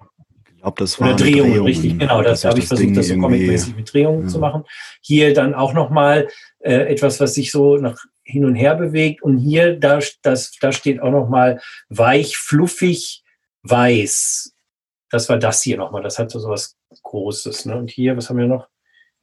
Ich 0.48 0.60
glaube, 0.62 0.78
das 0.78 0.98
war 0.98 1.08
Oder 1.08 1.16
Drehungen, 1.16 1.52
Drehungen, 1.52 1.66
richtig, 1.66 1.98
genau. 1.98 2.22
Das, 2.22 2.40
das 2.40 2.50
habe 2.50 2.60
ich 2.60 2.66
versucht, 2.66 2.86
Ding 2.86 2.94
das 2.94 3.08
so 3.08 3.14
comic-mäßig 3.16 3.76
mit 3.76 3.92
Drehungen 3.92 4.22
ja. 4.22 4.28
zu 4.28 4.38
machen. 4.38 4.64
Hier 5.02 5.34
dann 5.34 5.54
auch 5.54 5.74
nochmal 5.74 6.28
äh, 6.60 6.74
etwas, 6.90 7.20
was 7.20 7.34
sich 7.34 7.50
so 7.50 7.76
nach 7.76 7.98
hin 8.22 8.46
und 8.46 8.54
her 8.54 8.74
bewegt. 8.74 9.22
Und 9.22 9.38
hier, 9.38 9.78
da, 9.78 9.98
das, 10.22 10.52
da 10.60 10.72
steht 10.72 11.00
auch 11.00 11.10
nochmal 11.10 11.60
weich, 11.90 12.36
fluffig, 12.36 13.22
weiß. 13.62 14.54
Das 15.10 15.28
war 15.28 15.38
das 15.38 15.62
hier 15.62 15.76
nochmal. 15.76 16.02
Das 16.02 16.18
hat 16.18 16.30
so 16.30 16.48
was 16.48 16.76
Großes. 17.02 17.66
Ne? 17.66 17.76
Und 17.76 17.90
hier, 17.90 18.16
was 18.16 18.30
haben 18.30 18.38
wir 18.38 18.46
noch? 18.46 18.68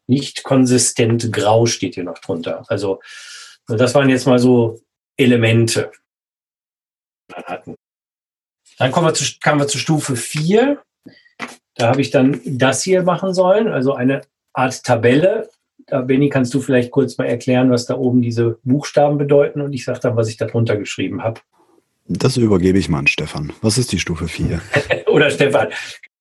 Nicht 0.08 0.44
konsistent 0.44 1.32
grau 1.32 1.66
steht 1.66 1.96
hier 1.96 2.04
noch 2.04 2.20
drunter. 2.20 2.66
Also, 2.68 3.00
das 3.78 3.94
waren 3.96 4.10
jetzt 4.10 4.28
mal 4.28 4.40
so 4.40 4.80
Elemente. 5.18 5.92
hatten. 7.34 7.76
Dann 8.78 8.92
kommen 8.92 9.08
wir 9.08 9.14
zu, 9.14 9.24
kamen 9.40 9.62
wir 9.62 9.68
zu 9.68 9.78
Stufe 9.78 10.16
4. 10.16 10.82
Da 11.76 11.88
habe 11.88 12.02
ich 12.02 12.12
dann 12.12 12.42
das 12.46 12.84
hier 12.84 13.04
machen 13.04 13.34
sollen, 13.34 13.68
also 13.68 13.94
eine 13.94 14.22
Art 14.54 14.84
Tabelle. 14.84 15.50
Da, 15.88 16.02
Benny, 16.02 16.30
kannst 16.30 16.54
du 16.54 16.62
vielleicht 16.62 16.92
kurz 16.92 17.18
mal 17.18 17.26
erklären, 17.26 17.72
was 17.72 17.86
da 17.86 17.96
oben 17.96 18.22
diese 18.22 18.60
Buchstaben 18.64 19.18
bedeuten 19.18 19.62
und 19.62 19.74
ich 19.74 19.86
sage 19.86 20.00
dann, 20.00 20.16
was 20.16 20.30
ich 20.30 20.38
darunter 20.38 20.78
geschrieben 20.78 21.24
habe. 21.24 21.42
Das 22.08 22.38
übergebe 22.38 22.78
ich 22.78 22.90
mal 22.90 23.00
an 23.00 23.08
Stefan. 23.08 23.54
Was 23.62 23.78
ist 23.78 23.92
die 23.92 24.00
Stufe 24.00 24.28
4? 24.28 24.62
Oder 25.08 25.30
Stefan. 25.30 25.68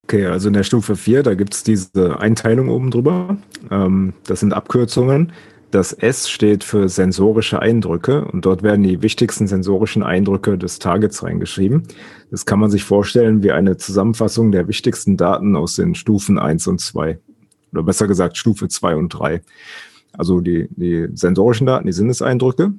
Okay, 0.05 0.27
also 0.27 0.49
in 0.49 0.55
der 0.55 0.65
Stufe 0.65 0.97
4, 0.97 1.23
da 1.23 1.35
gibt 1.35 1.55
es 1.55 1.63
diese 1.63 2.19
Einteilung 2.19 2.69
oben 2.69 2.91
drüber. 2.91 3.37
Ähm, 3.71 4.15
das 4.27 4.41
sind 4.41 4.53
Abkürzungen. 4.53 5.33
Das 5.71 5.93
S 5.93 6.29
steht 6.29 6.65
für 6.65 6.89
sensorische 6.89 7.61
Eindrücke 7.61 8.25
und 8.25 8.45
dort 8.45 8.65
werden 8.65 8.83
die 8.83 9.03
wichtigsten 9.03 9.47
sensorischen 9.47 10.03
Eindrücke 10.03 10.59
des 10.59 10.81
Targets 10.81 11.23
reingeschrieben. 11.23 11.85
Das 12.31 12.45
kann 12.45 12.59
man 12.59 12.71
sich 12.71 12.83
vorstellen 12.83 13.45
wie 13.45 13.53
eine 13.53 13.77
Zusammenfassung 13.77 14.51
der 14.51 14.67
wichtigsten 14.67 15.17
Daten 15.17 15.55
aus 15.55 15.77
den 15.77 15.95
Stufen 15.95 16.39
1 16.41 16.67
und 16.67 16.81
2. 16.81 17.21
Oder 17.73 17.83
besser 17.85 18.09
gesagt 18.09 18.37
Stufe 18.37 18.67
2 18.67 18.97
und 18.97 19.11
3. 19.11 19.43
Also 20.13 20.41
die, 20.41 20.69
die 20.71 21.07
sensorischen 21.15 21.69
Daten, 21.69 21.87
die 21.87 21.93
Sinneseindrücke. 21.93 22.73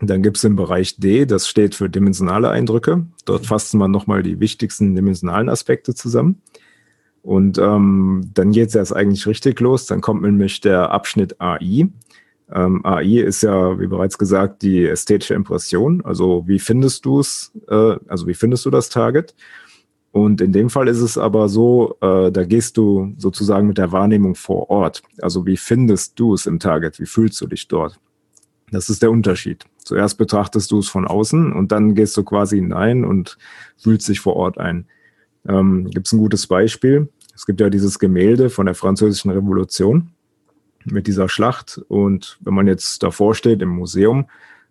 Dann 0.00 0.22
gibt 0.22 0.38
es 0.38 0.44
im 0.44 0.56
Bereich 0.56 0.96
D, 0.96 1.24
das 1.24 1.48
steht 1.48 1.76
für 1.76 1.88
dimensionale 1.88 2.50
Eindrücke. 2.50 3.06
Dort 3.26 3.46
fasst 3.46 3.74
man 3.74 3.90
nochmal 3.90 4.24
die 4.24 4.40
wichtigsten 4.40 4.94
dimensionalen 4.94 5.48
Aspekte 5.48 5.94
zusammen. 5.94 6.40
Und 7.22 7.58
ähm, 7.58 8.30
dann 8.34 8.52
geht 8.52 8.68
es 8.68 8.74
erst 8.74 8.94
eigentlich 8.94 9.26
richtig 9.26 9.60
los. 9.60 9.86
Dann 9.86 10.00
kommt 10.00 10.22
nämlich 10.22 10.60
der 10.60 10.90
Abschnitt 10.90 11.40
AI. 11.40 11.88
Ähm, 12.52 12.84
AI 12.84 13.20
ist 13.20 13.42
ja, 13.42 13.78
wie 13.78 13.86
bereits 13.86 14.16
gesagt, 14.16 14.62
die 14.62 14.86
ästhetische 14.86 15.34
Impression. 15.34 16.02
Also 16.04 16.44
wie 16.46 16.58
findest 16.58 17.04
du 17.04 17.20
es, 17.20 17.52
äh, 17.68 17.96
also 18.08 18.26
wie 18.26 18.34
findest 18.34 18.64
du 18.64 18.70
das 18.70 18.88
Target? 18.88 19.34
Und 20.10 20.40
in 20.40 20.52
dem 20.52 20.70
Fall 20.70 20.88
ist 20.88 21.00
es 21.00 21.18
aber 21.18 21.48
so, 21.48 21.96
äh, 22.00 22.32
da 22.32 22.44
gehst 22.44 22.76
du 22.76 23.14
sozusagen 23.18 23.66
mit 23.66 23.78
der 23.78 23.92
Wahrnehmung 23.92 24.34
vor 24.34 24.70
Ort. 24.70 25.02
Also 25.20 25.44
wie 25.46 25.56
findest 25.56 26.18
du 26.18 26.34
es 26.34 26.46
im 26.46 26.58
Target? 26.58 26.98
Wie 26.98 27.06
fühlst 27.06 27.40
du 27.40 27.46
dich 27.46 27.68
dort? 27.68 28.00
Das 28.70 28.88
ist 28.88 29.02
der 29.02 29.10
Unterschied. 29.10 29.64
Zuerst 29.84 30.18
betrachtest 30.18 30.70
du 30.70 30.78
es 30.78 30.88
von 30.88 31.06
außen 31.06 31.52
und 31.52 31.72
dann 31.72 31.94
gehst 31.94 32.16
du 32.16 32.24
quasi 32.24 32.56
hinein 32.56 33.04
und 33.04 33.38
fühlst 33.76 34.08
dich 34.08 34.20
vor 34.20 34.36
Ort 34.36 34.58
ein. 34.58 34.86
Ähm, 35.46 35.88
Gibt 35.90 36.06
es 36.06 36.12
ein 36.12 36.18
gutes 36.18 36.46
Beispiel? 36.46 37.08
Es 37.34 37.46
gibt 37.46 37.60
ja 37.60 37.70
dieses 37.70 37.98
Gemälde 37.98 38.50
von 38.50 38.66
der 38.66 38.74
Französischen 38.74 39.30
Revolution 39.30 40.10
mit 40.92 41.06
dieser 41.06 41.28
Schlacht. 41.28 41.80
Und 41.88 42.38
wenn 42.40 42.54
man 42.54 42.66
jetzt 42.66 43.02
davor 43.02 43.34
steht 43.34 43.62
im 43.62 43.70
Museum, 43.70 44.26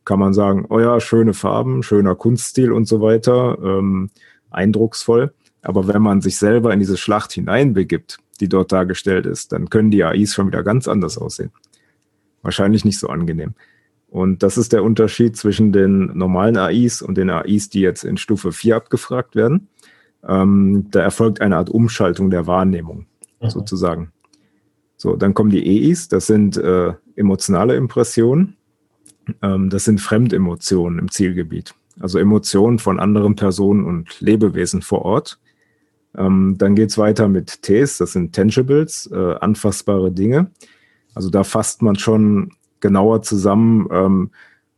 kann 0.05 0.19
man 0.19 0.33
sagen, 0.33 0.65
oh 0.69 0.79
ja, 0.79 0.99
schöne 0.99 1.33
Farben, 1.33 1.83
schöner 1.83 2.15
Kunststil 2.15 2.71
und 2.71 2.87
so 2.87 3.01
weiter. 3.01 3.57
Ähm, 3.61 4.09
eindrucksvoll. 4.49 5.33
Aber 5.61 5.87
wenn 5.87 6.01
man 6.01 6.21
sich 6.21 6.37
selber 6.37 6.73
in 6.73 6.79
diese 6.79 6.97
Schlacht 6.97 7.33
hineinbegibt, 7.33 8.19
die 8.39 8.47
dort 8.47 8.71
dargestellt 8.71 9.25
ist, 9.25 9.51
dann 9.51 9.69
können 9.69 9.91
die 9.91 10.03
AIs 10.03 10.33
schon 10.33 10.47
wieder 10.47 10.63
ganz 10.63 10.87
anders 10.87 11.17
aussehen. 11.17 11.51
Wahrscheinlich 12.41 12.85
nicht 12.85 12.99
so 12.99 13.07
angenehm. 13.07 13.55
Und 14.09 14.43
das 14.43 14.57
ist 14.57 14.71
der 14.71 14.83
Unterschied 14.83 15.35
zwischen 15.35 15.73
den 15.73 16.17
normalen 16.17 16.55
AIs 16.55 17.01
und 17.01 17.17
den 17.17 17.29
AIs, 17.29 17.69
die 17.69 17.81
jetzt 17.81 18.03
in 18.03 18.17
Stufe 18.17 18.51
4 18.51 18.77
abgefragt 18.77 19.35
werden. 19.35 19.67
Ähm, 20.25 20.87
da 20.91 21.01
erfolgt 21.01 21.41
eine 21.41 21.57
Art 21.57 21.69
Umschaltung 21.69 22.29
der 22.29 22.47
Wahrnehmung, 22.47 23.05
mhm. 23.41 23.49
sozusagen. 23.49 24.11
So, 24.97 25.15
dann 25.15 25.33
kommen 25.33 25.51
die 25.51 25.89
EIs, 25.89 26.09
das 26.09 26.27
sind 26.27 26.57
äh, 26.57 26.93
emotionale 27.15 27.75
Impressionen. 27.75 28.57
Ähm, 29.41 29.69
das 29.69 29.85
sind 29.85 30.01
Fremdemotionen 30.01 30.99
im 30.99 31.11
Zielgebiet 31.11 31.73
also 31.99 32.19
Emotionen 32.19 32.79
von 32.79 32.99
anderen 32.99 33.35
Personen 33.35 33.85
und 33.85 34.19
Lebewesen 34.21 34.81
vor 34.81 35.03
Ort. 35.03 35.39
Ähm, 36.15 36.55
dann 36.57 36.75
geht 36.75 36.89
es 36.89 36.97
weiter 36.97 37.27
mit 37.27 37.61
Ts, 37.63 37.97
das 37.97 38.13
sind 38.13 38.35
Tangibles, 38.35 39.09
äh, 39.11 39.35
anfassbare 39.39 40.11
Dinge. 40.11 40.51
Also 41.13 41.29
da 41.29 41.43
fasst 41.43 41.81
man 41.81 41.95
schon 41.95 42.53
genauer 42.79 43.21
zusammen, 43.23 43.87
ähm, 43.91 44.31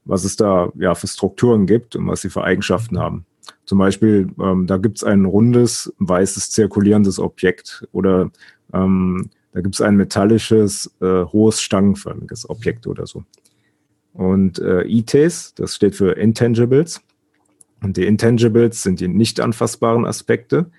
was 0.06 0.24
es 0.24 0.36
da 0.36 0.72
ja 0.76 0.96
für 0.96 1.08
Strukturen 1.08 1.66
gibt 1.66 1.96
und 1.96 2.08
was 2.08 2.22
sie 2.22 2.30
für 2.30 2.44
Eigenschaften 2.44 3.00
haben. 3.00 3.26
Zum 3.66 3.78
Beispiel, 3.78 4.30
ähm, 4.42 4.66
da 4.68 4.78
gibt 4.78 4.98
es 4.98 5.04
ein 5.04 5.26
rundes, 5.26 5.94
weißes, 6.00 6.52
zirkulierendes 6.52 7.20
Objekt 7.20 7.88
oder 7.92 8.32
ähm, 8.74 9.30
da 9.52 9.62
gibt 9.62 9.76
es 9.76 9.82
ein 9.82 9.96
metallisches, 9.96 10.92
äh, 11.02 11.26
hohes, 11.26 11.62
stangenförmiges 11.62 12.50
Objekt 12.50 12.88
oder 12.88 13.08
so. 13.08 13.24
Und 14.14 14.60
äh, 14.60 14.84
ITs, 14.84 15.54
das 15.56 15.76
steht 15.76 15.96
für 15.96 16.12
Intangibles. 16.18 17.02
Und 17.82 17.98
die 17.98 18.06
Intangibles 18.06 18.84
sind 18.84 19.00
die 19.00 19.08
nicht 19.08 19.40
anfassbaren 19.40 20.06
Aspekte. 20.06 20.70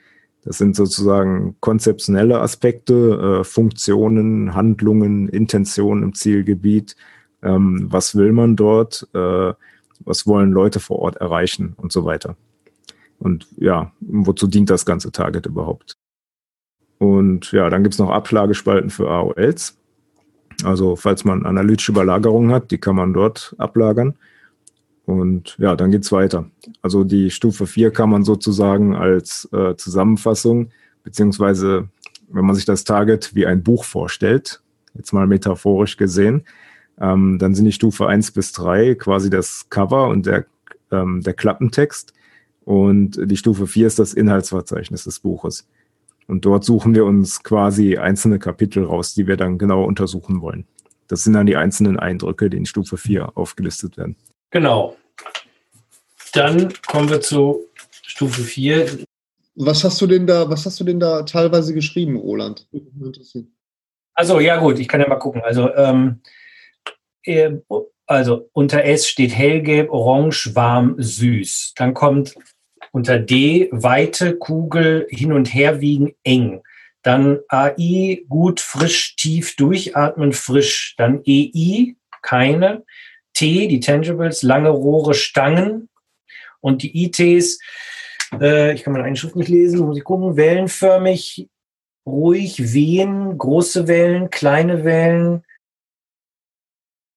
Das 0.42 0.58
sind 0.58 0.76
sozusagen 0.76 1.56
konzeptionelle 1.60 2.40
Aspekte, 2.40 3.40
äh, 3.40 3.44
Funktionen, 3.44 4.54
Handlungen, 4.54 5.28
Intentionen 5.28 6.02
im 6.02 6.14
Zielgebiet. 6.14 6.96
Ähm, 7.42 7.86
was 7.90 8.14
will 8.14 8.32
man 8.32 8.56
dort? 8.56 9.08
Äh, 9.14 9.52
was 10.04 10.26
wollen 10.26 10.50
Leute 10.50 10.80
vor 10.80 10.98
Ort 11.00 11.16
erreichen 11.16 11.74
und 11.76 11.92
so 11.92 12.04
weiter. 12.04 12.36
Und 13.18 13.46
ja, 13.56 13.92
wozu 14.00 14.46
dient 14.46 14.70
das 14.70 14.86
ganze 14.86 15.12
Target 15.12 15.46
überhaupt? 15.46 15.99
Und 17.00 17.50
ja, 17.52 17.70
dann 17.70 17.82
gibt 17.82 17.94
es 17.94 17.98
noch 17.98 18.10
Ablagespalten 18.10 18.90
für 18.90 19.10
AOLs. 19.10 19.78
Also 20.64 20.96
falls 20.96 21.24
man 21.24 21.46
analytische 21.46 21.92
Überlagerungen 21.92 22.52
hat, 22.52 22.70
die 22.70 22.76
kann 22.76 22.94
man 22.94 23.14
dort 23.14 23.54
ablagern. 23.56 24.16
Und 25.06 25.56
ja, 25.58 25.76
dann 25.76 25.92
geht's 25.92 26.12
weiter. 26.12 26.50
Also 26.82 27.02
die 27.04 27.30
Stufe 27.30 27.66
4 27.66 27.90
kann 27.90 28.10
man 28.10 28.22
sozusagen 28.22 28.94
als 28.94 29.48
äh, 29.50 29.74
Zusammenfassung, 29.76 30.72
beziehungsweise 31.02 31.88
wenn 32.28 32.44
man 32.44 32.54
sich 32.54 32.66
das 32.66 32.84
Target 32.84 33.34
wie 33.34 33.46
ein 33.46 33.62
Buch 33.62 33.84
vorstellt, 33.84 34.60
jetzt 34.92 35.14
mal 35.14 35.26
metaphorisch 35.26 35.96
gesehen, 35.96 36.44
ähm, 37.00 37.38
dann 37.38 37.54
sind 37.54 37.64
die 37.64 37.72
Stufe 37.72 38.08
1 38.08 38.32
bis 38.32 38.52
3 38.52 38.96
quasi 38.96 39.30
das 39.30 39.70
Cover 39.70 40.08
und 40.08 40.26
der, 40.26 40.44
ähm, 40.90 41.22
der 41.22 41.32
Klappentext. 41.32 42.12
Und 42.66 43.18
die 43.24 43.38
Stufe 43.38 43.66
4 43.66 43.86
ist 43.86 43.98
das 43.98 44.12
Inhaltsverzeichnis 44.12 45.04
des 45.04 45.18
Buches. 45.20 45.66
Und 46.30 46.44
dort 46.44 46.64
suchen 46.64 46.94
wir 46.94 47.04
uns 47.04 47.42
quasi 47.42 47.96
einzelne 47.96 48.38
Kapitel 48.38 48.84
raus, 48.84 49.14
die 49.14 49.26
wir 49.26 49.36
dann 49.36 49.58
genau 49.58 49.82
untersuchen 49.82 50.40
wollen. 50.40 50.64
Das 51.08 51.24
sind 51.24 51.32
dann 51.32 51.46
die 51.46 51.56
einzelnen 51.56 51.98
Eindrücke, 51.98 52.48
die 52.48 52.56
in 52.56 52.66
Stufe 52.66 52.96
4 52.96 53.36
aufgelistet 53.36 53.96
werden. 53.96 54.14
Genau. 54.50 54.96
Dann 56.32 56.72
kommen 56.86 57.10
wir 57.10 57.20
zu 57.20 57.66
Stufe 58.02 58.42
4. 58.42 59.00
Was 59.56 59.82
hast 59.82 60.00
du 60.00 60.06
denn 60.06 60.28
da, 60.28 60.48
was 60.48 60.64
hast 60.64 60.78
du 60.78 60.84
denn 60.84 61.00
da 61.00 61.22
teilweise 61.24 61.74
geschrieben, 61.74 62.16
Roland? 62.16 62.68
Also, 64.14 64.38
ja 64.38 64.58
gut, 64.58 64.78
ich 64.78 64.86
kann 64.86 65.00
ja 65.00 65.08
mal 65.08 65.16
gucken. 65.16 65.42
Also, 65.42 65.74
ähm, 65.74 66.20
äh, 67.24 67.56
also 68.06 68.48
unter 68.52 68.84
S 68.84 69.08
steht 69.08 69.32
hellgelb, 69.32 69.90
orange, 69.90 70.54
warm, 70.54 70.94
süß. 70.96 71.74
Dann 71.76 71.92
kommt 71.92 72.36
unter 72.92 73.18
D 73.18 73.68
weite 73.72 74.36
Kugel 74.36 75.06
hin 75.10 75.32
und 75.32 75.54
her 75.54 75.80
wiegen, 75.80 76.14
eng. 76.24 76.62
Dann 77.02 77.40
AI 77.48 78.24
gut, 78.28 78.60
frisch, 78.60 79.16
tief 79.16 79.56
durchatmen, 79.56 80.32
frisch. 80.32 80.94
Dann 80.98 81.22
EI 81.26 81.94
keine. 82.22 82.84
T, 83.32 83.68
die 83.68 83.80
Tangibles, 83.80 84.42
lange 84.42 84.70
Rohre, 84.70 85.14
Stangen 85.14 85.88
und 86.60 86.82
die 86.82 87.04
ITs, 87.04 87.58
äh, 88.38 88.74
ich 88.74 88.82
kann 88.82 88.92
meine 88.92 89.04
Einschrift 89.04 89.36
nicht 89.36 89.48
lesen, 89.48 89.80
muss 89.80 89.96
ich 89.96 90.04
gucken, 90.04 90.36
wellenförmig, 90.36 91.48
ruhig, 92.04 92.72
wehen, 92.72 93.38
große 93.38 93.88
Wellen, 93.88 94.30
kleine 94.30 94.84
Wellen, 94.84 95.44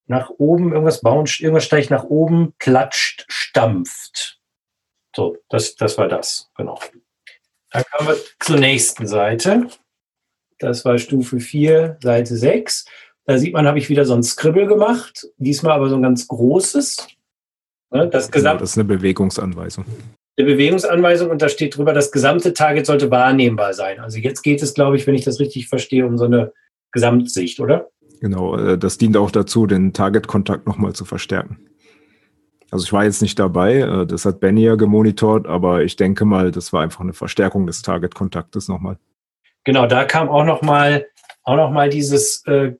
nach 0.05 0.29
oben, 0.29 0.71
irgendwas 0.71 1.01
bauen, 1.01 1.25
irgendwas 1.39 1.65
steigt 1.65 1.89
nach 1.89 2.03
oben, 2.03 2.53
klatscht, 2.59 3.25
stampft. 3.27 4.39
So, 5.15 5.37
das, 5.49 5.75
das 5.75 5.97
war 5.97 6.07
das, 6.07 6.49
genau. 6.55 6.79
Dann 7.71 7.83
kommen 7.91 8.09
wir 8.09 8.17
zur 8.39 8.57
nächsten 8.57 9.07
Seite. 9.07 9.67
Das 10.59 10.85
war 10.85 10.97
Stufe 10.97 11.39
4, 11.39 11.97
Seite 12.01 12.35
6. 12.35 12.85
Da 13.25 13.37
sieht 13.37 13.53
man, 13.53 13.67
habe 13.67 13.79
ich 13.79 13.89
wieder 13.89 14.05
so 14.05 14.13
ein 14.13 14.23
Scribble 14.23 14.67
gemacht, 14.67 15.27
diesmal 15.37 15.73
aber 15.73 15.89
so 15.89 15.95
ein 15.95 16.03
ganz 16.03 16.27
großes. 16.27 17.07
Ne, 17.91 18.07
das, 18.09 18.31
Gesamt 18.31 18.61
das 18.61 18.71
ist 18.71 18.77
eine 18.77 18.85
Bewegungsanweisung. 18.85 19.85
Eine 20.37 20.47
Bewegungsanweisung 20.47 21.29
und 21.29 21.41
da 21.41 21.49
steht 21.49 21.77
drüber, 21.77 21.93
das 21.93 22.11
gesamte 22.11 22.53
Target 22.53 22.85
sollte 22.85 23.11
wahrnehmbar 23.11 23.73
sein. 23.73 23.99
Also 23.99 24.17
jetzt 24.17 24.41
geht 24.41 24.61
es, 24.63 24.73
glaube 24.73 24.97
ich, 24.97 25.05
wenn 25.05 25.15
ich 25.15 25.23
das 25.23 25.39
richtig 25.39 25.67
verstehe, 25.67 26.05
um 26.05 26.17
so 26.17 26.25
eine 26.25 26.53
Gesamtsicht, 26.91 27.59
oder? 27.59 27.89
Genau, 28.19 28.57
äh, 28.57 28.77
das 28.77 28.97
dient 28.97 29.15
auch 29.15 29.31
dazu, 29.31 29.67
den 29.67 29.93
Target-Kontakt 29.93 30.65
nochmal 30.65 30.93
zu 30.93 31.05
verstärken. 31.05 31.59
Also 32.73 32.85
ich 32.85 32.93
war 32.93 33.03
jetzt 33.03 33.21
nicht 33.21 33.37
dabei, 33.37 33.81
äh, 33.81 34.07
das 34.07 34.25
hat 34.25 34.39
Benny 34.39 34.63
ja 34.63 34.73
gemonitort, 34.73 35.45
aber 35.45 35.83
ich 35.83 35.95
denke 35.95 36.25
mal, 36.25 36.49
das 36.49 36.73
war 36.73 36.81
einfach 36.81 37.01
eine 37.01 37.13
Verstärkung 37.13 37.67
des 37.67 37.83
Target-Kontaktes 37.83 38.67
nochmal. 38.67 38.97
Genau, 39.63 39.85
da 39.85 40.05
kam 40.05 40.27
auch 40.27 40.43
nochmal 40.43 41.05
auch 41.43 41.55
noch 41.55 41.69
mal 41.69 41.89
dieses 41.89 42.43
äh, 42.47 42.73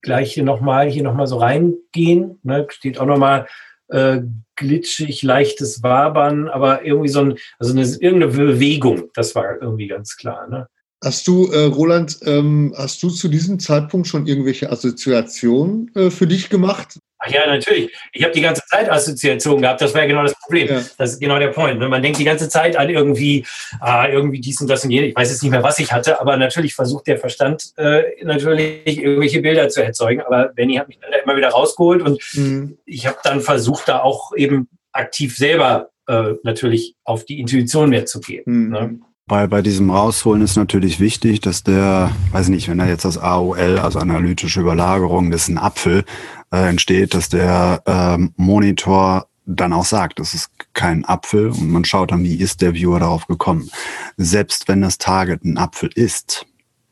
gleich 0.00 0.32
hier 0.32 0.42
nochmal, 0.42 0.88
hier 0.88 1.02
nochmal 1.02 1.26
so 1.26 1.36
reingehen. 1.36 2.38
Ne? 2.44 2.66
Steht 2.70 2.98
auch 2.98 3.04
nochmal 3.04 3.46
äh, 3.88 4.22
glitschig, 4.54 5.22
leichtes 5.22 5.82
Wabern, 5.82 6.48
aber 6.48 6.86
irgendwie 6.86 7.10
so 7.10 7.20
ein, 7.20 7.38
also 7.58 7.74
eine, 7.74 7.82
irgendeine 7.82 8.28
Bewegung, 8.28 9.10
das 9.12 9.34
war 9.34 9.60
irgendwie 9.60 9.86
ganz 9.86 10.16
klar. 10.16 10.48
Ne? 10.48 10.66
Hast 11.04 11.28
du, 11.28 11.50
äh, 11.52 11.64
Roland, 11.64 12.20
ähm, 12.22 12.72
hast 12.74 13.02
du 13.02 13.10
zu 13.10 13.28
diesem 13.28 13.58
Zeitpunkt 13.58 14.06
schon 14.06 14.26
irgendwelche 14.26 14.70
Assoziationen 14.70 15.94
äh, 15.94 16.10
für 16.10 16.26
dich 16.26 16.48
gemacht? 16.48 16.98
Ach 17.18 17.30
ja, 17.30 17.46
natürlich. 17.46 17.90
Ich 18.12 18.22
habe 18.22 18.34
die 18.34 18.42
ganze 18.42 18.62
Zeit 18.66 18.90
Assoziationen 18.90 19.62
gehabt. 19.62 19.80
Das 19.80 19.94
war 19.94 20.02
ja 20.02 20.06
genau 20.06 20.22
das 20.22 20.34
Problem. 20.38 20.68
Ja. 20.68 20.82
Das 20.98 21.12
ist 21.12 21.20
genau 21.20 21.38
der 21.38 21.48
Point. 21.48 21.78
Man 21.80 22.02
denkt 22.02 22.18
die 22.18 22.24
ganze 22.24 22.48
Zeit 22.48 22.76
an 22.76 22.90
irgendwie, 22.90 23.46
ah, 23.80 24.06
irgendwie 24.06 24.40
dies 24.40 24.60
und 24.60 24.68
das 24.68 24.84
und 24.84 24.90
jenes. 24.90 25.10
Ich 25.10 25.16
weiß 25.16 25.30
jetzt 25.30 25.42
nicht 25.42 25.50
mehr, 25.50 25.62
was 25.62 25.78
ich 25.78 25.92
hatte, 25.92 26.20
aber 26.20 26.36
natürlich 26.36 26.74
versucht 26.74 27.06
der 27.06 27.18
Verstand 27.18 27.72
äh, 27.76 28.02
natürlich 28.22 28.98
irgendwelche 29.02 29.40
Bilder 29.40 29.68
zu 29.68 29.82
erzeugen. 29.82 30.20
Aber 30.20 30.48
Benny 30.48 30.74
hat 30.74 30.88
mich 30.88 30.98
dann 31.00 31.10
immer 31.24 31.36
wieder 31.36 31.48
rausgeholt 31.48 32.02
und 32.02 32.20
mhm. 32.34 32.78
ich 32.84 33.06
habe 33.06 33.18
dann 33.24 33.40
versucht, 33.40 33.88
da 33.88 34.00
auch 34.00 34.34
eben 34.36 34.68
aktiv 34.92 35.36
selber 35.36 35.90
äh, 36.08 36.34
natürlich 36.42 36.96
auf 37.04 37.24
die 37.24 37.40
Intuition 37.40 37.90
mehr 37.90 38.06
zu 38.06 38.20
gehen. 38.20 38.42
Mhm. 38.46 38.70
Ne? 38.70 39.00
Bei, 39.28 39.48
bei 39.48 39.60
diesem 39.60 39.90
Rausholen 39.90 40.40
ist 40.40 40.54
natürlich 40.54 41.00
wichtig, 41.00 41.40
dass 41.40 41.64
der, 41.64 42.12
weiß 42.30 42.48
nicht, 42.48 42.68
wenn 42.68 42.78
er 42.78 42.86
jetzt 42.86 43.04
das 43.04 43.18
AOL, 43.18 43.80
also 43.80 43.98
analytische 43.98 44.60
Überlagerung, 44.60 45.32
das 45.32 45.42
ist 45.42 45.48
ein 45.48 45.58
Apfel, 45.58 46.04
äh, 46.52 46.68
entsteht, 46.68 47.12
dass 47.12 47.28
der 47.28 47.82
ähm, 47.86 48.34
Monitor 48.36 49.26
dann 49.44 49.72
auch 49.72 49.84
sagt, 49.84 50.20
es 50.20 50.32
ist 50.32 50.50
kein 50.74 51.04
Apfel 51.04 51.48
und 51.48 51.70
man 51.70 51.84
schaut 51.84 52.12
dann, 52.12 52.22
wie 52.22 52.36
ist 52.36 52.62
der 52.62 52.74
Viewer 52.74 53.00
darauf 53.00 53.26
gekommen. 53.26 53.68
Selbst 54.16 54.68
wenn 54.68 54.80
das 54.80 54.98
Target 54.98 55.44
ein 55.44 55.58
Apfel 55.58 55.90
ist, 55.92 56.46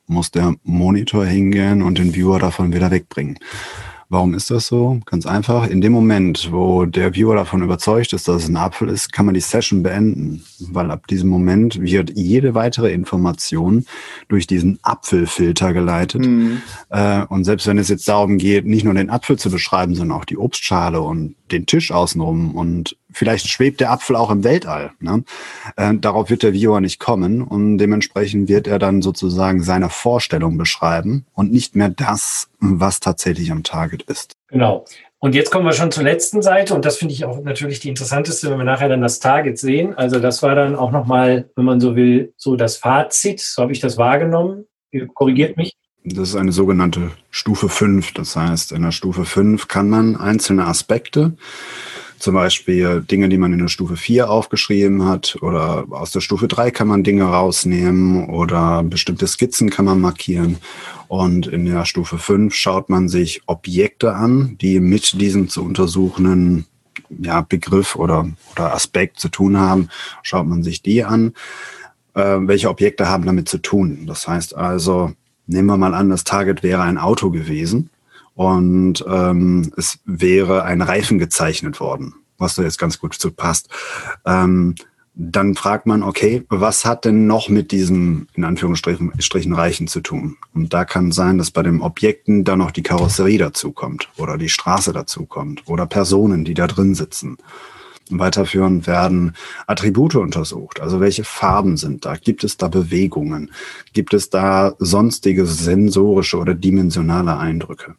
muss 0.08 0.32
der 0.32 0.56
Monitor 0.64 1.24
hingehen 1.24 1.82
und 1.82 1.98
den 1.98 2.16
Viewer 2.16 2.40
davon 2.40 2.72
wieder 2.72 2.90
wegbringen. 2.90 3.38
Warum 4.08 4.34
ist 4.34 4.50
das 4.50 4.66
so? 4.66 5.00
Ganz 5.06 5.26
einfach. 5.26 5.66
In 5.66 5.80
dem 5.80 5.92
Moment, 5.92 6.50
wo 6.52 6.84
der 6.84 7.14
Viewer 7.14 7.34
davon 7.34 7.62
überzeugt 7.62 8.12
ist, 8.12 8.28
dass 8.28 8.44
es 8.44 8.48
ein 8.48 8.56
Apfel 8.56 8.88
ist, 8.88 9.12
kann 9.12 9.26
man 9.26 9.34
die 9.34 9.40
Session 9.40 9.82
beenden, 9.82 10.44
weil 10.58 10.90
ab 10.90 11.06
diesem 11.06 11.28
Moment 11.28 11.80
wird 11.80 12.12
jede 12.14 12.54
weitere 12.54 12.92
Information 12.92 13.86
durch 14.28 14.46
diesen 14.46 14.78
Apfelfilter 14.82 15.72
geleitet. 15.72 16.26
Mhm. 16.26 16.62
Äh, 16.90 17.24
und 17.26 17.44
selbst 17.44 17.66
wenn 17.66 17.78
es 17.78 17.88
jetzt 17.88 18.06
darum 18.08 18.38
geht, 18.38 18.66
nicht 18.66 18.84
nur 18.84 18.94
den 18.94 19.10
Apfel 19.10 19.38
zu 19.38 19.50
beschreiben, 19.50 19.94
sondern 19.94 20.18
auch 20.18 20.24
die 20.24 20.38
Obstschale 20.38 21.00
und 21.00 21.34
den 21.50 21.66
Tisch 21.66 21.90
außenrum 21.90 22.54
und 22.54 22.96
vielleicht 23.14 23.48
schwebt 23.48 23.80
der 23.80 23.90
Apfel 23.90 24.16
auch 24.16 24.30
im 24.30 24.44
Weltall. 24.44 24.92
Ne? 25.00 25.24
Äh, 25.76 25.94
darauf 25.94 26.30
wird 26.30 26.42
der 26.42 26.52
Viewer 26.52 26.80
nicht 26.80 26.98
kommen 27.00 27.42
und 27.42 27.78
dementsprechend 27.78 28.48
wird 28.48 28.66
er 28.66 28.78
dann 28.78 29.02
sozusagen 29.02 29.62
seine 29.62 29.88
Vorstellung 29.88 30.58
beschreiben 30.58 31.26
und 31.32 31.52
nicht 31.52 31.76
mehr 31.76 31.88
das, 31.88 32.48
was 32.60 33.00
tatsächlich 33.00 33.50
am 33.50 33.62
Target 33.62 34.02
ist. 34.02 34.34
Genau. 34.48 34.84
Und 35.24 35.34
jetzt 35.34 35.50
kommen 35.50 35.64
wir 35.64 35.72
schon 35.72 35.90
zur 35.90 36.04
letzten 36.04 36.42
Seite 36.42 36.74
und 36.74 36.84
das 36.84 36.98
finde 36.98 37.14
ich 37.14 37.24
auch 37.24 37.42
natürlich 37.42 37.80
die 37.80 37.88
interessanteste, 37.88 38.50
wenn 38.50 38.58
wir 38.58 38.64
nachher 38.64 38.90
dann 38.90 39.00
das 39.00 39.20
Target 39.20 39.58
sehen. 39.58 39.94
Also 39.96 40.18
das 40.18 40.42
war 40.42 40.54
dann 40.54 40.76
auch 40.76 40.90
nochmal, 40.90 41.48
wenn 41.56 41.64
man 41.64 41.80
so 41.80 41.96
will, 41.96 42.34
so 42.36 42.56
das 42.56 42.76
Fazit, 42.76 43.40
so 43.40 43.62
habe 43.62 43.72
ich 43.72 43.80
das 43.80 43.96
wahrgenommen. 43.96 44.66
Ihr 44.90 45.06
korrigiert 45.06 45.56
mich. 45.56 45.72
Das 46.04 46.28
ist 46.28 46.36
eine 46.36 46.52
sogenannte 46.52 47.12
Stufe 47.30 47.70
5. 47.70 48.12
Das 48.12 48.36
heißt, 48.36 48.72
in 48.72 48.82
der 48.82 48.92
Stufe 48.92 49.24
5 49.24 49.66
kann 49.68 49.88
man 49.88 50.16
einzelne 50.16 50.66
Aspekte 50.66 51.32
zum 52.18 52.34
Beispiel 52.34 53.02
Dinge, 53.02 53.28
die 53.28 53.38
man 53.38 53.52
in 53.52 53.58
der 53.58 53.68
Stufe 53.68 53.96
4 53.96 54.30
aufgeschrieben 54.30 55.04
hat 55.04 55.36
oder 55.40 55.84
aus 55.90 56.10
der 56.10 56.20
Stufe 56.20 56.48
3 56.48 56.70
kann 56.70 56.88
man 56.88 57.04
Dinge 57.04 57.24
rausnehmen 57.24 58.28
oder 58.28 58.82
bestimmte 58.82 59.26
Skizzen 59.26 59.70
kann 59.70 59.84
man 59.84 60.00
markieren. 60.00 60.58
Und 61.08 61.46
in 61.46 61.66
der 61.66 61.84
Stufe 61.84 62.18
5 62.18 62.54
schaut 62.54 62.88
man 62.88 63.08
sich 63.08 63.42
Objekte 63.46 64.14
an, 64.14 64.56
die 64.60 64.80
mit 64.80 65.20
diesem 65.20 65.48
zu 65.48 65.64
untersuchenden 65.64 66.66
ja, 67.10 67.42
Begriff 67.42 67.96
oder, 67.96 68.28
oder 68.52 68.74
Aspekt 68.74 69.20
zu 69.20 69.28
tun 69.28 69.58
haben. 69.58 69.88
Schaut 70.22 70.46
man 70.46 70.62
sich 70.62 70.82
die 70.82 71.04
an. 71.04 71.34
Äh, 72.14 72.38
welche 72.40 72.68
Objekte 72.68 73.08
haben 73.08 73.26
damit 73.26 73.48
zu 73.48 73.58
tun? 73.58 74.06
Das 74.06 74.26
heißt 74.26 74.56
also, 74.56 75.12
nehmen 75.46 75.66
wir 75.66 75.76
mal 75.76 75.94
an, 75.94 76.08
das 76.08 76.24
Target 76.24 76.62
wäre 76.62 76.82
ein 76.82 76.98
Auto 76.98 77.30
gewesen 77.30 77.90
und 78.34 79.04
ähm, 79.08 79.72
es 79.76 79.98
wäre 80.04 80.64
ein 80.64 80.82
Reifen 80.82 81.18
gezeichnet 81.18 81.80
worden, 81.80 82.14
was 82.38 82.56
da 82.56 82.62
jetzt 82.62 82.78
ganz 82.78 82.98
gut 82.98 83.14
zu 83.14 83.30
passt. 83.30 83.68
Ähm, 84.26 84.74
dann 85.16 85.54
fragt 85.54 85.86
man, 85.86 86.02
okay, 86.02 86.44
was 86.48 86.84
hat 86.84 87.04
denn 87.04 87.28
noch 87.28 87.48
mit 87.48 87.70
diesem, 87.70 88.26
in 88.34 88.42
Anführungsstrichen, 88.42 89.52
Reichen 89.52 89.86
zu 89.86 90.00
tun? 90.00 90.36
Und 90.52 90.74
da 90.74 90.84
kann 90.84 91.12
sein, 91.12 91.38
dass 91.38 91.52
bei 91.52 91.62
den 91.62 91.80
Objekten 91.82 92.42
dann 92.42 92.58
noch 92.58 92.72
die 92.72 92.82
Karosserie 92.82 93.38
dazukommt 93.38 94.08
oder 94.16 94.36
die 94.38 94.48
Straße 94.48 94.92
dazukommt 94.92 95.62
oder 95.66 95.86
Personen, 95.86 96.44
die 96.44 96.54
da 96.54 96.66
drin 96.66 96.96
sitzen. 96.96 97.36
Weiterführend 98.10 98.88
werden 98.88 99.34
Attribute 99.68 100.16
untersucht. 100.16 100.80
Also 100.80 101.00
welche 101.00 101.24
Farben 101.24 101.76
sind 101.76 102.04
da? 102.04 102.16
Gibt 102.16 102.42
es 102.42 102.56
da 102.56 102.66
Bewegungen? 102.66 103.52
Gibt 103.92 104.12
es 104.14 104.30
da 104.30 104.74
sonstige 104.78 105.46
sensorische 105.46 106.38
oder 106.38 106.54
dimensionale 106.54 107.38
Eindrücke? 107.38 107.94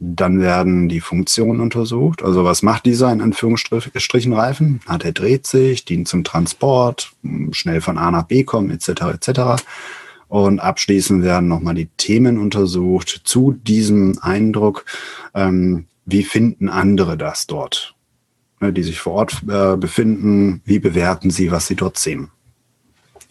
Dann 0.00 0.40
werden 0.40 0.88
die 0.88 1.00
Funktionen 1.00 1.60
untersucht. 1.60 2.22
Also 2.22 2.44
was 2.44 2.62
macht 2.62 2.86
dieser 2.86 3.12
in 3.12 3.20
Anführungsstrichen 3.20 4.32
Reifen? 4.32 4.80
Hat 4.86 5.04
er 5.04 5.12
dreht 5.12 5.46
sich, 5.46 5.84
dient 5.84 6.06
zum 6.06 6.22
Transport, 6.22 7.12
schnell 7.50 7.80
von 7.80 7.98
A 7.98 8.10
nach 8.10 8.24
B 8.24 8.44
kommen, 8.44 8.70
etc. 8.70 8.88
etc. 9.14 9.62
Und 10.28 10.60
abschließend 10.60 11.24
werden 11.24 11.48
nochmal 11.48 11.74
die 11.74 11.88
Themen 11.96 12.38
untersucht 12.38 13.22
zu 13.24 13.52
diesem 13.52 14.18
Eindruck. 14.20 14.84
Ähm, 15.34 15.86
wie 16.04 16.22
finden 16.22 16.68
andere 16.68 17.18
das 17.18 17.46
dort, 17.46 17.94
ne, 18.60 18.72
die 18.72 18.82
sich 18.82 19.00
vor 19.00 19.14
Ort 19.14 19.42
äh, 19.48 19.76
befinden? 19.76 20.62
Wie 20.64 20.78
bewerten 20.78 21.30
sie, 21.30 21.50
was 21.50 21.66
sie 21.66 21.76
dort 21.76 21.98
sehen? 21.98 22.30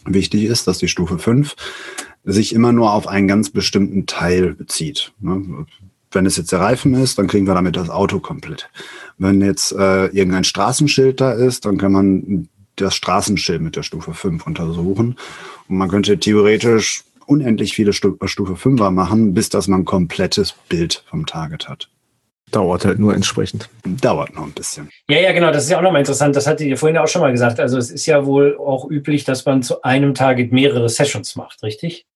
Wichtig 0.04 0.44
ist, 0.44 0.66
dass 0.66 0.78
die 0.78 0.88
Stufe 0.88 1.18
5 1.18 1.56
sich 2.24 2.54
immer 2.54 2.72
nur 2.72 2.92
auf 2.92 3.06
einen 3.06 3.28
ganz 3.28 3.50
bestimmten 3.50 4.06
Teil 4.06 4.54
bezieht. 4.54 5.12
Ne? 5.20 5.66
Wenn 6.10 6.26
es 6.26 6.36
jetzt 6.36 6.52
der 6.52 6.60
Reifen 6.60 6.94
ist, 6.94 7.18
dann 7.18 7.26
kriegen 7.26 7.46
wir 7.46 7.54
damit 7.54 7.76
das 7.76 7.90
Auto 7.90 8.20
komplett. 8.20 8.70
Wenn 9.18 9.42
jetzt 9.42 9.72
äh, 9.72 10.06
irgendein 10.06 10.44
Straßenschild 10.44 11.20
da 11.20 11.32
ist, 11.32 11.64
dann 11.66 11.78
kann 11.78 11.92
man 11.92 12.48
das 12.76 12.94
Straßenschild 12.94 13.60
mit 13.60 13.76
der 13.76 13.82
Stufe 13.82 14.14
5 14.14 14.46
untersuchen. 14.46 15.16
Und 15.68 15.76
man 15.76 15.88
könnte 15.88 16.18
theoretisch 16.18 17.04
unendlich 17.26 17.74
viele 17.74 17.92
Stu 17.92 18.16
Stufe 18.24 18.54
5er 18.54 18.90
machen, 18.90 19.34
bis 19.34 19.48
dass 19.50 19.68
man 19.68 19.82
ein 19.82 19.84
komplettes 19.84 20.54
Bild 20.68 21.04
vom 21.10 21.26
Target 21.26 21.68
hat. 21.68 21.88
Dauert 22.50 22.86
halt 22.86 22.98
nur 22.98 23.14
entsprechend. 23.14 23.68
Dauert 23.84 24.34
noch 24.34 24.44
ein 24.44 24.52
bisschen. 24.52 24.88
Ja, 25.10 25.20
ja, 25.20 25.32
genau. 25.32 25.52
Das 25.52 25.64
ist 25.64 25.70
ja 25.70 25.78
auch 25.78 25.82
nochmal 25.82 26.00
interessant. 26.00 26.34
Das 26.34 26.46
hattet 26.46 26.66
ihr 26.66 26.78
vorhin 26.78 26.96
auch 26.96 27.08
schon 27.08 27.20
mal 27.20 27.30
gesagt. 27.30 27.60
Also 27.60 27.76
es 27.76 27.90
ist 27.90 28.06
ja 28.06 28.24
wohl 28.24 28.56
auch 28.56 28.90
üblich, 28.90 29.24
dass 29.24 29.44
man 29.44 29.62
zu 29.62 29.82
einem 29.82 30.14
Target 30.14 30.50
mehrere 30.50 30.88
Sessions 30.88 31.36
macht, 31.36 31.62
richtig? 31.62 32.06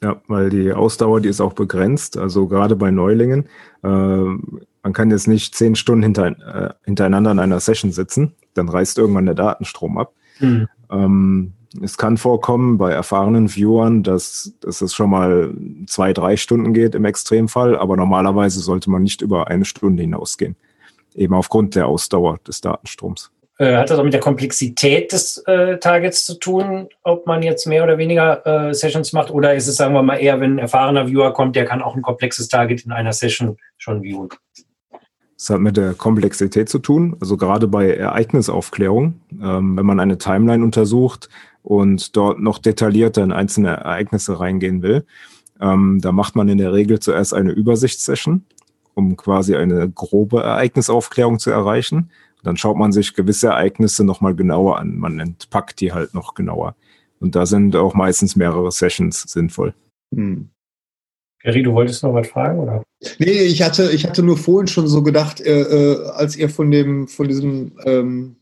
Ja, 0.00 0.20
weil 0.28 0.48
die 0.48 0.72
Ausdauer, 0.72 1.20
die 1.20 1.28
ist 1.28 1.40
auch 1.40 1.54
begrenzt. 1.54 2.16
Also 2.16 2.46
gerade 2.46 2.76
bei 2.76 2.90
Neulingen. 2.90 3.48
Äh, 3.82 3.88
man 3.88 4.92
kann 4.92 5.10
jetzt 5.10 5.26
nicht 5.26 5.54
zehn 5.54 5.74
Stunden 5.74 6.04
hinter, 6.04 6.26
äh, 6.28 6.74
hintereinander 6.84 7.32
in 7.32 7.38
einer 7.40 7.60
Session 7.60 7.90
sitzen. 7.90 8.34
Dann 8.54 8.68
reißt 8.68 8.98
irgendwann 8.98 9.26
der 9.26 9.34
Datenstrom 9.34 9.98
ab. 9.98 10.12
Mhm. 10.38 10.68
Ähm, 10.90 11.52
es 11.82 11.98
kann 11.98 12.16
vorkommen 12.16 12.78
bei 12.78 12.92
erfahrenen 12.92 13.48
Viewern, 13.48 14.02
dass, 14.02 14.54
dass 14.60 14.80
es 14.80 14.94
schon 14.94 15.10
mal 15.10 15.54
zwei, 15.86 16.12
drei 16.12 16.36
Stunden 16.36 16.72
geht 16.72 16.94
im 16.94 17.04
Extremfall, 17.04 17.76
aber 17.76 17.96
normalerweise 17.96 18.60
sollte 18.60 18.90
man 18.90 19.02
nicht 19.02 19.20
über 19.20 19.48
eine 19.48 19.64
Stunde 19.64 20.02
hinausgehen. 20.02 20.56
Eben 21.14 21.34
aufgrund 21.34 21.74
der 21.74 21.86
Ausdauer 21.86 22.38
des 22.46 22.60
Datenstroms. 22.60 23.30
Äh, 23.58 23.76
hat 23.76 23.90
das 23.90 23.98
auch 23.98 24.04
mit 24.04 24.12
der 24.12 24.20
Komplexität 24.20 25.12
des 25.12 25.38
äh, 25.46 25.78
Targets 25.78 26.24
zu 26.24 26.34
tun, 26.34 26.88
ob 27.02 27.26
man 27.26 27.42
jetzt 27.42 27.66
mehr 27.66 27.82
oder 27.82 27.98
weniger 27.98 28.46
äh, 28.46 28.72
Sessions 28.72 29.12
macht? 29.12 29.32
Oder 29.32 29.54
ist 29.54 29.66
es, 29.66 29.76
sagen 29.76 29.94
wir 29.94 30.02
mal, 30.02 30.16
eher, 30.16 30.40
wenn 30.40 30.54
ein 30.54 30.58
erfahrener 30.58 31.08
Viewer 31.08 31.32
kommt, 31.32 31.56
der 31.56 31.64
kann 31.64 31.82
auch 31.82 31.96
ein 31.96 32.02
komplexes 32.02 32.48
Target 32.48 32.84
in 32.84 32.92
einer 32.92 33.12
Session 33.12 33.56
schon 33.76 34.02
viewen? 34.02 34.28
Das 35.36 35.50
hat 35.50 35.60
mit 35.60 35.76
der 35.76 35.94
Komplexität 35.94 36.68
zu 36.68 36.78
tun. 36.78 37.16
Also 37.20 37.36
gerade 37.36 37.66
bei 37.66 37.90
Ereignisaufklärung, 37.90 39.20
ähm, 39.42 39.76
wenn 39.76 39.86
man 39.86 39.98
eine 39.98 40.18
Timeline 40.18 40.62
untersucht 40.62 41.28
und 41.62 42.16
dort 42.16 42.40
noch 42.40 42.58
detaillierter 42.58 43.24
in 43.24 43.32
einzelne 43.32 43.70
Ereignisse 43.70 44.38
reingehen 44.38 44.82
will, 44.82 45.04
ähm, 45.60 45.98
da 46.00 46.12
macht 46.12 46.36
man 46.36 46.48
in 46.48 46.58
der 46.58 46.72
Regel 46.72 47.00
zuerst 47.00 47.34
eine 47.34 47.50
Übersichtssession, 47.50 48.44
um 48.94 49.16
quasi 49.16 49.56
eine 49.56 49.88
grobe 49.90 50.42
Ereignisaufklärung 50.42 51.40
zu 51.40 51.50
erreichen. 51.50 52.10
Dann 52.42 52.56
schaut 52.56 52.76
man 52.76 52.92
sich 52.92 53.14
gewisse 53.14 53.48
Ereignisse 53.48 54.04
nochmal 54.04 54.34
genauer 54.34 54.78
an. 54.78 54.96
Man 54.96 55.18
entpackt 55.18 55.80
die 55.80 55.92
halt 55.92 56.14
noch 56.14 56.34
genauer. 56.34 56.76
Und 57.20 57.34
da 57.34 57.46
sind 57.46 57.74
auch 57.74 57.94
meistens 57.94 58.36
mehrere 58.36 58.70
Sessions 58.70 59.22
sinnvoll. 59.22 59.74
Hm. 60.14 60.50
Gary, 61.42 61.62
du 61.62 61.72
wolltest 61.72 62.02
noch 62.02 62.14
was 62.14 62.28
fragen, 62.28 62.58
oder? 62.58 62.82
Nee, 63.18 63.42
ich 63.42 63.62
hatte, 63.62 63.90
ich 63.92 64.06
hatte 64.06 64.22
nur 64.22 64.36
vorhin 64.36 64.66
schon 64.66 64.88
so 64.88 65.02
gedacht, 65.02 65.40
äh, 65.40 65.62
äh, 65.62 66.06
als 66.10 66.36
ihr 66.36 66.50
von 66.50 66.70
dem, 66.70 67.06
von 67.06 67.28
diesem, 67.28 67.78
ähm, 67.84 68.36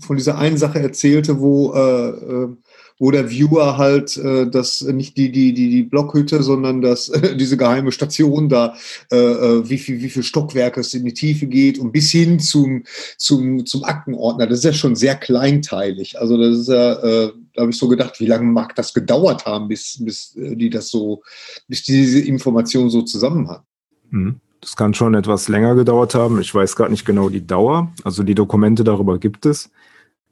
von 0.00 0.16
dieser 0.16 0.38
einen 0.38 0.56
Sache 0.56 0.80
erzählte, 0.80 1.40
wo 1.40 1.72
äh, 1.74 2.08
äh 2.08 2.56
wo 2.98 3.10
der 3.10 3.30
Viewer 3.30 3.76
halt 3.76 4.16
äh, 4.16 4.48
das 4.48 4.80
nicht 4.80 5.16
die 5.16 5.30
die 5.30 5.52
die 5.52 5.68
die 5.68 5.82
Blockhütte, 5.82 6.42
sondern 6.42 6.80
das 6.80 7.08
äh, 7.10 7.36
diese 7.36 7.56
geheime 7.56 7.92
Station 7.92 8.48
da, 8.48 8.74
äh, 9.10 9.16
äh, 9.16 9.68
wie 9.68 9.78
viel 9.78 10.00
wie 10.00 10.08
viel 10.08 10.22
Stockwerke 10.22 10.80
es 10.80 10.94
in 10.94 11.04
die 11.04 11.14
Tiefe 11.14 11.46
geht 11.46 11.78
und 11.78 11.92
bis 11.92 12.10
hin 12.10 12.40
zum 12.40 12.84
zum 13.18 13.66
zum 13.66 13.84
Aktenordner. 13.84 14.46
Das 14.46 14.58
ist 14.58 14.64
ja 14.64 14.72
schon 14.72 14.96
sehr 14.96 15.16
kleinteilig. 15.16 16.18
Also 16.18 16.38
das 16.38 16.56
ist 16.56 16.68
ja 16.68 16.92
äh, 16.94 17.32
da 17.54 17.62
habe 17.62 17.70
ich 17.70 17.78
so 17.78 17.88
gedacht, 17.88 18.20
wie 18.20 18.26
lange 18.26 18.44
mag 18.44 18.74
das 18.74 18.94
gedauert 18.94 19.46
haben, 19.46 19.68
bis 19.68 20.02
bis 20.02 20.36
äh, 20.36 20.56
die 20.56 20.70
das 20.70 20.88
so 20.88 21.22
bis 21.68 21.82
diese 21.82 22.20
Information 22.20 22.90
so 22.90 23.02
zusammen 23.02 23.48
hat. 23.48 23.62
Mhm. 24.10 24.40
Das 24.60 24.74
kann 24.74 24.94
schon 24.94 25.14
etwas 25.14 25.48
länger 25.48 25.74
gedauert 25.74 26.14
haben. 26.14 26.40
Ich 26.40 26.52
weiß 26.52 26.74
gerade 26.76 26.90
nicht 26.90 27.04
genau 27.04 27.28
die 27.28 27.46
Dauer. 27.46 27.92
Also 28.02 28.22
die 28.22 28.34
Dokumente 28.34 28.82
darüber 28.82 29.18
gibt 29.18 29.46
es. 29.46 29.70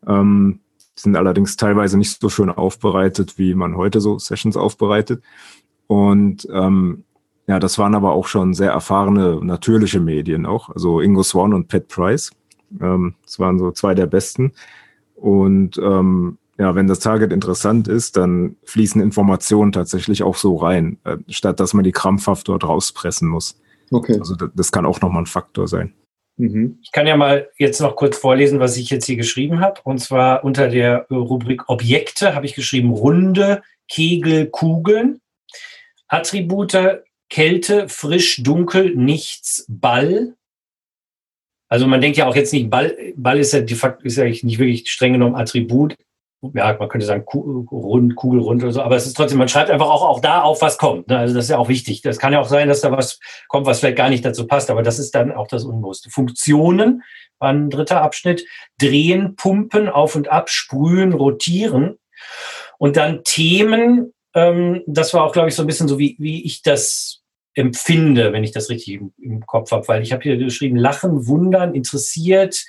Ähm, 0.09 0.61
sind 0.95 1.17
allerdings 1.17 1.57
teilweise 1.57 1.99
nicht 1.99 2.21
so 2.21 2.29
schön 2.29 2.51
aufbereitet, 2.51 3.39
wie 3.39 3.55
man 3.55 3.77
heute 3.77 4.01
so 4.01 4.19
Sessions 4.19 4.57
aufbereitet. 4.57 5.23
Und 5.87 6.49
ähm, 6.53 7.05
ja, 7.47 7.59
das 7.59 7.79
waren 7.79 7.95
aber 7.95 8.13
auch 8.13 8.27
schon 8.27 8.55
sehr 8.55 8.71
erfahrene 8.71 9.45
natürliche 9.45 10.01
Medien 10.01 10.47
auch. 10.47 10.71
Also 10.71 11.01
Ingo 11.01 11.23
Swan 11.23 11.53
und 11.53 11.69
Pat 11.69 11.89
Price. 11.89 12.31
Ähm, 12.81 13.15
das 13.25 13.39
waren 13.39 13.59
so 13.59 13.71
zwei 13.73 13.95
der 13.95 14.07
besten. 14.07 14.53
Und 15.15 15.79
ähm, 15.79 16.39
ja, 16.59 16.75
wenn 16.75 16.87
das 16.87 17.01
Target 17.01 17.33
interessant 17.33 17.89
ist, 17.89 18.17
dann 18.17 18.57
fließen 18.65 19.03
Informationen 19.03 19.73
tatsächlich 19.73 20.23
auch 20.23 20.37
so 20.37 20.57
rein, 20.57 20.99
äh, 21.05 21.19
statt 21.29 21.61
dass 21.61 21.75
man 21.75 21.85
die 21.85 21.93
krampfhaft 21.93 22.49
dort 22.49 22.65
rauspressen 22.65 23.29
muss. 23.29 23.61
Okay. 23.91 24.19
Also 24.19 24.37
das, 24.37 24.51
das 24.55 24.73
kann 24.73 24.87
auch 24.87 25.01
nochmal 25.01 25.23
ein 25.23 25.27
Faktor 25.27 25.69
sein. 25.69 25.93
Mhm. 26.37 26.79
Ich 26.83 26.93
kann 26.93 27.07
ja 27.07 27.17
mal 27.17 27.49
jetzt 27.59 27.81
noch 27.81 27.97
kurz 27.97 28.19
vorlesen, 28.19 28.61
was 28.61 28.77
ich 28.77 28.91
jetzt 28.91 29.07
hier 29.07 29.17
geschrieben 29.17 29.61
habe. 29.61 29.81
Und 29.85 29.99
zwar 29.99 30.45
unter 30.45 30.69
der 30.69 31.07
Rubrik 31.11 31.69
Objekte 31.69 32.35
habe 32.35 32.47
ich 32.47 32.55
geschrieben 32.55 32.91
Runde, 32.91 33.63
Kegel, 33.89 34.47
Kugeln. 34.47 35.21
Attribute 36.09 37.03
Kälte, 37.31 37.89
frisch, 37.89 38.43
dunkel, 38.43 38.95
nichts, 38.95 39.65
Ball. 39.69 40.37
Also 41.69 41.87
man 41.87 42.01
denkt 42.01 42.17
ja 42.17 42.27
auch 42.27 42.37
jetzt 42.37 42.53
nicht, 42.53 42.71
Ball, 42.71 42.97
Ball 43.17 43.39
ist 43.39 43.53
ja 43.53 43.61
de 43.61 43.77
facto 43.77 44.05
ist 44.05 44.17
ja 44.17 44.25
nicht 44.25 44.59
wirklich 44.59 44.91
streng 44.91 45.15
genommen 45.15 45.35
Attribut 45.35 45.97
ja, 46.55 46.77
man 46.79 46.89
könnte 46.89 47.07
sagen, 47.07 47.25
rund, 47.25 48.17
kugelrund 48.17 48.63
oder 48.63 48.73
so, 48.73 48.83
aber 48.83 48.97
es 48.97 49.07
ist 49.07 49.17
trotzdem, 49.17 49.39
man 49.39 49.49
schreibt 49.49 49.71
einfach 49.71 49.89
auch, 49.89 50.03
auch 50.03 50.21
da 50.21 50.43
auf, 50.43 50.61
was 50.63 50.79
kommt. 50.79 51.09
Ne? 51.09 51.19
Also 51.19 51.35
das 51.35 51.45
ist 51.45 51.51
ja 51.51 51.59
auch 51.59 51.69
wichtig. 51.69 52.03
Das 52.03 52.19
kann 52.19 52.33
ja 52.33 52.41
auch 52.41 52.49
sein, 52.49 52.69
dass 52.69 52.81
da 52.81 52.93
was 52.93 53.19
kommt, 53.49 53.67
was 53.67 53.81
vielleicht 53.81 53.97
gar 53.97 54.11
nicht 54.11 54.25
dazu 54.25 54.47
passt, 54.47 54.71
aber 54.71 54.83
das 54.83 54.99
ist 54.99 55.15
dann 55.15 55.33
auch 55.33 55.49
das 55.49 55.65
Unbewusste. 55.65 56.11
Funktionen 56.11 57.03
war 57.39 57.51
ein 57.51 57.71
dritter 57.71 58.03
Abschnitt. 58.03 58.47
Drehen, 58.79 59.37
pumpen, 59.37 59.89
auf 59.89 60.15
und 60.17 60.31
ab, 60.31 60.51
sprühen, 60.51 61.13
rotieren. 61.13 61.99
Und 62.79 62.97
dann 62.97 63.23
Themen, 63.25 64.13
ähm, 64.35 64.83
das 64.87 65.15
war 65.15 65.25
auch, 65.25 65.33
glaube 65.33 65.49
ich, 65.49 65.55
so 65.55 65.63
ein 65.63 65.67
bisschen 65.67 65.89
so, 65.89 65.99
wie, 65.99 66.17
wie 66.19 66.45
ich 66.45 66.63
das 66.63 67.23
empfinde, 67.55 68.33
wenn 68.33 68.45
ich 68.45 68.53
das 68.53 68.69
richtig 68.69 68.95
im, 68.95 69.13
im 69.19 69.47
Kopf 69.47 69.71
habe, 69.71 69.87
weil 69.89 70.03
ich 70.03 70.13
habe 70.13 70.23
hier 70.23 70.37
geschrieben, 70.37 70.77
lachen, 70.77 71.27
wundern, 71.27 71.75
interessiert, 71.75 72.65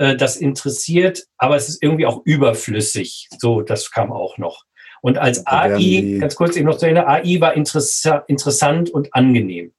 äh, 0.00 0.16
das 0.16 0.36
interessiert, 0.36 1.26
aber 1.36 1.56
es 1.56 1.68
ist 1.68 1.82
irgendwie 1.82 2.06
auch 2.06 2.22
überflüssig. 2.24 3.28
So, 3.38 3.60
das 3.60 3.90
kam 3.90 4.10
auch 4.10 4.38
noch. 4.38 4.64
Und 5.02 5.18
als 5.18 5.46
AI, 5.46 6.16
ganz 6.18 6.36
kurz 6.36 6.56
eben 6.56 6.66
noch 6.66 6.78
zu 6.78 6.86
Ende, 6.86 7.06
AI 7.06 7.38
war 7.40 7.54
interessa 7.54 8.24
interessant 8.26 8.88
und 8.88 9.14
angenehm. 9.14 9.72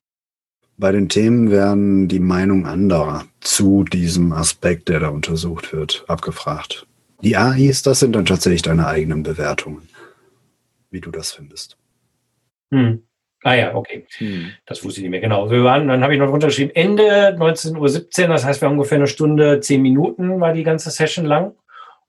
Bei 0.78 0.92
den 0.92 1.10
Themen 1.10 1.50
werden 1.50 2.08
die 2.08 2.20
Meinungen 2.20 2.68
anderer 2.68 3.26
zu 3.40 3.84
diesem 3.84 4.32
Aspekt, 4.32 4.90
der 4.90 5.00
da 5.00 5.10
untersucht 5.10 5.74
wird, 5.74 6.06
abgefragt. 6.08 6.86
Die 7.24 7.36
AIs, 7.36 7.82
das 7.82 8.00
sind 8.00 8.16
dann 8.16 8.26
tatsächlich 8.26 8.62
deine 8.62 8.88
eigenen 8.88 9.24
Bewertungen, 9.24 9.90
wie 10.92 11.02
du 11.02 11.10
das 11.10 11.32
findest. 11.32 11.78
Hm. 12.72 13.04
Ah 13.44 13.56
ja, 13.56 13.76
okay. 13.76 14.06
Hm. 14.18 14.52
Das 14.66 14.84
wusste 14.84 15.00
ich 15.00 15.04
nicht 15.04 15.12
mehr. 15.12 15.20
Genau. 15.20 15.50
Wir 15.50 15.64
waren, 15.64 15.88
dann 15.88 16.04
habe 16.04 16.14
ich 16.14 16.20
noch 16.20 16.30
runtergeschrieben, 16.30 16.76
Ende 16.76 17.36
19.17 17.40 18.24
Uhr, 18.24 18.28
das 18.28 18.46
heißt, 18.46 18.62
wir 18.62 18.68
haben 18.68 18.76
ungefähr 18.76 18.98
eine 18.98 19.08
Stunde, 19.08 19.60
zehn 19.62 19.82
Minuten 19.82 20.40
war 20.40 20.54
die 20.54 20.64
ganze 20.64 20.92
Session 20.92 21.26
lang. 21.26 21.56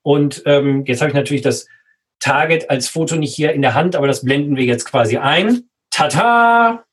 Und 0.03 0.43
ähm, 0.47 0.85
jetzt 0.87 1.01
habe 1.01 1.11
ich 1.11 1.15
natürlich 1.15 1.43
das 1.43 1.69
Target 2.21 2.71
als 2.71 2.89
Foto 2.89 3.17
nicht 3.17 3.35
hier 3.35 3.53
in 3.53 3.63
der 3.63 3.75
Hand, 3.75 3.97
aber 3.97 4.07
das 4.07 4.25
blenden 4.25 4.57
wir 4.57 4.65
jetzt 4.65 4.85
quasi 4.85 5.17
ein. 5.17 5.69
Tata! 5.91 6.85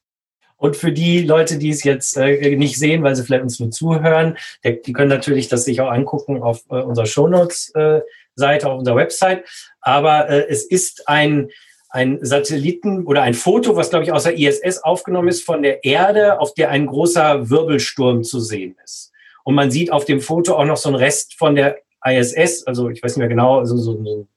Und 0.58 0.76
für 0.76 0.92
die 0.92 1.22
Leute, 1.22 1.58
die 1.58 1.70
es 1.70 1.84
jetzt 1.84 2.18
äh, 2.18 2.56
nicht 2.56 2.78
sehen, 2.78 3.02
weil 3.02 3.16
sie 3.16 3.24
vielleicht 3.24 3.44
uns 3.44 3.60
nur 3.60 3.72
zuhören, 3.72 4.38
der, 4.64 4.74
die 4.74 4.92
können 4.92 5.10
natürlich 5.10 5.48
das 5.48 5.64
sich 5.64 5.80
auch 5.80 5.90
angucken 5.90 6.44
auf 6.44 6.64
äh, 6.70 6.76
unserer 6.76 7.06
Shownotes-Seite, 7.06 8.66
äh, 8.66 8.70
auf 8.70 8.80
unserer 8.80 8.98
Website. 8.98 9.46
Aber 9.80 10.30
äh, 10.30 10.48
es 10.50 10.66
ist 10.66 11.08
ein 11.08 11.50
ein 11.90 12.20
Satelliten 12.22 13.06
oder 13.06 13.24
ein 13.24 13.34
Foto, 13.34 13.76
was 13.76 13.90
glaube 13.90 14.06
ich 14.06 14.12
aus 14.12 14.24
der 14.24 14.38
ISS 14.38 14.84
aufgenommen 14.84 15.28
ist 15.28 15.44
von 15.44 15.64
der 15.64 15.84
Erde, 15.84 16.40
auf 16.40 16.54
der 16.54 16.70
ein 16.70 16.86
großer 16.86 17.50
Wirbelsturm 17.50 18.24
zu 18.24 18.40
sehen 18.40 18.76
ist. 18.84 19.12
Und 19.44 19.56
man 19.56 19.72
sieht 19.72 19.92
auf 19.92 20.06
dem 20.06 20.22
Foto 20.22 20.56
auch 20.56 20.66
noch 20.66 20.78
so 20.78 20.90
einen 20.90 20.98
Rest 20.98 21.34
von 21.36 21.56
der 21.56 21.80
ISS, 22.06 22.66
also 22.68 22.90
ich 22.90 23.02
weiß 23.02 23.16
nicht 23.16 23.20
mehr 23.20 23.28
genau, 23.28 23.60
also 23.60 23.76
so 23.78 23.94
ein, 23.94 24.28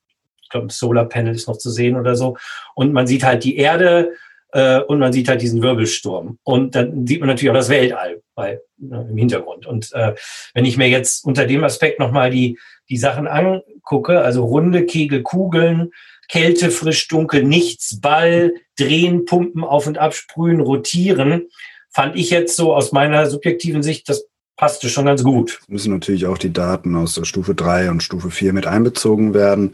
ich 0.43 0.49
glaube, 0.49 0.66
ein 0.66 0.70
Solarpanel 0.70 1.35
ist 1.35 1.49
noch 1.49 1.59
zu 1.59 1.70
sehen 1.70 1.97
oder 1.97 2.15
so. 2.15 2.37
Und 2.74 2.93
man 2.93 3.07
sieht 3.07 3.23
halt 3.23 3.45
die 3.45 3.57
Erde 3.57 4.12
äh, 4.53 4.81
und 4.81 4.99
man 4.99 5.12
sieht 5.12 5.29
halt 5.29 5.43
diesen 5.43 5.62
Wirbelsturm. 5.62 6.39
Und 6.43 6.74
dann 6.74 7.07
sieht 7.07 7.20
man 7.20 7.29
natürlich 7.29 7.51
auch 7.51 7.55
das 7.55 7.69
Weltall 7.69 8.23
bei, 8.35 8.53
äh, 8.53 9.11
im 9.11 9.16
Hintergrund. 9.16 9.66
Und 9.66 9.93
äh, 9.93 10.15
wenn 10.55 10.65
ich 10.65 10.77
mir 10.77 10.89
jetzt 10.89 11.24
unter 11.24 11.47
dem 11.47 11.65
Aspekt 11.65 11.99
nochmal 11.99 12.31
die, 12.31 12.59
die 12.93 12.98
Sachen 12.98 13.27
angucke, 13.27 14.20
also 14.20 14.44
runde 14.44 14.85
Kegel, 14.85 15.23
Kugeln, 15.23 15.93
Kälte, 16.28 16.70
frisch, 16.70 17.09
dunkel, 17.09 17.43
nichts, 17.43 18.01
Ball, 18.02 18.52
drehen, 18.78 19.24
pumpen, 19.24 19.64
auf 19.64 19.86
und 19.86 19.97
ab, 19.97 20.14
sprühen, 20.14 20.60
rotieren, 20.60 21.48
fand 21.89 22.16
ich 22.16 22.28
jetzt 22.28 22.55
so 22.55 22.74
aus 22.74 22.93
meiner 22.93 23.31
subjektiven 23.31 23.82
Sicht, 23.82 24.10
das 24.10 24.27
passte 24.59 24.90
schon 24.90 25.06
ganz 25.06 25.24
gut. 25.24 25.60
Es 25.62 25.69
müssen 25.70 25.94
natürlich 25.94 26.27
auch 26.27 26.36
die 26.36 26.52
Daten 26.52 26.94
aus 26.94 27.14
der 27.14 27.24
Stufe 27.24 27.55
3 27.55 27.90
und 27.90 28.02
Stufe 28.02 28.31
4 28.31 28.52
mit 28.52 28.66
einbezogen 28.66 29.32
werden. 29.35 29.73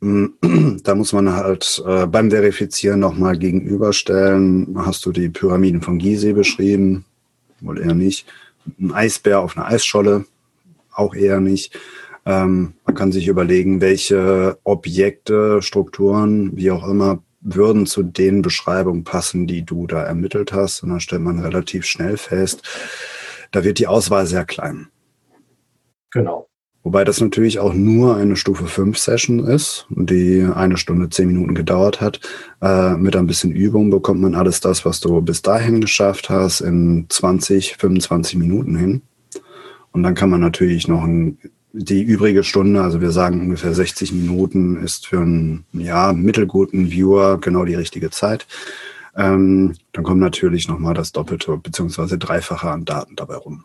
Da 0.82 0.94
muss 0.94 1.12
man 1.12 1.34
halt 1.36 1.82
äh, 1.86 2.06
beim 2.06 2.30
Verifizieren 2.30 3.00
nochmal 3.00 3.36
gegenüberstellen. 3.36 4.74
Hast 4.78 5.04
du 5.04 5.12
die 5.12 5.28
Pyramiden 5.28 5.82
von 5.82 5.98
Gizeh 5.98 6.32
beschrieben? 6.32 7.04
Wohl 7.60 7.78
eher 7.78 7.92
nicht. 7.92 8.24
Ein 8.80 8.92
Eisbär 8.92 9.40
auf 9.40 9.58
einer 9.58 9.66
Eisscholle? 9.66 10.24
Auch 10.94 11.14
eher 11.14 11.40
nicht. 11.40 11.78
Ähm, 12.30 12.74
man 12.86 12.94
kann 12.94 13.10
sich 13.10 13.26
überlegen, 13.26 13.80
welche 13.80 14.56
Objekte, 14.62 15.60
Strukturen, 15.62 16.56
wie 16.56 16.70
auch 16.70 16.86
immer, 16.86 17.24
würden 17.40 17.86
zu 17.86 18.04
den 18.04 18.40
Beschreibungen 18.40 19.02
passen, 19.02 19.48
die 19.48 19.64
du 19.64 19.88
da 19.88 20.04
ermittelt 20.04 20.52
hast. 20.52 20.84
Und 20.84 20.90
dann 20.90 21.00
stellt 21.00 21.22
man 21.22 21.40
relativ 21.40 21.86
schnell 21.86 22.16
fest, 22.16 22.62
da 23.50 23.64
wird 23.64 23.80
die 23.80 23.88
Auswahl 23.88 24.26
sehr 24.26 24.44
klein. 24.44 24.86
Genau. 26.12 26.46
Wobei 26.84 27.02
das 27.02 27.20
natürlich 27.20 27.58
auch 27.58 27.74
nur 27.74 28.16
eine 28.16 28.36
Stufe 28.36 28.66
5 28.66 28.96
Session 28.96 29.40
ist, 29.40 29.86
die 29.90 30.46
eine 30.54 30.76
Stunde, 30.76 31.10
zehn 31.10 31.26
Minuten 31.26 31.56
gedauert 31.56 32.00
hat. 32.00 32.20
Äh, 32.62 32.94
mit 32.94 33.16
ein 33.16 33.26
bisschen 33.26 33.50
Übung 33.50 33.90
bekommt 33.90 34.20
man 34.20 34.36
alles 34.36 34.60
das, 34.60 34.84
was 34.84 35.00
du 35.00 35.20
bis 35.20 35.42
dahin 35.42 35.80
geschafft 35.80 36.30
hast, 36.30 36.60
in 36.60 37.06
20, 37.08 37.76
25 37.76 38.38
Minuten 38.38 38.76
hin. 38.76 39.02
Und 39.90 40.04
dann 40.04 40.14
kann 40.14 40.30
man 40.30 40.40
natürlich 40.40 40.86
noch 40.86 41.02
ein 41.02 41.38
die 41.72 42.02
übrige 42.02 42.44
Stunde, 42.44 42.82
also 42.82 43.00
wir 43.00 43.10
sagen 43.10 43.40
ungefähr 43.40 43.74
60 43.74 44.12
Minuten, 44.12 44.82
ist 44.82 45.06
für 45.06 45.20
einen 45.20 45.64
ja, 45.72 46.12
mittelguten 46.12 46.90
Viewer 46.90 47.40
genau 47.40 47.64
die 47.64 47.74
richtige 47.74 48.10
Zeit. 48.10 48.46
Ähm, 49.16 49.74
dann 49.92 50.04
kommt 50.04 50.20
natürlich 50.20 50.68
nochmal 50.68 50.94
das 50.94 51.12
Doppelte 51.12 51.56
bzw. 51.56 52.16
Dreifache 52.16 52.70
an 52.70 52.84
Daten 52.84 53.16
dabei 53.16 53.36
rum. 53.36 53.64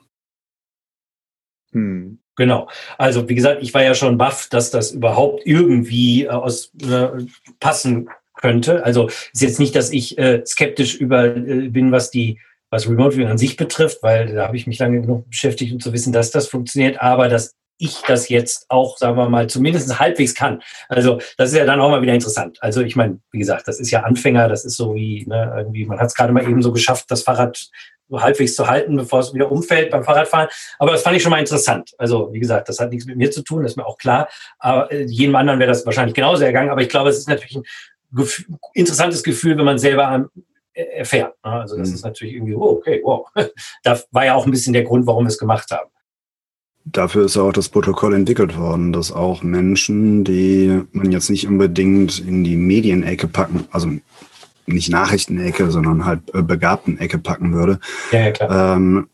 Hm. 1.71 2.19
Genau. 2.35 2.67
Also 2.97 3.29
wie 3.29 3.35
gesagt, 3.35 3.63
ich 3.63 3.73
war 3.73 3.83
ja 3.83 3.95
schon 3.95 4.17
baff, 4.17 4.47
dass 4.49 4.69
das 4.69 4.91
überhaupt 4.91 5.41
irgendwie 5.45 6.25
äh, 6.25 6.29
aus 6.29 6.71
äh, 6.81 7.07
passen 7.59 8.09
könnte. 8.35 8.83
Also 8.83 9.07
ist 9.07 9.41
jetzt 9.41 9.59
nicht, 9.59 9.75
dass 9.75 9.91
ich 9.91 10.17
äh, 10.17 10.43
skeptisch 10.45 10.95
über 10.95 11.35
äh, 11.35 11.69
bin, 11.69 11.91
was 11.91 12.11
die 12.11 12.39
was 12.69 12.89
Remote 12.89 13.15
Viewing 13.15 13.29
an 13.29 13.37
sich 13.37 13.55
betrifft, 13.55 14.03
weil 14.03 14.33
da 14.33 14.47
habe 14.47 14.57
ich 14.57 14.67
mich 14.67 14.79
lange 14.79 14.99
genug 14.99 15.29
beschäftigt, 15.29 15.71
um 15.71 15.79
zu 15.79 15.93
wissen, 15.93 16.11
dass 16.11 16.31
das 16.31 16.47
funktioniert. 16.47 17.01
Aber 17.01 17.29
das 17.29 17.55
ich 17.77 18.01
das 18.07 18.29
jetzt 18.29 18.65
auch, 18.69 18.97
sagen 18.97 19.17
wir 19.17 19.29
mal, 19.29 19.47
zumindest 19.47 19.99
halbwegs 19.99 20.33
kann. 20.33 20.61
Also 20.87 21.19
das 21.37 21.51
ist 21.51 21.57
ja 21.57 21.65
dann 21.65 21.79
auch 21.81 21.89
mal 21.89 22.01
wieder 22.01 22.13
interessant. 22.13 22.57
Also 22.61 22.81
ich 22.81 22.95
meine, 22.95 23.19
wie 23.31 23.39
gesagt, 23.39 23.67
das 23.67 23.79
ist 23.79 23.91
ja 23.91 24.03
Anfänger, 24.03 24.47
das 24.47 24.65
ist 24.65 24.77
so 24.77 24.95
wie, 24.95 25.25
ne, 25.27 25.53
irgendwie, 25.57 25.85
man 25.85 25.99
hat 25.99 26.07
es 26.07 26.15
gerade 26.15 26.31
mal 26.31 26.43
eben 26.43 26.61
so 26.61 26.71
geschafft, 26.71 27.05
das 27.09 27.23
Fahrrad 27.23 27.69
so 28.07 28.21
halbwegs 28.21 28.55
zu 28.55 28.67
halten, 28.67 28.95
bevor 28.95 29.19
es 29.19 29.33
wieder 29.33 29.51
umfällt 29.51 29.91
beim 29.91 30.03
Fahrradfahren. 30.03 30.49
Aber 30.79 30.91
das 30.91 31.01
fand 31.01 31.17
ich 31.17 31.23
schon 31.23 31.31
mal 31.31 31.39
interessant. 31.39 31.93
Also 31.97 32.31
wie 32.31 32.39
gesagt, 32.39 32.69
das 32.69 32.79
hat 32.79 32.91
nichts 32.91 33.05
mit 33.05 33.17
mir 33.17 33.31
zu 33.31 33.41
tun, 33.41 33.63
das 33.63 33.73
ist 33.73 33.77
mir 33.77 33.85
auch 33.85 33.97
klar. 33.97 34.29
Aber 34.59 34.91
äh, 34.91 35.03
jedem 35.05 35.35
anderen 35.35 35.59
wäre 35.59 35.69
das 35.69 35.85
wahrscheinlich 35.85 36.15
genauso 36.15 36.43
ergangen. 36.43 36.69
Aber 36.69 36.81
ich 36.81 36.89
glaube, 36.89 37.09
es 37.09 37.17
ist 37.17 37.27
natürlich 37.27 37.55
ein 37.57 37.63
Gefühl, 38.11 38.45
interessantes 38.73 39.23
Gefühl, 39.23 39.57
wenn 39.57 39.65
man 39.65 39.79
selber 39.79 40.29
äh, 40.73 40.83
erfährt. 40.83 41.35
Ne? 41.43 41.51
Also 41.51 41.77
das 41.77 41.89
mhm. 41.89 41.95
ist 41.95 42.05
natürlich 42.05 42.35
irgendwie, 42.35 42.55
oh, 42.55 42.77
okay, 42.77 43.01
wow. 43.03 43.27
Da 43.83 43.99
war 44.11 44.25
ja 44.25 44.35
auch 44.35 44.45
ein 44.45 44.51
bisschen 44.51 44.73
der 44.73 44.83
Grund, 44.83 45.07
warum 45.07 45.25
wir 45.25 45.29
es 45.29 45.37
gemacht 45.37 45.71
haben. 45.71 45.89
Dafür 46.85 47.25
ist 47.25 47.35
auch 47.37 47.51
das 47.51 47.69
Protokoll 47.69 48.13
entwickelt 48.13 48.57
worden, 48.57 48.93
dass 48.93 49.11
auch 49.11 49.41
Menschen, 49.41 50.23
die 50.23 50.81
man 50.91 51.11
jetzt 51.11 51.31
nicht 51.31 51.47
unbedingt 51.47 52.19
in 52.19 52.43
die 52.43 52.55
Medienecke 52.55 53.27
packen, 53.27 53.65
also 53.71 53.89
nicht 54.67 54.89
Nachrichtenecke, 54.89 55.71
sondern 55.71 56.05
halt 56.05 56.33
äh, 56.33 56.43
begabten 56.43 56.99
Ecke 56.99 57.17
packen 57.17 57.53
würde, 57.53 57.79
ja, 58.11 58.19
ja, 58.19 58.31
klar. 58.31 58.75
Ähm, 58.77 59.07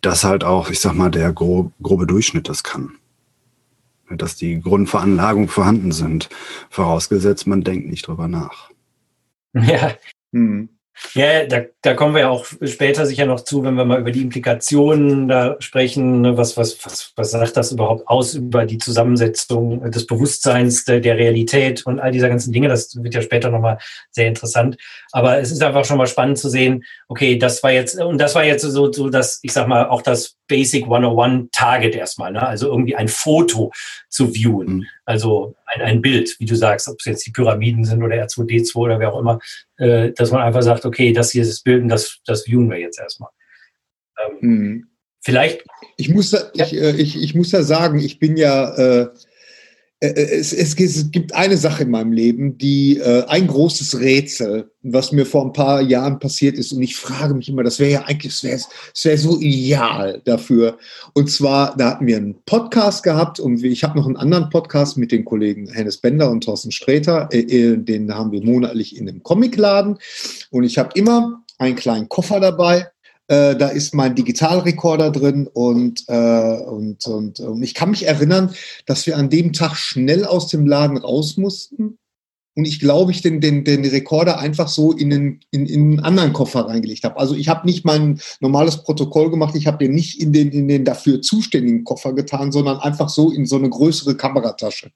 dass 0.00 0.24
halt 0.24 0.42
auch, 0.42 0.68
ich 0.68 0.80
sag 0.80 0.94
mal, 0.94 1.10
der 1.10 1.32
grob, 1.32 1.72
grobe 1.80 2.06
Durchschnitt 2.06 2.48
das 2.48 2.64
kann. 2.64 2.92
Dass 4.10 4.36
die 4.36 4.60
Grundveranlagung 4.60 5.48
vorhanden 5.48 5.92
sind, 5.92 6.28
vorausgesetzt, 6.70 7.46
man 7.46 7.62
denkt 7.62 7.88
nicht 7.88 8.06
drüber 8.06 8.28
nach. 8.28 8.70
Ja. 9.54 9.92
Hm. 10.32 10.70
Ja, 11.14 11.44
da, 11.46 11.62
da 11.82 11.94
kommen 11.94 12.14
wir 12.14 12.22
ja 12.22 12.28
auch 12.28 12.44
später 12.44 13.06
sicher 13.06 13.26
noch 13.26 13.40
zu, 13.40 13.64
wenn 13.64 13.74
wir 13.74 13.84
mal 13.84 14.00
über 14.00 14.10
die 14.10 14.22
Implikationen 14.22 15.26
da 15.26 15.56
sprechen. 15.58 16.20
Ne, 16.20 16.36
was, 16.36 16.56
was, 16.56 16.84
was, 16.84 17.12
was 17.16 17.30
sagt 17.30 17.56
das 17.56 17.72
überhaupt 17.72 18.06
aus 18.08 18.34
über 18.34 18.66
die 18.66 18.78
Zusammensetzung 18.78 19.90
des 19.90 20.06
Bewusstseins, 20.06 20.84
der, 20.84 21.00
der 21.00 21.16
Realität 21.16 21.84
und 21.86 21.98
all 21.98 22.12
dieser 22.12 22.28
ganzen 22.28 22.52
Dinge? 22.52 22.68
Das 22.68 22.96
wird 23.02 23.14
ja 23.14 23.22
später 23.22 23.50
nochmal 23.50 23.78
sehr 24.10 24.28
interessant. 24.28 24.76
Aber 25.12 25.38
es 25.38 25.50
ist 25.50 25.62
einfach 25.62 25.84
schon 25.84 25.98
mal 25.98 26.06
spannend 26.06 26.38
zu 26.38 26.48
sehen, 26.48 26.84
okay, 27.08 27.36
das 27.36 27.62
war 27.62 27.72
jetzt, 27.72 27.98
und 27.98 28.18
das 28.18 28.34
war 28.34 28.44
jetzt 28.44 28.62
so, 28.62 28.92
so 28.92 29.08
das, 29.08 29.40
ich 29.42 29.52
sag 29.52 29.68
mal, 29.68 29.88
auch 29.88 30.02
das 30.02 30.36
Basic 30.48 30.84
101 30.84 31.48
Target 31.52 31.94
erstmal, 31.94 32.32
ne? 32.32 32.46
also 32.46 32.68
irgendwie 32.68 32.94
ein 32.94 33.08
Foto 33.08 33.72
zu 34.08 34.28
viewen. 34.28 34.86
Also 35.12 35.54
ein, 35.66 35.82
ein 35.82 36.00
Bild, 36.00 36.34
wie 36.38 36.46
du 36.46 36.56
sagst, 36.56 36.88
ob 36.88 36.96
es 36.98 37.04
jetzt 37.04 37.26
die 37.26 37.32
Pyramiden 37.32 37.84
sind 37.84 38.02
oder 38.02 38.16
R2D2 38.16 38.74
oder 38.76 38.98
wer 38.98 39.12
auch 39.12 39.20
immer, 39.20 39.40
äh, 39.76 40.10
dass 40.12 40.30
man 40.30 40.40
einfach 40.40 40.62
sagt, 40.62 40.86
okay, 40.86 41.12
das 41.12 41.32
hier 41.32 41.42
ist 41.42 41.50
das 41.50 41.60
Bild 41.60 41.82
und 41.82 41.90
das, 41.90 42.20
das 42.24 42.46
viewen 42.46 42.70
wir 42.70 42.78
jetzt 42.78 42.98
erstmal. 42.98 43.28
Ähm, 44.18 44.36
mhm. 44.40 44.86
vielleicht. 45.20 45.64
Ich 45.98 46.08
muss, 46.08 46.30
da, 46.30 46.50
ja. 46.54 46.64
ich, 46.64 46.72
äh, 46.72 46.92
ich, 46.92 47.22
ich 47.22 47.34
muss 47.34 47.50
da 47.50 47.62
sagen, 47.62 47.98
ich 47.98 48.18
bin 48.18 48.38
ja, 48.38 48.74
äh, 48.74 49.08
äh, 50.02 50.38
es, 50.38 50.52
es, 50.52 50.74
gibt 51.12 51.32
eine 51.32 51.56
Sache 51.56 51.84
in 51.84 51.90
meinem 51.90 52.12
Leben, 52.12 52.58
die 52.58 52.98
äh, 52.98 53.24
ein 53.26 53.46
großes 53.46 54.00
Rätsel, 54.00 54.70
was 54.82 55.12
mir 55.12 55.24
vor 55.24 55.44
ein 55.44 55.52
paar 55.52 55.80
Jahren 55.80 56.18
passiert 56.18 56.58
ist. 56.58 56.72
Und 56.72 56.82
ich 56.82 56.96
frage 56.96 57.34
mich 57.34 57.48
immer, 57.48 57.62
das 57.62 57.78
wäre 57.78 57.92
ja 57.92 58.02
eigentlich, 58.02 58.32
es 58.32 58.42
wäre 58.42 58.58
wär 59.04 59.18
so 59.18 59.38
ideal 59.38 60.20
dafür. 60.24 60.76
Und 61.12 61.30
zwar, 61.30 61.76
da 61.76 61.90
hatten 61.90 62.06
wir 62.08 62.16
einen 62.16 62.34
Podcast 62.46 63.04
gehabt 63.04 63.38
und 63.38 63.62
ich 63.62 63.84
habe 63.84 63.96
noch 63.96 64.06
einen 64.06 64.16
anderen 64.16 64.50
Podcast 64.50 64.98
mit 64.98 65.12
den 65.12 65.24
Kollegen 65.24 65.70
Hennes 65.70 65.98
Bender 65.98 66.30
und 66.32 66.42
Thorsten 66.42 66.72
Sträter. 66.72 67.28
Äh, 67.30 67.40
äh 67.40 67.76
den 67.76 68.12
haben 68.12 68.32
wir 68.32 68.42
monatlich 68.42 68.96
in 68.96 69.08
einem 69.08 69.22
Comicladen. 69.22 69.98
Und 70.50 70.64
ich 70.64 70.78
habe 70.78 70.90
immer 70.94 71.44
einen 71.58 71.76
kleinen 71.76 72.08
Koffer 72.08 72.40
dabei 72.40 72.88
äh, 73.32 73.56
da 73.56 73.68
ist 73.68 73.94
mein 73.94 74.14
Digitalrekorder 74.14 75.10
drin 75.10 75.48
und, 75.50 76.04
äh, 76.08 76.58
und, 76.58 77.06
und, 77.06 77.40
und 77.40 77.62
ich 77.62 77.72
kann 77.72 77.90
mich 77.90 78.06
erinnern, 78.06 78.54
dass 78.84 79.06
wir 79.06 79.16
an 79.16 79.30
dem 79.30 79.54
Tag 79.54 79.74
schnell 79.76 80.26
aus 80.26 80.48
dem 80.48 80.66
Laden 80.66 80.98
raus 80.98 81.38
mussten. 81.38 81.96
Und 82.54 82.66
ich 82.66 82.78
glaube, 82.78 83.10
ich 83.10 83.22
den, 83.22 83.40
den, 83.40 83.64
den 83.64 83.86
Rekorder 83.86 84.38
einfach 84.38 84.68
so 84.68 84.92
in, 84.92 85.08
den, 85.08 85.40
in, 85.50 85.64
in 85.64 85.80
einen 85.80 86.00
anderen 86.00 86.34
Koffer 86.34 86.66
reingelegt 86.66 87.04
habe. 87.04 87.18
Also 87.18 87.34
ich 87.34 87.48
habe 87.48 87.66
nicht 87.66 87.86
mein 87.86 88.20
normales 88.40 88.82
Protokoll 88.82 89.30
gemacht, 89.30 89.54
ich 89.54 89.66
habe 89.66 89.82
den 89.82 89.94
nicht 89.94 90.20
in 90.20 90.34
den, 90.34 90.50
in 90.50 90.68
den 90.68 90.84
dafür 90.84 91.22
zuständigen 91.22 91.84
Koffer 91.84 92.12
getan, 92.12 92.52
sondern 92.52 92.80
einfach 92.80 93.08
so 93.08 93.32
in 93.32 93.46
so 93.46 93.56
eine 93.56 93.70
größere 93.70 94.14
Kameratasche. 94.14 94.90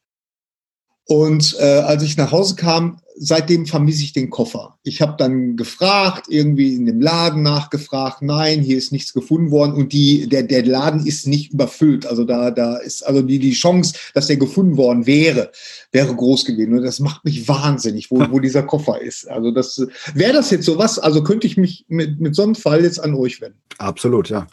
Und 1.09 1.57
äh, 1.61 1.65
als 1.65 2.03
ich 2.03 2.17
nach 2.17 2.33
Hause 2.33 2.57
kam, 2.57 2.99
seitdem 3.19 3.65
vermisse 3.67 4.03
ich 4.03 4.13
den 4.13 4.29
Koffer. 4.29 4.79
Ich 4.83 5.01
habe 5.01 5.15
dann 5.17 5.57
gefragt, 5.57 6.27
irgendwie 6.29 6.75
in 6.75 6.87
dem 6.87 7.01
Laden 7.01 7.43
nachgefragt, 7.43 8.23
nein, 8.23 8.61
hier 8.61 8.77
ist 8.77 8.93
nichts 8.93 9.13
gefunden 9.13 9.51
worden 9.51 9.73
und 9.73 9.93
die, 9.93 10.29
der, 10.29 10.43
der 10.43 10.65
Laden 10.65 11.07
ist 11.07 11.27
nicht 11.27 11.53
überfüllt. 11.53 12.07
Also 12.07 12.25
da, 12.25 12.51
da 12.51 12.77
ist 12.77 13.07
also 13.07 13.23
die, 13.23 13.39
die 13.39 13.53
Chance, 13.53 13.95
dass 14.15 14.27
der 14.27 14.37
gefunden 14.37 14.77
worden 14.77 15.07
wäre, 15.07 15.51
wäre 15.93 16.15
groß 16.15 16.45
gewesen. 16.45 16.75
Und 16.75 16.83
das 16.83 17.01
macht 17.01 17.25
mich 17.25 17.49
wahnsinnig, 17.49 18.11
wo, 18.11 18.23
wo 18.31 18.41
dieser 18.41 18.65
Koffer 18.65 19.01
ist. 19.01 19.29
Also 19.29 19.51
das 19.51 19.87
wäre 20.15 20.33
das 20.33 20.51
jetzt 20.51 20.67
sowas, 20.67 20.99
also 20.99 21.23
könnte 21.23 21.47
ich 21.47 21.57
mich 21.57 21.87
mit, 21.89 22.21
mit 22.21 22.35
so 22.35 22.43
einem 22.43 22.55
Fall 22.55 22.83
jetzt 22.83 23.03
an 23.03 23.15
euch 23.15 23.41
wenden. 23.41 23.59
Absolut, 23.79 24.29
ja. 24.29 24.47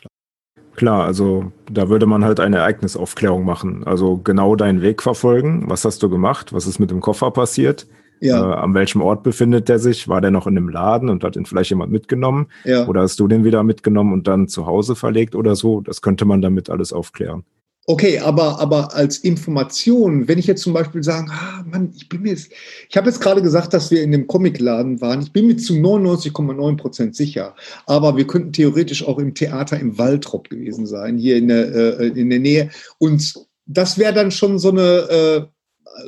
Klar, 0.84 1.06
also 1.06 1.54
da 1.72 1.88
würde 1.88 2.06
man 2.06 2.26
halt 2.26 2.42
eine 2.42 2.58
Ereignisaufklärung 2.58 3.46
machen. 3.46 3.86
Also 3.86 4.18
genau 4.18 4.58
deinen 4.58 4.82
Weg 4.82 5.02
verfolgen. 5.02 5.64
Was 5.68 5.86
hast 5.86 6.04
du 6.04 6.10
gemacht? 6.10 6.52
Was 6.52 6.68
ist 6.68 6.78
mit 6.78 6.92
dem 6.92 7.00
Koffer 7.00 7.32
passiert? 7.32 7.88
Ja. 8.20 8.52
Äh, 8.52 8.56
an 8.56 8.74
welchem 8.74 9.02
Ort 9.02 9.24
befindet 9.24 9.70
der 9.70 9.80
sich? 9.80 10.10
War 10.10 10.20
der 10.20 10.32
noch 10.32 10.46
in 10.46 10.56
dem 10.56 10.68
Laden 10.68 11.08
und 11.08 11.24
hat 11.24 11.38
ihn 11.38 11.46
vielleicht 11.46 11.70
jemand 11.70 11.94
mitgenommen? 11.94 12.48
Ja. 12.66 12.86
Oder 12.86 13.04
hast 13.04 13.18
du 13.22 13.30
den 13.30 13.46
wieder 13.46 13.64
mitgenommen 13.64 14.12
und 14.12 14.28
dann 14.28 14.50
zu 14.50 14.66
Hause 14.66 14.98
verlegt 14.98 15.36
oder 15.36 15.56
so? 15.56 15.80
Das 15.80 16.02
könnte 16.02 16.26
man 16.26 16.42
damit 16.42 16.70
alles 16.70 16.92
aufklären. 16.92 17.46
Okay, 17.86 18.20
aber, 18.20 18.60
aber 18.60 18.96
als 18.96 19.18
Information, 19.18 20.30
wenn 20.30 20.40
ich 20.40 20.48
jetzt 20.48 20.62
zum 20.62 20.72
Beispiel 20.72 21.04
sage, 21.04 21.30
ah, 21.30 21.66
Mann, 21.70 21.92
ich 21.94 22.08
bin 22.08 22.22
mir 22.22 22.30
jetzt, 22.30 22.50
ich 22.90 22.96
habe 22.96 23.10
jetzt 23.10 23.20
gerade 23.20 23.42
gesagt, 23.42 23.74
dass 23.74 23.92
wir 23.92 24.02
in 24.02 24.14
dem 24.14 24.26
Comicladen 24.26 25.02
waren. 25.02 25.22
Ich 25.22 25.34
bin 25.34 25.48
mir 25.48 25.58
zu 25.58 25.74
99,9 25.74 26.78
Prozent 26.78 27.16
sicher. 27.16 27.56
Aber 27.86 28.16
wir 28.16 28.26
könnten 28.26 28.54
theoretisch 28.54 29.06
auch 29.06 29.20
im 29.20 29.34
Theater 29.34 29.78
im 29.78 29.98
Waldrop 29.98 30.50
gewesen 30.50 30.88
sein, 30.88 31.18
hier 31.18 31.36
in 31.36 31.50
der, 31.50 32.00
äh, 32.00 32.08
in 32.08 32.30
der 32.30 32.40
Nähe. 32.40 32.70
Und 33.00 33.34
das 33.66 33.98
wäre 33.98 34.14
dann 34.14 34.32
schon 34.32 34.60
so 34.60 34.70
eine, 34.70 34.82
äh, 34.82 35.42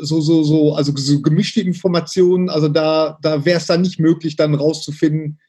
so, 0.02 0.22
so, 0.22 0.44
so, 0.44 0.76
also 0.76 0.94
so 0.96 1.22
gemischte 1.22 1.60
Informationen. 1.60 2.50
Also 2.50 2.70
da, 2.70 3.18
da 3.22 3.44
wäre 3.44 3.58
es 3.58 3.66
dann 3.66 3.82
nicht 3.82 4.00
möglich, 4.00 4.38
dann 4.38 4.56
rauszufinden, 4.56 5.40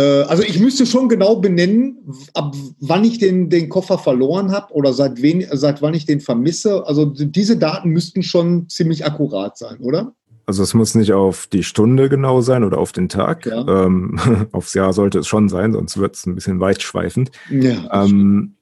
also 0.00 0.42
ich 0.42 0.60
müsste 0.60 0.86
schon 0.86 1.08
genau 1.08 1.36
benennen, 1.36 1.98
ab 2.34 2.54
wann 2.80 3.04
ich 3.04 3.18
den, 3.18 3.50
den 3.50 3.68
Koffer 3.68 3.98
verloren 3.98 4.52
habe 4.52 4.72
oder 4.74 4.92
seit, 4.92 5.22
wen, 5.22 5.44
seit 5.52 5.82
wann 5.82 5.94
ich 5.94 6.06
den 6.06 6.20
vermisse. 6.20 6.86
Also 6.86 7.06
diese 7.06 7.56
Daten 7.56 7.90
müssten 7.90 8.22
schon 8.22 8.68
ziemlich 8.68 9.04
akkurat 9.04 9.56
sein, 9.58 9.78
oder? 9.78 10.14
Also 10.48 10.62
es 10.62 10.72
muss 10.72 10.94
nicht 10.94 11.12
auf 11.12 11.46
die 11.46 11.62
Stunde 11.62 12.08
genau 12.08 12.40
sein 12.40 12.64
oder 12.64 12.78
auf 12.78 12.92
den 12.92 13.10
Tag. 13.10 13.44
Ja. 13.44 13.66
Ähm, 13.68 14.18
aufs 14.52 14.72
Jahr 14.72 14.94
sollte 14.94 15.18
es 15.18 15.26
schon 15.26 15.50
sein, 15.50 15.74
sonst 15.74 15.98
wird 15.98 16.16
es 16.16 16.24
ein 16.24 16.34
bisschen 16.34 16.58
weitschweifend. 16.58 17.30
Ja, 17.50 18.04
ähm, 18.04 18.54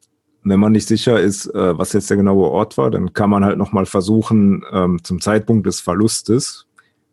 wenn 0.42 0.60
man 0.60 0.72
nicht 0.72 0.88
sicher 0.88 1.20
ist, 1.20 1.46
äh, 1.46 1.78
was 1.78 1.92
jetzt 1.92 2.08
der 2.08 2.16
genaue 2.16 2.48
Ort 2.50 2.78
war, 2.78 2.90
dann 2.90 3.12
kann 3.12 3.30
man 3.30 3.44
halt 3.44 3.58
nochmal 3.58 3.86
versuchen, 3.86 4.64
ähm, 4.72 4.98
zum 5.02 5.20
Zeitpunkt 5.20 5.66
des 5.66 5.80
Verlustes 5.80 6.65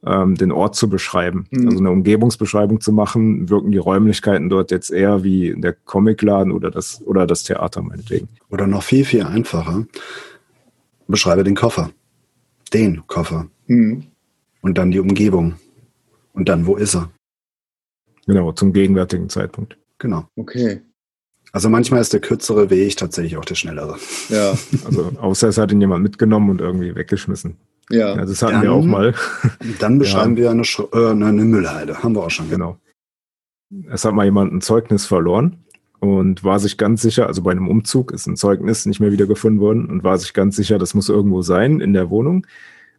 ähm, 0.05 0.35
den 0.35 0.51
Ort 0.51 0.75
zu 0.75 0.89
beschreiben. 0.89 1.47
Mhm. 1.51 1.67
Also 1.67 1.79
eine 1.79 1.91
Umgebungsbeschreibung 1.91 2.81
zu 2.81 2.91
machen, 2.91 3.49
wirken 3.49 3.71
die 3.71 3.77
Räumlichkeiten 3.77 4.49
dort 4.49 4.71
jetzt 4.71 4.89
eher 4.89 5.23
wie 5.23 5.53
der 5.57 5.73
Comicladen 5.73 6.51
oder 6.51 6.71
das, 6.71 7.01
oder 7.05 7.25
das 7.25 7.43
Theater 7.43 7.81
meinetwegen. 7.81 8.27
Oder 8.49 8.67
noch 8.67 8.83
viel, 8.83 9.05
viel 9.05 9.23
einfacher. 9.23 9.85
Beschreibe 11.07 11.43
den 11.43 11.55
Koffer. 11.55 11.91
Den 12.73 13.05
Koffer. 13.07 13.47
Mhm. 13.67 14.03
Und 14.61 14.77
dann 14.77 14.91
die 14.91 14.99
Umgebung. 14.99 15.55
Und 16.33 16.49
dann, 16.49 16.65
wo 16.65 16.75
ist 16.75 16.95
er? 16.95 17.11
Genau, 18.25 18.51
zum 18.53 18.73
gegenwärtigen 18.73 19.29
Zeitpunkt. 19.29 19.77
Genau. 19.99 20.27
Okay. 20.35 20.81
Also 21.51 21.69
manchmal 21.69 22.01
ist 22.01 22.13
der 22.13 22.21
kürzere 22.21 22.69
Weg 22.69 22.97
tatsächlich 22.97 23.37
auch 23.37 23.45
der 23.45 23.55
schnellere. 23.55 23.97
Ja. 24.29 24.57
Also 24.85 25.11
außer 25.19 25.49
es 25.49 25.57
hat 25.57 25.71
ihn 25.71 25.81
jemand 25.81 26.01
mitgenommen 26.01 26.49
und 26.49 26.61
irgendwie 26.61 26.95
weggeschmissen. 26.95 27.57
Ja. 27.89 28.15
ja 28.15 28.25
das 28.25 28.41
hatten 28.41 28.53
dann, 28.53 28.61
wir 28.63 28.73
auch 28.73 28.83
mal. 28.83 29.13
Dann 29.79 29.99
beschreiben 29.99 30.37
ja. 30.37 30.43
wir 30.43 30.51
eine, 30.51 30.61
äh, 30.61 31.11
eine 31.11 31.43
Müllhalde. 31.43 32.01
Haben 32.01 32.15
wir 32.15 32.23
auch 32.23 32.31
schon. 32.31 32.49
Genau. 32.49 32.77
Es 33.89 34.05
hat 34.05 34.13
mal 34.13 34.25
jemand 34.25 34.53
ein 34.53 34.61
Zeugnis 34.61 35.05
verloren 35.05 35.63
und 35.99 36.43
war 36.43 36.59
sich 36.59 36.77
ganz 36.77 37.01
sicher, 37.01 37.27
also 37.27 37.41
bei 37.41 37.51
einem 37.51 37.67
Umzug 37.67 38.11
ist 38.11 38.27
ein 38.27 38.35
Zeugnis 38.35 38.85
nicht 38.85 38.99
mehr 38.99 39.11
wieder 39.11 39.25
gefunden 39.25 39.59
worden 39.59 39.85
und 39.87 40.03
war 40.03 40.17
sich 40.17 40.33
ganz 40.33 40.55
sicher, 40.55 40.77
das 40.77 40.93
muss 40.93 41.09
irgendwo 41.09 41.41
sein 41.41 41.79
in 41.79 41.93
der 41.93 42.09
Wohnung. 42.09 42.45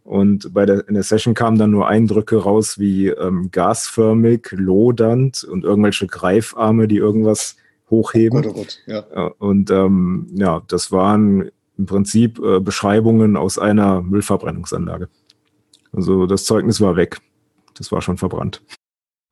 Und 0.05 0.53
bei 0.53 0.67
der, 0.67 0.87
in 0.89 0.95
der 0.95 1.03
Session 1.03 1.33
kamen 1.33 1.59
dann 1.59 1.71
nur 1.71 1.89
Eindrücke 1.89 2.37
raus 2.37 2.79
wie 2.79 3.09
ähm, 3.09 3.51
gasförmig, 3.51 4.49
lodernd 4.53 5.45
und 5.45 5.65
irgendwelche 5.65 6.07
Greifarme, 6.07 6.89
die 6.89 6.97
irgendwas 6.97 7.57
hochheben. 7.89 8.41
Oh 8.41 8.43
Gott, 8.43 8.53
oh 8.53 8.59
Gott, 8.59 8.79
ja. 8.87 9.27
Und 9.39 9.71
ähm, 9.71 10.27
ja, 10.35 10.63
das 10.69 10.93
waren 10.93 11.51
im 11.79 11.87
Prinzip 11.87 12.39
äh, 12.39 12.61
Beschreibungen 12.61 13.37
aus 13.37 13.59
einer 13.59 14.03
Müllverbrennungsanlage. 14.03 15.09
Also 15.93 16.27
das 16.27 16.45
Zeugnis 16.45 16.81
war 16.81 16.97
weg. 16.97 17.19
Das 17.77 17.91
war 17.93 18.03
schon 18.03 18.19
verbrannt. 18.19 18.63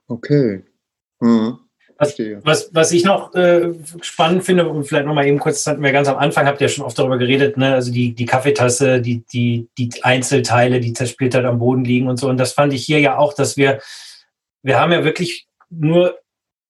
Okay. 0.08 0.64
Mhm. 1.20 1.58
Was, 1.98 2.18
was, 2.42 2.74
was, 2.74 2.92
ich 2.92 3.04
noch 3.04 3.32
äh, 3.34 3.74
spannend 4.00 4.42
finde, 4.42 4.68
und 4.68 4.84
vielleicht 4.84 5.06
nochmal 5.06 5.26
eben 5.26 5.38
kurz, 5.38 5.62
das 5.62 5.72
hatten 5.72 5.84
wir 5.84 5.92
ganz 5.92 6.08
am 6.08 6.16
Anfang, 6.16 6.46
habt 6.46 6.60
ihr 6.60 6.66
ja 6.66 6.72
schon 6.72 6.84
oft 6.84 6.98
darüber 6.98 7.16
geredet, 7.16 7.56
ne? 7.56 7.74
also 7.74 7.92
die, 7.92 8.12
die 8.12 8.26
Kaffeetasse, 8.26 9.00
die, 9.00 9.22
die, 9.32 9.68
die 9.78 9.90
Einzelteile, 10.02 10.80
die 10.80 10.94
zersplittert 10.94 11.44
am 11.44 11.60
Boden 11.60 11.84
liegen 11.84 12.08
und 12.08 12.16
so. 12.16 12.28
Und 12.28 12.38
das 12.38 12.54
fand 12.54 12.72
ich 12.72 12.84
hier 12.84 12.98
ja 12.98 13.18
auch, 13.18 13.34
dass 13.34 13.56
wir, 13.56 13.80
wir 14.62 14.80
haben 14.80 14.90
ja 14.90 15.04
wirklich 15.04 15.46
nur 15.70 16.18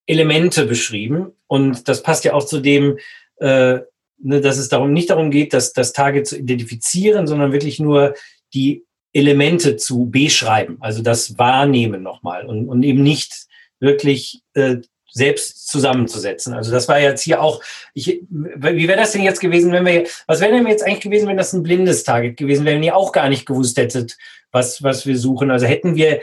Elemente 0.07 0.66
beschrieben. 0.66 1.32
Und 1.47 1.89
das 1.89 2.03
passt 2.03 2.24
ja 2.24 2.35
auch 2.35 2.44
zu 2.44 2.61
dem, 2.61 2.99
äh, 3.36 3.81
ne, 4.23 4.40
dass 4.40 4.59
es 4.59 4.69
darum 4.69 4.93
nicht 4.93 5.11
darum 5.11 5.31
geht, 5.31 5.53
dass 5.53 5.73
das 5.73 5.93
Target 5.93 6.27
zu 6.27 6.39
identifizieren, 6.39 7.27
sondern 7.27 7.53
wirklich 7.53 7.78
nur 7.78 8.15
die 8.55 8.85
Elemente 9.12 9.77
zu 9.77 10.07
beschreiben, 10.07 10.78
also 10.81 11.03
das 11.03 11.39
Wahrnehmen 11.39 12.03
nochmal 12.03 12.47
und, 12.47 12.69
und 12.69 12.82
eben 12.82 13.03
nicht 13.03 13.47
wirklich 13.78 14.43
äh, 14.55 14.77
selbst 15.12 15.69
zusammenzusetzen. 15.69 16.55
Also 16.55 16.70
das 16.70 16.89
war 16.89 16.99
jetzt 16.99 17.23
hier 17.23 17.43
auch, 17.43 17.62
ich, 17.93 18.23
wie 18.31 18.89
wäre 18.89 18.99
das 18.99 19.12
denn 19.12 19.23
jetzt 19.23 19.40
gewesen, 19.40 19.70
wenn 19.73 19.85
wir, 19.85 20.05
was 20.27 20.40
wäre 20.40 20.53
denn 20.53 20.66
jetzt 20.66 20.82
eigentlich 20.82 21.01
gewesen, 21.01 21.28
wenn 21.28 21.36
das 21.36 21.53
ein 21.53 21.62
blindes 21.62 22.05
Target 22.05 22.39
gewesen 22.39 22.65
wäre, 22.65 22.77
wenn 22.77 22.82
ihr 22.82 22.97
auch 22.97 23.12
gar 23.12 23.28
nicht 23.28 23.44
gewusst 23.44 23.77
hättet, 23.77 24.16
was, 24.51 24.82
was 24.82 25.07
wir 25.07 25.19
suchen? 25.19 25.51
Also 25.51 25.66
hätten 25.66 25.97
wir, 25.97 26.20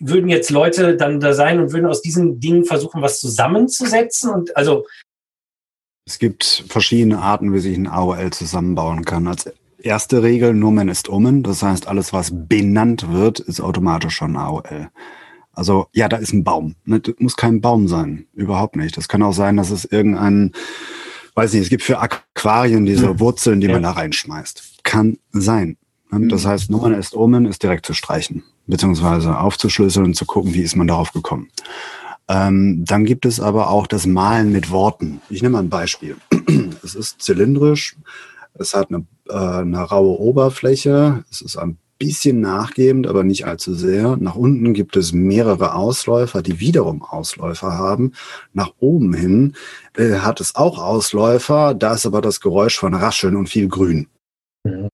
würden 0.00 0.28
jetzt 0.28 0.50
Leute 0.50 0.96
dann 0.96 1.20
da 1.20 1.32
sein 1.32 1.60
und 1.60 1.72
würden 1.72 1.86
aus 1.86 2.02
diesen 2.02 2.40
Dingen 2.40 2.64
versuchen, 2.64 3.02
was 3.02 3.20
zusammenzusetzen 3.20 4.30
und 4.30 4.56
also 4.56 4.84
es 6.06 6.18
gibt 6.18 6.64
verschiedene 6.68 7.20
Arten, 7.20 7.52
wie 7.54 7.60
sich 7.60 7.76
ein 7.76 7.86
AOL 7.86 8.30
zusammenbauen 8.30 9.04
kann. 9.04 9.26
Als 9.26 9.50
erste 9.78 10.22
Regel, 10.22 10.52
Nomen 10.52 10.88
ist 10.88 11.08
Omen. 11.08 11.42
Das 11.42 11.62
heißt, 11.62 11.88
alles, 11.88 12.12
was 12.12 12.30
benannt 12.32 13.10
wird, 13.10 13.40
ist 13.40 13.60
automatisch 13.60 14.16
schon 14.16 14.36
AOL. 14.36 14.90
Also, 15.52 15.86
ja, 15.92 16.08
da 16.08 16.16
ist 16.16 16.32
ein 16.32 16.44
Baum. 16.44 16.74
Das 16.84 17.14
muss 17.18 17.36
kein 17.36 17.60
Baum 17.60 17.88
sein. 17.88 18.26
Überhaupt 18.34 18.76
nicht. 18.76 18.96
Das 18.96 19.08
kann 19.08 19.22
auch 19.22 19.32
sein, 19.32 19.56
dass 19.56 19.70
es 19.70 19.84
irgendein, 19.84 20.52
weiß 21.36 21.52
nicht, 21.52 21.62
es 21.62 21.68
gibt 21.70 21.82
für 21.82 22.00
Aquarien 22.00 22.84
diese 22.84 23.08
hm. 23.08 23.20
Wurzeln, 23.20 23.60
die 23.60 23.68
ja. 23.68 23.72
man 23.72 23.82
da 23.82 23.92
reinschmeißt. 23.92 24.80
Kann 24.82 25.18
sein. 25.30 25.78
Hm. 26.10 26.28
Das 26.28 26.44
heißt, 26.44 26.70
Nomen 26.70 26.94
ist 26.94 27.14
Omen 27.14 27.46
ist 27.46 27.62
direkt 27.62 27.86
zu 27.86 27.94
streichen. 27.94 28.42
Beziehungsweise 28.66 29.38
aufzuschlüsseln 29.38 30.06
und 30.06 30.16
zu 30.16 30.26
gucken, 30.26 30.54
wie 30.54 30.62
ist 30.62 30.76
man 30.76 30.88
darauf 30.88 31.12
gekommen. 31.12 31.48
Ähm, 32.28 32.84
dann 32.86 33.04
gibt 33.04 33.26
es 33.26 33.40
aber 33.40 33.70
auch 33.70 33.86
das 33.86 34.06
Malen 34.06 34.50
mit 34.52 34.70
Worten. 34.70 35.20
Ich 35.28 35.42
nehme 35.42 35.54
mal 35.54 35.62
ein 35.62 35.68
Beispiel. 35.68 36.16
es 36.82 36.94
ist 36.94 37.20
zylindrisch, 37.20 37.96
es 38.54 38.74
hat 38.74 38.88
eine, 38.88 39.04
äh, 39.28 39.60
eine 39.60 39.80
raue 39.80 40.18
Oberfläche, 40.18 41.24
es 41.30 41.42
ist 41.42 41.56
ein 41.56 41.78
bisschen 41.98 42.40
nachgebend, 42.40 43.06
aber 43.06 43.24
nicht 43.24 43.46
allzu 43.46 43.74
sehr. 43.74 44.16
Nach 44.16 44.34
unten 44.34 44.74
gibt 44.74 44.96
es 44.96 45.12
mehrere 45.12 45.74
Ausläufer, 45.74 46.42
die 46.42 46.60
wiederum 46.60 47.02
Ausläufer 47.02 47.72
haben. 47.72 48.12
Nach 48.52 48.72
oben 48.78 49.14
hin 49.14 49.54
äh, 49.96 50.16
hat 50.18 50.40
es 50.40 50.54
auch 50.54 50.78
Ausläufer, 50.78 51.74
da 51.74 51.94
ist 51.94 52.06
aber 52.06 52.20
das 52.20 52.40
Geräusch 52.40 52.78
von 52.78 52.94
Rascheln 52.94 53.36
und 53.36 53.48
viel 53.48 53.68
Grün. 53.68 54.08
Mhm. 54.64 54.88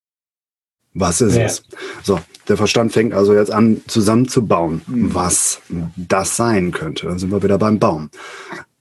Was 0.95 1.21
ist 1.21 1.37
ja. 1.37 1.45
es? 1.45 1.63
So, 2.03 2.19
der 2.49 2.57
Verstand 2.57 2.93
fängt 2.93 3.15
also 3.15 3.35
jetzt 3.35 3.53
an 3.53 3.81
zusammenzubauen, 3.87 4.83
mhm. 4.87 5.15
was 5.15 5.61
das 5.97 6.37
sein 6.37 6.73
könnte. 6.73 7.07
Dann 7.07 7.19
sind 7.19 7.31
wir 7.31 7.43
wieder 7.43 7.59
beim 7.59 7.79
Baum. 7.79 8.11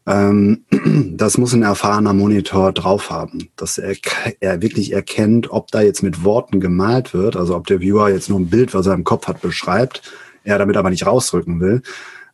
Ähm, 0.08 0.64
das 1.16 1.38
muss 1.38 1.54
ein 1.54 1.62
erfahrener 1.62 2.14
Monitor 2.14 2.72
drauf 2.72 3.12
haben, 3.12 3.50
dass 3.56 3.78
er, 3.78 3.96
er 4.40 4.62
wirklich 4.62 4.92
erkennt, 4.92 5.52
ob 5.52 5.70
da 5.72 5.82
jetzt 5.82 6.02
mit 6.02 6.24
Worten 6.24 6.60
gemalt 6.60 7.14
wird, 7.14 7.36
also 7.36 7.56
ob 7.56 7.68
der 7.68 7.80
Viewer 7.80 8.10
jetzt 8.10 8.30
nur 8.30 8.40
ein 8.40 8.50
Bild, 8.50 8.74
was 8.74 8.88
er 8.88 8.96
im 8.96 9.04
Kopf 9.04 9.28
hat, 9.28 9.42
beschreibt, 9.42 10.02
er 10.44 10.58
damit 10.58 10.78
aber 10.78 10.90
nicht 10.90 11.06
rausrücken 11.06 11.60
will, 11.60 11.84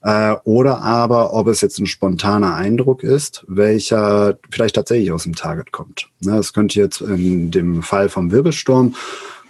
äh, 0.03 0.35
oder 0.45 0.83
aber 0.83 1.33
ob 1.33 1.47
es 1.47 1.61
jetzt 1.61 1.79
ein 1.79 1.87
spontaner 1.87 2.55
Eindruck 2.55 3.03
ist, 3.03 3.43
welcher 3.47 4.37
vielleicht 4.51 4.75
tatsächlich 4.75 5.11
aus 5.11 5.23
dem 5.23 5.35
Target 5.35 5.71
kommt. 5.71 6.07
Ne, 6.21 6.37
das 6.37 6.53
könnte 6.53 6.79
jetzt 6.79 7.01
in 7.01 7.51
dem 7.51 7.81
Fall 7.81 8.07
vom 8.07 8.31
Wirbelsturm, 8.31 8.95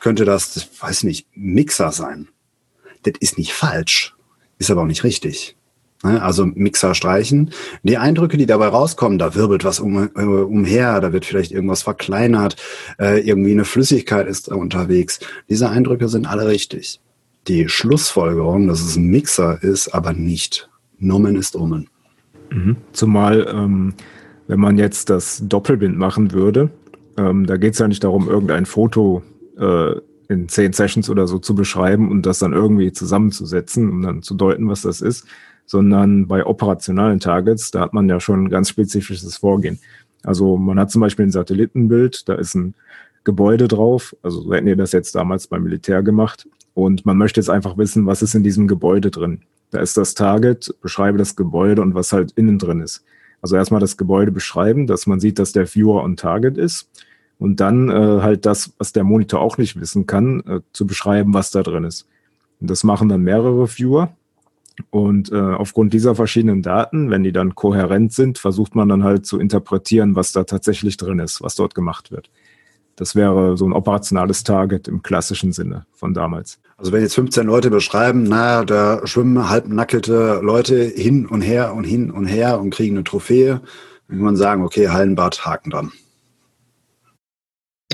könnte 0.05 0.23
das, 0.23 0.53
das 0.53 0.69
weiß 0.79 1.03
nicht, 1.05 1.25
Mixer 1.33 1.91
sein. 1.91 2.27
Das 3.01 3.15
ist 3.21 3.39
nicht 3.39 3.53
falsch, 3.53 4.13
ist 4.59 4.69
aber 4.69 4.83
auch 4.83 4.85
nicht 4.85 5.03
richtig. 5.03 5.57
Ne? 6.03 6.21
Also 6.21 6.45
Mixer 6.45 6.93
streichen. 6.93 7.49
Die 7.81 7.97
Eindrücke, 7.97 8.37
die 8.37 8.45
dabei 8.45 8.67
rauskommen, 8.67 9.17
da 9.17 9.33
wirbelt 9.33 9.63
was 9.63 9.79
um, 9.79 10.11
äh, 10.15 10.21
umher, 10.21 11.01
da 11.01 11.11
wird 11.11 11.25
vielleicht 11.25 11.51
irgendwas 11.51 11.81
verkleinert, 11.81 12.55
äh, 12.99 13.27
irgendwie 13.27 13.53
eine 13.53 13.65
Flüssigkeit 13.65 14.27
ist 14.27 14.49
unterwegs. 14.49 15.21
Diese 15.49 15.71
Eindrücke 15.71 16.07
sind 16.07 16.27
alle 16.27 16.47
richtig. 16.47 17.01
Die 17.47 17.67
Schlussfolgerung, 17.67 18.67
dass 18.67 18.81
es 18.81 18.97
ein 18.97 19.07
Mixer 19.07 19.63
ist, 19.63 19.87
aber 19.87 20.13
nicht. 20.13 20.69
Nomen 20.99 21.35
ist 21.35 21.55
Omen. 21.55 21.89
Mhm. 22.51 22.75
Zumal, 22.91 23.47
ähm, 23.51 23.95
wenn 24.45 24.59
man 24.59 24.77
jetzt 24.77 25.09
das 25.09 25.41
Doppelbind 25.43 25.97
machen 25.97 26.31
würde, 26.31 26.69
ähm, 27.17 27.47
da 27.47 27.57
geht 27.57 27.73
es 27.73 27.79
ja 27.79 27.87
nicht 27.87 28.03
darum, 28.03 28.29
irgendein 28.29 28.67
Foto 28.67 29.23
äh, 29.57 29.95
in 30.27 30.49
zehn 30.49 30.73
Sessions 30.73 31.09
oder 31.09 31.27
so 31.27 31.39
zu 31.39 31.55
beschreiben 31.55 32.09
und 32.09 32.25
das 32.25 32.39
dann 32.39 32.53
irgendwie 32.53 32.91
zusammenzusetzen, 32.91 33.89
um 33.89 34.01
dann 34.01 34.21
zu 34.21 34.33
deuten, 34.33 34.67
was 34.67 34.81
das 34.81 35.01
ist, 35.01 35.25
sondern 35.65 36.27
bei 36.27 36.45
operationalen 36.45 37.19
Targets, 37.19 37.71
da 37.71 37.81
hat 37.81 37.93
man 37.93 38.09
ja 38.09 38.19
schon 38.19 38.45
ein 38.45 38.49
ganz 38.49 38.69
spezifisches 38.69 39.37
Vorgehen. 39.37 39.79
Also 40.23 40.57
man 40.57 40.79
hat 40.79 40.91
zum 40.91 41.01
Beispiel 41.01 41.25
ein 41.25 41.31
Satellitenbild, 41.31 42.27
da 42.27 42.35
ist 42.35 42.55
ein 42.55 42.75
Gebäude 43.23 43.67
drauf, 43.67 44.15
also 44.21 44.41
so 44.41 44.53
hätten 44.53 44.67
wir 44.67 44.75
das 44.75 44.91
jetzt 44.91 45.15
damals 45.15 45.47
beim 45.47 45.63
Militär 45.63 46.03
gemacht 46.03 46.47
und 46.73 47.05
man 47.05 47.17
möchte 47.17 47.39
jetzt 47.39 47.49
einfach 47.49 47.77
wissen, 47.77 48.05
was 48.05 48.21
ist 48.21 48.35
in 48.35 48.43
diesem 48.43 48.67
Gebäude 48.67 49.11
drin. 49.11 49.41
Da 49.71 49.79
ist 49.79 49.97
das 49.97 50.13
Target, 50.13 50.75
beschreibe 50.81 51.17
das 51.17 51.35
Gebäude 51.35 51.81
und 51.81 51.95
was 51.95 52.13
halt 52.13 52.31
innen 52.33 52.59
drin 52.59 52.81
ist. 52.81 53.03
Also 53.41 53.55
erstmal 53.55 53.81
das 53.81 53.97
Gebäude 53.97 54.31
beschreiben, 54.31 54.87
dass 54.87 55.07
man 55.07 55.19
sieht, 55.19 55.39
dass 55.39 55.51
der 55.51 55.67
Viewer 55.67 56.03
on 56.03 56.15
Target 56.15 56.57
ist 56.57 56.89
und 57.39 57.59
dann 57.59 57.89
äh, 57.89 58.21
halt 58.21 58.45
das, 58.45 58.73
was 58.77 58.93
der 58.93 59.03
Monitor 59.03 59.41
auch 59.41 59.57
nicht 59.57 59.79
wissen 59.79 60.05
kann, 60.07 60.41
äh, 60.41 60.59
zu 60.73 60.87
beschreiben, 60.87 61.33
was 61.33 61.51
da 61.51 61.63
drin 61.63 61.83
ist. 61.83 62.07
Und 62.59 62.69
das 62.69 62.83
machen 62.83 63.09
dann 63.09 63.21
mehrere 63.21 63.67
Viewer 63.67 64.15
und 64.89 65.31
äh, 65.31 65.35
aufgrund 65.35 65.93
dieser 65.93 66.15
verschiedenen 66.15 66.61
Daten, 66.61 67.09
wenn 67.09 67.23
die 67.23 67.31
dann 67.31 67.55
kohärent 67.55 68.13
sind, 68.13 68.37
versucht 68.37 68.75
man 68.75 68.89
dann 68.89 69.03
halt 69.03 69.25
zu 69.25 69.39
interpretieren, 69.39 70.15
was 70.15 70.31
da 70.31 70.43
tatsächlich 70.43 70.97
drin 70.97 71.19
ist, 71.19 71.41
was 71.41 71.55
dort 71.55 71.75
gemacht 71.75 72.11
wird. 72.11 72.29
Das 72.97 73.15
wäre 73.15 73.57
so 73.57 73.65
ein 73.65 73.73
operationales 73.73 74.43
Target 74.43 74.87
im 74.87 75.01
klassischen 75.01 75.51
Sinne 75.51 75.85
von 75.93 76.13
damals. 76.13 76.59
Also 76.77 76.91
wenn 76.91 77.01
jetzt 77.01 77.15
15 77.15 77.45
Leute 77.45 77.69
beschreiben, 77.69 78.23
naja, 78.23 78.65
da 78.65 79.05
schwimmen 79.05 79.49
halbnackelte 79.49 80.39
Leute 80.41 80.83
hin 80.83 81.25
und 81.25 81.41
her 81.41 81.73
und 81.73 81.83
hin 81.83 82.11
und 82.11 82.25
her 82.25 82.59
und 82.59 82.69
kriegen 82.69 82.95
eine 82.95 83.03
Trophäe, 83.03 83.61
dann 84.07 84.17
kann 84.17 84.25
man 84.25 84.35
sagen, 84.35 84.63
okay, 84.63 84.89
Hallenbad, 84.89 85.45
Haken 85.45 85.71
dran. 85.71 85.91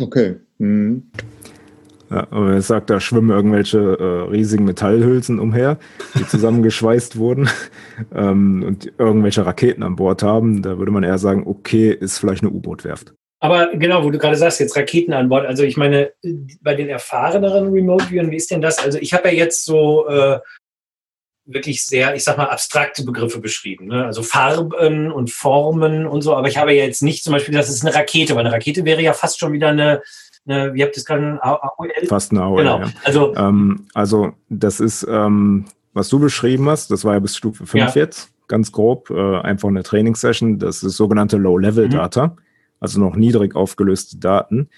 Okay. 0.02 0.36
Mhm. 0.58 1.04
Ja, 2.10 2.28
aber 2.30 2.52
er 2.52 2.62
sagt, 2.62 2.90
da 2.90 3.00
schwimmen 3.00 3.30
irgendwelche 3.30 3.80
äh, 3.80 4.30
riesigen 4.30 4.66
Metallhülsen 4.66 5.40
umher, 5.40 5.80
die 6.16 6.28
zusammengeschweißt 6.28 7.16
wurden 7.18 7.50
ähm, 8.14 8.64
und 8.68 8.92
irgendwelche 8.98 9.46
Raketen 9.46 9.82
an 9.82 9.96
Bord 9.96 10.22
haben. 10.22 10.62
Da 10.62 10.78
würde 10.78 10.92
man 10.92 11.04
eher 11.04 11.18
sagen, 11.18 11.44
okay, 11.46 11.90
ist 11.90 12.18
vielleicht 12.18 12.44
eine 12.44 12.52
U-Boot-Werft. 12.52 13.14
Aber 13.40 13.70
genau, 13.74 14.04
wo 14.04 14.12
du 14.12 14.20
gerade 14.20 14.36
sagst, 14.36 14.60
jetzt 14.60 14.76
Raketen 14.76 15.14
an 15.14 15.30
Bord. 15.30 15.46
Also 15.46 15.64
ich 15.64 15.78
meine, 15.78 16.12
bei 16.62 16.76
den 16.76 16.90
erfahreneren 16.90 17.72
Remote-Viewern, 17.72 18.30
wie 18.30 18.36
ist 18.36 18.52
denn 18.52 18.62
das? 18.62 18.78
Also 18.78 19.00
ich 19.00 19.14
habe 19.14 19.30
ja 19.30 19.34
jetzt 19.34 19.66
so 19.66 20.08
äh, 20.08 20.40
wirklich 21.54 21.86
sehr, 21.86 22.16
ich 22.16 22.24
sag 22.24 22.38
mal, 22.38 22.46
abstrakte 22.46 23.04
Begriffe 23.04 23.40
beschrieben. 23.40 23.88
Ne? 23.88 24.06
Also 24.06 24.24
Farben 24.24 25.12
und 25.12 25.32
Formen 25.32 26.06
und 26.06 26.22
so. 26.22 26.36
Aber 26.36 26.48
ich 26.48 26.58
habe 26.58 26.74
ja 26.74 26.84
jetzt 26.84 27.04
nicht 27.04 27.24
zum 27.24 27.34
Beispiel, 27.34 27.54
das 27.54 27.70
ist 27.70 27.86
eine 27.86 27.96
Rakete, 27.96 28.36
weil 28.36 28.46
eine 28.46 28.54
Rakete 28.54 28.86
wäre 28.86 29.02
ja 29.02 29.14
fast 29.14 29.40
schon 29.40 29.54
wieder 29.54 29.70
eine 29.70 30.02
eine, 30.48 30.74
wie 30.74 30.84
habt 30.84 30.96
ihr 30.96 31.00
es 31.00 31.06
gerade, 31.06 31.40
AOL? 31.42 31.90
Fast 32.08 32.32
eine 32.32 32.42
AOL, 32.42 32.58
genau. 32.58 32.80
Ja. 32.80 32.92
Also, 33.04 33.36
ähm, 33.36 33.86
also 33.94 34.34
das 34.50 34.80
ist, 34.80 35.06
ähm, 35.10 35.66
was 35.94 36.10
du 36.10 36.20
beschrieben 36.20 36.70
hast, 36.70 36.92
das 36.92 37.06
war 37.06 37.14
ja 37.14 37.20
bis 37.20 37.38
Stufe 37.38 37.66
5 37.66 37.96
ja. 37.96 38.02
jetzt, 38.02 38.32
ganz 38.48 38.72
grob, 38.72 39.10
äh, 39.10 39.40
einfach 39.40 39.70
eine 39.70 39.84
Trainingssession. 39.84 40.60
Das 40.60 40.84
ist 40.84 40.98
sogenannte 40.98 41.38
Low-Level-Data, 41.38 42.28
mhm. 42.28 42.38
also 42.80 43.00
noch 43.00 43.16
niedrig 43.16 43.56
aufgelöste 43.56 44.18
Daten. 44.18 44.70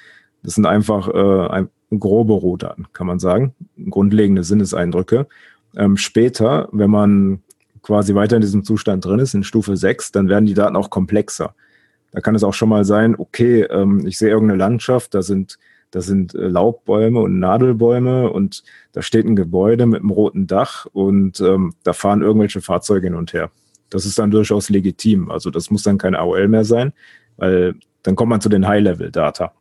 Das 0.44 0.56
sind 0.56 0.66
einfach 0.66 1.08
äh, 1.08 1.48
ein, 1.50 1.70
grobe 2.00 2.34
Rohdaten, 2.34 2.88
kann 2.92 3.06
man 3.06 3.20
sagen, 3.20 3.54
grundlegende 3.90 4.44
Sinneseindrücke. 4.44 5.28
Ähm, 5.76 5.98
später, 5.98 6.70
wenn 6.72 6.90
man 6.90 7.42
quasi 7.82 8.16
weiter 8.16 8.38
in 8.38 8.42
diesem 8.42 8.64
Zustand 8.64 9.06
drin 9.06 9.20
ist, 9.20 9.34
in 9.34 9.44
Stufe 9.44 9.76
6, 9.78 10.12
dann 10.12 10.30
werden 10.30 10.46
die 10.46 10.54
Daten 10.54 10.76
auch 10.76 10.90
komplexer. 10.90 11.54
Da 12.12 12.22
kann 12.22 12.36
es 12.36 12.44
auch 12.44 12.54
schon 12.54 12.70
mal 12.70 12.86
sein, 12.86 13.16
okay, 13.18 13.64
ähm, 13.64 14.06
ich 14.08 14.18
sehe 14.18 14.30
irgendeine 14.30 14.60
Landschaft, 14.60 15.14
da 15.14 15.22
sind, 15.22 15.58
da 15.92 16.02
sind 16.02 16.34
äh, 16.36 16.48
Laubbäume 16.48 17.20
und 17.20 17.40
Nadelbäume 17.40 18.32
und 18.32 18.64
da 18.94 19.02
steht 19.02 19.26
ein 19.26 19.36
Gebäude 19.36 19.86
mit 19.86 20.00
einem 20.00 20.12
roten 20.12 20.48
Dach 20.48 20.86
und 20.94 21.42
ähm, 21.42 21.74
da 21.84 21.94
fahren 21.94 22.22
irgendwelche 22.22 22.62
Fahrzeuge 22.62 23.08
hin 23.08 23.16
und 23.16 23.34
her. 23.34 23.52
Das 23.90 24.06
ist 24.06 24.18
dann 24.18 24.32
durchaus 24.32 24.70
legitim. 24.70 25.30
Also 25.30 25.50
das 25.50 25.70
muss 25.70 25.84
dann 25.84 25.98
kein 25.98 26.16
AOL 26.16 26.48
mehr 26.48 26.66
sein, 26.66 26.94
weil 27.38 27.76
dann 28.04 28.16
kommt 28.16 28.30
man 28.30 28.42
zu 28.42 28.50
den 28.50 28.68
High-Level-Data, 28.68 29.54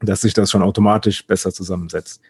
dass 0.00 0.20
sich 0.20 0.34
das 0.34 0.50
schon 0.50 0.62
automatisch 0.62 1.26
besser 1.26 1.52
zusammensetzt. 1.52 2.20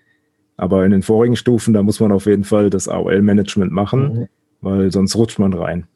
Aber 0.56 0.84
in 0.84 0.90
den 0.90 1.02
vorigen 1.02 1.36
Stufen, 1.36 1.74
da 1.74 1.82
muss 1.82 2.00
man 2.00 2.12
auf 2.12 2.26
jeden 2.26 2.44
Fall 2.44 2.70
das 2.70 2.88
AOL-Management 2.88 3.72
machen, 3.72 4.00
mhm. 4.02 4.28
weil 4.60 4.90
sonst 4.90 5.16
rutscht 5.16 5.38
man 5.38 5.52
rein. 5.52 5.86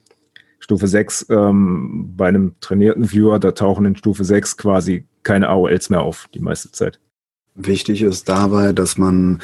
Stufe 0.58 0.86
6 0.86 1.26
ähm, 1.30 2.12
bei 2.16 2.28
einem 2.28 2.54
trainierten 2.60 3.10
Viewer, 3.10 3.38
da 3.38 3.52
tauchen 3.52 3.86
in 3.86 3.96
Stufe 3.96 4.24
6 4.24 4.56
quasi 4.58 5.04
keine 5.22 5.48
AOLs 5.48 5.90
mehr 5.90 6.02
auf, 6.02 6.28
die 6.34 6.40
meiste 6.40 6.70
Zeit. 6.70 7.00
Wichtig 7.54 8.02
ist 8.02 8.28
dabei, 8.28 8.72
dass 8.72 8.96
man 8.96 9.40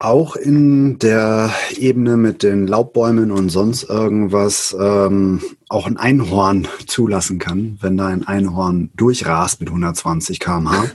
auch 0.00 0.34
in 0.34 0.98
der 0.98 1.52
Ebene 1.76 2.16
mit 2.16 2.42
den 2.42 2.66
Laubbäumen 2.66 3.30
und 3.30 3.50
sonst 3.50 3.84
irgendwas 3.84 4.74
ähm, 4.78 5.42
auch 5.68 5.86
ein 5.86 5.98
Einhorn 5.98 6.66
zulassen 6.86 7.38
kann, 7.38 7.78
wenn 7.82 7.98
da 7.98 8.06
ein 8.06 8.26
Einhorn 8.26 8.90
durchrast 8.96 9.60
mit 9.60 9.68
120 9.68 10.40
km/h. 10.40 10.86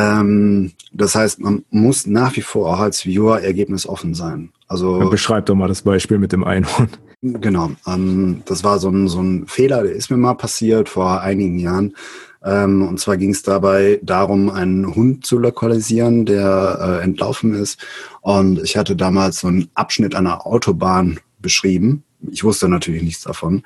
Ähm, 0.00 0.72
das 0.92 1.14
heißt, 1.14 1.40
man 1.40 1.64
muss 1.70 2.06
nach 2.06 2.36
wie 2.36 2.42
vor 2.42 2.74
auch 2.74 2.80
als 2.80 3.04
Viewer 3.04 3.40
ergebnisoffen 3.40 4.14
sein. 4.14 4.50
Also 4.68 4.98
beschreib 5.10 5.46
doch 5.46 5.54
mal 5.54 5.68
das 5.68 5.82
Beispiel 5.82 6.18
mit 6.18 6.32
dem 6.32 6.44
Einhorn. 6.44 6.88
Genau, 7.22 7.72
ähm, 7.86 8.42
das 8.46 8.64
war 8.64 8.78
so 8.78 8.88
ein, 8.88 9.06
so 9.08 9.20
ein 9.20 9.46
Fehler, 9.46 9.82
der 9.82 9.92
ist 9.92 10.10
mir 10.10 10.16
mal 10.16 10.34
passiert 10.34 10.88
vor 10.88 11.20
einigen 11.20 11.58
Jahren. 11.58 11.94
Ähm, 12.42 12.86
und 12.88 12.98
zwar 12.98 13.18
ging 13.18 13.30
es 13.30 13.42
dabei 13.42 14.00
darum, 14.02 14.48
einen 14.48 14.94
Hund 14.94 15.26
zu 15.26 15.38
lokalisieren, 15.38 16.24
der 16.24 16.78
äh, 16.80 17.04
entlaufen 17.04 17.52
ist. 17.52 17.78
Und 18.22 18.62
ich 18.62 18.78
hatte 18.78 18.96
damals 18.96 19.40
so 19.40 19.48
einen 19.48 19.68
Abschnitt 19.74 20.14
einer 20.14 20.46
Autobahn 20.46 21.20
beschrieben. 21.40 22.04
Ich 22.30 22.44
wusste 22.44 22.68
natürlich 22.68 23.02
nichts 23.02 23.22
davon. 23.22 23.62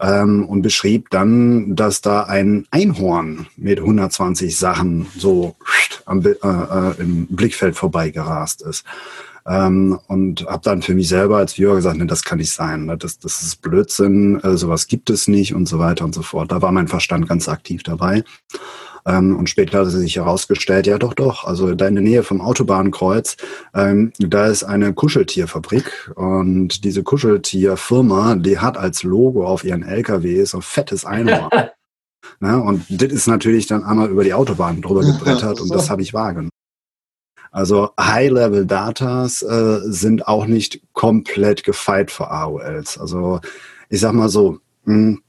Ähm, 0.00 0.44
und 0.44 0.62
beschrieb 0.62 1.10
dann, 1.10 1.76
dass 1.76 2.00
da 2.00 2.24
ein 2.24 2.66
Einhorn 2.70 3.46
mit 3.56 3.78
120 3.80 4.56
Sachen 4.56 5.06
so 5.16 5.56
am, 6.06 6.24
äh, 6.24 6.30
äh, 6.30 7.00
im 7.00 7.26
Blickfeld 7.26 7.76
vorbeigerast 7.76 8.62
ist. 8.62 8.84
Ähm, 9.46 9.98
und 10.08 10.46
habe 10.46 10.62
dann 10.62 10.82
für 10.82 10.94
mich 10.94 11.08
selber 11.08 11.38
als 11.38 11.56
Viewer 11.56 11.76
gesagt, 11.76 11.96
ne, 11.96 12.06
das 12.06 12.22
kann 12.22 12.36
nicht 12.36 12.52
sein, 12.52 12.84
ne, 12.84 12.98
das, 12.98 13.18
das 13.18 13.40
ist 13.40 13.62
Blödsinn, 13.62 14.38
äh, 14.42 14.58
sowas 14.58 14.88
gibt 14.88 15.08
es 15.08 15.26
nicht 15.26 15.54
und 15.54 15.66
so 15.66 15.78
weiter 15.78 16.04
und 16.04 16.14
so 16.14 16.20
fort. 16.20 16.52
Da 16.52 16.60
war 16.60 16.70
mein 16.70 16.88
Verstand 16.88 17.28
ganz 17.28 17.48
aktiv 17.48 17.82
dabei. 17.82 18.24
Ähm, 19.08 19.36
und 19.36 19.48
später 19.48 19.80
hat 19.80 19.88
sich 19.88 20.16
herausgestellt, 20.16 20.86
ja 20.86 20.98
doch, 20.98 21.14
doch, 21.14 21.44
also 21.44 21.74
da 21.74 21.88
in 21.88 21.94
der 21.94 22.04
Nähe 22.04 22.22
vom 22.22 22.42
Autobahnkreuz, 22.42 23.38
ähm, 23.74 24.12
da 24.18 24.46
ist 24.46 24.64
eine 24.64 24.92
Kuscheltierfabrik 24.92 26.12
und 26.14 26.84
diese 26.84 27.02
Kuscheltierfirma, 27.02 28.36
die 28.36 28.58
hat 28.58 28.76
als 28.76 29.02
Logo 29.04 29.46
auf 29.46 29.64
ihren 29.64 29.82
LKW 29.82 30.44
so 30.44 30.58
ein 30.58 30.62
fettes 30.62 31.04
Einhorn. 31.04 31.50
Ne? 32.40 32.60
Und 32.60 32.84
das 32.88 33.10
ist 33.10 33.26
natürlich 33.26 33.66
dann 33.66 33.84
einmal 33.84 34.10
über 34.10 34.22
die 34.22 34.34
Autobahn 34.34 34.82
drüber 34.82 35.00
gebrettert 35.00 35.60
und 35.60 35.72
das 35.72 35.88
habe 35.88 36.02
ich 36.02 36.12
wahrgenommen. 36.12 36.50
Also 37.50 37.90
High-Level-Datas 37.98 39.42
äh, 39.42 39.80
sind 39.84 40.28
auch 40.28 40.46
nicht 40.46 40.82
komplett 40.92 41.64
gefeit 41.64 42.10
für 42.10 42.30
AOLs. 42.30 42.98
Also 42.98 43.40
ich 43.88 44.00
sag 44.00 44.12
mal 44.12 44.28
so, 44.28 44.58
mh, 44.84 44.94
hm, 44.94 45.22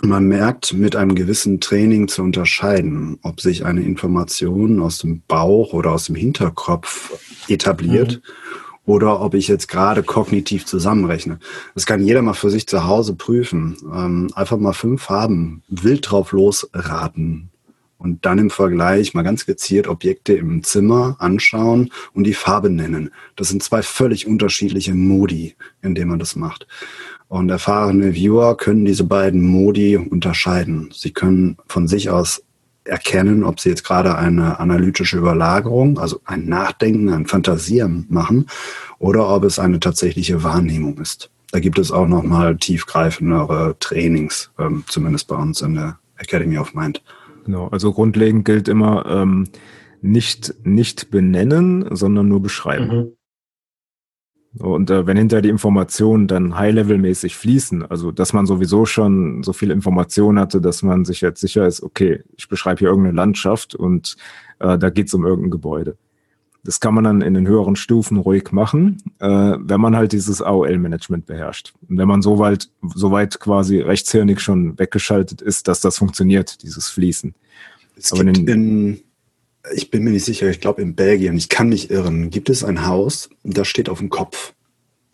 man 0.00 0.26
merkt 0.26 0.74
mit 0.74 0.96
einem 0.96 1.14
gewissen 1.14 1.60
Training 1.60 2.08
zu 2.08 2.22
unterscheiden, 2.22 3.18
ob 3.22 3.40
sich 3.40 3.64
eine 3.64 3.82
Information 3.82 4.80
aus 4.80 4.98
dem 4.98 5.22
Bauch 5.26 5.72
oder 5.72 5.92
aus 5.92 6.06
dem 6.06 6.14
Hinterkopf 6.14 7.18
etabliert 7.48 8.20
mhm. 8.22 8.92
oder 8.92 9.20
ob 9.20 9.34
ich 9.34 9.48
jetzt 9.48 9.68
gerade 9.68 10.02
kognitiv 10.02 10.66
zusammenrechne. 10.66 11.38
Das 11.74 11.86
kann 11.86 12.02
jeder 12.02 12.22
mal 12.22 12.34
für 12.34 12.50
sich 12.50 12.66
zu 12.66 12.86
Hause 12.86 13.14
prüfen. 13.14 13.76
Ähm, 13.92 14.30
einfach 14.34 14.58
mal 14.58 14.72
fünf 14.72 15.02
Farben 15.02 15.62
wild 15.68 16.10
drauf 16.10 16.32
losraten 16.32 17.50
und 17.98 18.24
dann 18.24 18.38
im 18.38 18.50
Vergleich 18.50 19.14
mal 19.14 19.22
ganz 19.22 19.44
gezielt 19.44 19.88
Objekte 19.88 20.34
im 20.34 20.62
Zimmer 20.62 21.16
anschauen 21.18 21.90
und 22.12 22.24
die 22.24 22.34
Farbe 22.34 22.70
nennen. 22.70 23.10
Das 23.34 23.48
sind 23.48 23.62
zwei 23.62 23.82
völlig 23.82 24.26
unterschiedliche 24.26 24.94
Modi, 24.94 25.56
in 25.82 25.94
denen 25.96 26.10
man 26.10 26.20
das 26.20 26.36
macht. 26.36 26.66
Und 27.28 27.50
erfahrene 27.50 28.14
Viewer 28.14 28.56
können 28.56 28.84
diese 28.86 29.04
beiden 29.04 29.42
Modi 29.42 29.96
unterscheiden. 29.96 30.90
Sie 30.94 31.12
können 31.12 31.58
von 31.66 31.86
sich 31.86 32.08
aus 32.08 32.42
erkennen, 32.84 33.44
ob 33.44 33.60
sie 33.60 33.68
jetzt 33.68 33.84
gerade 33.84 34.16
eine 34.16 34.58
analytische 34.60 35.18
Überlagerung, 35.18 35.98
also 35.98 36.20
ein 36.24 36.46
Nachdenken, 36.46 37.10
ein 37.10 37.26
Fantasieren 37.26 38.06
machen, 38.08 38.46
oder 38.98 39.28
ob 39.28 39.44
es 39.44 39.58
eine 39.58 39.78
tatsächliche 39.78 40.42
Wahrnehmung 40.42 40.98
ist. 40.98 41.30
Da 41.50 41.60
gibt 41.60 41.78
es 41.78 41.92
auch 41.92 42.08
nochmal 42.08 42.56
tiefgreifendere 42.56 43.76
Trainings, 43.78 44.50
ähm, 44.58 44.84
zumindest 44.86 45.28
bei 45.28 45.36
uns 45.36 45.60
in 45.60 45.74
der 45.74 45.98
Academy 46.16 46.58
of 46.58 46.74
Mind. 46.74 47.02
Genau, 47.44 47.68
also 47.68 47.92
grundlegend 47.92 48.44
gilt 48.44 48.68
immer 48.68 49.06
ähm, 49.06 49.48
nicht, 50.02 50.54
nicht 50.64 51.10
benennen, 51.10 51.86
sondern 51.94 52.28
nur 52.28 52.42
beschreiben. 52.42 52.86
Mhm. 52.86 53.12
Und 54.56 54.90
äh, 54.90 55.06
wenn 55.06 55.16
hinter 55.16 55.42
die 55.42 55.50
Informationen 55.50 56.26
dann 56.26 56.56
high-level-mäßig 56.56 57.36
fließen, 57.36 57.84
also 57.84 58.10
dass 58.10 58.32
man 58.32 58.46
sowieso 58.46 58.86
schon 58.86 59.42
so 59.42 59.52
viel 59.52 59.70
Information 59.70 60.38
hatte, 60.38 60.60
dass 60.60 60.82
man 60.82 61.04
sich 61.04 61.20
jetzt 61.20 61.40
sicher 61.40 61.66
ist, 61.66 61.82
okay, 61.82 62.22
ich 62.36 62.48
beschreibe 62.48 62.78
hier 62.78 62.88
irgendeine 62.88 63.16
Landschaft 63.16 63.74
und 63.74 64.16
äh, 64.58 64.78
da 64.78 64.90
geht 64.90 65.08
es 65.08 65.14
um 65.14 65.26
irgendein 65.26 65.50
Gebäude. 65.50 65.96
Das 66.64 66.80
kann 66.80 66.94
man 66.94 67.04
dann 67.04 67.20
in 67.20 67.34
den 67.34 67.46
höheren 67.46 67.76
Stufen 67.76 68.18
ruhig 68.18 68.50
machen, 68.50 69.02
äh, 69.20 69.26
wenn 69.28 69.80
man 69.80 69.96
halt 69.96 70.12
dieses 70.12 70.42
AOL-Management 70.42 71.26
beherrscht. 71.26 71.72
Und 71.88 71.98
wenn 71.98 72.08
man 72.08 72.20
so 72.20 72.38
weit, 72.38 72.68
so 72.94 73.10
weit 73.10 73.38
quasi 73.38 73.80
rechtshirnig 73.80 74.40
schon 74.40 74.78
weggeschaltet 74.78 75.40
ist, 75.40 75.68
dass 75.68 75.80
das 75.80 75.98
funktioniert, 75.98 76.62
dieses 76.62 76.88
Fließen. 76.88 77.34
Es 77.96 78.12
Aber 78.12 78.24
gibt 78.24 78.48
in, 78.48 79.00
ich 79.74 79.90
bin 79.90 80.04
mir 80.04 80.10
nicht 80.10 80.24
sicher, 80.24 80.48
ich 80.48 80.60
glaube 80.60 80.82
in 80.82 80.94
Belgien, 80.94 81.36
ich 81.36 81.48
kann 81.48 81.68
mich 81.68 81.90
irren, 81.90 82.30
gibt 82.30 82.50
es 82.50 82.64
ein 82.64 82.86
Haus, 82.86 83.30
das 83.44 83.68
steht 83.68 83.88
auf 83.88 83.98
dem 83.98 84.10
Kopf. 84.10 84.54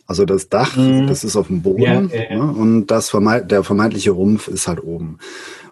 Also 0.07 0.25
das 0.25 0.49
Dach, 0.49 0.77
mhm. 0.77 1.07
das 1.07 1.23
ist 1.23 1.35
auf 1.35 1.47
dem 1.47 1.61
Boden 1.61 1.81
ja, 1.81 2.01
ja, 2.01 2.31
ja. 2.31 2.45
Ne? 2.45 2.51
und 2.51 2.87
das 2.87 3.09
vermeid, 3.09 3.49
der 3.49 3.63
vermeintliche 3.63 4.11
Rumpf 4.11 4.47
ist 4.47 4.67
halt 4.67 4.83
oben. 4.83 5.17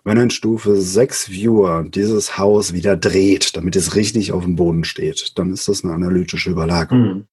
Wenn 0.03 0.17
ein 0.17 0.31
Stufe 0.31 0.75
6 0.75 1.29
Viewer 1.29 1.83
dieses 1.83 2.37
Haus 2.37 2.73
wieder 2.73 2.97
dreht, 2.97 3.55
damit 3.55 3.75
es 3.75 3.95
richtig 3.95 4.31
auf 4.31 4.43
dem 4.43 4.55
Boden 4.55 4.83
steht, 4.83 5.37
dann 5.37 5.53
ist 5.53 5.67
das 5.67 5.83
eine 5.83 5.93
analytische 5.93 6.49
Überlagerung. 6.49 7.01
Mhm. 7.01 7.23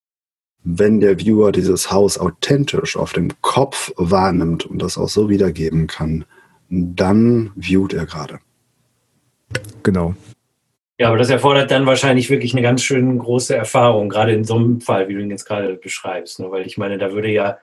Wenn 0.63 1.01
der 1.01 1.19
Viewer 1.19 1.53
dieses 1.53 1.91
Haus 1.91 2.19
authentisch 2.19 2.97
auf 2.97 3.15
dem 3.15 3.31
Kopf 3.41 3.93
wahrnimmt 3.97 4.67
und 4.67 4.83
das 4.83 4.99
auch 4.99 5.09
so 5.09 5.31
wiedergeben 5.31 5.87
kann, 5.87 6.27
dann 6.69 7.51
viewt 7.57 7.95
er 7.95 8.05
gerade. 8.05 8.41
Genau. 9.83 10.15
Ja, 11.01 11.09
aber 11.09 11.17
das 11.17 11.31
erfordert 11.31 11.71
dann 11.71 11.87
wahrscheinlich 11.87 12.29
wirklich 12.29 12.53
eine 12.53 12.61
ganz 12.61 12.83
schön 12.83 13.19
große 13.19 13.57
Erfahrung, 13.57 14.11
gerade 14.11 14.35
in 14.35 14.45
so 14.45 14.57
einem 14.57 14.83
Fall, 14.83 15.09
wie 15.09 15.15
du 15.15 15.21
ihn 15.21 15.31
jetzt 15.31 15.47
gerade 15.47 15.77
beschreibst. 15.77 16.41
Ne? 16.41 16.51
Weil 16.51 16.67
ich 16.67 16.77
meine, 16.77 16.99
da 16.99 17.13
würde 17.13 17.31
ja 17.31 17.57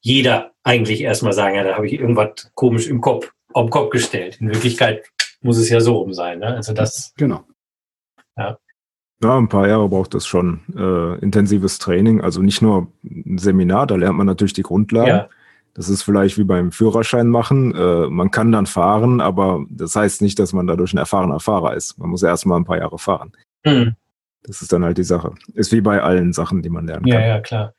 jeder 0.00 0.52
eigentlich 0.64 1.00
erstmal 1.00 1.32
sagen, 1.32 1.56
ja, 1.56 1.64
da 1.64 1.76
habe 1.76 1.86
ich 1.86 1.94
irgendwas 1.94 2.50
komisch 2.54 2.86
im 2.88 3.00
Kopf, 3.00 3.32
auf 3.54 3.64
den 3.64 3.70
Kopf 3.70 3.88
gestellt. 3.88 4.36
In 4.42 4.50
Wirklichkeit 4.50 5.06
muss 5.40 5.56
es 5.56 5.70
ja 5.70 5.80
so 5.80 5.96
rum 5.96 6.12
sein. 6.12 6.40
Ne? 6.40 6.56
Also 6.56 6.74
das. 6.74 7.14
Genau. 7.16 7.42
Ja. 8.36 8.58
Ja, 9.22 9.38
ein 9.38 9.48
paar 9.48 9.66
Jahre 9.66 9.88
braucht 9.88 10.12
das 10.12 10.26
schon 10.26 10.60
äh, 10.76 11.18
intensives 11.22 11.78
Training. 11.78 12.20
Also 12.20 12.42
nicht 12.42 12.60
nur 12.60 12.92
ein 13.02 13.38
Seminar, 13.38 13.86
da 13.86 13.96
lernt 13.96 14.18
man 14.18 14.26
natürlich 14.26 14.52
die 14.52 14.62
Grundlagen. 14.62 15.08
Ja. 15.08 15.28
Das 15.74 15.88
ist 15.88 16.02
vielleicht 16.02 16.38
wie 16.38 16.44
beim 16.44 16.72
Führerschein 16.72 17.28
machen. 17.28 17.74
Äh, 17.74 18.08
man 18.08 18.30
kann 18.30 18.52
dann 18.52 18.66
fahren, 18.66 19.20
aber 19.20 19.64
das 19.70 19.94
heißt 19.94 20.22
nicht, 20.22 20.38
dass 20.38 20.52
man 20.52 20.66
dadurch 20.66 20.92
ein 20.92 20.98
erfahrener 20.98 21.40
Fahrer 21.40 21.74
ist. 21.74 21.98
Man 21.98 22.10
muss 22.10 22.22
erst 22.22 22.46
mal 22.46 22.56
ein 22.56 22.64
paar 22.64 22.78
Jahre 22.78 22.98
fahren. 22.98 23.32
Mhm. 23.64 23.94
Das 24.44 24.62
ist 24.62 24.72
dann 24.72 24.84
halt 24.84 24.96
die 24.96 25.04
Sache. 25.04 25.34
Ist 25.54 25.72
wie 25.72 25.80
bei 25.80 26.00
allen 26.00 26.32
Sachen, 26.32 26.62
die 26.62 26.70
man 26.70 26.86
lernen 26.86 27.04
kann. 27.04 27.20
Ja, 27.20 27.26
ja, 27.26 27.40
klar. 27.40 27.74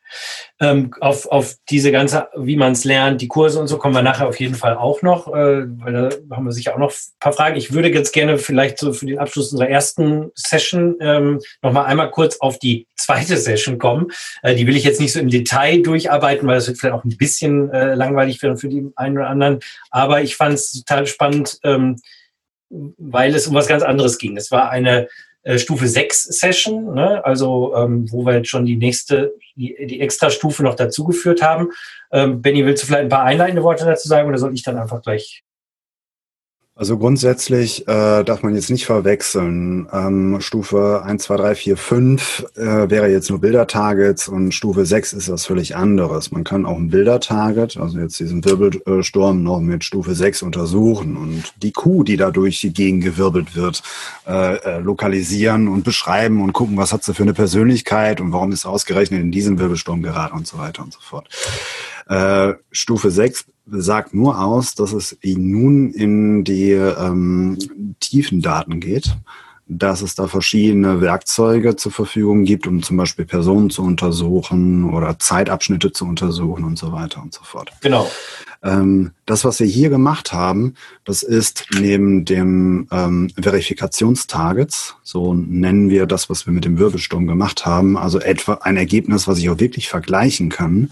Ähm, 0.59 0.93
auf, 0.99 1.25
auf 1.27 1.55
diese 1.69 1.91
ganze, 1.91 2.27
wie 2.35 2.57
man 2.57 2.73
es 2.73 2.83
lernt, 2.83 3.21
die 3.21 3.27
Kurse 3.27 3.59
und 3.59 3.67
so 3.67 3.77
kommen 3.77 3.95
wir 3.95 4.01
nachher 4.01 4.27
auf 4.27 4.39
jeden 4.39 4.55
Fall 4.55 4.75
auch 4.75 5.01
noch, 5.01 5.27
äh, 5.29 5.65
weil 5.79 5.93
da 5.93 6.35
haben 6.35 6.45
wir 6.45 6.51
sicher 6.51 6.73
auch 6.73 6.79
noch 6.79 6.91
ein 6.91 7.19
paar 7.19 7.33
Fragen. 7.33 7.55
Ich 7.55 7.73
würde 7.73 7.89
jetzt 7.89 8.11
gerne 8.11 8.37
vielleicht 8.37 8.77
so 8.77 8.91
für 8.91 9.05
den 9.05 9.19
Abschluss 9.19 9.51
unserer 9.51 9.69
ersten 9.69 10.31
Session 10.35 10.95
ähm, 10.99 11.39
nochmal 11.61 11.85
einmal 11.85 12.11
kurz 12.11 12.37
auf 12.37 12.59
die 12.59 12.87
zweite 12.97 13.37
Session 13.37 13.79
kommen. 13.79 14.07
Äh, 14.43 14.55
die 14.55 14.67
will 14.67 14.75
ich 14.75 14.83
jetzt 14.83 14.99
nicht 14.99 15.13
so 15.13 15.19
im 15.19 15.29
Detail 15.29 15.81
durcharbeiten, 15.81 16.47
weil 16.47 16.55
das 16.55 16.67
wird 16.67 16.77
vielleicht 16.77 16.95
auch 16.95 17.05
ein 17.05 17.17
bisschen 17.17 17.71
äh, 17.71 17.95
langweilig 17.95 18.41
werden 18.43 18.57
für 18.57 18.69
die 18.69 18.85
einen 18.95 19.17
oder 19.17 19.29
anderen. 19.29 19.59
Aber 19.91 20.21
ich 20.21 20.35
fand 20.35 20.55
es 20.55 20.71
total 20.71 21.07
spannend, 21.07 21.57
ähm, 21.63 21.95
weil 22.69 23.33
es 23.33 23.47
um 23.47 23.55
was 23.55 23.67
ganz 23.67 23.81
anderes 23.81 24.17
ging. 24.17 24.37
Es 24.37 24.51
war 24.51 24.69
eine 24.69 25.07
äh, 25.43 25.57
Stufe 25.57 25.87
6 25.87 26.23
Session, 26.23 26.93
ne? 26.93 27.23
also 27.23 27.73
ähm, 27.75 28.11
wo 28.11 28.25
wir 28.25 28.35
jetzt 28.35 28.49
schon 28.49 28.65
die 28.65 28.75
nächste, 28.75 29.33
die, 29.55 29.75
die 29.87 30.01
extra 30.01 30.29
Stufe 30.29 30.63
noch 30.63 30.75
dazugeführt 30.75 31.41
haben. 31.41 31.69
Ähm, 32.11 32.41
Benny, 32.41 32.65
willst 32.65 32.83
du 32.83 32.87
vielleicht 32.87 33.03
ein 33.03 33.09
paar 33.09 33.23
einleitende 33.23 33.63
Worte 33.63 33.85
dazu 33.85 34.07
sagen 34.07 34.27
oder 34.27 34.37
soll 34.37 34.53
ich 34.53 34.63
dann 34.63 34.77
einfach 34.77 35.01
gleich 35.01 35.43
also 36.79 36.97
grundsätzlich 36.97 37.85
äh, 37.89 38.23
darf 38.23 38.41
man 38.41 38.55
jetzt 38.55 38.69
nicht 38.69 38.85
verwechseln. 38.85 39.89
Ähm, 39.91 40.39
Stufe 40.39 41.03
1, 41.03 41.23
2, 41.23 41.35
3, 41.35 41.55
4, 41.55 41.77
5 41.77 42.45
äh, 42.55 42.89
wäre 42.89 43.09
jetzt 43.09 43.29
nur 43.29 43.41
Bildertargets 43.41 44.29
und 44.29 44.53
Stufe 44.53 44.85
6 44.85 45.11
ist 45.11 45.29
was 45.29 45.45
völlig 45.45 45.75
anderes. 45.75 46.31
Man 46.31 46.45
kann 46.45 46.65
auch 46.65 46.77
ein 46.77 46.89
Bildertarget, 46.89 47.75
also 47.75 47.99
jetzt 47.99 48.17
diesen 48.17 48.45
Wirbelsturm 48.45 49.43
noch 49.43 49.59
mit 49.59 49.83
Stufe 49.83 50.15
6 50.15 50.41
untersuchen 50.41 51.17
und 51.17 51.43
die 51.61 51.73
Kuh, 51.73 52.05
die 52.05 52.15
dadurch 52.15 52.61
die 52.61 52.71
Gegend 52.71 53.03
gewirbelt 53.03 53.57
wird, 53.57 53.83
äh, 54.25 54.55
äh, 54.55 54.79
lokalisieren 54.79 55.67
und 55.67 55.83
beschreiben 55.83 56.41
und 56.41 56.53
gucken, 56.53 56.77
was 56.77 56.93
hat 56.93 57.03
sie 57.03 57.13
für 57.13 57.23
eine 57.23 57.33
Persönlichkeit 57.33 58.21
und 58.21 58.31
warum 58.31 58.53
ist 58.53 58.65
ausgerechnet 58.65 59.19
in 59.19 59.33
diesen 59.33 59.59
Wirbelsturm 59.59 60.01
geraten 60.01 60.37
und 60.37 60.47
so 60.47 60.57
weiter 60.57 60.81
und 60.83 60.93
so 60.93 60.99
fort. 61.01 61.27
Äh, 62.09 62.55
Stufe 62.71 63.11
6 63.11 63.45
sagt 63.67 64.15
nur 64.15 64.43
aus, 64.43 64.73
dass 64.73 64.93
es 64.93 65.15
nun 65.23 65.91
in 65.91 66.43
die 66.43 66.71
ähm, 66.71 67.57
tiefen 67.99 68.41
Daten 68.41 68.79
geht, 68.79 69.15
dass 69.67 70.01
es 70.01 70.15
da 70.15 70.27
verschiedene 70.27 71.01
Werkzeuge 71.01 71.75
zur 71.75 71.91
Verfügung 71.91 72.45
gibt, 72.45 72.65
um 72.65 72.81
zum 72.81 72.97
Beispiel 72.97 73.25
Personen 73.25 73.69
zu 73.69 73.83
untersuchen 73.83 74.91
oder 74.91 75.19
Zeitabschnitte 75.19 75.91
zu 75.91 76.05
untersuchen 76.05 76.63
und 76.63 76.79
so 76.79 76.91
weiter 76.91 77.21
und 77.21 77.35
so 77.35 77.43
fort. 77.43 77.71
Genau. 77.81 78.09
Ähm, 78.63 79.11
das, 79.27 79.45
was 79.45 79.59
wir 79.59 79.67
hier 79.67 79.91
gemacht 79.91 80.33
haben, 80.33 80.73
das 81.05 81.21
ist 81.21 81.67
neben 81.79 82.25
dem 82.25 82.87
ähm, 82.91 83.31
Verifikationstargets, 83.39 84.95
so 85.03 85.35
nennen 85.35 85.91
wir 85.91 86.07
das, 86.07 86.31
was 86.31 86.47
wir 86.47 86.53
mit 86.53 86.65
dem 86.65 86.79
Wirbelsturm 86.79 87.27
gemacht 87.27 87.67
haben, 87.67 87.95
also 87.95 88.19
etwa 88.19 88.55
ein 88.55 88.75
Ergebnis, 88.75 89.27
was 89.27 89.37
ich 89.37 89.49
auch 89.51 89.59
wirklich 89.59 89.87
vergleichen 89.87 90.49
kann, 90.49 90.89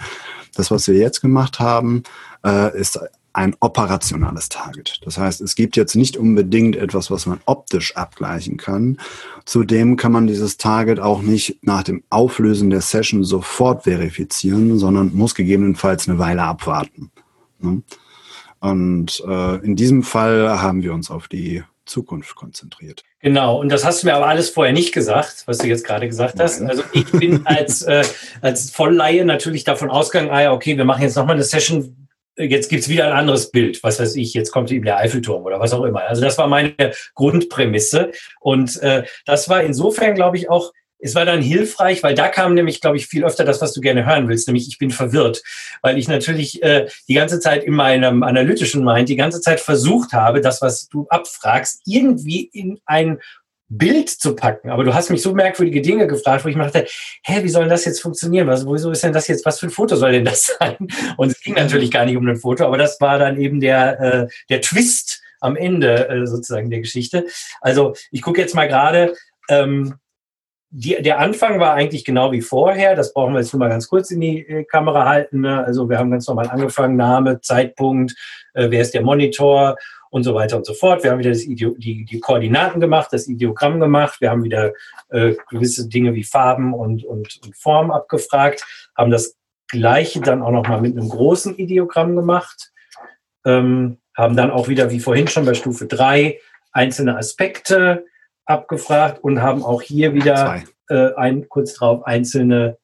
das, 0.57 0.71
was 0.71 0.88
wir 0.88 0.95
jetzt 0.95 1.21
gemacht 1.21 1.59
haben, 1.59 2.03
äh, 2.45 2.77
ist 2.77 2.99
ein 3.38 3.55
operationales 3.59 4.49
Target. 4.49 4.99
Das 5.05 5.19
heißt, 5.19 5.41
es 5.41 5.53
gibt 5.53 5.77
jetzt 5.77 5.95
nicht 5.95 6.17
unbedingt 6.17 6.75
etwas, 6.75 7.11
was 7.11 7.27
man 7.27 7.39
optisch 7.45 7.95
abgleichen 7.95 8.57
kann. 8.57 8.97
Zudem 9.45 9.95
kann 9.95 10.11
man 10.11 10.25
dieses 10.25 10.57
Target 10.57 10.99
auch 10.99 11.21
nicht 11.21 11.59
nach 11.61 11.84
dem 11.84 12.03
Auflösen 12.09 12.71
der 12.71 12.81
Session 12.81 13.23
sofort 13.23 13.84
verifizieren, 13.84 14.79
sondern 14.79 15.13
muss 15.13 15.35
gegebenenfalls 15.35 16.09
eine 16.09 16.17
Weile 16.17 16.43
abwarten. 16.43 17.11
Ne? 17.59 17.84
Und 18.59 19.23
äh, 19.27 19.55
in 19.63 19.75
diesem 19.75 20.01
Fall 20.01 20.59
haben 20.59 20.81
wir 20.81 20.93
uns 20.93 21.11
auf 21.11 21.27
die 21.27 21.63
Zukunft 21.88 22.35
konzentriert. 22.35 23.03
Genau, 23.19 23.59
und 23.59 23.69
das 23.69 23.84
hast 23.84 24.03
du 24.03 24.07
mir 24.07 24.15
aber 24.15 24.27
alles 24.27 24.49
vorher 24.49 24.73
nicht 24.73 24.93
gesagt, 24.93 25.43
was 25.45 25.57
du 25.57 25.68
jetzt 25.68 25.85
gerade 25.85 26.07
gesagt 26.07 26.39
hast. 26.39 26.61
Also 26.61 26.84
ich 26.93 27.11
bin 27.11 27.41
als, 27.45 27.81
äh, 27.81 28.03
als 28.41 28.69
Vollleihe 28.69 29.26
natürlich 29.26 29.64
davon 29.64 29.89
ausgegangen, 29.89 30.31
ah 30.31 30.41
ja, 30.41 30.53
okay, 30.53 30.77
wir 30.77 30.85
machen 30.85 31.01
jetzt 31.01 31.15
nochmal 31.15 31.35
eine 31.35 31.43
Session, 31.43 32.07
jetzt 32.38 32.69
gibt's 32.69 32.88
wieder 32.88 33.07
ein 33.07 33.14
anderes 33.14 33.51
Bild, 33.51 33.81
was 33.84 33.99
weiß 33.99 34.15
ich, 34.15 34.34
jetzt 34.34 34.51
kommt 34.51 34.72
eben 34.72 34.85
der 34.85 34.97
Eiffelturm 34.97 35.43
oder 35.43 35.59
was 35.59 35.73
auch 35.73 35.84
immer. 35.84 36.01
Also 36.01 36.22
das 36.22 36.38
war 36.38 36.47
meine 36.47 36.76
Grundprämisse. 37.15 38.11
Und 38.39 38.81
äh, 38.81 39.03
das 39.26 39.49
war 39.49 39.64
insofern, 39.64 40.14
glaube 40.14 40.38
ich, 40.38 40.49
auch 40.49 40.72
es 40.99 41.15
war 41.15 41.25
dann 41.25 41.41
hilfreich, 41.41 42.03
weil 42.03 42.15
da 42.15 42.27
kam 42.27 42.53
nämlich, 42.53 42.81
glaube 42.81 42.97
ich, 42.97 43.07
viel 43.07 43.23
öfter 43.23 43.43
das, 43.43 43.61
was 43.61 43.73
du 43.73 43.81
gerne 43.81 44.05
hören 44.05 44.27
willst, 44.27 44.47
nämlich 44.47 44.67
ich 44.67 44.77
bin 44.77 44.91
verwirrt, 44.91 45.43
weil 45.81 45.97
ich 45.97 46.07
natürlich 46.07 46.63
äh, 46.63 46.87
die 47.07 47.13
ganze 47.13 47.39
Zeit 47.39 47.63
in 47.63 47.73
meinem 47.73 48.23
analytischen 48.23 48.83
Mind 48.83 49.09
die 49.09 49.15
ganze 49.15 49.41
Zeit 49.41 49.59
versucht 49.59 50.13
habe, 50.13 50.41
das, 50.41 50.61
was 50.61 50.87
du 50.87 51.07
abfragst, 51.09 51.81
irgendwie 51.85 52.49
in 52.51 52.79
ein 52.85 53.19
Bild 53.69 54.09
zu 54.09 54.35
packen. 54.35 54.69
Aber 54.69 54.83
du 54.83 54.93
hast 54.93 55.09
mich 55.09 55.21
so 55.21 55.33
merkwürdige 55.33 55.81
Dinge 55.81 56.07
gefragt, 56.07 56.45
wo 56.45 56.49
ich 56.49 56.55
mir 56.55 56.63
dachte, 56.63 56.87
hä, 57.23 57.43
wie 57.43 57.49
soll 57.49 57.67
das 57.67 57.85
jetzt 57.85 58.01
funktionieren? 58.01 58.47
Was, 58.47 58.65
wieso 58.65 58.91
ist 58.91 59.03
denn 59.03 59.13
das 59.13 59.27
jetzt, 59.27 59.45
was 59.45 59.59
für 59.59 59.67
ein 59.67 59.71
Foto 59.71 59.95
soll 59.95 60.13
denn 60.13 60.25
das 60.25 60.55
sein? 60.59 60.77
Und 61.17 61.31
es 61.31 61.41
ging 61.41 61.55
natürlich 61.55 61.91
gar 61.91 62.05
nicht 62.05 62.17
um 62.17 62.27
ein 62.27 62.37
Foto, 62.37 62.65
aber 62.65 62.77
das 62.77 62.99
war 63.01 63.19
dann 63.19 63.39
eben 63.39 63.59
der, 63.59 63.99
äh, 63.99 64.27
der 64.49 64.61
Twist 64.61 65.21
am 65.39 65.55
Ende 65.55 66.07
äh, 66.09 66.25
sozusagen 66.25 66.69
der 66.69 66.79
Geschichte. 66.79 67.25
Also 67.61 67.93
ich 68.11 68.21
gucke 68.21 68.41
jetzt 68.41 68.55
mal 68.55 68.67
gerade, 68.67 69.13
ähm, 69.49 69.95
die, 70.69 71.02
der 71.02 71.19
Anfang 71.19 71.60
war 71.60 71.73
eigentlich 71.73 72.03
genau 72.03 72.31
wie 72.31 72.41
vorher. 72.41 72.95
Das 72.95 73.14
brauchen 73.14 73.34
wir 73.34 73.39
jetzt 73.39 73.53
nur 73.53 73.60
mal 73.60 73.69
ganz 73.69 73.88
kurz 73.88 74.11
in 74.11 74.19
die 74.19 74.45
äh, 74.45 74.64
Kamera 74.65 75.06
halten. 75.06 75.41
Ne? 75.41 75.64
Also 75.64 75.89
wir 75.89 75.98
haben 75.98 76.11
ganz 76.11 76.27
normal 76.27 76.49
angefangen, 76.49 76.98
Name, 76.98 77.39
Zeitpunkt, 77.41 78.15
äh, 78.53 78.69
wer 78.69 78.81
ist 78.81 78.94
der 78.94 79.02
Monitor 79.02 79.77
und 80.10 80.23
so 80.23 80.34
weiter 80.35 80.57
und 80.57 80.65
so 80.65 80.73
fort. 80.73 81.03
Wir 81.03 81.11
haben 81.11 81.19
wieder 81.19 81.31
das 81.31 81.44
Ideo, 81.44 81.76
die, 81.77 82.06
die 82.06 82.19
Koordinaten 82.19 82.80
gemacht, 82.80 83.10
das 83.11 83.27
Ideogramm 83.27 83.80
gemacht. 83.80 84.19
Wir 84.19 84.30
haben 84.30 84.44
wieder 84.44 84.73
äh, 85.10 85.35
gewisse 85.49 85.88
Dinge 85.88 86.14
wie 86.15 86.23
Farben 86.23 86.73
und, 86.73 87.03
und, 87.03 87.39
und 87.44 87.56
Form 87.56 87.91
abgefragt, 87.91 88.65
haben 88.95 89.11
das 89.11 89.38
gleiche 89.69 90.22
dann 90.22 90.41
auch 90.41 90.52
nochmal 90.52 90.81
mit 90.81 90.98
einem 90.98 91.10
großen 91.10 91.57
Ideogramm 91.57 92.15
gemacht, 92.15 92.72
ähm, 93.45 93.98
haben 94.15 94.35
dann 94.35 94.52
auch 94.52 94.68
wieder, 94.68 94.91
wie 94.91 94.99
vorhin 94.99 95.27
schon 95.27 95.45
bei 95.45 95.53
Stufe 95.53 95.85
3, 95.85 96.39
einzelne 96.72 97.18
Aspekte 97.18 98.06
abgefragt 98.47 99.23
und 99.23 99.41
haben 99.41 99.63
auch 99.63 99.81
hier 99.81 100.13
wieder 100.13 100.63
äh, 100.89 101.13
ein, 101.15 101.47
kurz 101.49 101.73
drauf 101.73 102.05
einzelne 102.05 102.77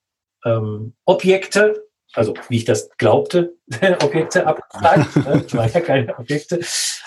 ähm, 0.45 0.93
Objekte 1.05 1.83
also 2.13 2.33
wie 2.47 2.57
ich 2.57 2.65
das 2.65 2.89
glaubte, 2.97 3.55
Objekte 4.03 4.45
abgefragt. 4.45 5.15
ne? 5.15 5.43
Ich 5.45 5.55
war 5.55 5.67
ja 5.67 5.81
keine 5.81 6.17
Objekte. 6.17 6.59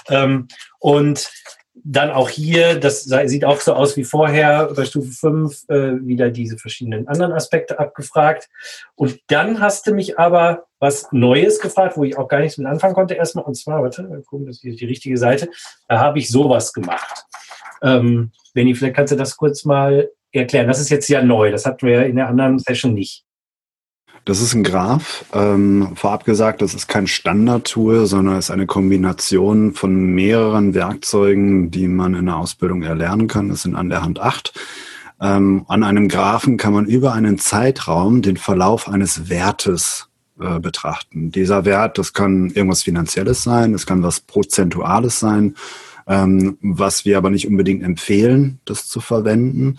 Ähm, 0.08 0.48
und 0.78 1.30
dann 1.84 2.10
auch 2.10 2.30
hier, 2.30 2.80
das 2.80 3.04
sieht 3.04 3.44
auch 3.44 3.60
so 3.60 3.74
aus 3.74 3.96
wie 3.98 4.04
vorher 4.04 4.72
bei 4.74 4.86
Stufe 4.86 5.12
5, 5.12 5.68
äh, 5.68 6.06
wieder 6.06 6.30
diese 6.30 6.56
verschiedenen 6.56 7.06
anderen 7.06 7.32
Aspekte 7.32 7.78
abgefragt. 7.78 8.48
Und 8.94 9.20
dann 9.28 9.60
hast 9.60 9.86
du 9.86 9.92
mich 9.92 10.18
aber 10.18 10.64
was 10.78 11.12
Neues 11.12 11.60
gefragt, 11.60 11.96
wo 11.96 12.04
ich 12.04 12.16
auch 12.16 12.28
gar 12.28 12.40
nichts 12.40 12.56
mit 12.56 12.66
anfangen 12.66 12.94
konnte 12.94 13.14
erstmal. 13.14 13.44
Und 13.44 13.56
zwar, 13.56 13.82
warte, 13.82 14.22
gucken, 14.26 14.46
das 14.46 14.64
ist 14.64 14.80
die 14.80 14.86
richtige 14.86 15.18
Seite. 15.18 15.50
Da 15.86 15.98
habe 15.98 16.18
ich 16.18 16.30
sowas 16.30 16.72
gemacht. 16.72 17.26
Ähm, 17.82 18.30
Benny, 18.54 18.74
vielleicht 18.74 18.96
kannst 18.96 19.12
du 19.12 19.16
das 19.16 19.36
kurz 19.36 19.64
mal 19.64 20.10
erklären. 20.32 20.68
Das 20.68 20.80
ist 20.80 20.90
jetzt 20.90 21.08
ja 21.08 21.22
neu. 21.22 21.50
Das 21.50 21.66
hatten 21.66 21.86
wir 21.86 22.06
in 22.06 22.16
der 22.16 22.28
anderen 22.28 22.58
Session 22.58 22.94
nicht. 22.94 23.24
Das 24.24 24.40
ist 24.40 24.54
ein 24.54 24.64
Graph. 24.64 25.24
Ähm, 25.32 25.92
vorab 25.94 26.24
gesagt, 26.24 26.60
das 26.60 26.74
ist 26.74 26.88
kein 26.88 27.06
Standard-Tool, 27.06 28.06
sondern 28.06 28.38
ist 28.38 28.50
eine 28.50 28.66
Kombination 28.66 29.72
von 29.72 30.14
mehreren 30.14 30.74
Werkzeugen, 30.74 31.70
die 31.70 31.86
man 31.86 32.14
in 32.14 32.26
der 32.26 32.36
Ausbildung 32.36 32.82
erlernen 32.82 33.28
kann. 33.28 33.50
Das 33.50 33.62
sind 33.62 33.76
an 33.76 33.88
der 33.88 34.02
Hand 34.02 34.18
acht. 34.18 34.52
Ähm, 35.20 35.64
an 35.68 35.84
einem 35.84 36.08
Graphen 36.08 36.56
kann 36.56 36.72
man 36.72 36.86
über 36.86 37.12
einen 37.12 37.38
Zeitraum 37.38 38.20
den 38.20 38.36
Verlauf 38.36 38.88
eines 38.88 39.30
Wertes 39.30 40.08
äh, 40.40 40.58
betrachten. 40.58 41.30
Dieser 41.30 41.64
Wert, 41.64 41.96
das 41.96 42.12
kann 42.12 42.50
irgendwas 42.50 42.82
Finanzielles 42.82 43.42
sein, 43.42 43.74
es 43.74 43.86
kann 43.86 44.02
was 44.02 44.20
Prozentuales 44.20 45.20
sein, 45.20 45.54
ähm, 46.06 46.58
was 46.60 47.04
wir 47.04 47.18
aber 47.18 47.30
nicht 47.30 47.48
unbedingt 47.48 47.82
empfehlen, 47.82 48.60
das 48.64 48.88
zu 48.88 49.00
verwenden 49.00 49.78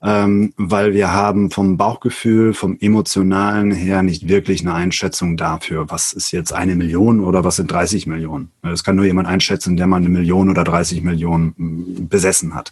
ähm, 0.00 0.52
weil 0.56 0.94
wir 0.94 1.12
haben 1.12 1.50
vom 1.50 1.76
Bauchgefühl, 1.76 2.54
vom 2.54 2.76
emotionalen 2.80 3.72
her 3.72 4.02
nicht 4.02 4.28
wirklich 4.28 4.60
eine 4.60 4.74
Einschätzung 4.74 5.36
dafür, 5.36 5.90
was 5.90 6.12
ist 6.12 6.30
jetzt 6.30 6.52
eine 6.52 6.76
Million 6.76 7.20
oder 7.20 7.42
was 7.42 7.56
sind 7.56 7.70
30 7.70 8.06
Millionen. 8.06 8.52
Das 8.62 8.84
kann 8.84 8.94
nur 8.94 9.06
jemand 9.06 9.26
einschätzen, 9.26 9.76
der 9.76 9.88
mal 9.88 9.96
eine 9.96 10.08
Million 10.08 10.50
oder 10.50 10.62
30 10.62 11.02
Millionen 11.02 11.54
mm, 11.56 12.08
besessen 12.08 12.54
hat. 12.54 12.70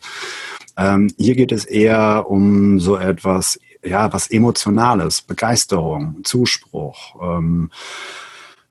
Ähm, 0.76 1.12
hier 1.18 1.34
geht 1.34 1.50
es 1.50 1.64
eher 1.64 2.26
um 2.30 2.78
so 2.78 2.96
etwas, 2.96 3.58
ja, 3.84 4.12
was 4.12 4.30
Emotionales, 4.30 5.22
Begeisterung, 5.22 6.18
Zuspruch. 6.22 7.16
Ähm, 7.20 7.70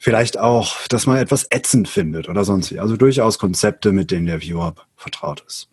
vielleicht 0.06 0.38
auch, 0.38 0.88
dass 0.88 1.08
man 1.08 1.18
etwas 1.18 1.48
ätzend 1.50 1.88
findet 1.88 2.30
oder 2.30 2.44
sonst 2.44 2.72
wie. 2.72 2.78
Also 2.78 2.96
durchaus 2.96 3.40
Konzepte, 3.40 3.92
mit 3.92 4.12
denen 4.12 4.28
der 4.28 4.40
Viewer 4.40 4.76
vertraut 4.96 5.44
ist. 5.48 5.68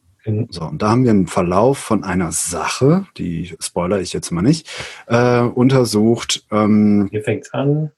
So, 0.48 0.62
und 0.62 0.80
da 0.80 0.88
haben 0.88 1.04
wir 1.04 1.10
einen 1.10 1.26
Verlauf 1.26 1.76
von 1.76 2.02
einer 2.02 2.32
Sache, 2.32 3.06
die 3.18 3.54
spoiler 3.60 4.00
ich 4.00 4.14
jetzt 4.14 4.30
mal 4.30 4.40
nicht, 4.40 4.70
äh, 5.06 5.40
untersucht. 5.40 6.46
Ähm, 6.50 7.08
Hier 7.10 7.22
fängt's 7.22 7.52
an. 7.52 7.90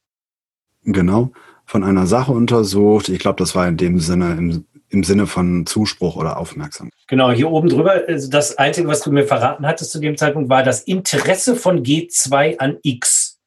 Genau, 0.83 1.31
von 1.67 1.85
einer 1.85 2.09
Sache 2.09 2.33
untersucht. 2.33 3.11
Ich 3.11 3.21
glaube, 3.21 3.39
das 3.39 3.55
war 3.55 3.69
in 3.69 3.77
dem 3.77 4.01
Sinne, 4.01 4.33
im, 4.33 4.65
im 4.89 5.05
Sinne 5.05 5.29
von 5.29 5.67
Zuspruch 5.67 6.17
oder 6.17 6.37
Aufmerksamkeit. 6.37 6.99
Genau, 7.07 7.31
hier 7.31 7.49
oben 7.49 7.69
drüber, 7.69 8.03
also 8.09 8.29
das 8.29 8.59
Einzige, 8.59 8.89
was 8.89 9.03
du 9.03 9.13
mir 9.13 9.25
verraten 9.25 9.65
hattest 9.65 9.93
zu 9.93 10.01
dem 10.01 10.17
Zeitpunkt, 10.17 10.49
war 10.49 10.65
das 10.65 10.81
Interesse 10.81 11.55
von 11.55 11.85
G2 11.85 12.59
an 12.59 12.79
X. 12.83 13.39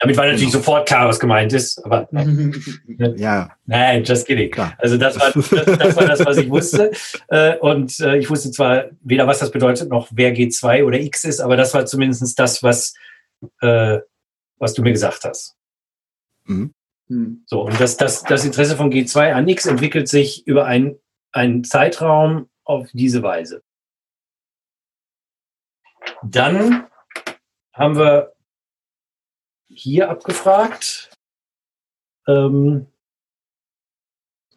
Damit 0.00 0.16
war 0.16 0.26
natürlich 0.26 0.52
genau. 0.52 0.58
sofort 0.58 0.86
klar, 0.86 1.08
was 1.08 1.18
gemeint 1.18 1.52
ist, 1.52 1.84
aber 1.84 2.08
ja. 3.16 3.50
nein, 3.66 4.04
just 4.04 4.26
kidding. 4.26 4.50
Klar. 4.50 4.74
Also 4.78 4.96
das 4.96 5.18
war 5.18 5.32
das, 5.34 5.50
das, 5.50 5.96
war 5.96 6.06
das, 6.06 6.24
was 6.24 6.36
ich 6.36 6.48
wusste. 6.48 6.92
Äh, 7.28 7.56
und 7.58 7.98
äh, 7.98 8.16
ich 8.18 8.30
wusste 8.30 8.52
zwar 8.52 8.84
weder, 9.00 9.26
was 9.26 9.40
das 9.40 9.50
bedeutet, 9.50 9.88
noch 9.88 10.08
wer 10.12 10.32
G2 10.34 10.84
oder 10.84 11.00
X 11.00 11.24
ist, 11.24 11.40
aber 11.40 11.56
das 11.56 11.74
war 11.74 11.84
zumindest 11.84 12.38
das, 12.38 12.62
was, 12.62 12.94
äh, 13.60 13.98
was 14.58 14.74
du 14.74 14.82
mir 14.82 14.92
gesagt 14.92 15.24
hast. 15.24 15.56
Mhm. 16.44 16.72
Hm. 17.08 17.42
So, 17.46 17.62
und 17.62 17.80
das, 17.80 17.96
das, 17.96 18.22
das 18.22 18.44
Interesse 18.44 18.76
von 18.76 18.92
G2 18.92 19.32
an 19.32 19.48
X 19.48 19.66
entwickelt 19.66 20.08
sich 20.08 20.46
über 20.46 20.66
einen, 20.66 20.96
einen 21.32 21.64
Zeitraum 21.64 22.48
auf 22.64 22.88
diese 22.92 23.22
Weise. 23.22 23.62
Dann 26.22 26.86
haben 27.72 27.96
wir 27.96 28.32
hier 29.78 30.10
abgefragt. 30.10 31.10
Ähm, 32.26 32.86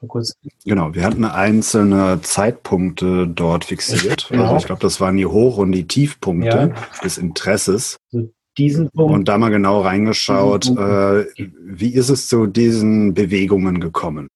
kurz. 0.08 0.34
Genau, 0.66 0.94
wir 0.94 1.04
hatten 1.04 1.26
einzelne 1.26 2.22
Zeitpunkte 2.22 3.28
dort 3.28 3.66
fixiert. 3.66 4.28
Genau. 4.30 4.44
Also 4.44 4.58
ich 4.58 4.66
glaube, 4.66 4.82
das 4.82 5.00
waren 5.00 5.18
die 5.18 5.26
Hoch- 5.26 5.58
und 5.58 5.72
die 5.72 5.88
Tiefpunkte 5.88 6.74
ja. 6.74 7.02
des 7.04 7.18
Interesses. 7.18 7.98
So 8.10 8.32
diesen 8.58 8.92
Punkt. 8.92 9.14
Und 9.14 9.28
da 9.28 9.38
mal 9.38 9.50
genau 9.50 9.82
reingeschaut, 9.82 10.68
äh, 10.68 11.26
wie 11.38 11.94
ist 11.94 12.10
es 12.10 12.28
zu 12.28 12.48
diesen 12.48 13.14
Bewegungen 13.14 13.80
gekommen? 13.80 14.28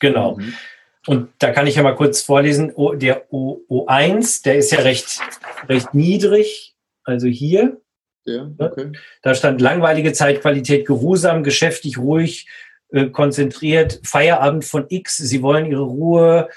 Genau. 0.00 0.36
Mhm. 0.36 0.54
Und 1.06 1.30
da 1.38 1.50
kann 1.50 1.66
ich 1.66 1.76
ja 1.76 1.82
mal 1.82 1.96
kurz 1.96 2.22
vorlesen, 2.22 2.72
o, 2.74 2.94
der 2.94 3.32
o, 3.32 3.60
O1, 3.68 4.44
der 4.44 4.56
ist 4.56 4.70
ja 4.70 4.80
recht, 4.80 5.20
recht 5.68 5.94
niedrig, 5.94 6.76
also 7.04 7.26
hier. 7.26 7.80
Ja, 8.24 8.50
okay. 8.58 8.92
Da 9.22 9.34
stand 9.34 9.60
langweilige 9.60 10.12
Zeitqualität, 10.12 10.86
geruhsam, 10.86 11.42
geschäftig, 11.42 11.98
ruhig, 11.98 12.48
äh, 12.90 13.06
konzentriert, 13.06 14.00
Feierabend 14.04 14.64
von 14.64 14.86
X, 14.88 15.16
sie 15.16 15.42
wollen 15.42 15.66
ihre 15.66 15.82
Ruhe, 15.82 16.48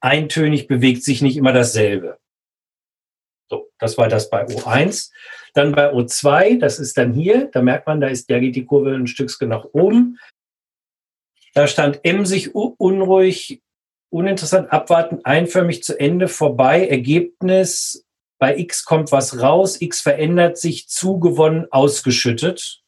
eintönig, 0.00 0.66
bewegt 0.66 1.04
sich 1.04 1.22
nicht 1.22 1.36
immer 1.36 1.52
dasselbe. 1.52 2.18
So, 3.48 3.70
das 3.78 3.98
war 3.98 4.08
das 4.08 4.30
bei 4.30 4.46
O1. 4.46 5.10
Dann 5.54 5.72
bei 5.72 5.92
O2, 5.92 6.58
das 6.58 6.78
ist 6.78 6.96
dann 6.96 7.12
hier, 7.12 7.50
da 7.52 7.62
merkt 7.62 7.86
man, 7.86 8.00
da 8.00 8.08
ist, 8.08 8.30
da 8.30 8.38
geht 8.38 8.56
die 8.56 8.64
Kurve 8.64 8.94
ein 8.94 9.06
Stückchen 9.06 9.50
nach 9.50 9.66
oben. 9.72 10.18
Da 11.54 11.66
stand 11.66 12.00
emsig, 12.04 12.54
unruhig, 12.54 13.60
uninteressant, 14.10 14.72
abwarten, 14.72 15.20
einförmig 15.24 15.82
zu 15.82 16.00
Ende, 16.00 16.28
vorbei, 16.28 16.88
Ergebnis, 16.88 18.06
bei 18.42 18.58
X 18.58 18.84
kommt 18.84 19.12
was 19.12 19.40
raus, 19.40 19.80
X 19.80 20.00
verändert 20.00 20.58
sich, 20.58 20.88
zugewonnen, 20.88 21.70
ausgeschüttet. 21.70 22.82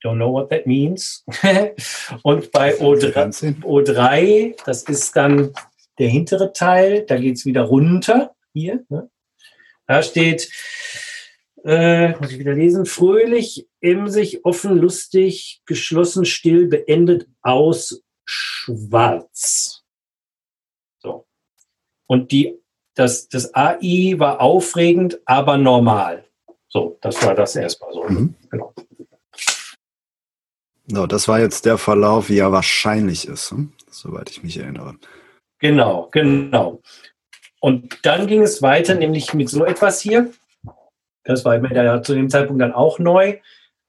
Don't 0.00 0.14
know 0.14 0.32
what 0.32 0.48
that 0.50 0.64
means. 0.64 1.24
Und 2.22 2.52
bei 2.52 2.78
O3, 2.78 3.62
O3, 3.64 4.54
das 4.64 4.84
ist 4.84 5.16
dann 5.16 5.52
der 5.98 6.08
hintere 6.08 6.52
Teil, 6.52 7.04
da 7.04 7.16
geht 7.16 7.34
es 7.34 7.46
wieder 7.46 7.62
runter. 7.62 8.36
Hier. 8.52 8.84
Ne? 8.90 9.10
Da 9.88 10.04
steht, 10.04 10.48
äh, 11.64 12.10
muss 12.20 12.30
ich 12.30 12.38
wieder 12.38 12.54
lesen, 12.54 12.86
fröhlich, 12.86 13.66
emsig, 13.80 14.44
offen, 14.44 14.78
lustig, 14.78 15.62
geschlossen, 15.66 16.24
still, 16.24 16.68
beendet, 16.68 17.26
aus, 17.42 18.04
schwarz. 18.24 19.82
So. 21.02 21.26
Und 22.06 22.30
die 22.30 22.63
das, 22.94 23.28
das 23.28 23.54
AI 23.54 24.14
war 24.18 24.40
aufregend, 24.40 25.18
aber 25.24 25.56
normal. 25.56 26.24
So, 26.68 26.98
das 27.00 27.24
war 27.24 27.34
das 27.34 27.56
erstmal 27.56 27.92
so. 27.92 28.04
Mhm. 28.04 28.34
Genau. 28.50 28.72
No, 30.86 31.06
das 31.06 31.28
war 31.28 31.40
jetzt 31.40 31.64
der 31.64 31.78
Verlauf, 31.78 32.28
wie 32.28 32.38
er 32.38 32.52
wahrscheinlich 32.52 33.26
ist, 33.26 33.52
hm? 33.52 33.72
soweit 33.90 34.30
ich 34.30 34.42
mich 34.42 34.58
erinnere. 34.58 34.96
Genau, 35.58 36.08
genau. 36.12 36.82
Und 37.60 37.98
dann 38.02 38.26
ging 38.26 38.42
es 38.42 38.60
weiter, 38.60 38.94
nämlich 38.94 39.32
mit 39.32 39.48
so 39.48 39.64
etwas 39.64 40.00
hier. 40.00 40.30
Das 41.24 41.44
war 41.46 41.58
mir 41.58 42.02
zu 42.02 42.14
dem 42.14 42.28
Zeitpunkt 42.28 42.60
dann 42.60 42.74
auch 42.74 42.98
neu. 42.98 43.38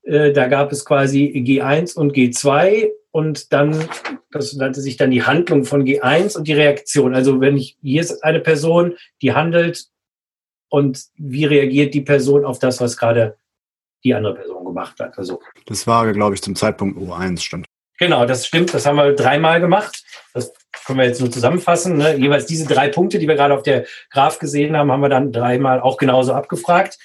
Äh, 0.03 0.32
da 0.32 0.48
gab 0.48 0.72
es 0.72 0.86
quasi 0.86 1.26
G1 1.45 1.95
und 1.98 2.14
G2 2.14 2.91
und 3.15 3.53
dann, 3.53 3.87
das 4.29 4.51
nannte 4.55 4.81
sich 4.81 4.97
dann 4.97 5.09
die 5.09 5.23
Handlung 5.23 5.63
von 5.63 5.85
G1 5.85 6.37
und 6.37 6.49
die 6.49 6.53
Reaktion. 6.53 7.15
Also 7.15 7.39
wenn 7.39 7.55
ich, 7.55 7.77
hier 7.81 8.01
ist 8.01 8.21
eine 8.25 8.41
Person, 8.41 8.97
die 9.21 9.31
handelt 9.31 9.85
und 10.67 11.01
wie 11.15 11.45
reagiert 11.45 11.93
die 11.93 12.01
Person 12.01 12.43
auf 12.43 12.59
das, 12.59 12.81
was 12.81 12.97
gerade 12.97 13.37
die 14.03 14.13
andere 14.13 14.35
Person 14.35 14.65
gemacht 14.65 14.99
hat. 14.99 15.17
Also, 15.17 15.39
Das 15.65 15.87
war, 15.87 16.11
glaube 16.11 16.35
ich, 16.35 16.41
zum 16.41 16.57
Zeitpunkt 16.57 16.99
U1 16.99 17.39
stand. 17.39 17.65
genau, 17.97 18.25
das 18.25 18.47
stimmt, 18.47 18.73
das 18.73 18.85
haben 18.85 18.97
wir 18.97 19.13
dreimal 19.13 19.61
gemacht. 19.61 20.03
Das 20.33 20.53
können 20.85 20.99
wir 20.99 21.05
jetzt 21.05 21.21
nur 21.21 21.31
zusammenfassen. 21.31 21.95
Ne? 21.95 22.17
Jeweils 22.17 22.47
diese 22.47 22.67
drei 22.67 22.89
Punkte, 22.89 23.17
die 23.17 23.29
wir 23.29 23.35
gerade 23.35 23.53
auf 23.53 23.63
der 23.63 23.85
Graph 24.11 24.39
gesehen 24.39 24.75
haben, 24.75 24.91
haben 24.91 24.99
wir 24.99 25.07
dann 25.07 25.31
dreimal 25.31 25.79
auch 25.79 25.95
genauso 25.95 26.33
abgefragt. 26.33 26.97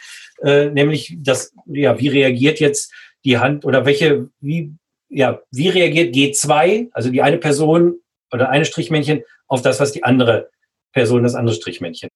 Äh, 0.42 0.70
nämlich 0.70 1.16
das, 1.20 1.54
ja, 1.66 2.00
wie 2.00 2.08
reagiert 2.08 2.58
jetzt 2.58 2.92
die 3.24 3.38
Hand 3.38 3.64
oder 3.64 3.86
welche, 3.86 4.28
wie 4.40 4.74
ja, 5.10 5.40
wie 5.50 5.68
reagiert 5.68 6.14
G2, 6.14 6.88
also 6.92 7.10
die 7.10 7.20
eine 7.20 7.38
Person 7.38 8.00
oder 8.32 8.48
eine 8.48 8.64
Strichmännchen, 8.64 9.22
auf 9.48 9.62
das, 9.62 9.80
was 9.80 9.92
die 9.92 10.04
andere 10.04 10.50
Person, 10.92 11.24
das 11.24 11.34
andere 11.34 11.54
Strichmännchen. 11.54 12.08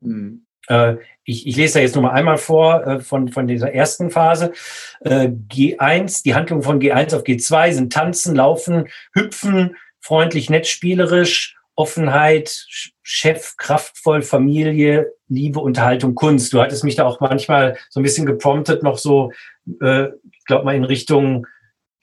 Mhm. 0.00 0.46
Äh, 0.68 0.96
ich, 1.24 1.46
ich 1.46 1.56
lese 1.56 1.74
da 1.74 1.80
jetzt 1.80 1.94
nur 1.94 2.02
mal 2.02 2.12
einmal 2.12 2.38
vor 2.38 2.86
äh, 2.86 3.00
von, 3.00 3.28
von 3.28 3.46
dieser 3.46 3.72
ersten 3.72 4.10
Phase. 4.10 4.52
Äh, 5.00 5.28
G1, 5.28 6.24
die 6.24 6.34
Handlungen 6.34 6.62
von 6.62 6.80
G1 6.80 7.14
auf 7.14 7.22
G2 7.22 7.72
sind 7.72 7.92
tanzen, 7.92 8.34
laufen, 8.34 8.88
hüpfen, 9.12 9.76
freundlich, 10.00 10.48
nett, 10.48 10.66
spielerisch, 10.66 11.56
Offenheit, 11.74 12.66
Chef, 13.02 13.56
kraftvoll, 13.56 14.22
Familie, 14.22 15.12
Liebe, 15.28 15.60
Unterhaltung, 15.60 16.14
Kunst. 16.14 16.52
Du 16.52 16.60
hattest 16.60 16.82
mich 16.82 16.96
da 16.96 17.04
auch 17.04 17.20
manchmal 17.20 17.76
so 17.88 18.00
ein 18.00 18.02
bisschen 18.02 18.26
gepromptet, 18.26 18.82
noch 18.82 18.98
so, 18.98 19.32
äh, 19.80 20.08
ich 20.32 20.44
glaube 20.46 20.64
mal 20.64 20.74
in 20.74 20.84
Richtung, 20.84 21.46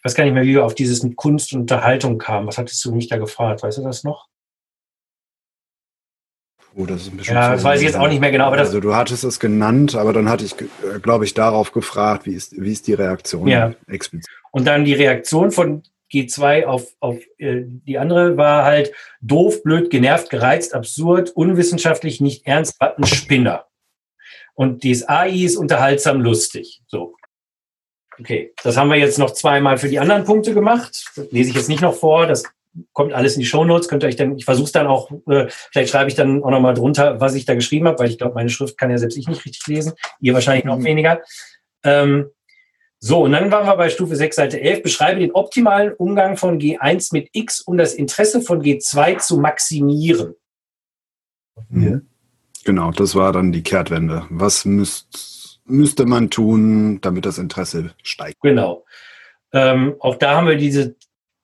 ich 0.05 0.09
weiß 0.11 0.15
gar 0.17 0.23
nicht 0.25 0.33
mehr, 0.35 0.43
wie 0.43 0.53
wir 0.53 0.63
auf 0.65 0.75
dieses 0.75 1.01
mit 1.01 1.15
Kunst 1.15 1.51
und 1.53 1.61
Unterhaltung 1.61 2.19
kamen. 2.19 2.45
Was 2.45 2.59
hattest 2.59 2.85
du 2.85 2.93
mich 2.93 3.07
da 3.07 3.17
gefragt? 3.17 3.63
Weißt 3.63 3.79
du 3.79 3.81
das 3.81 4.03
noch? 4.03 4.27
Oh, 6.75 6.85
das 6.85 7.01
ist 7.01 7.11
ein 7.11 7.17
bisschen 7.17 7.33
Ja, 7.33 7.53
das 7.53 7.63
weiß 7.63 7.79
ich 7.79 7.87
jetzt 7.87 7.95
auch 7.97 8.07
nicht 8.07 8.19
mehr 8.19 8.29
genau, 8.31 8.45
aber 8.45 8.57
das- 8.57 8.67
also 8.67 8.81
du 8.81 8.93
hattest 8.93 9.23
es 9.23 9.39
genannt, 9.39 9.95
aber 9.95 10.13
dann 10.13 10.29
hatte 10.29 10.45
ich, 10.45 10.53
äh, 10.61 10.99
glaube 11.01 11.25
ich, 11.25 11.33
darauf 11.33 11.71
gefragt, 11.71 12.27
wie 12.27 12.35
ist, 12.35 12.51
wie 12.61 12.71
ist 12.71 12.85
die 12.85 12.93
Reaktion 12.93 13.47
Ja. 13.47 13.73
explizit. 13.87 14.29
Und 14.51 14.65
dann 14.67 14.85
die 14.85 14.93
Reaktion 14.93 15.49
von 15.51 15.81
G2 16.13 16.65
auf, 16.67 16.85
auf 16.99 17.17
äh, 17.39 17.63
die 17.65 17.97
andere 17.97 18.37
war 18.37 18.63
halt 18.63 18.91
doof, 19.21 19.63
blöd, 19.63 19.89
genervt, 19.89 20.29
gereizt, 20.29 20.75
absurd, 20.75 21.31
unwissenschaftlich, 21.31 22.21
nicht 22.21 22.45
ernst, 22.45 22.75
ein 22.79 23.05
Spinner. 23.05 23.65
Und 24.53 24.83
dieses 24.83 25.09
AI 25.09 25.31
ist 25.31 25.55
unterhaltsam, 25.57 26.21
lustig. 26.21 26.83
So. 26.85 27.15
Okay, 28.19 28.53
das 28.63 28.77
haben 28.77 28.89
wir 28.89 28.97
jetzt 28.97 29.19
noch 29.19 29.31
zweimal 29.31 29.77
für 29.77 29.89
die 29.89 29.99
anderen 29.99 30.23
Punkte 30.23 30.53
gemacht. 30.53 31.05
Das 31.15 31.31
lese 31.31 31.49
ich 31.49 31.55
jetzt 31.55 31.69
nicht 31.69 31.81
noch 31.81 31.95
vor. 31.95 32.27
Das 32.27 32.43
kommt 32.93 33.13
alles 33.13 33.35
in 33.35 33.41
die 33.41 33.45
Shownotes. 33.45 33.87
Könnt 33.87 34.03
ihr 34.03 34.07
euch 34.07 34.15
dann, 34.15 34.37
ich 34.37 34.45
versuche 34.45 34.65
es 34.65 34.71
dann 34.71 34.87
auch, 34.87 35.11
äh, 35.29 35.47
vielleicht 35.71 35.91
schreibe 35.91 36.09
ich 36.09 36.15
dann 36.15 36.43
auch 36.43 36.49
nochmal 36.49 36.73
drunter, 36.73 37.19
was 37.19 37.35
ich 37.35 37.45
da 37.45 37.55
geschrieben 37.55 37.87
habe, 37.87 37.99
weil 37.99 38.09
ich 38.09 38.17
glaube, 38.17 38.35
meine 38.35 38.49
Schrift 38.49 38.77
kann 38.77 38.89
ja 38.89 38.97
selbst 38.97 39.17
ich 39.17 39.27
nicht 39.27 39.45
richtig 39.45 39.65
lesen. 39.67 39.93
Ihr 40.21 40.33
wahrscheinlich 40.33 40.65
noch 40.65 40.77
Mhm. 40.77 40.83
weniger. 40.85 41.21
Ähm, 41.83 42.29
so, 42.99 43.23
und 43.23 43.33
dann 43.33 43.51
waren 43.51 43.67
wir 43.67 43.75
bei 43.75 43.89
Stufe 43.89 44.15
6, 44.15 44.35
Seite 44.35 44.59
11. 44.59 44.81
Beschreibe 44.81 45.19
den 45.19 45.31
optimalen 45.31 45.93
Umgang 45.93 46.37
von 46.37 46.59
G1 46.59 47.09
mit 47.11 47.29
X, 47.33 47.61
um 47.61 47.77
das 47.77 47.93
Interesse 47.93 48.41
von 48.41 48.61
G2 48.61 49.19
zu 49.19 49.37
maximieren. 49.37 50.35
Mhm. 51.69 52.07
Genau, 52.63 52.91
das 52.91 53.13
war 53.13 53.31
dann 53.31 53.51
die 53.51 53.61
Kehrtwende. 53.61 54.25
Was 54.29 54.65
müsst, 54.65 55.07
müsste 55.65 56.05
man 56.05 56.29
tun, 56.29 57.01
damit 57.01 57.25
das 57.25 57.37
Interesse 57.37 57.91
steigt? 58.03 58.39
Genau. 58.41 58.85
Ähm, 59.51 59.95
auch 59.99 60.15
da 60.15 60.35
haben 60.35 60.47
wir 60.47 60.57
diese 60.57 60.95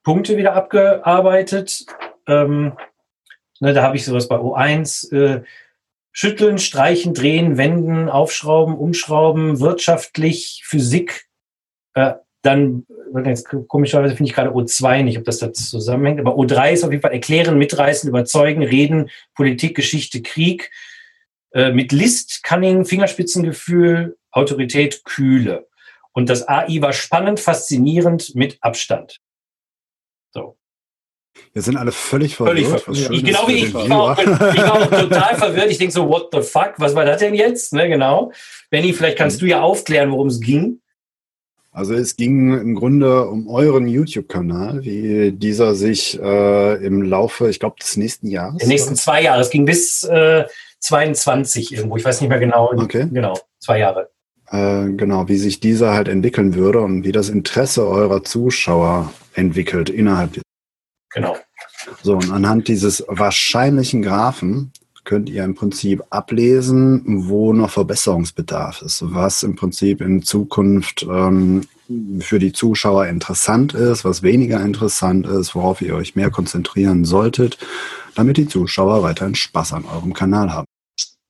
Punkte 0.02 0.36
wieder 0.36 0.54
abgearbeitet. 0.54 1.86
Ähm, 2.26 2.72
ne, 3.60 3.72
da 3.72 3.82
habe 3.82 3.96
ich 3.96 4.04
sowas 4.04 4.28
bei 4.28 4.36
O1. 4.36 5.12
Äh, 5.12 5.42
schütteln, 6.12 6.58
streichen, 6.58 7.14
drehen, 7.14 7.56
wenden, 7.56 8.08
aufschrauben, 8.08 8.76
umschrauben, 8.76 9.60
wirtschaftlich, 9.60 10.62
Physik. 10.64 11.26
Äh, 11.94 12.14
dann, 12.42 12.86
jetzt 13.24 13.48
komischerweise 13.68 14.16
finde 14.16 14.28
ich 14.28 14.34
gerade 14.34 14.50
O2 14.50 15.04
nicht, 15.04 15.16
ob 15.16 15.24
das 15.24 15.38
da 15.38 15.52
zusammenhängt, 15.52 16.20
aber 16.20 16.34
O3 16.34 16.72
ist 16.72 16.84
auf 16.84 16.90
jeden 16.90 17.02
Fall 17.02 17.12
erklären, 17.12 17.56
mitreißen, 17.56 18.08
überzeugen, 18.08 18.62
reden, 18.62 19.10
Politik, 19.34 19.76
Geschichte, 19.76 20.22
Krieg. 20.22 20.70
Äh, 21.54 21.72
mit 21.72 21.92
List, 21.92 22.42
Cunning, 22.42 22.84
Fingerspitzengefühl, 22.84 24.16
Autorität, 24.30 25.04
Kühle. 25.04 25.66
Und 26.12 26.28
das 26.28 26.46
AI 26.48 26.80
war 26.80 26.92
spannend, 26.92 27.40
faszinierend, 27.40 28.34
mit 28.34 28.58
Abstand. 28.60 29.18
So. 30.32 30.56
Wir 31.52 31.62
sind 31.62 31.76
alle 31.76 31.92
völlig 31.92 32.36
Völlig 32.36 32.66
verwirrt. 32.66 32.82
verwirrt. 32.84 33.10
was 33.10 33.16
Ich, 33.18 33.24
genau 33.24 33.48
wie 33.48 33.64
ich. 33.64 33.74
war, 33.74 33.82
auch, 34.14 34.18
ich 34.18 34.26
war 34.28 34.72
auch 34.82 34.86
total 34.90 35.36
verwirrt. 35.36 35.70
Ich 35.70 35.78
denke 35.78 35.92
so, 35.92 36.08
what 36.08 36.28
the 36.32 36.40
fuck? 36.42 36.74
Was 36.78 36.94
war 36.94 37.04
das 37.04 37.18
denn 37.20 37.34
jetzt? 37.34 37.72
Ne, 37.72 37.88
genau. 37.88 38.32
Benny, 38.70 38.92
vielleicht 38.92 39.18
kannst 39.18 39.40
du 39.42 39.46
ja 39.46 39.60
aufklären, 39.60 40.10
worum 40.10 40.28
es 40.28 40.40
ging. 40.40 40.80
Also 41.74 41.94
es 41.94 42.16
ging 42.16 42.52
im 42.58 42.74
Grunde 42.74 43.26
um 43.28 43.48
euren 43.48 43.86
YouTube-Kanal, 43.86 44.84
wie 44.84 45.32
dieser 45.32 45.74
sich 45.74 46.20
äh, 46.20 46.84
im 46.84 47.00
Laufe, 47.00 47.48
ich 47.48 47.60
glaube, 47.60 47.76
des 47.80 47.96
nächsten 47.96 48.28
Jahres. 48.28 48.58
Die 48.58 48.66
nächsten 48.68 48.94
zwei 48.94 49.22
Jahre. 49.22 49.40
Es 49.40 49.48
ging 49.48 49.64
bis 49.64 50.02
äh, 50.04 50.44
22 50.82 51.72
irgendwo. 51.72 51.96
Ich 51.96 52.04
weiß 52.04 52.20
nicht 52.20 52.30
mehr 52.30 52.38
genau. 52.38 52.72
Okay. 52.74 53.08
Genau, 53.10 53.38
zwei 53.58 53.78
Jahre. 53.78 54.10
äh, 54.50 54.90
genau, 54.92 55.28
wie 55.28 55.38
sich 55.38 55.60
dieser 55.60 55.92
halt 55.94 56.08
entwickeln 56.08 56.54
würde 56.54 56.80
und 56.80 57.04
wie 57.04 57.12
das 57.12 57.28
Interesse 57.28 57.86
eurer 57.86 58.22
Zuschauer 58.22 59.12
entwickelt 59.34 59.88
innerhalb. 59.88 60.40
Genau. 61.10 61.36
So, 62.02 62.14
und 62.14 62.30
anhand 62.30 62.68
dieses 62.68 63.04
wahrscheinlichen 63.08 64.02
Graphen 64.02 64.72
könnt 65.04 65.28
ihr 65.28 65.42
im 65.44 65.54
Prinzip 65.54 66.02
ablesen, 66.10 67.28
wo 67.28 67.52
noch 67.52 67.70
Verbesserungsbedarf 67.70 68.82
ist, 68.82 69.02
was 69.12 69.42
im 69.42 69.56
Prinzip 69.56 70.00
in 70.00 70.22
Zukunft 70.22 71.02
ähm, 71.08 71.62
für 72.20 72.38
die 72.38 72.52
Zuschauer 72.52 73.06
interessant 73.06 73.74
ist, 73.74 74.04
was 74.04 74.22
weniger 74.22 74.60
interessant 74.60 75.26
ist, 75.26 75.54
worauf 75.54 75.82
ihr 75.82 75.96
euch 75.96 76.14
mehr 76.14 76.30
konzentrieren 76.30 77.04
solltet, 77.04 77.58
damit 78.14 78.36
die 78.36 78.46
Zuschauer 78.46 79.02
weiterhin 79.02 79.34
Spaß 79.34 79.72
an 79.72 79.84
eurem 79.84 80.14
Kanal 80.14 80.52
haben. 80.52 80.66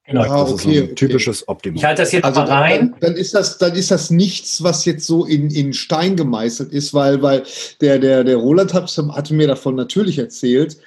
Genau. 0.04 0.22
Ah, 0.22 0.42
das 0.42 0.48
ist 0.48 0.66
okay, 0.66 0.78
ein 0.78 0.84
okay. 0.84 0.94
typisches 0.94 1.48
Optimum. 1.48 1.76
Ich 1.76 1.84
halte 1.84 2.02
das 2.02 2.12
jetzt 2.12 2.24
Also 2.24 2.40
mal 2.40 2.46
dann, 2.46 2.58
rein. 2.58 2.90
dann, 2.92 3.00
dann 3.00 3.16
ist 3.16 3.34
das, 3.34 3.58
dann 3.58 3.74
ist 3.74 3.90
das 3.90 4.10
nichts, 4.10 4.62
was 4.62 4.84
jetzt 4.84 5.06
so 5.06 5.24
in, 5.24 5.50
in 5.50 5.72
Stein 5.72 6.16
gemeißelt 6.16 6.72
ist, 6.72 6.94
weil, 6.94 7.22
weil 7.22 7.44
der, 7.80 7.98
der, 7.98 8.24
der 8.24 8.36
Roland 8.36 8.74
hat, 8.74 8.90
hatte 8.96 9.34
mir 9.34 9.46
davon 9.46 9.74
natürlich 9.74 10.18
erzählt. 10.18 10.78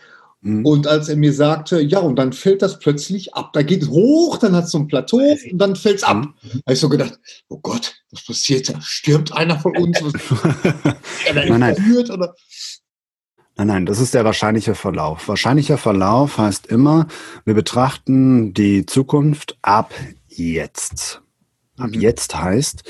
Mhm. 0.45 0.63
Und 0.63 0.85
als 0.85 1.09
er 1.09 1.15
mir 1.15 1.33
sagte, 1.33 1.81
ja, 1.81 1.97
und 1.99 2.17
dann 2.17 2.31
fällt 2.31 2.61
das 2.61 2.77
plötzlich 2.77 3.33
ab. 3.33 3.51
Da 3.53 3.63
geht 3.63 3.81
es 3.81 3.89
hoch, 3.89 4.37
dann 4.37 4.55
hat 4.55 4.65
es 4.65 4.71
so 4.71 4.77
ein 4.77 4.87
Plateau 4.87 5.17
und 5.17 5.57
dann 5.57 5.75
fällt 5.75 5.97
es 5.97 6.03
ab. 6.03 6.17
Mhm. 6.17 6.31
Da 6.43 6.49
habe 6.67 6.73
ich 6.73 6.79
so 6.79 6.89
gedacht, 6.89 7.19
oh 7.49 7.57
Gott, 7.57 7.95
was 8.11 8.23
passiert 8.23 8.69
da? 8.69 8.79
Stirbt 8.81 9.33
einer 9.33 9.59
von 9.59 9.75
uns? 9.75 9.99
Er 11.25 11.33
Nein, 11.33 11.59
nein. 11.59 11.75
oder? 12.11 12.35
Nein, 13.57 13.67
nein, 13.67 13.85
das 13.85 13.99
ist 14.01 14.13
der 14.13 14.25
wahrscheinliche 14.25 14.75
Verlauf. 14.75 15.27
Wahrscheinlicher 15.29 15.77
Verlauf 15.77 16.37
heißt 16.37 16.67
immer, 16.67 17.07
wir 17.45 17.53
betrachten 17.53 18.53
die 18.53 18.85
Zukunft 18.85 19.57
ab 19.61 19.93
jetzt. 20.27 21.21
Ab 21.77 21.91
Mhm. 21.91 22.01
jetzt 22.01 22.35
heißt, 22.35 22.83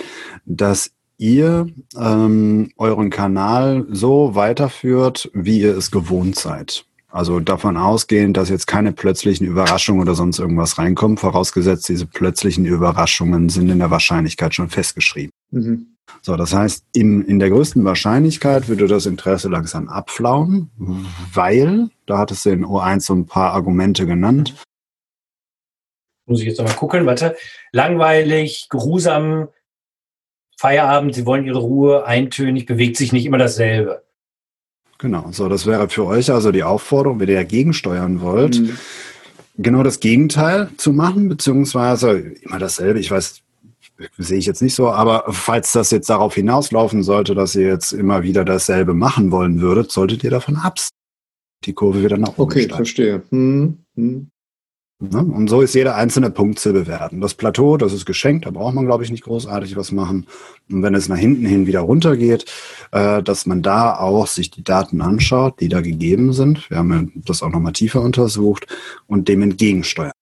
dass 0.46 0.92
ihr 1.18 1.68
ähm, 1.98 2.72
euren 2.78 3.10
Kanal 3.10 3.86
so 3.90 4.36
weiterführt, 4.36 5.30
wie 5.34 5.62
ihr 5.62 5.78
es 5.78 5.92
gewohnt 5.92 6.36
seid. 6.36 6.86
Also 7.10 7.40
davon 7.40 7.78
ausgehend, 7.78 8.36
dass 8.36 8.50
jetzt 8.50 8.68
keine 8.68 8.92
plötzlichen 8.92 9.48
Überraschungen 9.48 10.02
oder 10.02 10.16
sonst 10.16 10.40
irgendwas 10.40 10.78
reinkommen, 10.78 11.18
vorausgesetzt 11.18 11.88
diese 11.88 12.06
plötzlichen 12.06 12.66
Überraschungen 12.66 13.48
sind 13.50 13.70
in 13.70 13.80
der 13.80 13.92
Wahrscheinlichkeit 13.92 14.54
schon 14.54 14.70
festgeschrieben. 14.70 15.32
Mhm. 15.52 15.95
So, 16.22 16.36
das 16.36 16.54
heißt, 16.54 16.86
in, 16.94 17.24
in 17.26 17.40
der 17.40 17.50
größten 17.50 17.84
Wahrscheinlichkeit 17.84 18.68
würde 18.68 18.88
das 18.88 19.06
Interesse 19.06 19.48
langsam 19.50 19.90
abflauen, 19.90 20.72
weil, 21.34 21.90
da 22.06 22.18
hat 22.18 22.32
es 22.32 22.46
in 22.46 22.66
O1 22.66 23.02
so 23.02 23.14
ein 23.14 23.26
paar 23.26 23.54
Argumente 23.54 24.06
genannt, 24.06 24.56
Muss 26.28 26.40
ich 26.42 26.48
jetzt 26.48 26.58
noch 26.60 26.66
mal 26.66 26.74
gucken. 26.74 27.06
Warte. 27.06 27.36
Langweilig, 27.72 28.68
geruhsam, 28.70 29.50
Feierabend, 30.58 31.14
sie 31.14 31.26
wollen 31.28 31.46
ihre 31.46 31.60
Ruhe, 31.60 32.06
eintönig, 32.06 32.66
bewegt 32.66 32.98
sich 32.98 33.12
nicht 33.14 33.26
immer 33.28 33.38
dasselbe. 33.38 34.04
Genau, 34.98 35.28
so 35.32 35.50
das 35.50 35.66
wäre 35.68 35.90
für 35.90 36.06
euch 36.06 36.32
also 36.32 36.52
die 36.52 36.64
Aufforderung, 36.64 37.20
wenn 37.20 37.28
ihr 37.30 37.36
dagegen 37.36 37.74
steuern 37.74 38.22
wollt, 38.22 38.60
Mhm. 38.60 38.78
genau 39.58 39.84
das 39.84 40.00
Gegenteil 40.00 40.70
zu 40.78 40.94
machen, 40.94 41.28
beziehungsweise 41.30 42.12
immer 42.42 42.58
dasselbe. 42.58 43.00
Ich 43.00 43.12
weiß, 43.12 43.42
sehe 44.18 44.38
ich 44.38 44.46
jetzt 44.46 44.62
nicht 44.62 44.76
so, 44.76 44.90
aber 44.90 45.26
falls 45.30 45.72
das 45.72 45.92
jetzt 45.92 46.10
darauf 46.10 46.36
hinauslaufen 46.36 47.04
sollte, 47.04 47.36
dass 47.36 47.56
ihr 47.56 47.68
jetzt 47.68 47.92
immer 47.94 48.24
wieder 48.24 48.46
dasselbe 48.46 48.94
machen 48.94 49.32
wollen 49.32 49.62
würdet, 49.62 49.92
solltet 49.92 50.24
ihr 50.24 50.32
davon 50.32 50.58
absehen. 50.58 50.92
Die 51.64 51.74
Kurve 51.74 52.04
wieder 52.04 52.18
nach 52.18 52.30
oben 52.30 52.42
Okay, 52.42 52.64
steigen. 52.64 52.76
verstehe. 52.76 53.24
Mhm. 53.32 53.80
Mhm. 53.96 54.30
Ne? 55.00 55.20
Und 55.20 55.50
so 55.50 55.62
ist 55.62 55.76
jeder 55.76 55.96
einzelne 55.96 56.30
Punkt 56.30 56.58
zu 56.58 56.72
bewerten. 56.72 57.20
Das 57.20 57.34
Plateau, 57.34 57.76
das 57.76 57.92
ist 57.92 58.06
geschenkt, 58.06 58.46
da 58.46 58.52
braucht 58.52 58.76
man, 58.76 58.86
glaube 58.86 59.04
ich, 59.04 59.12
nicht 59.12 59.24
großartig 59.24 59.76
was 59.76 59.92
machen. 59.92 60.26
Und 60.70 60.84
wenn 60.84 60.96
es 60.96 61.10
nach 61.10 61.18
hinten 61.18 61.46
hin 61.46 61.68
wieder 61.68 61.82
runtergeht, 61.82 62.46
äh, 62.92 63.22
dass 63.22 63.46
man 63.46 63.62
da 63.62 63.98
auch 63.98 64.28
sich 64.28 64.52
die 64.52 64.64
Daten 64.64 65.02
anschaut, 65.02 65.60
die 65.60 65.68
da 65.68 65.82
gegeben 65.82 66.32
sind. 66.32 66.70
Wir 66.70 66.78
haben 66.78 67.12
das 67.26 67.44
auch 67.44 67.50
nochmal 67.50 67.74
tiefer 67.74 68.02
untersucht 68.02 68.68
und 69.08 69.28
dem 69.28 69.42
entgegensteuern. 69.42 70.14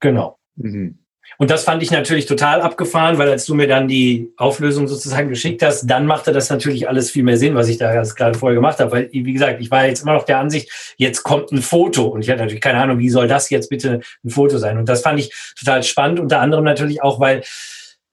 Genau. 0.00 0.36
Mhm. 0.56 0.98
Und 1.38 1.50
das 1.50 1.64
fand 1.64 1.82
ich 1.82 1.90
natürlich 1.90 2.26
total 2.26 2.60
abgefahren, 2.60 3.18
weil 3.18 3.28
als 3.28 3.46
du 3.46 3.54
mir 3.54 3.66
dann 3.66 3.88
die 3.88 4.32
Auflösung 4.36 4.86
sozusagen 4.86 5.28
geschickt 5.28 5.62
hast, 5.62 5.86
dann 5.86 6.06
machte 6.06 6.32
das 6.32 6.50
natürlich 6.50 6.88
alles 6.88 7.10
viel 7.10 7.24
mehr 7.24 7.36
Sinn, 7.36 7.54
was 7.54 7.68
ich 7.68 7.78
da 7.78 7.92
gerade 8.02 8.38
vorher 8.38 8.54
gemacht 8.54 8.78
habe. 8.78 8.92
Weil, 8.92 9.08
wie 9.12 9.32
gesagt, 9.32 9.60
ich 9.60 9.70
war 9.70 9.86
jetzt 9.86 10.02
immer 10.02 10.14
noch 10.14 10.24
der 10.24 10.38
Ansicht, 10.38 10.94
jetzt 10.96 11.22
kommt 11.22 11.50
ein 11.52 11.62
Foto. 11.62 12.06
Und 12.06 12.22
ich 12.22 12.30
hatte 12.30 12.40
natürlich 12.40 12.60
keine 12.60 12.80
Ahnung, 12.80 12.98
wie 12.98 13.10
soll 13.10 13.28
das 13.28 13.50
jetzt 13.50 13.68
bitte 13.68 14.00
ein 14.24 14.30
Foto 14.30 14.58
sein? 14.58 14.78
Und 14.78 14.88
das 14.88 15.02
fand 15.02 15.18
ich 15.18 15.34
total 15.58 15.82
spannend, 15.82 16.20
unter 16.20 16.40
anderem 16.40 16.64
natürlich 16.64 17.02
auch, 17.02 17.20
weil 17.20 17.42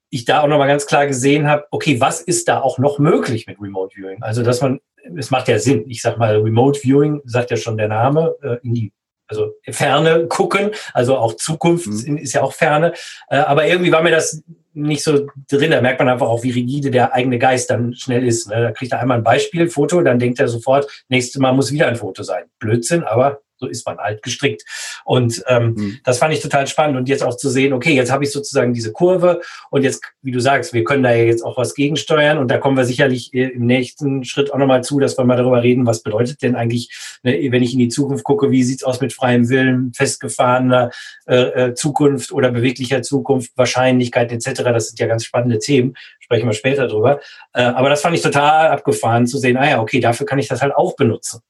ich 0.09 0.25
da 0.25 0.41
auch 0.41 0.47
nochmal 0.47 0.67
ganz 0.67 0.85
klar 0.85 1.07
gesehen 1.07 1.47
habe, 1.47 1.65
okay, 1.71 2.01
was 2.01 2.21
ist 2.21 2.47
da 2.47 2.59
auch 2.59 2.77
noch 2.77 2.99
möglich 2.99 3.47
mit 3.47 3.61
Remote 3.61 3.95
Viewing? 3.95 4.21
Also, 4.21 4.43
dass 4.43 4.61
man, 4.61 4.79
es 5.15 5.31
macht 5.31 5.47
ja 5.47 5.57
Sinn. 5.57 5.85
Ich 5.87 6.01
sag 6.01 6.17
mal, 6.17 6.37
Remote 6.37 6.79
Viewing, 6.79 7.21
sagt 7.23 7.51
ja 7.51 7.57
schon 7.57 7.77
der 7.77 7.87
Name, 7.87 8.35
äh, 8.41 8.57
in 8.63 8.73
die 8.73 8.93
also 9.31 9.53
Ferne 9.69 10.27
gucken, 10.27 10.71
also 10.93 11.17
auch 11.17 11.35
Zukunft 11.35 11.87
mhm. 11.87 12.17
ist 12.17 12.33
ja 12.33 12.43
auch 12.43 12.53
Ferne. 12.53 12.93
Äh, 13.29 13.37
aber 13.37 13.65
irgendwie 13.65 13.91
war 13.91 14.03
mir 14.03 14.11
das 14.11 14.43
nicht 14.73 15.03
so 15.03 15.27
drin. 15.49 15.71
Da 15.71 15.81
merkt 15.81 15.99
man 15.99 16.09
einfach 16.09 16.27
auch, 16.27 16.43
wie 16.43 16.51
rigide 16.51 16.91
der 16.91 17.13
eigene 17.13 17.39
Geist 17.39 17.69
dann 17.69 17.93
schnell 17.95 18.25
ist. 18.25 18.47
Ne? 18.49 18.61
Da 18.61 18.71
kriegt 18.71 18.91
er 18.91 18.99
einmal 18.99 19.17
ein 19.17 19.23
Beispiel, 19.23 19.69
Foto, 19.69 20.01
dann 20.01 20.19
denkt 20.19 20.39
er 20.39 20.47
sofort, 20.47 20.87
nächstes 21.09 21.39
Mal 21.41 21.53
muss 21.53 21.71
wieder 21.71 21.87
ein 21.87 21.95
Foto 21.95 22.23
sein. 22.23 22.43
Blödsinn, 22.59 23.03
aber 23.03 23.41
so 23.61 23.67
ist 23.67 23.85
man 23.85 23.97
halt 23.97 24.23
gestrickt. 24.23 24.63
Und 25.05 25.43
ähm, 25.47 25.75
mhm. 25.77 25.99
das 26.03 26.17
fand 26.17 26.33
ich 26.33 26.41
total 26.41 26.67
spannend. 26.67 26.97
Und 26.97 27.07
jetzt 27.07 27.23
auch 27.23 27.37
zu 27.37 27.49
sehen, 27.49 27.73
okay, 27.73 27.93
jetzt 27.93 28.11
habe 28.11 28.23
ich 28.23 28.31
sozusagen 28.31 28.73
diese 28.73 28.91
Kurve 28.91 29.41
und 29.69 29.83
jetzt, 29.83 30.03
wie 30.21 30.31
du 30.31 30.39
sagst, 30.39 30.73
wir 30.73 30.83
können 30.83 31.03
da 31.03 31.11
ja 31.11 31.23
jetzt 31.23 31.43
auch 31.43 31.57
was 31.57 31.75
gegensteuern 31.75 32.39
und 32.39 32.49
da 32.49 32.57
kommen 32.57 32.75
wir 32.75 32.85
sicherlich 32.85 33.33
äh, 33.33 33.49
im 33.49 33.65
nächsten 33.65 34.23
Schritt 34.23 34.51
auch 34.51 34.57
nochmal 34.57 34.83
zu, 34.83 34.99
dass 34.99 35.17
wir 35.17 35.23
mal 35.23 35.37
darüber 35.37 35.61
reden, 35.61 35.85
was 35.85 36.01
bedeutet 36.01 36.41
denn 36.41 36.55
eigentlich, 36.55 36.89
ne, 37.23 37.51
wenn 37.51 37.63
ich 37.63 37.73
in 37.73 37.79
die 37.79 37.89
Zukunft 37.89 38.23
gucke, 38.23 38.51
wie 38.51 38.63
sieht's 38.63 38.83
aus 38.83 38.99
mit 38.99 39.13
freiem 39.13 39.49
Willen, 39.49 39.93
festgefahrener 39.93 40.89
äh, 41.27 41.35
äh 41.35 41.73
Zukunft 41.75 42.31
oder 42.31 42.51
beweglicher 42.51 43.01
Zukunft, 43.01 43.51
Wahrscheinlichkeit 43.55 44.31
etc. 44.31 44.63
Das 44.63 44.87
sind 44.87 44.99
ja 44.99 45.07
ganz 45.07 45.23
spannende 45.23 45.59
Themen, 45.59 45.95
sprechen 46.19 46.47
wir 46.47 46.53
später 46.53 46.87
drüber. 46.87 47.19
Äh, 47.53 47.61
aber 47.61 47.89
das 47.89 48.01
fand 48.01 48.15
ich 48.15 48.21
total 48.21 48.69
abgefahren 48.69 49.27
zu 49.27 49.37
sehen, 49.37 49.57
ah 49.57 49.69
ja, 49.69 49.81
okay, 49.81 49.99
dafür 49.99 50.25
kann 50.25 50.39
ich 50.39 50.47
das 50.47 50.61
halt 50.61 50.73
auch 50.73 50.95
benutzen. 50.95 51.41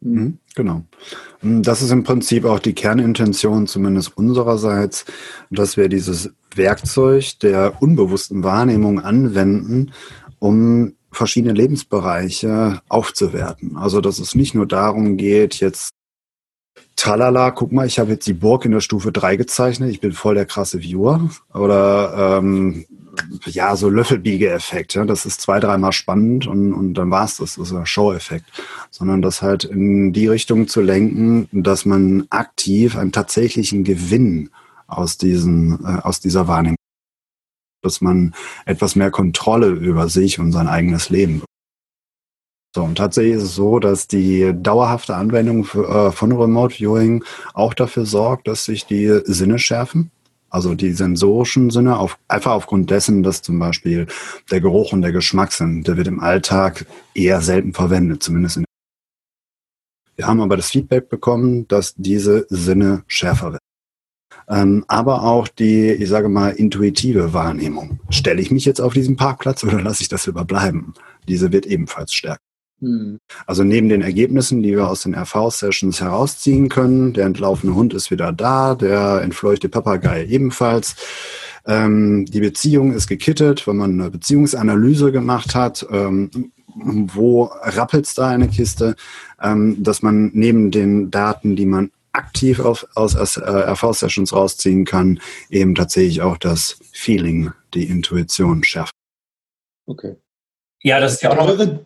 Mhm, 0.00 0.38
genau. 0.54 0.84
Das 1.42 1.82
ist 1.82 1.90
im 1.90 2.04
Prinzip 2.04 2.44
auch 2.44 2.60
die 2.60 2.74
Kernintention, 2.74 3.66
zumindest 3.66 4.16
unsererseits, 4.16 5.04
dass 5.50 5.76
wir 5.76 5.88
dieses 5.88 6.30
Werkzeug 6.54 7.38
der 7.40 7.82
unbewussten 7.82 8.44
Wahrnehmung 8.44 9.00
anwenden, 9.00 9.92
um 10.38 10.94
verschiedene 11.10 11.54
Lebensbereiche 11.54 12.80
aufzuwerten. 12.88 13.76
Also 13.76 14.00
dass 14.00 14.18
es 14.18 14.34
nicht 14.34 14.54
nur 14.54 14.66
darum 14.66 15.16
geht, 15.16 15.56
jetzt 15.60 15.94
Talala, 16.98 17.52
guck 17.52 17.70
mal, 17.70 17.86
ich 17.86 18.00
habe 18.00 18.10
jetzt 18.10 18.26
die 18.26 18.32
Burg 18.32 18.64
in 18.64 18.72
der 18.72 18.80
Stufe 18.80 19.12
3 19.12 19.36
gezeichnet, 19.36 19.88
ich 19.92 20.00
bin 20.00 20.10
voll 20.10 20.34
der 20.34 20.46
krasse 20.46 20.82
Viewer. 20.82 21.30
Oder 21.54 22.38
ähm, 22.40 22.86
ja, 23.46 23.76
so 23.76 23.88
Löffelbiege-Effekt. 23.88 24.94
Ja? 24.94 25.04
Das 25.04 25.24
ist 25.24 25.40
zwei, 25.40 25.60
dreimal 25.60 25.92
spannend 25.92 26.48
und, 26.48 26.72
und 26.72 26.94
dann 26.94 27.08
war's 27.12 27.36
das. 27.36 27.54
Das 27.54 27.68
ist 27.68 27.72
ein 27.72 27.86
Show-Effekt. 27.86 28.46
Sondern 28.90 29.22
das 29.22 29.42
halt 29.42 29.62
in 29.62 30.12
die 30.12 30.26
Richtung 30.26 30.66
zu 30.66 30.80
lenken, 30.80 31.48
dass 31.52 31.84
man 31.84 32.26
aktiv 32.30 32.96
einen 32.96 33.12
tatsächlichen 33.12 33.84
Gewinn 33.84 34.50
aus, 34.88 35.18
diesen, 35.18 35.78
äh, 35.84 36.00
aus 36.02 36.18
dieser 36.18 36.48
Wahrnehmung, 36.48 36.78
dass 37.80 38.00
man 38.00 38.34
etwas 38.66 38.96
mehr 38.96 39.12
Kontrolle 39.12 39.68
über 39.68 40.08
sich 40.08 40.40
und 40.40 40.50
sein 40.50 40.66
eigenes 40.66 41.10
Leben 41.10 41.42
so, 42.74 42.84
und 42.84 42.96
tatsächlich 42.96 43.34
ist 43.34 43.44
es 43.44 43.54
so, 43.54 43.78
dass 43.78 44.08
die 44.08 44.52
dauerhafte 44.54 45.16
Anwendung 45.16 45.64
für, 45.64 45.88
äh, 45.88 46.12
von 46.12 46.32
Remote 46.32 46.74
Viewing 46.74 47.24
auch 47.54 47.72
dafür 47.72 48.04
sorgt, 48.04 48.46
dass 48.46 48.66
sich 48.66 48.84
die 48.84 49.20
Sinne 49.24 49.58
schärfen. 49.58 50.10
Also 50.50 50.74
die 50.74 50.92
sensorischen 50.92 51.70
Sinne, 51.70 51.98
auf, 51.98 52.18
einfach 52.28 52.52
aufgrund 52.52 52.90
dessen, 52.90 53.22
dass 53.22 53.42
zum 53.42 53.58
Beispiel 53.58 54.06
der 54.50 54.60
Geruch 54.60 54.92
und 54.92 55.02
der 55.02 55.12
Geschmackssinn, 55.12 55.82
der 55.82 55.96
wird 55.96 56.08
im 56.08 56.20
Alltag 56.20 56.86
eher 57.14 57.40
selten 57.40 57.74
verwendet, 57.74 58.22
zumindest 58.22 58.58
in 58.58 58.64
Wir 60.16 60.26
haben 60.26 60.40
aber 60.40 60.56
das 60.56 60.70
Feedback 60.70 61.08
bekommen, 61.08 61.68
dass 61.68 61.94
diese 61.96 62.46
Sinne 62.48 63.02
schärfer 63.06 63.52
werden. 63.52 63.58
Ähm, 64.48 64.84
aber 64.88 65.24
auch 65.24 65.48
die, 65.48 65.90
ich 65.90 66.08
sage 66.08 66.30
mal, 66.30 66.50
intuitive 66.50 67.34
Wahrnehmung. 67.34 68.00
Stelle 68.08 68.40
ich 68.40 68.50
mich 68.50 68.64
jetzt 68.64 68.80
auf 68.80 68.94
diesen 68.94 69.16
Parkplatz 69.16 69.64
oder 69.64 69.82
lasse 69.82 70.02
ich 70.02 70.08
das 70.08 70.26
überbleiben? 70.26 70.94
Diese 71.28 71.52
wird 71.52 71.66
ebenfalls 71.66 72.14
stärker. 72.14 72.47
Hm. 72.80 73.18
Also 73.46 73.64
neben 73.64 73.88
den 73.88 74.02
Ergebnissen, 74.02 74.62
die 74.62 74.76
wir 74.76 74.88
aus 74.88 75.02
den 75.02 75.14
RV-Sessions 75.14 76.00
herausziehen 76.00 76.68
können, 76.68 77.12
der 77.12 77.26
entlaufene 77.26 77.74
Hund 77.74 77.92
ist 77.92 78.10
wieder 78.10 78.32
da, 78.32 78.74
der 78.74 79.20
entfleuchte 79.22 79.68
Papagei 79.68 80.26
ebenfalls. 80.26 80.94
Ähm, 81.66 82.24
die 82.26 82.40
Beziehung 82.40 82.92
ist 82.92 83.08
gekittet, 83.08 83.66
wenn 83.66 83.76
man 83.76 84.00
eine 84.00 84.10
Beziehungsanalyse 84.10 85.12
gemacht 85.12 85.54
hat. 85.54 85.86
Ähm, 85.90 86.52
wo 86.80 87.44
rappelt's 87.62 88.14
da 88.14 88.28
eine 88.28 88.48
Kiste, 88.48 88.94
ähm, 89.42 89.82
dass 89.82 90.02
man 90.02 90.30
neben 90.32 90.70
den 90.70 91.10
Daten, 91.10 91.56
die 91.56 91.66
man 91.66 91.90
aktiv 92.12 92.60
auf, 92.60 92.86
aus 92.94 93.36
äh, 93.36 93.40
RV-Sessions 93.40 94.32
rausziehen 94.32 94.84
kann, 94.84 95.20
eben 95.50 95.74
tatsächlich 95.74 96.22
auch 96.22 96.36
das 96.36 96.78
Feeling, 96.92 97.52
die 97.74 97.84
Intuition 97.84 98.64
schärft. 98.64 98.92
Okay. 99.86 100.16
Ja, 100.82 101.00
das 101.00 101.14
ist 101.14 101.22
ja 101.22 101.30
auch 101.30 101.58
noch. 101.58 101.80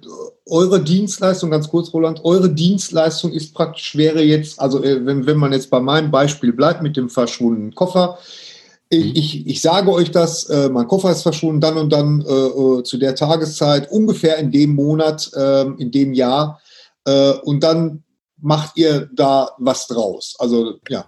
Eure, 0.49 0.83
Dienstleistung, 0.83 1.51
ganz 1.51 1.69
kurz, 1.69 1.93
Roland, 1.93 2.21
eure 2.25 2.51
Dienstleistung 2.51 3.33
ist 3.33 3.55
praktisch, 3.55 3.97
wäre 3.97 4.23
jetzt, 4.23 4.61
also 4.61 4.83
äh, 4.83 5.05
wenn, 5.07 5.27
wenn 5.27 5.37
man 5.37 5.53
jetzt 5.53 5.71
bei 5.71 5.81
meinem 5.81 6.11
Beispiel 6.11 6.53
bleibt 6.53 6.83
mit 6.83 6.97
dem 6.97 7.09
verschwundenen 7.09 7.75
Koffer, 7.75 8.19
ich, 8.89 9.05
mhm. 9.05 9.13
ich, 9.15 9.47
ich 9.47 9.63
sage 9.63 9.91
euch 9.93 10.11
das, 10.11 10.45
äh, 10.51 10.69
mein 10.69 10.89
Koffer 10.89 11.13
ist 11.13 11.23
verschwunden, 11.23 11.61
dann 11.61 11.77
und 11.77 11.93
dann 11.93 12.23
äh, 12.23 12.33
äh 12.33 12.83
zu 12.83 12.99
der 12.99 13.15
Tageszeit, 13.15 13.91
ungefähr 13.91 14.39
in 14.39 14.51
dem 14.51 14.75
Monat, 14.75 15.31
äh, 15.35 15.63
in 15.79 15.91
dem 15.93 16.13
Jahr, 16.13 16.61
äh, 17.05 17.33
und 17.45 17.63
dann 17.63 18.03
macht 18.41 18.77
ihr 18.77 19.09
da 19.15 19.51
was 19.59 19.87
draus. 19.87 20.35
Also, 20.41 20.75
ja. 20.89 21.05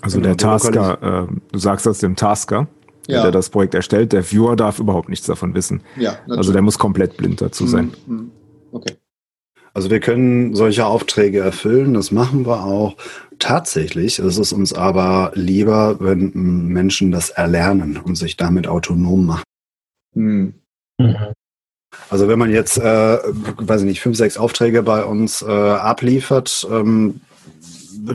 Also 0.00 0.18
der 0.20 0.36
Tasker, 0.36 1.28
du 1.52 1.58
sagst 1.58 1.86
das 1.86 1.98
dem 1.98 2.16
Tasker? 2.16 2.66
ja. 3.08 3.22
der 3.22 3.30
das 3.30 3.50
Projekt 3.50 3.74
erstellt. 3.74 4.12
Der 4.12 4.24
Viewer 4.24 4.56
darf 4.56 4.78
überhaupt 4.78 5.08
nichts 5.08 5.26
davon 5.26 5.54
wissen. 5.54 5.82
Ja, 5.96 6.16
also 6.28 6.52
der 6.52 6.62
muss 6.62 6.78
komplett 6.78 7.16
blind 7.16 7.40
dazu 7.40 7.66
sein. 7.66 7.92
Mhm, 8.06 8.14
mhm. 8.14 8.30
Okay. 8.72 8.96
Also 9.74 9.90
wir 9.90 10.00
können 10.00 10.54
solche 10.54 10.84
Aufträge 10.84 11.40
erfüllen, 11.40 11.94
das 11.94 12.10
machen 12.10 12.44
wir 12.44 12.64
auch. 12.64 12.96
Tatsächlich 13.38 14.18
ist 14.18 14.38
es 14.38 14.52
uns 14.52 14.74
aber 14.74 15.32
lieber, 15.34 15.96
wenn 16.00 16.32
Menschen 16.34 17.10
das 17.10 17.30
erlernen 17.30 17.96
und 17.96 18.16
sich 18.16 18.36
damit 18.36 18.66
autonom 18.66 19.26
machen. 19.26 19.44
Mhm. 20.14 20.54
Also 22.10 22.28
wenn 22.28 22.38
man 22.38 22.50
jetzt, 22.50 22.78
äh, 22.78 22.82
weiß 22.82 23.80
ich 23.80 23.86
nicht, 23.86 24.00
fünf, 24.00 24.16
sechs 24.16 24.36
Aufträge 24.36 24.82
bei 24.82 25.04
uns 25.04 25.42
äh, 25.42 25.46
abliefert, 25.46 26.66
ähm, 26.70 27.20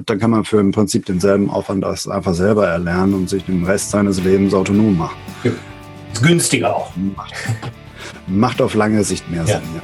dann 0.06 0.20
kann 0.20 0.32
man 0.32 0.46
für 0.46 0.60
im 0.60 0.72
Prinzip 0.72 1.06
denselben 1.06 1.50
Aufwand 1.50 1.84
das 1.84 2.08
einfach 2.08 2.34
selber 2.34 2.68
erlernen 2.68 3.14
und 3.14 3.30
sich 3.30 3.46
den 3.46 3.66
Rest 3.66 3.92
seines 3.92 4.24
Lebens 4.24 4.54
autonom 4.54 4.98
machen. 4.98 5.18
Ja. 5.44 5.52
Ist 6.14 6.24
günstiger 6.24 6.76
auch. 6.76 6.92
Macht, 7.16 7.34
macht 8.28 8.62
auf 8.62 8.74
lange 8.76 9.04
Sicht 9.04 9.30
mehr 9.30 9.44
ja. 9.46 9.60
Sinn. 9.60 9.70
Ja, 9.76 9.82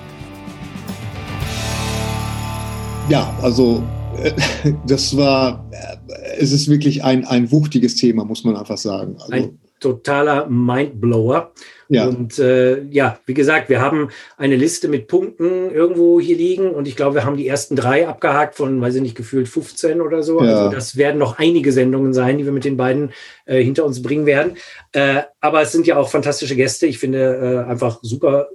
ja 3.09 3.33
also 3.41 3.83
äh, 4.17 4.31
das 4.87 5.15
war, 5.17 5.69
äh, 5.71 6.37
es 6.37 6.51
ist 6.51 6.69
wirklich 6.69 7.03
ein, 7.03 7.25
ein 7.25 7.51
wuchtiges 7.51 7.95
Thema, 7.95 8.25
muss 8.25 8.43
man 8.43 8.55
einfach 8.55 8.77
sagen. 8.77 9.15
Also, 9.19 9.31
ein 9.31 9.59
totaler 9.79 10.47
Mindblower. 10.47 11.51
Ja. 11.89 12.07
Und 12.07 12.39
äh, 12.39 12.83
ja, 12.85 13.19
wie 13.25 13.33
gesagt, 13.33 13.69
wir 13.69 13.81
haben 13.81 14.09
eine 14.37 14.55
Liste 14.55 14.87
mit 14.87 15.07
Punkten 15.07 15.69
irgendwo 15.69 16.19
hier 16.19 16.37
liegen 16.37 16.71
und 16.71 16.87
ich 16.87 16.95
glaube, 16.95 17.15
wir 17.15 17.25
haben 17.25 17.37
die 17.37 17.47
ersten 17.47 17.75
drei 17.75 18.07
abgehakt 18.07 18.55
von, 18.55 18.81
weiß 18.81 18.95
ich 18.95 19.01
nicht, 19.01 19.15
gefühlt 19.15 19.47
15 19.47 20.01
oder 20.01 20.23
so. 20.23 20.41
Ja. 20.41 20.55
Also 20.55 20.75
das 20.75 20.95
werden 20.95 21.19
noch 21.19 21.37
einige 21.37 21.71
Sendungen 21.71 22.13
sein, 22.13 22.37
die 22.37 22.45
wir 22.45 22.53
mit 22.53 22.65
den 22.65 22.77
beiden 22.77 23.11
äh, 23.45 23.61
hinter 23.61 23.85
uns 23.85 24.01
bringen 24.01 24.25
werden. 24.25 24.53
Äh, 24.93 25.23
aber 25.41 25.61
es 25.61 25.71
sind 25.71 25.85
ja 25.85 25.97
auch 25.97 26.09
fantastische 26.09 26.55
Gäste. 26.55 26.87
Ich 26.87 26.97
finde 26.97 27.65
äh, 27.67 27.69
einfach 27.69 27.99
super. 28.01 28.47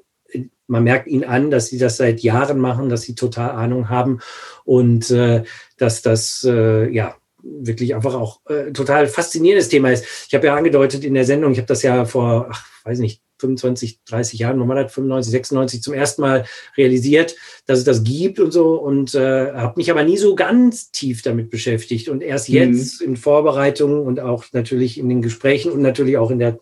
Man 0.69 0.85
merkt 0.85 1.09
ihnen 1.09 1.25
an, 1.25 1.51
dass 1.51 1.69
sie 1.69 1.79
das 1.79 1.97
seit 1.97 2.21
Jahren 2.21 2.61
machen, 2.61 2.89
dass 2.89 3.03
sie 3.03 3.15
total 3.15 3.51
Ahnung 3.51 3.89
haben 3.89 4.21
und 4.65 5.11
äh, 5.11 5.43
dass 5.79 6.03
das 6.03 6.47
äh, 6.49 6.89
ja 6.91 7.17
wirklich 7.43 7.95
einfach 7.95 8.15
auch 8.15 8.41
äh, 8.49 8.73
total 8.73 9.07
faszinierendes 9.07 9.69
Thema 9.69 9.91
ist. 9.91 10.05
Ich 10.29 10.35
habe 10.35 10.47
ja 10.47 10.55
angedeutet 10.55 11.05
in 11.05 11.15
der 11.15 11.25
Sendung, 11.25 11.53
ich 11.53 11.59
habe 11.59 11.67
das 11.67 11.83
ja 11.83 12.05
vor, 12.05 12.49
ach, 12.51 12.67
weiß 12.85 12.99
nicht, 12.99 13.23
25, 13.39 14.01
30 14.05 14.41
Jahren, 14.41 14.69
hat 14.69 14.91
95, 14.91 15.31
96 15.31 15.83
zum 15.83 15.95
ersten 15.95 16.23
Mal 16.23 16.45
realisiert, 16.77 17.37
dass 17.67 17.79
es 17.79 17.85
das 17.85 18.03
gibt 18.03 18.41
und 18.41 18.51
so 18.51 18.75
und 18.75 19.15
äh, 19.15 19.53
habe 19.53 19.75
mich 19.77 19.91
aber 19.91 20.03
nie 20.03 20.17
so 20.17 20.35
ganz 20.35 20.91
tief 20.91 21.23
damit 21.23 21.49
beschäftigt 21.51 22.09
und 22.09 22.21
erst 22.21 22.49
mhm. 22.49 22.55
jetzt 22.57 23.01
mhm. 23.01 23.09
in 23.09 23.17
Vorbereitungen 23.17 24.01
und 24.01 24.21
auch 24.21 24.45
natürlich 24.53 24.99
in 24.99 25.09
den 25.09 25.23
Gesprächen 25.23 25.71
und 25.71 25.83
natürlich 25.83 26.17
auch 26.17 26.31
in 26.31 26.41
der 26.41 26.59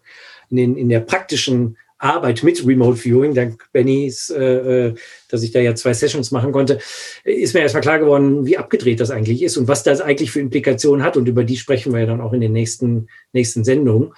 in, 0.48 0.58
den, 0.58 0.76
in 0.76 0.88
der 0.88 1.00
praktischen 1.00 1.76
Arbeit 1.98 2.43
mit 2.43 2.66
Remote 2.66 2.98
Viewing, 2.98 3.35
dank 3.35 3.64
Bennys, 3.73 4.28
äh, 4.31 4.89
äh, 4.89 4.94
dass 5.31 5.43
ich 5.43 5.51
da 5.51 5.60
ja 5.60 5.74
zwei 5.74 5.94
Sessions 5.94 6.31
machen 6.31 6.52
konnte, 6.52 6.78
ist 7.24 7.55
mir 7.55 7.60
erstmal 7.60 7.82
klar 7.82 7.98
geworden, 7.98 8.44
wie 8.47 8.59
abgedreht 8.59 9.01
das 9.01 9.10
eigentlich 9.10 9.43
ist 9.43 9.56
und 9.56 9.66
was 9.66 9.82
das 9.82 10.01
eigentlich 10.01 10.31
für 10.31 10.40
Implikationen 10.40 11.05
hat. 11.05 11.16
Und 11.16 11.27
über 11.27 11.43
die 11.43 11.56
sprechen 11.56 11.93
wir 11.93 12.01
ja 12.01 12.06
dann 12.06 12.20
auch 12.20 12.35
in 12.35 12.40
den 12.40 12.52
nächsten, 12.52 13.09
nächsten 13.32 13.64
Sendungen. 13.64 14.12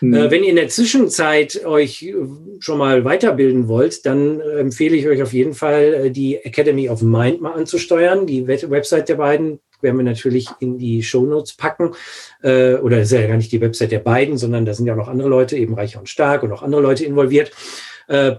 Mhm. 0.00 0.14
Äh, 0.14 0.30
wenn 0.30 0.44
ihr 0.44 0.50
in 0.50 0.56
der 0.56 0.68
Zwischenzeit 0.68 1.64
euch 1.64 2.12
schon 2.58 2.78
mal 2.78 3.04
weiterbilden 3.04 3.66
wollt, 3.66 4.04
dann 4.04 4.40
empfehle 4.40 4.96
ich 4.96 5.08
euch 5.08 5.22
auf 5.22 5.32
jeden 5.32 5.54
Fall, 5.54 5.94
äh, 5.94 6.10
die 6.10 6.36
Academy 6.36 6.88
of 6.90 7.02
Mind 7.02 7.40
mal 7.40 7.52
anzusteuern, 7.52 8.26
die 8.26 8.46
Website 8.46 9.08
der 9.08 9.16
beiden 9.16 9.60
werden 9.82 9.96
wir 9.96 10.04
natürlich 10.04 10.48
in 10.60 10.78
die 10.78 11.02
Shownotes 11.02 11.54
packen. 11.54 11.94
Äh, 12.42 12.74
oder 12.74 12.98
das 12.98 13.12
ist 13.12 13.18
ja 13.18 13.26
gar 13.26 13.36
nicht 13.36 13.52
die 13.52 13.60
Website 13.60 13.92
der 13.92 13.98
beiden, 13.98 14.38
sondern 14.38 14.64
da 14.64 14.74
sind 14.74 14.86
ja 14.86 14.94
auch 14.94 14.98
noch 14.98 15.08
andere 15.08 15.28
Leute, 15.28 15.56
eben 15.56 15.74
Reicher 15.74 16.00
und 16.00 16.08
Stark 16.08 16.42
und 16.42 16.52
auch 16.52 16.62
andere 16.62 16.80
Leute 16.80 17.04
involviert. 17.04 17.52
Äh, 18.08 18.36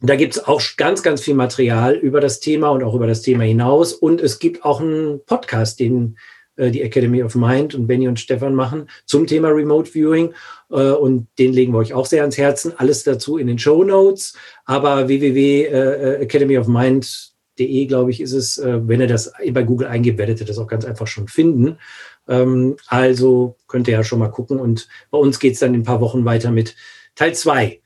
da 0.00 0.14
gibt 0.14 0.36
es 0.36 0.46
auch 0.46 0.62
ganz, 0.76 1.02
ganz 1.02 1.22
viel 1.22 1.34
Material 1.34 1.96
über 1.96 2.20
das 2.20 2.38
Thema 2.38 2.70
und 2.70 2.84
auch 2.84 2.94
über 2.94 3.08
das 3.08 3.22
Thema 3.22 3.44
hinaus. 3.44 3.92
Und 3.92 4.20
es 4.20 4.38
gibt 4.38 4.64
auch 4.64 4.80
einen 4.80 5.24
Podcast, 5.24 5.80
den 5.80 6.16
äh, 6.58 6.70
die 6.70 6.82
Academy 6.82 7.22
of 7.22 7.34
Mind 7.34 7.74
und 7.74 7.86
Benny 7.86 8.06
und 8.08 8.20
Stefan 8.20 8.54
machen 8.54 8.90
zum 9.06 9.26
Thema 9.26 9.48
Remote 9.48 9.90
Viewing. 9.90 10.34
Äh, 10.70 10.90
und 10.90 11.28
den 11.38 11.54
legen 11.54 11.72
wir 11.72 11.78
euch 11.78 11.94
auch 11.94 12.04
sehr 12.06 12.20
ans 12.22 12.36
Herzen. 12.36 12.74
Alles 12.76 13.04
dazu 13.04 13.38
in 13.38 13.46
den 13.46 13.58
Show 13.58 13.84
Notes. 13.84 14.34
Aber 14.64 15.08
www.academyofmind 15.08 17.32
äh, 17.58 17.66
De, 17.66 17.86
glaube 17.86 18.10
ich, 18.10 18.20
ist 18.20 18.32
es. 18.32 18.58
Äh, 18.58 18.86
wenn 18.86 19.00
ihr 19.00 19.06
das 19.06 19.32
bei 19.52 19.62
Google 19.62 19.88
eingebt, 19.88 20.18
werdet 20.18 20.40
ihr 20.40 20.46
das 20.46 20.58
auch 20.58 20.66
ganz 20.66 20.84
einfach 20.84 21.06
schon 21.06 21.28
finden. 21.28 21.78
Ähm, 22.26 22.76
also 22.86 23.56
könnt 23.66 23.88
ihr 23.88 23.94
ja 23.94 24.04
schon 24.04 24.18
mal 24.18 24.28
gucken. 24.28 24.60
Und 24.60 24.88
bei 25.10 25.18
uns 25.18 25.38
geht 25.38 25.54
es 25.54 25.60
dann 25.60 25.74
in 25.74 25.80
ein 25.80 25.84
paar 25.84 26.00
Wochen 26.00 26.24
weiter 26.24 26.50
mit 26.50 26.76
Teil 27.14 27.34
2 27.34 27.80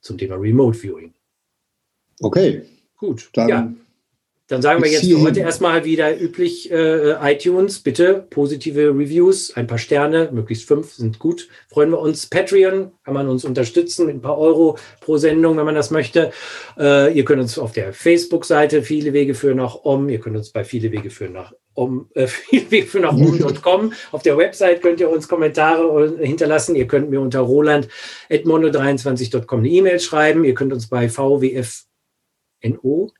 zum 0.00 0.18
Thema 0.18 0.36
Remote 0.36 0.78
Viewing. 0.78 1.14
Okay. 2.20 2.62
Gut. 2.96 3.30
Dann 3.34 3.48
ja. 3.48 3.72
Dann 4.48 4.62
sagen 4.62 4.80
wir 4.80 4.88
jetzt 4.88 5.06
für 5.06 5.20
heute 5.20 5.40
erstmal 5.40 5.84
wieder 5.84 6.20
üblich 6.20 6.70
äh, 6.70 7.14
iTunes, 7.32 7.80
bitte 7.80 8.28
positive 8.30 8.90
Reviews, 8.90 9.56
ein 9.56 9.66
paar 9.66 9.78
Sterne, 9.78 10.30
möglichst 10.32 10.68
fünf 10.68 10.92
sind 10.92 11.18
gut. 11.18 11.48
Freuen 11.68 11.90
wir 11.90 11.98
uns. 11.98 12.26
Patreon 12.26 12.92
kann 13.04 13.14
man 13.14 13.28
uns 13.28 13.44
unterstützen 13.44 14.06
mit 14.06 14.14
ein 14.14 14.20
paar 14.20 14.38
Euro 14.38 14.78
pro 15.00 15.16
Sendung, 15.16 15.56
wenn 15.56 15.64
man 15.64 15.74
das 15.74 15.90
möchte. 15.90 16.30
Äh, 16.78 17.12
ihr 17.12 17.24
könnt 17.24 17.42
uns 17.42 17.58
auf 17.58 17.72
der 17.72 17.92
Facebook-Seite 17.92 18.82
viele 18.82 19.12
Wege 19.12 19.34
führen 19.34 19.56
nach 19.56 19.80
om. 19.82 20.08
Ihr 20.08 20.20
könnt 20.20 20.36
uns 20.36 20.50
bei 20.50 20.62
viele 20.62 20.92
Wege 20.92 21.10
führen 21.10 21.32
nach 21.32 21.52
um 21.74 22.08
äh, 22.14 22.26
viele 22.28 22.70
Wege 22.70 22.86
führen 22.86 23.02
nach 23.02 23.14
om.com. 23.14 23.94
Auf 24.12 24.22
der 24.22 24.38
Website 24.38 24.80
könnt 24.80 25.00
ihr 25.00 25.10
uns 25.10 25.26
Kommentare 25.26 26.18
hinterlassen. 26.20 26.76
Ihr 26.76 26.86
könnt 26.86 27.10
mir 27.10 27.20
unter 27.20 27.40
roland.mono23.com 27.40 29.58
eine 29.58 29.68
E-Mail 29.68 29.98
schreiben. 29.98 30.44
Ihr 30.44 30.54
könnt 30.54 30.72
uns 30.72 30.88
bei 30.88 31.08
VWFNO 31.08 33.10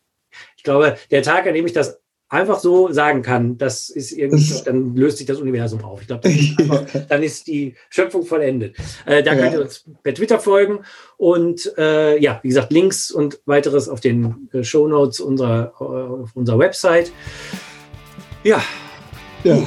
glaube, 0.66 0.96
der 1.10 1.22
Tag, 1.22 1.46
an 1.46 1.54
dem 1.54 1.66
ich 1.66 1.72
das 1.72 2.00
einfach 2.28 2.58
so 2.58 2.92
sagen 2.92 3.22
kann, 3.22 3.56
das 3.56 3.88
ist 3.88 4.12
irgendwie, 4.12 4.62
dann 4.64 4.96
löst 4.96 5.18
sich 5.18 5.26
das 5.26 5.38
Universum 5.38 5.84
auf. 5.84 6.00
Ich 6.00 6.08
glaube, 6.08 6.28
dann 7.08 7.22
ist 7.22 7.46
die 7.46 7.74
Schöpfung 7.88 8.24
vollendet. 8.24 8.76
Äh, 9.04 9.22
da 9.22 9.34
könnt 9.34 9.52
ihr 9.52 9.60
uns 9.62 9.84
per 10.02 10.14
Twitter 10.14 10.40
folgen 10.40 10.80
und 11.16 11.72
äh, 11.78 12.18
ja, 12.18 12.40
wie 12.42 12.48
gesagt, 12.48 12.72
Links 12.72 13.10
und 13.10 13.40
weiteres 13.46 13.88
auf 13.88 14.00
den 14.00 14.48
äh, 14.52 14.64
Show 14.64 14.88
Notes 14.88 15.20
unserer, 15.20 15.72
äh, 15.80 15.84
auf 16.22 16.30
unserer 16.34 16.58
Website. 16.58 17.12
Ja. 18.42 18.62
Ja. 19.44 19.58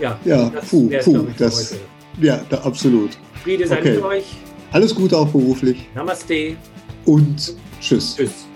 Ja, 0.00 0.18
ja 0.24 0.50
das 0.50 0.68
puh, 0.68 0.90
puh, 1.04 1.26
das, 1.38 1.76
ja, 2.20 2.44
da, 2.48 2.58
absolut. 2.58 3.10
Friede 3.44 3.66
sei 3.66 3.78
okay. 3.78 3.94
mit 3.94 4.02
euch. 4.02 4.24
Alles 4.72 4.94
Gute 4.94 5.16
auch 5.16 5.28
beruflich. 5.28 5.88
Namaste. 5.94 6.56
Und 7.04 7.54
tschüss. 7.80 8.16
Tschüss. 8.16 8.49